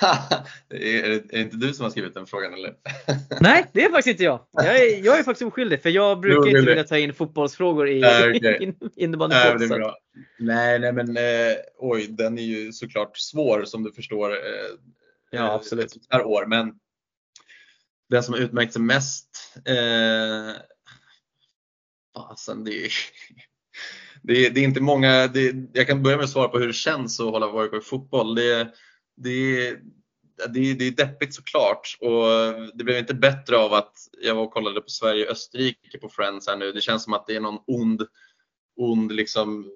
är, 0.68 1.08
det, 1.08 1.14
är 1.14 1.22
det 1.28 1.40
inte 1.40 1.56
du 1.56 1.74
som 1.74 1.84
har 1.84 1.90
skrivit 1.90 2.14
den 2.14 2.26
frågan 2.26 2.54
eller? 2.54 2.74
Nej, 3.40 3.66
det 3.72 3.84
är 3.84 3.90
faktiskt 3.90 4.06
inte 4.06 4.24
jag. 4.24 4.40
Jag 4.52 4.80
är, 4.80 5.04
jag 5.04 5.18
är 5.18 5.22
faktiskt 5.22 5.46
oskyldig 5.46 5.82
för 5.82 5.90
jag 5.90 6.20
brukar 6.20 6.48
inte 6.48 6.60
vilja 6.60 6.84
ta 6.84 6.98
in 6.98 7.14
fotbollsfrågor 7.14 7.88
i 7.88 8.04
okej. 8.04 8.30
okay. 8.36 8.66
Nej, 8.66 8.90
innebandypodd. 8.96 9.92
Nej, 10.38 10.78
nej 10.78 10.92
men 10.92 11.16
eh, 11.16 11.56
oj, 11.78 12.06
den 12.06 12.38
är 12.38 12.42
ju 12.42 12.72
såklart 12.72 13.18
svår 13.18 13.64
som 13.64 13.82
du 13.82 13.92
förstår. 13.92 14.30
Eh, 14.30 14.36
Ja, 15.30 15.38
eh, 15.38 15.54
absolut. 15.54 16.06
Här 16.10 16.24
år. 16.24 16.46
Men 16.46 16.72
den 18.08 18.22
som 18.22 18.34
utmärkt 18.34 18.72
sig 18.72 18.82
mest. 18.82 19.58
Eh, 19.64 20.54
fasen, 22.14 22.64
det 22.64 22.84
är, 22.84 22.92
det, 24.22 24.46
är, 24.46 24.50
det 24.50 24.60
är 24.60 24.64
inte 24.64 24.80
många. 24.80 25.26
Det, 25.26 25.54
jag 25.72 25.86
kan 25.86 26.02
börja 26.02 26.16
med 26.16 26.24
att 26.24 26.30
svara 26.30 26.48
på 26.48 26.58
hur 26.58 26.66
det 26.66 26.72
känns 26.72 27.20
att 27.20 27.30
hålla 27.30 27.60
AIK 27.60 27.74
i 27.74 27.80
fotboll. 27.80 28.34
Det, 28.34 28.72
det, 29.16 29.70
det, 30.48 30.74
det 30.74 30.84
är 30.86 30.90
deppigt 30.90 31.34
såklart 31.34 31.96
och 32.00 32.24
det 32.74 32.84
blev 32.84 32.98
inte 32.98 33.14
bättre 33.14 33.58
av 33.58 33.74
att 33.74 33.92
jag 34.22 34.34
var 34.34 34.42
och 34.42 34.52
kollade 34.52 34.80
på 34.80 34.90
Sverige-Österrike 34.90 35.98
på 36.00 36.08
Friends 36.08 36.48
här 36.48 36.56
nu. 36.56 36.72
Det 36.72 36.80
känns 36.80 37.04
som 37.04 37.12
att 37.12 37.26
det 37.26 37.36
är 37.36 37.40
någon 37.40 37.60
ond, 37.66 38.02
ond 38.76 39.12
liksom 39.12 39.70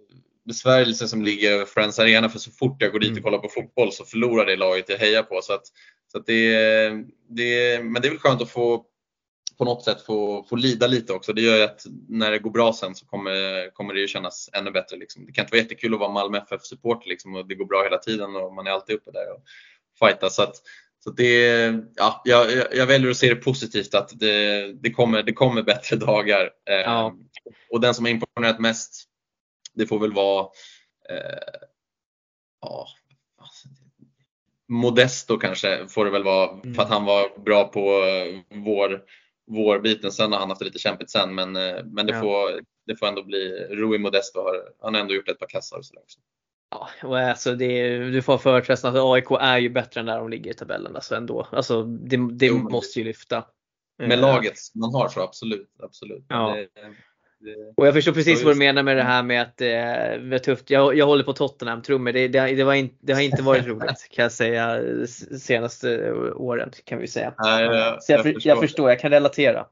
besvärjelse 0.44 1.08
som 1.08 1.22
ligger 1.22 1.52
över 1.52 1.64
Friends 1.64 1.98
Arena 1.98 2.28
för 2.28 2.38
så 2.38 2.50
fort 2.50 2.82
jag 2.82 2.92
går 2.92 2.98
dit 2.98 3.10
och 3.10 3.16
Mm. 3.16 3.22
kollar 3.22 3.38
på 3.38 3.48
fotboll 3.48 3.92
så 3.92 4.04
förlorar 4.04 4.46
det 4.46 4.56
laget 4.56 4.88
jag 4.88 4.98
hejar 4.98 5.22
på. 5.22 5.40
Så 5.42 5.52
att, 5.52 5.66
så 6.12 6.18
att 6.18 6.26
det, 6.26 6.52
det, 7.28 7.82
men 7.84 8.02
det 8.02 8.08
är 8.08 8.10
väl 8.10 8.18
skönt 8.18 8.42
att 8.42 8.50
få 8.50 8.86
på 9.60 9.64
något 9.64 9.84
sätt 9.84 10.02
få, 10.02 10.44
få 10.44 10.56
lida 10.56 10.86
lite 10.86 11.12
också. 11.12 11.32
Det 11.32 11.42
gör 11.42 11.56
ju 11.56 11.62
att 11.62 11.86
när 12.08 12.30
det 12.30 12.38
går 12.38 12.50
bra 12.50 12.72
sen 12.72 12.94
så 12.94 13.06
kommer, 13.06 13.70
kommer 13.74 13.94
det 13.94 14.00
ju 14.00 14.08
kännas 14.08 14.50
ännu 14.52 14.70
bättre. 14.70 14.96
Liksom. 14.96 15.26
Det 15.26 15.32
kan 15.32 15.44
inte 15.44 15.52
vara 15.52 15.62
jättekul 15.62 15.94
att 15.94 16.00
vara 16.00 16.12
Malmö 16.12 16.38
FF-supporter 16.38 17.08
liksom, 17.08 17.34
och 17.34 17.46
det 17.46 17.54
går 17.54 17.64
bra 17.64 17.82
hela 17.82 17.98
tiden 17.98 18.36
och 18.36 18.54
man 18.54 18.66
är 18.66 18.70
alltid 18.70 18.96
uppe 18.96 19.10
där 19.10 19.32
och 19.32 19.42
fightar. 19.98 20.28
Så 20.28 20.42
att, 20.42 20.54
så 21.04 21.10
det, 21.10 21.46
ja, 21.96 22.22
jag, 22.24 22.46
jag- 22.72 22.86
väljer 22.86 23.10
att 23.10 23.16
se 23.16 23.28
det 23.28 23.36
positivt 23.36 23.94
att 23.94 24.10
det, 24.20 24.72
det, 24.72 24.90
kommer, 24.90 25.22
det 25.22 25.32
kommer 25.32 25.62
bättre 25.62 25.96
dagar. 26.06 26.50
Eh, 26.70 26.74
Ja. 26.76 27.14
Och 27.70 27.80
den 27.80 27.94
som 27.94 28.04
har 28.04 28.10
imponerat 28.10 28.58
mest, 28.60 29.04
det 29.74 29.86
får 29.86 29.98
väl 29.98 30.12
vara 30.12 30.46
eh, 31.10 31.38
ja, 32.60 32.86
Modesto 34.68 35.38
kanske 35.38 35.88
får 35.88 36.04
det 36.04 36.10
väl 36.10 36.24
vara 36.24 36.50
Mm. 36.50 36.74
för 36.74 36.82
att 36.82 36.88
han 36.88 37.04
var 37.04 37.38
bra 37.44 37.64
på 37.68 37.80
vår, 38.54 39.02
vårbiten. 39.50 40.12
Sen 40.12 40.32
har 40.32 40.38
han 40.38 40.48
haft 40.48 40.58
det 40.58 40.64
lite 40.64 40.78
kämpigt 40.78 41.10
sen 41.10 41.34
men, 41.34 41.56
eh, 41.56 41.84
men 41.84 42.06
det, 42.06 42.12
Ja. 42.12 42.20
får, 42.20 42.60
det 42.86 42.96
får 42.96 43.06
ändå 43.06 43.22
bli 43.22 43.66
Rui 43.70 43.98
Modesto. 43.98 44.40
Har, 44.40 44.56
han 44.80 44.94
har 44.94 45.00
ändå 45.00 45.14
gjort 45.14 45.28
ett 45.28 45.38
par 45.38 45.46
kassar 45.46 45.78
och 45.78 45.84
sådär 45.86 46.02
också. 46.02 46.18
Ja, 46.70 46.88
och 47.08 47.18
alltså 47.18 47.54
det 47.54 47.98
du 47.98 48.22
får 48.22 48.38
företrädelsen 48.38 48.90
att 48.96 49.02
AIK 49.04 49.30
är 49.40 49.58
ju 49.58 49.68
bättre 49.68 50.00
än 50.00 50.06
där 50.06 50.18
de 50.18 50.28
ligger 50.28 50.50
i 50.50 50.54
tabellen. 50.54 50.96
Alltså 50.96 51.14
ändå. 51.14 51.46
Alltså 51.52 51.82
det, 51.82 52.16
det 52.32 52.46
Jo, 52.46 52.58
måste 52.58 52.98
ju 52.98 53.04
lyfta. 53.04 53.44
Med 53.98 54.12
Eh, 54.12 54.20
laget 54.20 54.54
man 54.74 54.94
har 54.94 55.08
så 55.08 55.20
absolut. 55.22 55.70
absolut. 55.82 56.24
Ja. 56.28 56.54
Det, 56.56 56.68
Och 57.76 57.86
jag 57.86 57.94
förstår 57.94 58.12
precis 58.12 58.44
vad 58.44 58.54
du 58.54 58.58
menar 58.58 58.82
med 58.82 58.96
det 58.96 59.02
här 59.02 59.22
med 59.22 59.42
att 59.42 59.60
eh, 59.60 59.66
det 59.66 60.34
är 60.34 60.38
tufft. 60.38 60.70
Jag, 60.70 60.96
jag 60.96 61.06
håller 61.06 61.24
på 61.24 61.32
Tottenham, 61.32 61.82
tro 61.82 61.98
mig. 61.98 62.12
Det, 62.12 62.28
det, 62.28 62.40
det, 62.40 62.64
var 62.64 62.74
in, 62.74 62.96
det 63.00 63.12
har 63.12 63.20
inte 63.20 63.42
varit 63.42 63.66
roligt 63.66 64.08
kan 64.10 64.22
jag 64.22 64.32
säga 64.32 64.82
senaste 65.38 66.12
åren 66.34 66.70
kan 66.84 66.98
vi 66.98 67.08
säga. 67.08 67.34
nej, 67.38 67.64
jag, 67.64 68.02
Så 68.02 68.12
jag, 68.12 68.22
för, 68.22 68.46
jag 68.46 68.60
förstår, 68.60 68.90
jag 68.90 69.00
kan 69.00 69.10
relatera. 69.10 69.66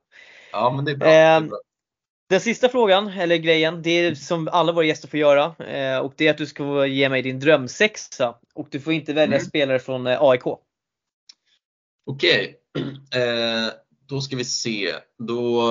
Ja 0.52 0.72
men 0.76 0.84
det 0.84 0.90
är 0.90 0.96
bra. 0.96 1.40
bra. 1.40 1.58
Den 2.28 2.40
sista 2.40 2.68
frågan, 2.68 3.08
eller 3.08 3.36
grejen, 3.36 3.82
det 3.82 3.90
är 3.90 4.14
som 4.14 4.48
alla 4.52 4.72
våra 4.72 4.84
gäster 4.84 5.08
får 5.08 5.20
göra. 5.20 5.64
Eh, 5.66 5.98
och 5.98 6.12
det 6.16 6.26
är 6.26 6.30
att 6.30 6.38
du 6.38 6.46
ska 6.46 6.86
ge 6.86 7.08
mig 7.08 7.22
din 7.22 7.40
drömsexa. 7.40 8.34
Och 8.54 8.68
du 8.70 8.80
får 8.80 8.92
inte 8.92 9.12
välja 9.12 9.36
Mm. 9.36 9.46
spelare 9.46 9.78
från 9.78 10.06
eh, 10.06 10.22
AIK. 10.22 10.42
Okej, 12.06 12.56
eh, 13.14 13.72
då 14.08 14.20
ska 14.20 14.36
vi 14.36 14.44
se. 14.44 14.94
Då, 15.18 15.62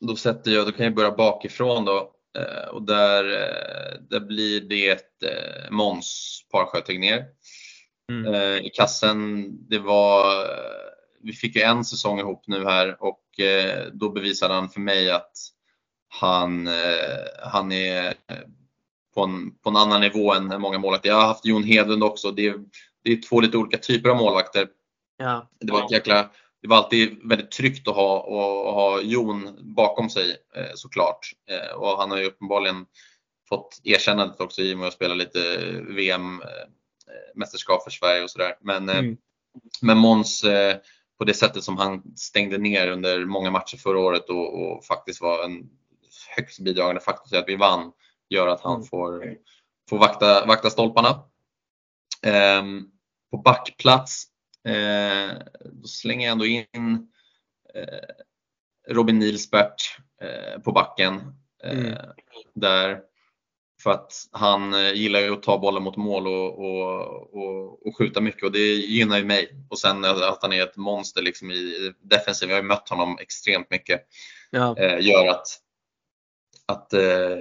då 0.00 0.16
sätter 0.16 0.50
jag, 0.50 0.66
då 0.66 0.72
kan 0.72 0.84
jag 0.84 0.94
börja 0.94 1.10
bakifrån 1.10 1.84
då. 1.84 2.10
Eh, 2.38 2.68
och 2.68 2.82
där, 2.82 3.24
eh, 3.24 4.00
där 4.10 4.20
blir 4.20 4.60
det 4.60 5.22
eh, 5.24 5.70
Måns 5.70 6.40
Parsjö 6.52 6.80
Tegnér. 6.80 7.24
Mm. 8.12 8.34
Eh, 8.34 8.66
I 8.66 8.70
kassen, 8.74 9.48
det 9.68 9.78
var, 9.78 10.46
vi 11.22 11.32
fick 11.32 11.56
ju 11.56 11.62
en 11.62 11.84
säsong 11.84 12.18
ihop 12.18 12.44
nu 12.46 12.64
här 12.64 13.02
och 13.02 13.20
då 13.92 14.10
bevisade 14.10 14.54
han 14.54 14.68
för 14.68 14.80
mig 14.80 15.10
att 15.10 15.32
han, 16.08 16.68
han 17.42 17.72
är 17.72 18.14
på 19.14 19.22
en, 19.22 19.54
på 19.54 19.70
en 19.70 19.76
annan 19.76 20.00
nivå 20.00 20.34
än 20.34 20.60
många 20.60 20.78
målvakter. 20.78 21.08
Jag 21.08 21.16
har 21.16 21.26
haft 21.26 21.46
Jon 21.46 21.64
Hedlund 21.64 22.04
också. 22.04 22.30
Det 22.30 22.46
är, 22.46 22.54
det 23.02 23.12
är 23.12 23.22
två 23.28 23.40
lite 23.40 23.56
olika 23.56 23.78
typer 23.78 24.10
av 24.10 24.16
målvakter. 24.16 24.68
Ja. 25.16 25.48
Det 25.60 25.72
var, 25.72 25.84
ett 25.84 25.90
jäkla, 25.90 26.30
det 26.64 26.68
var 26.68 26.76
alltid 26.76 27.28
väldigt 27.28 27.50
tryggt 27.50 27.88
att 27.88 27.94
ha, 27.94 28.20
och, 28.20 28.66
och 28.66 28.74
ha 28.74 29.00
Jon 29.00 29.58
bakom 29.74 30.10
sig 30.10 30.30
eh, 30.56 30.70
såklart. 30.74 31.30
Eh, 31.50 31.74
och 31.76 31.98
han 31.98 32.10
har 32.10 32.18
ju 32.18 32.24
uppenbarligen 32.24 32.86
fått 33.48 33.80
erkännandet 33.84 34.40
också 34.40 34.62
i 34.62 34.74
och 34.74 34.78
med 34.78 34.88
att 34.88 34.94
spela 34.94 35.14
lite 35.14 35.38
VM-mästerskap 35.88 37.84
för 37.84 37.90
Sverige 37.90 38.22
och 38.22 38.30
sådär. 38.30 38.56
Men, 38.60 38.88
eh, 38.88 38.98
Mm. 38.98 39.16
men 39.82 39.98
Måns, 39.98 40.44
eh, 40.44 40.76
på 41.18 41.24
det 41.24 41.34
sättet 41.34 41.64
som 41.64 41.76
han 41.78 42.16
stängde 42.16 42.58
ner 42.58 42.90
under 42.90 43.24
många 43.24 43.50
matcher 43.50 43.76
förra 43.76 43.98
året 43.98 44.30
och, 44.30 44.62
och 44.62 44.84
faktiskt 44.84 45.20
var 45.20 45.44
en 45.44 45.70
högst 46.36 46.60
bidragande 46.60 47.00
faktor 47.00 47.28
till 47.28 47.38
att 47.38 47.48
vi 47.48 47.56
vann, 47.56 47.92
gör 48.30 48.46
att 48.48 48.60
han 48.60 48.74
Mm. 48.74 48.86
får, 48.86 49.34
får 49.90 49.98
vakta, 49.98 50.46
vakta 50.46 50.70
stolparna. 50.70 51.24
Ehm, 52.22 52.82
på 53.30 53.36
backplats 53.36 54.26
Eh, 54.68 55.32
då 55.72 55.88
slänger 55.88 56.26
jag 56.26 56.32
ändå 56.32 56.46
in 56.46 57.08
eh, 57.74 58.14
Robin 58.88 59.18
Nilsbert 59.18 59.98
eh, 60.22 60.60
på 60.60 60.72
backen. 60.72 61.20
Eh, 61.64 61.72
Mm. 61.72 61.94
Där. 62.54 63.00
För 63.82 63.90
att 63.90 64.12
han 64.32 64.72
gillar 64.94 65.20
ju 65.20 65.32
att 65.32 65.42
ta 65.42 65.58
bollen 65.58 65.82
mot 65.82 65.96
mål 65.96 66.26
och, 66.26 66.58
och, 66.58 67.34
och, 67.34 67.86
och 67.86 67.96
skjuta 67.98 68.20
mycket 68.20 68.42
och 68.42 68.52
det 68.52 68.58
gynnar 68.74 69.18
ju 69.18 69.24
mig. 69.24 69.66
Och 69.70 69.78
sen 69.78 70.04
att 70.04 70.42
han 70.42 70.52
är 70.52 70.62
ett 70.62 70.76
monster 70.76 71.22
liksom 71.22 71.50
i 71.50 71.92
defensiven. 72.00 72.50
Jag 72.50 72.56
har 72.56 72.62
ju 72.62 72.68
mött 72.68 72.88
honom 72.88 73.18
extremt 73.20 73.70
mycket. 73.70 74.00
Ja. 74.50 74.78
Gör 75.00 75.26
att, 75.26 75.46
att 76.66 76.88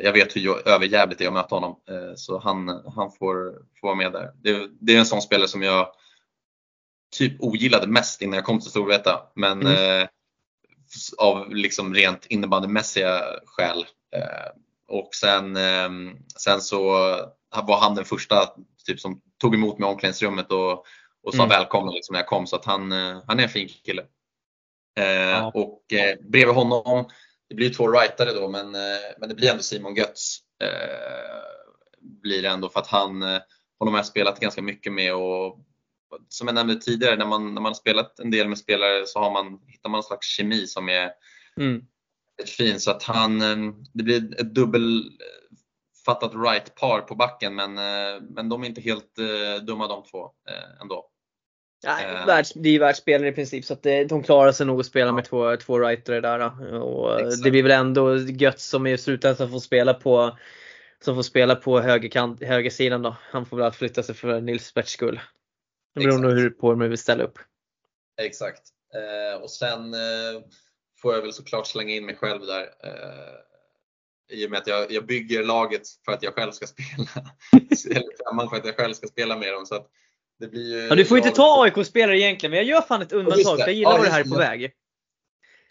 jag 0.03 0.13
vet 0.13 0.35
hur 0.35 0.67
överjävligt 0.67 1.19
det 1.19 1.25
är 1.25 1.27
att 1.27 1.33
möta 1.33 1.55
honom. 1.55 1.79
Så 2.15 2.39
han, 2.39 2.67
han 2.95 3.11
får, 3.11 3.53
får 3.79 3.87
vara 3.87 3.95
med 3.95 4.11
där. 4.11 4.31
Det, 4.35 4.69
det 4.81 4.95
är 4.95 4.99
en 4.99 5.05
sån 5.05 5.21
spelare 5.21 5.47
som 5.47 5.61
jag 5.61 5.87
typ 7.13 7.41
ogillade 7.41 7.87
mest 7.87 8.21
innan 8.21 8.35
jag 8.35 8.45
kom 8.45 8.59
till 8.59 8.69
Storvreta. 8.69 9.21
Men 9.35 9.61
Mm. 9.61 10.01
eh, 10.01 10.07
av 11.17 11.55
liksom 11.55 11.93
rent 11.93 12.25
innebandymässiga 12.25 13.21
skäl. 13.45 13.85
Eh, 14.15 14.51
och 14.87 15.09
sen, 15.15 15.55
eh, 15.55 15.89
sen 16.37 16.61
så 16.61 16.81
var 17.63 17.77
han 17.79 17.95
den 17.95 18.05
första 18.05 18.49
typ, 18.85 18.99
som 18.99 19.21
tog 19.41 19.55
emot 19.55 19.79
mig 19.79 19.89
i 19.89 19.91
omklädningsrummet 19.93 20.51
och, 20.51 20.71
och 21.23 21.33
sa 21.33 21.43
Mm. 21.43 21.49
välkommen 21.49 21.93
liksom, 21.93 22.13
när 22.13 22.19
jag 22.19 22.27
kom. 22.27 22.47
Så 22.47 22.55
att 22.55 22.65
han, 22.65 22.91
eh, 22.91 23.21
han 23.27 23.39
är 23.39 23.43
en 23.43 23.49
fin 23.49 23.69
kille. 23.85 24.03
Eh, 24.99 25.05
Ja. 25.05 25.51
Och 25.53 25.93
eh, 25.93 26.17
bredvid 26.21 26.55
honom, 26.55 27.09
det 27.49 27.55
blir 27.55 27.73
två 27.73 27.87
rightare 27.91 28.31
då, 28.33 28.49
men, 28.49 28.75
eh, 28.75 28.81
men 29.19 29.29
det 29.29 29.35
blir 29.35 29.49
ändå 29.51 29.63
Simon 29.63 29.95
Götz. 29.95 30.39
Blir 32.01 32.41
det 32.41 32.49
ändå 32.49 32.69
för 32.69 32.79
att 32.79 32.87
han, 32.87 33.21
honom 33.79 33.93
har 33.93 33.97
jag 33.97 34.05
spelat 34.05 34.39
ganska 34.39 34.61
mycket 34.61 34.93
med 34.93 35.15
och 35.15 35.59
som 36.29 36.47
jag 36.47 36.55
nämnde 36.55 36.75
tidigare, 36.75 37.15
när 37.15 37.25
man, 37.25 37.45
när 37.53 37.61
man 37.61 37.69
har 37.69 37.73
spelat 37.73 38.19
en 38.19 38.31
del 38.31 38.47
med 38.47 38.57
spelare 38.57 39.05
så 39.05 39.19
har 39.19 39.31
man, 39.31 39.59
hittar 39.67 39.89
man 39.89 39.97
en 39.99 40.03
slags 40.03 40.27
kemi 40.27 40.67
som 40.67 40.89
är 40.89 41.11
Mm. 41.57 41.81
rätt 42.41 42.49
fin. 42.49 42.79
Så 42.79 42.91
att 42.91 43.03
han, 43.03 43.41
eh, 43.41 43.73
det 43.93 44.03
blir 44.03 44.41
ett 44.41 44.55
dubbelfattat 44.55 46.31
right-par 46.35 47.01
på 47.01 47.15
backen 47.15 47.55
men, 47.55 47.77
eh, 47.77 48.21
men 48.29 48.49
de 48.49 48.63
är 48.63 48.67
inte 48.67 48.81
helt 48.81 49.19
eh, 49.19 49.63
dumma 49.65 49.87
de 49.87 50.03
två 50.03 50.31
ändå. 50.81 51.09
Nej, 51.85 52.43
det 52.55 52.69
är 52.69 52.73
ju 52.73 52.79
världsspelare 52.79 53.29
i 53.29 53.31
princip 53.31 53.65
så 53.65 53.73
att 53.73 53.83
de 53.83 54.23
klarar 54.23 54.51
sig 54.51 54.65
nog 54.65 54.79
att 54.79 54.85
spela 54.85 55.11
med 55.11 55.25
två, 55.25 55.57
två 55.57 55.79
rightare 55.79 56.21
där. 56.21 56.73
Och 56.81 57.19
Exakt. 57.19 57.43
det 57.43 57.51
blir 57.51 57.63
väl 57.63 57.71
ändå 57.71 58.17
gött 58.17 58.59
som 58.59 58.87
i 58.87 58.97
slutändan 58.97 59.51
får 59.51 59.59
spela 59.59 59.93
på 59.93 60.37
som 60.99 61.15
får 61.15 61.21
spela 61.21 61.55
på 61.55 61.79
högerkant, 61.79 62.43
högersidan 62.43 63.01
då. 63.01 63.15
Han 63.21 63.45
får 63.45 63.57
väl 63.57 63.71
flytta 63.71 64.03
sig 64.03 64.15
för 64.15 64.41
Nils 64.41 64.73
Berts 64.73 64.91
skull. 64.91 65.19
Det 65.95 65.99
beror 65.99 66.19
nog 66.19 66.31
hur 66.31 66.49
på 66.49 66.69
hur 66.69 66.75
man 66.75 66.89
vill 66.89 66.97
ställa 66.97 67.23
upp. 67.23 67.39
Exakt. 68.21 68.61
Eh, 68.95 69.41
och 69.41 69.51
sen 69.51 69.93
eh, 69.93 70.41
får 71.01 71.13
jag 71.13 71.21
väl 71.21 71.33
såklart 71.33 71.67
slänga 71.67 71.93
in 71.93 72.05
mig 72.05 72.15
själv 72.15 72.45
där. 72.45 72.61
Eh, 72.61 74.37
I 74.37 74.45
och 74.47 74.51
med 74.51 74.59
att 74.59 74.67
jag, 74.67 74.91
jag 74.91 75.05
bygger 75.05 75.43
laget 75.43 75.81
för 76.05 76.11
att 76.11 76.23
jag 76.23 76.33
själv 76.33 76.51
ska 76.51 76.67
spela. 76.67 77.07
Eller 77.97 78.23
femman 78.29 78.49
för 78.49 78.57
att 78.57 78.65
jag 78.65 78.75
själv 78.75 78.93
ska 78.93 79.07
spela 79.07 79.37
med 79.37 79.53
dem. 79.53 79.65
Så 79.65 79.75
att 79.75 79.87
det 80.39 80.47
blir 80.47 80.81
ju, 80.81 80.87
Ja, 80.87 80.95
du 80.95 81.05
får 81.05 81.17
inte 81.17 81.29
ta 81.29 81.63
AIK-spelare 81.63 82.19
egentligen, 82.19 82.51
men 82.51 82.57
jag 82.57 82.67
gör 82.67 82.81
fan 82.81 83.01
ett 83.01 83.13
undantag. 83.13 83.57
för 83.57 83.67
jag 83.67 83.73
gillar 83.73 83.91
Ja, 83.91 83.97
vad 83.97 84.05
det 84.07 84.11
här 84.11 84.19
är 84.19 84.29
på 84.29 84.37
väg. 84.37 84.71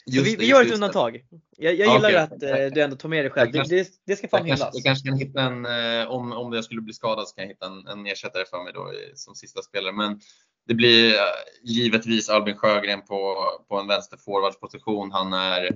Just 0.06 0.26
vi, 0.26 0.36
vi 0.36 0.46
gör 0.46 0.64
ett 0.66 0.72
undantag. 0.74 1.24
Jag, 1.56 1.74
jag 1.74 1.86
Ja, 1.86 1.94
gillar 1.94 2.08
okej. 2.08 2.16
att 2.16 2.42
eh, 2.60 2.74
du 2.74 2.80
ändå 2.82 2.96
tar 2.96 3.08
med 3.08 3.24
dig 3.24 3.30
själv. 3.30 3.52
Kanske- 3.52 3.74
det, 3.74 3.88
det 4.06 4.16
ska 4.16 4.28
fan 4.28 4.46
Jag 4.46 4.54
hyllas. 4.56 4.70
jag 4.72 4.84
kanske 4.84 5.08
kan 5.08 5.18
hitta 5.18 5.40
en, 5.40 5.66
eh, 5.66 6.10
om, 6.10 6.32
om 6.32 6.52
jag 6.52 6.64
skulle 6.64 6.80
bli 6.80 6.92
skadad 6.94 7.28
så 7.28 7.34
kan 7.34 7.42
jag 7.44 7.48
hitta 7.48 7.66
en, 7.66 7.86
en 7.86 8.06
ersättare 8.06 8.44
för 8.44 8.64
mig 8.64 8.72
då 8.72 8.92
som 9.14 9.34
sista 9.34 9.62
spelare. 9.62 9.92
Men 9.92 10.20
det 10.66 10.74
blir 10.74 11.14
eh, 11.14 11.18
givetvis 11.62 12.28
Albin 12.28 12.56
Sjögren 12.56 13.02
på, 13.04 13.36
på 13.68 13.76
en 13.78 13.86
vänsterforwardsposition. 13.86 15.12
Han 15.12 15.32
är 15.32 15.64
eh, 15.64 15.70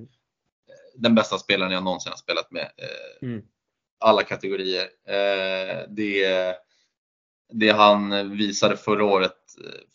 den 0.96 1.14
bästa 1.14 1.38
spelaren 1.38 1.72
jag 1.72 1.82
någonsin 1.84 2.10
har 2.12 2.16
spelat 2.18 2.50
med. 2.50 2.62
Eh, 2.76 3.26
Mm. 3.28 3.42
Alla 3.98 4.22
kategorier. 4.22 4.82
Eh, 5.08 5.84
det, 5.88 6.54
det 7.52 7.68
han 7.70 8.30
visade 8.36 8.76
förra 8.76 9.04
året 9.04 9.36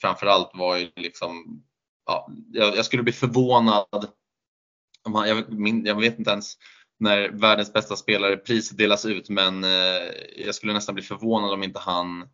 framförallt 0.01 0.51
var 0.53 0.77
ju 0.77 0.89
liksom, 0.95 1.63
ja, 2.05 2.29
jag, 2.51 2.75
jag 2.77 2.85
skulle 2.85 3.03
bli 3.03 3.13
förvånad 3.13 4.07
jag, 5.85 6.01
vet 6.01 6.19
inte 6.19 6.31
ens 6.31 6.57
när 6.99 7.29
världens 7.29 7.73
bästa 7.73 7.95
spelare 7.95 8.37
priset 8.37 8.77
delas 8.77 9.05
ut 9.05 9.29
men 9.29 9.63
eh, 9.63 10.11
jag 10.37 10.55
skulle 10.55 10.73
nästan 10.73 10.95
bli 10.95 11.03
förvånad 11.03 11.53
om 11.53 11.63
inte 11.63 11.79
han 11.79 12.29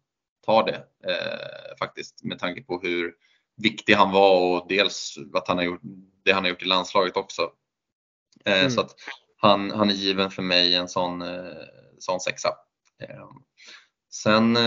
tar 0.46 0.66
det 0.66 0.84
eh, 1.12 1.78
faktiskt 1.80 2.24
med 2.24 2.40
tanke 2.40 2.62
på 2.62 2.80
hur 2.80 3.14
viktig 3.58 3.94
han 3.94 4.12
var 4.12 4.42
och 4.42 4.66
dels 4.70 5.18
vad 5.18 5.48
han 5.48 5.58
har 5.58 5.64
gjort, 5.64 5.82
det 6.26 6.32
han 6.32 6.44
har 6.44 6.50
gjort 6.50 6.64
i 6.64 6.68
landslaget 6.68 7.18
också. 7.18 7.52
Eh, 8.46 8.60
Mm. 8.60 8.72
Så 8.72 8.82
att 8.82 8.96
han, 9.38 9.72
han 9.72 9.90
är 9.90 9.94
given 9.94 10.32
för 10.32 10.42
mig 10.42 10.76
en 10.76 10.88
sån, 10.88 11.24
sån 12.00 12.20
sexa. 12.20 12.50
Sen 14.14 14.58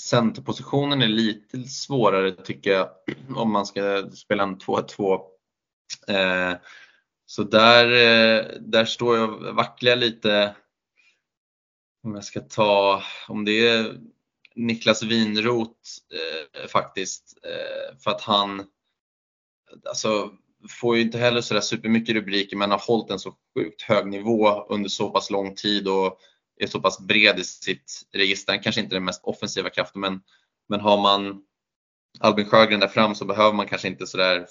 centerpositionen 0.00 1.02
är 1.02 1.08
lite 1.08 1.62
svårare 1.62 2.32
tycker 2.32 2.72
jag 2.72 2.88
om 3.36 3.52
man 3.52 3.66
ska 3.66 4.10
spela 4.10 4.42
en 4.42 4.58
2-2. 4.58 5.20
Eh, 6.08 6.52
så 7.26 7.42
där, 7.42 7.86
eh, 7.86 8.60
där 8.60 8.84
står 8.84 9.16
jag 9.16 9.32
och 9.32 9.54
vacklar 9.54 9.96
lite 9.96 10.56
om 12.02 12.14
jag 12.14 12.24
ska 12.24 12.40
ta, 12.40 13.02
om 13.28 13.44
det 13.44 13.68
är 13.68 14.00
Niklas 14.54 15.02
Winroth 15.02 15.80
eh, 16.12 16.68
faktiskt. 16.68 17.38
Eh, 17.42 17.98
för 17.98 18.10
att 18.10 18.20
han 18.20 18.66
alltså, 19.88 20.32
får 20.68 20.96
ju 20.96 21.02
inte 21.02 21.18
heller 21.18 21.40
sådär 21.40 21.60
supermycket 21.60 22.14
rubriker 22.14 22.56
men 22.56 22.70
har 22.70 22.78
hållit 22.78 23.10
en 23.10 23.18
så 23.18 23.34
sjukt 23.54 23.82
hög 23.82 24.06
nivå 24.06 24.66
under 24.68 24.88
så 24.88 25.10
pass 25.10 25.30
lång 25.30 25.54
tid 25.54 25.88
och 25.88 26.18
är 26.56 26.66
så 26.66 26.80
pass 26.80 27.00
bred 27.00 27.38
i 27.38 27.44
sitt 27.44 28.02
register. 28.12 28.52
Han 28.52 28.62
kanske 28.62 28.80
inte 28.80 28.92
är 28.94 28.96
den 28.96 29.04
mest 29.04 29.24
offensiva 29.24 29.70
kraften 29.70 30.00
men, 30.00 30.20
men 30.68 30.80
har 30.80 31.02
man 31.02 31.42
Albin 32.20 32.46
Sjögren 32.46 32.80
där 32.80 32.88
fram 32.88 33.14
så 33.14 33.24
behöver 33.24 33.52
man 33.52 33.66
kanske 33.66 33.88
inte 33.88 34.06
sådär 34.06 34.46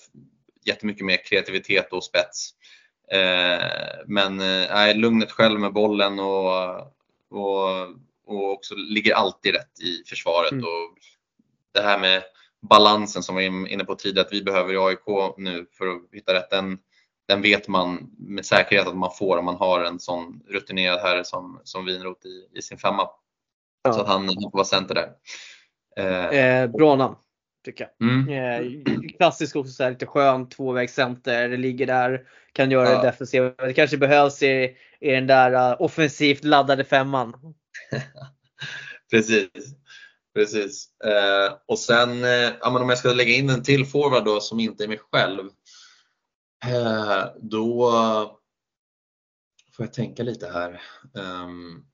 jättemycket 0.67 1.05
mer 1.05 1.25
kreativitet 1.25 1.93
och 1.93 2.03
spets. 2.03 2.49
Eh, 3.11 3.67
men 4.05 4.39
eh, 4.39 4.67
nej, 4.69 4.93
lugnet 4.93 5.31
själv 5.31 5.59
med 5.59 5.73
bollen 5.73 6.19
och, 6.19 6.75
och, 7.29 7.87
och 8.25 8.51
också 8.51 8.75
ligger 8.75 9.15
alltid 9.15 9.53
rätt 9.53 9.79
i 9.79 10.03
försvaret. 10.05 10.51
Mm. 10.51 10.63
Och 10.63 10.97
det 11.71 11.81
här 11.81 11.99
med 11.99 12.23
balansen 12.61 13.23
som 13.23 13.35
vi 13.35 13.49
var 13.49 13.67
inne 13.67 13.85
på 13.85 13.95
tidigare 13.95 14.27
att 14.27 14.33
vi 14.33 14.43
behöver 14.43 14.73
i 14.73 14.77
AIK 14.77 15.35
nu 15.37 15.65
för 15.71 15.87
att 15.87 16.01
hitta 16.11 16.33
rätt. 16.33 16.49
Den, 16.49 16.79
den 17.27 17.41
vet 17.41 17.67
man 17.67 18.11
med 18.17 18.45
säkerhet 18.45 18.87
att 18.87 18.97
man 18.97 19.11
får 19.13 19.37
om 19.37 19.45
man 19.45 19.55
har 19.55 19.83
en 19.83 19.99
sån 19.99 20.41
rutinerad 20.47 20.99
herre 20.99 21.25
som, 21.25 21.61
som 21.63 21.85
Winroth 21.85 22.27
i, 22.27 22.47
i 22.57 22.61
sin 22.61 22.77
femma. 22.77 23.09
Ja. 23.83 23.93
Så 23.93 24.01
att 24.01 24.07
han, 24.07 24.25
han 24.27 24.41
får 24.41 24.51
vara 24.51 24.65
center 24.65 24.95
där. 24.95 25.09
Eh, 25.97 26.39
Eh, 26.39 26.67
bra 26.67 26.95
namn, 26.95 27.15
tycker 27.63 27.89
jag. 27.97 28.09
mm. 28.09 28.29
Eh, 28.29 28.99
klassisk 29.17 29.55
också, 29.55 29.71
så 29.71 29.83
här, 29.83 29.91
lite 29.91 30.05
skön 30.05 30.49
tvåvägscenter. 30.49 31.57
Ligger 31.57 31.87
där, 31.87 32.21
kan 32.53 32.71
göra 32.71 32.89
Ja. 32.89 32.97
det 33.01 33.07
defensivt. 33.07 33.57
Det 33.57 33.73
kanske 33.73 33.97
behövs 33.97 34.43
i, 34.43 34.77
i 34.99 35.11
den 35.11 35.27
där 35.27 35.71
uh, 35.71 35.81
offensivt 35.81 36.43
laddade 36.43 36.83
femman. 36.83 37.33
Precis. 39.11 39.49
Precis. 40.35 40.87
Eh, 41.03 41.53
och 41.65 41.79
sen 41.79 42.23
eh, 42.23 42.51
ja, 42.61 42.71
men 42.73 42.81
om 42.81 42.89
jag 42.89 42.97
ska 42.97 43.13
lägga 43.13 43.33
in 43.33 43.49
en 43.49 43.63
till 43.63 43.85
forward 43.85 44.25
då 44.25 44.39
som 44.39 44.59
inte 44.59 44.83
är 44.83 44.87
mig 44.87 44.99
själv. 45.11 45.49
Eh, 46.65 47.25
då 47.41 47.91
får 49.75 49.85
jag 49.85 49.93
tänka 49.93 50.23
lite 50.23 50.47
här. 50.47 50.81
Ehm, 51.17 51.85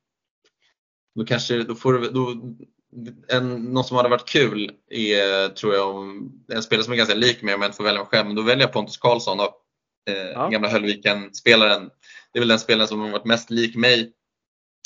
då 1.15 1.25
kanske, 1.25 1.63
då 1.63 1.75
får 1.75 1.93
du, 1.93 2.09
då, 2.09 2.55
en, 3.27 3.55
något 3.63 3.87
som 3.87 3.97
hade 3.97 4.09
varit 4.09 4.29
kul 4.29 4.71
är, 4.89 5.49
tror 5.49 5.73
jag, 5.75 5.95
om 5.95 6.31
en 6.53 6.63
spelare 6.63 6.83
som 6.83 6.93
är 6.93 6.97
ganska 6.97 7.15
lik 7.15 7.41
mig 7.41 7.55
om 7.55 7.61
jag 7.61 7.67
inte 7.67 7.77
får 7.77 7.83
välja 7.83 7.99
mig 7.99 8.07
själv, 8.07 8.27
men 8.27 8.35
då 8.35 8.41
väljer 8.41 8.65
jag 8.65 8.73
Pontus 8.73 8.97
Karlsson 8.97 9.37
då. 9.37 9.55
Eh, 10.09 10.15
Ja. 10.33 10.47
Gamla 10.49 10.69
Höllviken-spelaren. 10.69 11.89
Det 12.33 12.39
är 12.39 12.41
väl 12.41 12.47
den 12.47 12.59
spelaren 12.59 12.87
som 12.87 12.99
har 13.01 13.09
varit 13.09 13.25
mest 13.25 13.49
lik 13.49 13.75
mig 13.75 14.13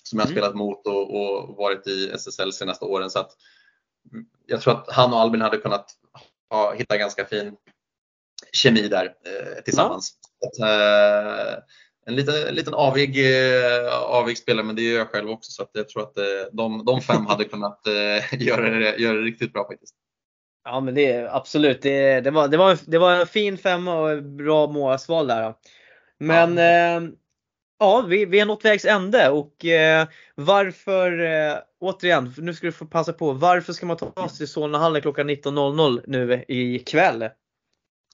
som 0.04 0.20
jag 0.20 0.26
har 0.26 0.32
Mm. 0.32 0.42
spelat 0.42 0.56
mot 0.56 0.88
och, 0.88 1.16
och 1.16 1.56
varit 1.58 1.88
i 1.88 2.10
SSL 2.10 2.54
senaste 2.54 2.86
åren. 2.86 3.10
Så 3.10 3.20
att, 3.20 3.32
jag 4.46 4.62
tror 4.62 4.74
att 4.74 4.92
han 4.92 5.14
och 5.14 5.20
Albin 5.20 5.42
hade 5.42 5.58
kunnat 5.58 5.86
ha, 6.50 6.74
hitta 6.74 6.98
ganska 6.98 7.26
fin 7.26 7.56
kemi 8.54 8.88
där 8.88 9.06
eh, 9.06 9.64
tillsammans. 9.64 10.14
Att, 10.46 10.60
eh, 10.60 11.54
en 12.06 12.16
liten, 12.16 12.48
en 12.48 12.56
liten 12.56 12.74
avig, 12.74 13.20
eh, 13.26 13.94
avig 13.94 14.38
spelare, 14.38 14.66
men 14.66 14.76
det 14.76 14.82
gör 14.82 14.98
jag 14.98 15.10
själv 15.10 15.30
också. 15.30 15.52
Så 15.52 15.64
att 15.64 15.70
jag 15.74 15.90
tror 15.90 16.04
att 16.04 16.18
eh, 16.18 16.24
de, 16.52 16.86
de 16.86 17.02
fem 17.02 17.26
hade 17.26 17.44
kunnat 17.44 17.88
eh, 17.88 18.42
göra, 18.42 18.70
det, 18.70 18.98
göra 18.98 19.18
det 19.18 19.24
riktigt 19.24 19.54
bra 19.54 19.68
faktiskt. 19.68 19.96
Ja 20.64 20.80
men 20.80 20.96
det 20.96 21.12
är 21.12 21.36
absolut. 21.36 21.82
Det, 21.82 22.22
det, 22.22 22.32
var, 22.32 22.48
det, 22.48 22.58
var, 22.58 22.78
det 22.86 22.98
var 22.98 23.14
en 23.14 23.28
fin 23.28 23.58
femma 23.58 23.96
och 24.02 24.24
bra 24.24 24.68
målsval 24.68 25.28
där. 25.28 25.54
Men 26.20 26.58
Ja. 26.58 26.64
eh, 26.64 27.10
ja, 27.80 28.02
vi, 28.08 28.26
vi 28.26 28.40
har 28.40 28.46
nått 28.46 28.66
vägs 28.66 28.86
ände 28.86 29.30
och 29.30 29.66
eh, 29.66 30.08
varför, 30.36 31.20
eh, 31.20 31.58
återigen, 31.80 32.34
nu 32.38 32.54
ska 32.54 32.68
du 32.68 32.72
få 32.72 32.86
passa 32.86 33.14
på. 33.14 33.34
Varför 33.34 33.74
ska 33.74 33.86
man 33.86 33.98
ta 33.98 34.30
sig 34.30 34.38
till 34.38 34.48
Solnahallen 34.48 35.02
klockan 35.02 35.30
19.00 35.30 36.04
nu 36.08 36.46
ikväll? 36.48 37.30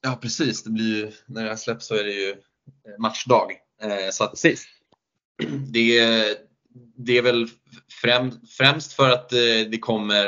Ja 0.01 0.19
precis, 0.21 0.63
det 0.63 0.69
blir 0.69 0.95
ju, 0.95 1.11
när 1.25 1.43
det 1.43 1.49
här 1.49 1.55
släpps 1.55 1.87
så 1.87 1.95
är 1.95 2.03
det 2.03 2.11
ju 2.11 2.35
matchdag. 2.99 3.51
Eh, 3.83 4.09
så 4.11 4.23
att 4.23 4.31
Precis. 4.31 4.65
det, 5.71 5.97
är- 5.99 6.35
det 6.97 7.17
är 7.17 7.21
väl 7.21 7.47
främst, 8.01 8.51
främst 8.57 8.93
för 8.93 9.09
att 9.09 9.33
eh, 9.33 9.39
det 9.71 9.79
kommer 9.79 10.25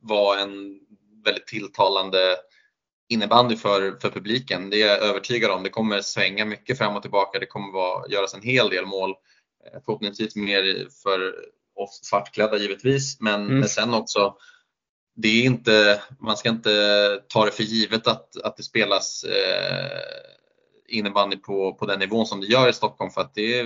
vara 0.00 0.40
en 0.40 0.80
väldigt 1.24 1.46
tilltalande 1.46 2.36
innebandy 3.08 3.56
för, 3.56 3.98
för 4.00 4.10
publiken. 4.10 4.70
Det 4.70 4.82
är 4.82 4.86
jag 4.88 4.98
övertygad 5.02 5.50
om. 5.50 5.62
Det 5.62 5.68
kommer 5.70 6.00
svänga 6.00 6.44
mycket 6.44 6.78
fram 6.78 6.96
och 6.96 7.02
tillbaka. 7.02 7.38
Det 7.38 7.46
kommer 7.46 7.72
vara, 7.72 8.08
göras 8.08 8.34
en 8.34 8.42
hel 8.42 8.68
del 8.70 8.86
mål. 8.86 9.10
Eh, 9.10 9.80
Förhoppningsvis 9.84 10.36
mer 10.36 10.88
för 11.02 11.34
oss 11.74 12.00
svartklädda 12.04 12.56
givetvis, 12.58 13.20
men, 13.20 13.42
Mm. 13.44 13.58
men 13.58 13.68
sen 13.68 13.94
också 13.94 14.36
det 15.16 15.28
är 15.28 15.42
inte, 15.44 16.02
man 16.20 16.36
ska 16.36 16.48
inte 16.48 17.22
ta 17.28 17.44
det 17.44 17.50
för 17.52 17.62
givet 17.62 18.06
att, 18.06 18.36
att 18.42 18.56
det 18.56 18.62
spelas 18.62 19.24
eh, 19.24 19.90
innebandy 20.88 21.36
på, 21.36 21.74
på 21.74 21.86
den 21.86 21.98
nivån 21.98 22.26
som 22.26 22.40
det 22.40 22.46
gör 22.46 22.68
i 22.68 22.72
Stockholm. 22.72 23.10
För 23.10 23.20
att 23.20 23.34
det 23.34 23.64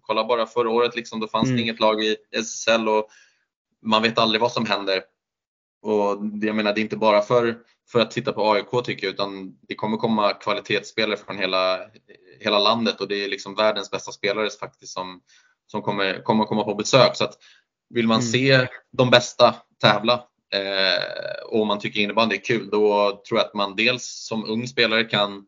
kolla 0.00 0.24
bara 0.24 0.46
förra 0.46 0.70
året, 0.70 0.96
liksom, 0.96 1.20
då 1.20 1.28
fanns 1.28 1.46
Mm. 1.46 1.56
det 1.56 1.62
inget 1.62 1.80
lag 1.80 2.04
i 2.04 2.16
SSL 2.32 2.88
och 2.88 3.08
man 3.82 4.02
vet 4.02 4.18
aldrig 4.18 4.40
vad 4.40 4.52
som 4.52 4.66
händer. 4.66 5.02
Och 5.82 6.24
det, 6.26 6.46
jag 6.46 6.56
menar, 6.56 6.72
det 6.72 6.80
är 6.80 6.82
inte 6.82 6.96
bara 6.96 7.22
för, 7.22 7.58
för 7.92 8.00
att 8.00 8.10
titta 8.10 8.32
på 8.32 8.52
AIK 8.52 8.84
tycker 8.84 9.06
jag, 9.06 9.14
utan 9.14 9.56
det 9.68 9.74
kommer 9.74 9.96
komma 9.96 10.32
kvalitetsspelare 10.32 11.16
från 11.16 11.38
hela, 11.38 11.80
hela 12.40 12.58
landet 12.58 13.00
och 13.00 13.08
det 13.08 13.24
är 13.24 13.28
liksom 13.28 13.54
världens 13.54 13.90
bästa 13.90 14.12
spelare 14.12 14.50
faktiskt 14.50 14.92
som, 14.92 15.20
som 15.66 15.82
kommer, 15.82 16.22
kommer 16.22 16.44
komma 16.44 16.64
på 16.64 16.74
besök. 16.74 17.16
Så 17.16 17.24
att 17.24 17.34
vill 17.90 18.06
man 18.06 18.20
Mm. 18.20 18.32
se 18.32 18.66
de 18.92 19.10
bästa 19.10 19.54
tävla 19.80 20.12
eh, 20.52 21.42
och 21.46 21.66
man 21.66 21.78
tycker 21.78 22.00
innebandy 22.00 22.36
är 22.36 22.44
kul, 22.44 22.70
då 22.70 23.10
tror 23.28 23.40
jag 23.40 23.46
att 23.46 23.54
man 23.54 23.76
dels 23.76 24.04
som 24.04 24.44
ung 24.50 24.66
spelare 24.66 25.04
kan 25.04 25.46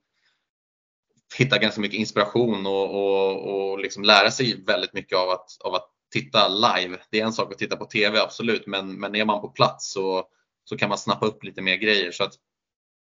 hitta 1.39 1.59
ganska 1.59 1.81
mycket 1.81 1.99
inspiration 1.99 2.67
och, 2.67 2.95
och, 2.95 3.71
och 3.71 3.79
liksom 3.79 4.05
lära 4.05 4.31
sig 4.31 4.65
väldigt 4.67 4.93
mycket 4.93 5.19
av 5.19 5.31
att, 5.31 5.47
av 5.65 5.75
att 5.75 5.91
titta 6.13 6.49
live. 6.49 6.99
Det 7.11 7.21
är 7.21 7.25
en 7.25 7.33
sak 7.33 7.53
att 7.53 7.59
titta 7.59 7.77
på 7.77 7.85
TV, 7.85 8.21
absolut, 8.21 8.67
men, 8.67 9.01
men 9.01 9.15
är 9.15 9.25
man 9.25 9.41
på 9.41 9.49
plats 9.49 9.93
så, 9.93 10.25
så 10.65 10.77
kan 10.77 10.89
man 10.89 10.99
snappa 10.99 11.27
upp 11.27 11.45
lite 11.45 11.63
mer 11.63 11.77
grejer. 11.77 12.13
Så 12.13 12.25
att 12.25 12.33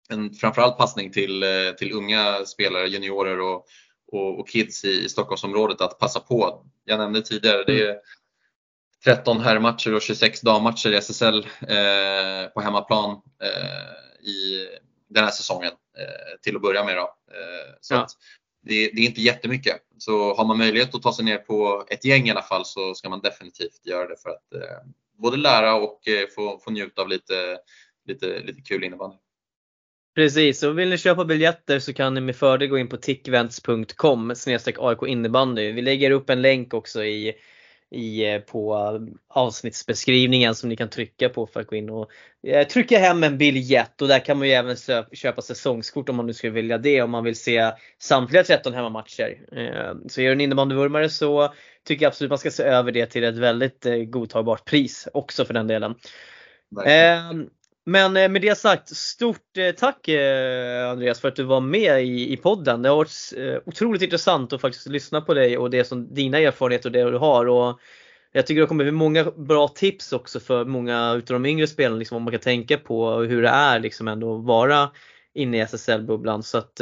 en 0.08 0.34
framförallt 0.34 0.78
passning 0.78 1.12
till, 1.12 1.42
eh, 1.42 1.70
till 1.78 1.92
unga 1.92 2.44
spelare, 2.44 2.88
juniorer 2.88 3.40
och, 3.40 3.66
och, 4.12 4.40
och 4.40 4.48
kids 4.48 4.84
i, 4.84 5.04
i 5.04 5.08
Stockholmsområdet 5.08 5.80
att 5.80 5.98
passa 5.98 6.20
på. 6.20 6.66
Jag 6.84 6.98
nämnde 6.98 7.22
tidigare, 7.22 7.64
det 7.64 7.82
är 7.82 7.96
13 9.04 9.40
herrmatcher 9.40 9.94
och 9.94 10.02
26 10.02 10.40
dammatcher 10.40 10.92
i 10.92 10.96
SSL 10.96 11.38
eh, 11.60 12.48
på 12.54 12.60
hemmaplan 12.60 13.10
eh, 13.42 14.28
i 14.28 14.68
den 15.08 15.24
här 15.24 15.30
säsongen 15.30 15.72
till 16.42 16.56
att 16.56 16.62
börja 16.62 16.84
med. 16.84 16.96
Då. 16.96 17.02
Eh, 17.02 17.74
så 17.80 17.94
Ja. 17.94 18.06
det, 18.62 18.90
det 18.94 19.00
är 19.00 19.06
inte 19.06 19.20
jättemycket. 19.20 19.76
Så 19.98 20.34
har 20.34 20.44
man 20.44 20.58
möjlighet 20.58 20.94
att 20.94 21.02
ta 21.02 21.12
sig 21.12 21.24
ner 21.24 21.38
på 21.38 21.86
ett 21.90 22.04
gäng 22.04 22.26
i 22.26 22.30
alla 22.30 22.42
fall 22.42 22.64
så 22.64 22.94
ska 22.94 23.08
man 23.08 23.20
definitivt 23.20 23.86
göra 23.86 24.08
det 24.08 24.16
för 24.22 24.30
att 24.30 24.54
eh, 24.54 24.86
både 25.18 25.36
lära 25.36 25.74
och 25.74 26.08
eh, 26.08 26.28
få, 26.34 26.58
få 26.64 26.70
njuta 26.70 27.02
av 27.02 27.08
lite, 27.08 27.58
lite, 28.06 28.40
lite 28.40 28.60
kul 28.60 28.84
innebandy. 28.84 29.16
Precis, 30.14 30.62
och 30.62 30.78
vill 30.78 30.88
ni 30.88 30.98
köpa 30.98 31.24
biljetter 31.24 31.78
så 31.78 31.92
kan 31.92 32.14
ni 32.14 32.20
med 32.20 32.36
fördel 32.36 32.68
gå 32.68 32.78
in 32.78 32.88
på 32.88 32.96
tickvents.com 32.96 34.34
AIK 34.78 35.02
innebandy. 35.06 35.72
Vi 35.72 35.82
lägger 35.82 36.10
upp 36.10 36.30
en 36.30 36.42
länk 36.42 36.74
också 36.74 37.04
i, 37.04 37.34
i, 37.90 38.38
på 38.46 38.76
avsnittsbeskrivningen 39.28 40.54
som 40.54 40.68
ni 40.68 40.76
kan 40.76 40.88
trycka 40.88 41.28
på 41.28 41.46
för 41.46 41.60
att 41.60 41.66
gå 41.66 41.76
in 41.76 41.90
och 41.90 42.10
eh, 42.46 42.66
trycka 42.66 42.98
hem 42.98 43.22
en 43.22 43.38
biljett 43.38 44.02
och 44.02 44.08
där 44.08 44.18
kan 44.18 44.38
man 44.38 44.48
ju 44.48 44.54
även 44.54 44.76
köpa 45.12 45.42
säsongskort 45.42 46.08
om 46.08 46.16
man 46.16 46.26
nu 46.26 46.32
skulle 46.32 46.52
vilja 46.52 46.78
det 46.78 47.02
om 47.02 47.10
man 47.10 47.24
vill 47.24 47.36
se 47.36 47.72
samtliga 47.98 48.44
13 48.44 48.74
hemmamatcher. 48.74 49.40
Eh, 49.52 49.94
så 50.08 50.20
är 50.20 50.26
du 50.26 50.32
en 50.32 50.40
innebandyvurmare 50.40 51.08
så 51.08 51.54
tycker 51.84 52.04
jag 52.04 52.10
absolut 52.10 52.30
man 52.30 52.38
ska 52.38 52.50
se 52.50 52.62
över 52.62 52.92
det 52.92 53.06
till 53.06 53.24
ett 53.24 53.38
väldigt 53.38 53.86
eh, 53.86 53.96
godtagbart 53.96 54.64
pris 54.64 55.08
också 55.12 55.44
för 55.44 55.54
den 55.54 55.66
delen. 55.66 55.94
Men 57.86 58.16
eh, 58.16 58.28
med 58.28 58.42
det 58.42 58.58
sagt, 58.58 58.96
stort 58.96 59.56
eh, 59.56 59.74
tack 59.74 60.08
eh, 60.08 60.90
Andreas 60.90 61.20
för 61.20 61.28
att 61.28 61.36
du 61.36 61.42
var 61.42 61.60
med 61.60 62.04
i, 62.04 62.32
i 62.32 62.36
podden. 62.36 62.82
Det 62.82 62.88
har 62.88 62.96
varit 62.96 63.32
otroligt 63.66 64.02
intressant 64.02 64.52
att 64.52 64.60
faktiskt 64.60 64.88
lyssna 64.88 65.20
på 65.20 65.34
dig 65.34 65.58
och 65.58 65.70
det 65.70 65.84
som 65.84 66.14
dina 66.14 66.38
erfarenheter 66.38 66.88
och 66.88 66.92
det 66.92 67.10
du 67.10 67.18
har. 67.18 67.46
Och 67.46 67.80
jag 68.32 68.46
tycker 68.46 68.60
det 68.60 68.62
har 68.62 68.68
kommit 68.68 68.94
många 68.94 69.24
bra 69.24 69.68
tips 69.68 70.12
också 70.12 70.40
för 70.40 70.64
många 70.64 71.12
utav 71.14 71.34
de 71.34 71.46
yngre 71.46 71.66
spelarna, 71.66 71.98
liksom, 71.98 72.14
vad 72.14 72.22
man 72.22 72.32
kan 72.32 72.40
tänka 72.40 72.78
på 72.78 73.02
och 73.02 73.26
hur 73.26 73.42
det 73.42 73.48
är 73.48 73.80
liksom 73.80 74.08
ändå 74.08 74.38
att 74.38 74.44
vara 74.44 74.90
inne 75.34 75.56
i 75.56 75.60
SSL-bubblan. 75.60 76.42
Så 76.42 76.58
att, 76.58 76.80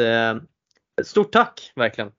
stort 1.04 1.32
tack 1.32 1.72
verkligen! 1.76 2.10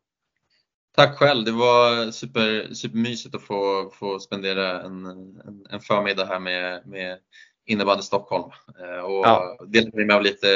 Tack 0.95 1.17
själv! 1.17 1.45
Det 1.45 1.51
var 1.51 2.11
super, 2.11 2.73
supermysigt 2.73 3.35
att 3.35 3.41
få, 3.41 3.91
få 3.93 4.19
spendera 4.19 4.81
en, 4.81 5.05
en, 5.05 5.65
en 5.69 5.79
förmiddag 5.79 6.25
här 6.25 6.39
med, 6.39 6.87
med 6.87 7.17
innebandy 7.69 8.03
Stockholm 8.03 8.51
eh, 8.79 8.99
och 8.99 9.25
ja. 9.25 9.57
delar 9.67 9.91
med 9.93 10.07
mig 10.07 10.15
av 10.15 10.21
lite 10.21 10.47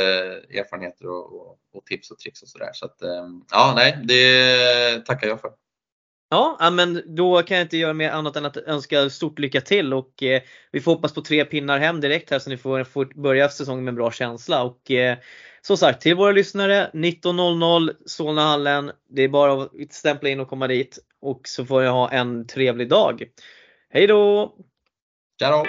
erfarenheter 0.54 1.08
och, 1.08 1.34
och, 1.34 1.58
och 1.74 1.86
tips 1.86 2.12
och 2.12 2.20
tricks 2.20 2.42
och 2.42 2.48
sådär. 2.48 2.70
Så 2.74 2.86
att, 2.86 3.02
eh, 3.02 3.28
ja, 3.52 3.74
nej, 3.76 4.00
det 4.04 5.06
tackar 5.06 5.28
jag 5.28 5.42
för. 5.42 5.52
Ja, 6.30 6.70
men 6.72 7.16
då 7.16 7.44
kan 7.44 7.58
jag 7.58 7.66
inte 7.66 7.78
göra 7.78 7.94
mer 7.94 8.10
annat 8.10 8.36
än 8.36 8.46
att 8.46 8.58
önska 8.58 9.10
stort 9.10 9.40
lycka 9.40 9.62
till 9.62 9.94
och 9.94 10.24
eh, 10.24 10.42
vi 10.72 10.82
får 10.82 10.92
hoppas 10.92 11.14
på 11.14 11.22
tre 11.22 11.46
pinnar 11.46 11.80
hem 11.80 12.02
direkt 12.02 12.32
här 12.32 12.40
så 12.40 12.50
ni 12.50 12.58
får, 12.58 12.84
får 12.84 13.06
börja 13.06 13.50
säsongen 13.50 13.84
med 13.84 13.92
en 13.92 13.96
bra 13.96 14.12
känsla. 14.12 14.64
Och 14.64 14.92
eh, 14.92 15.18
som 15.62 15.78
sagt, 15.78 16.02
till 16.02 16.16
våra 16.16 16.32
lyssnare 16.32 16.90
19.00 16.94 17.94
Solnahallen. 18.06 18.92
Det 19.10 19.22
är 19.22 19.28
bara 19.28 19.64
att 19.64 19.94
stämpla 19.94 20.30
in 20.30 20.40
och 20.40 20.48
komma 20.48 20.68
dit 20.68 21.00
och 21.22 21.42
så 21.44 21.66
får 21.66 21.84
jag 21.84 21.92
ha 21.92 22.12
en 22.12 22.48
trevlig 22.48 22.90
dag. 22.90 23.24
Hej 23.90 24.08
då! 24.08 24.56
Ciao! 25.40 25.66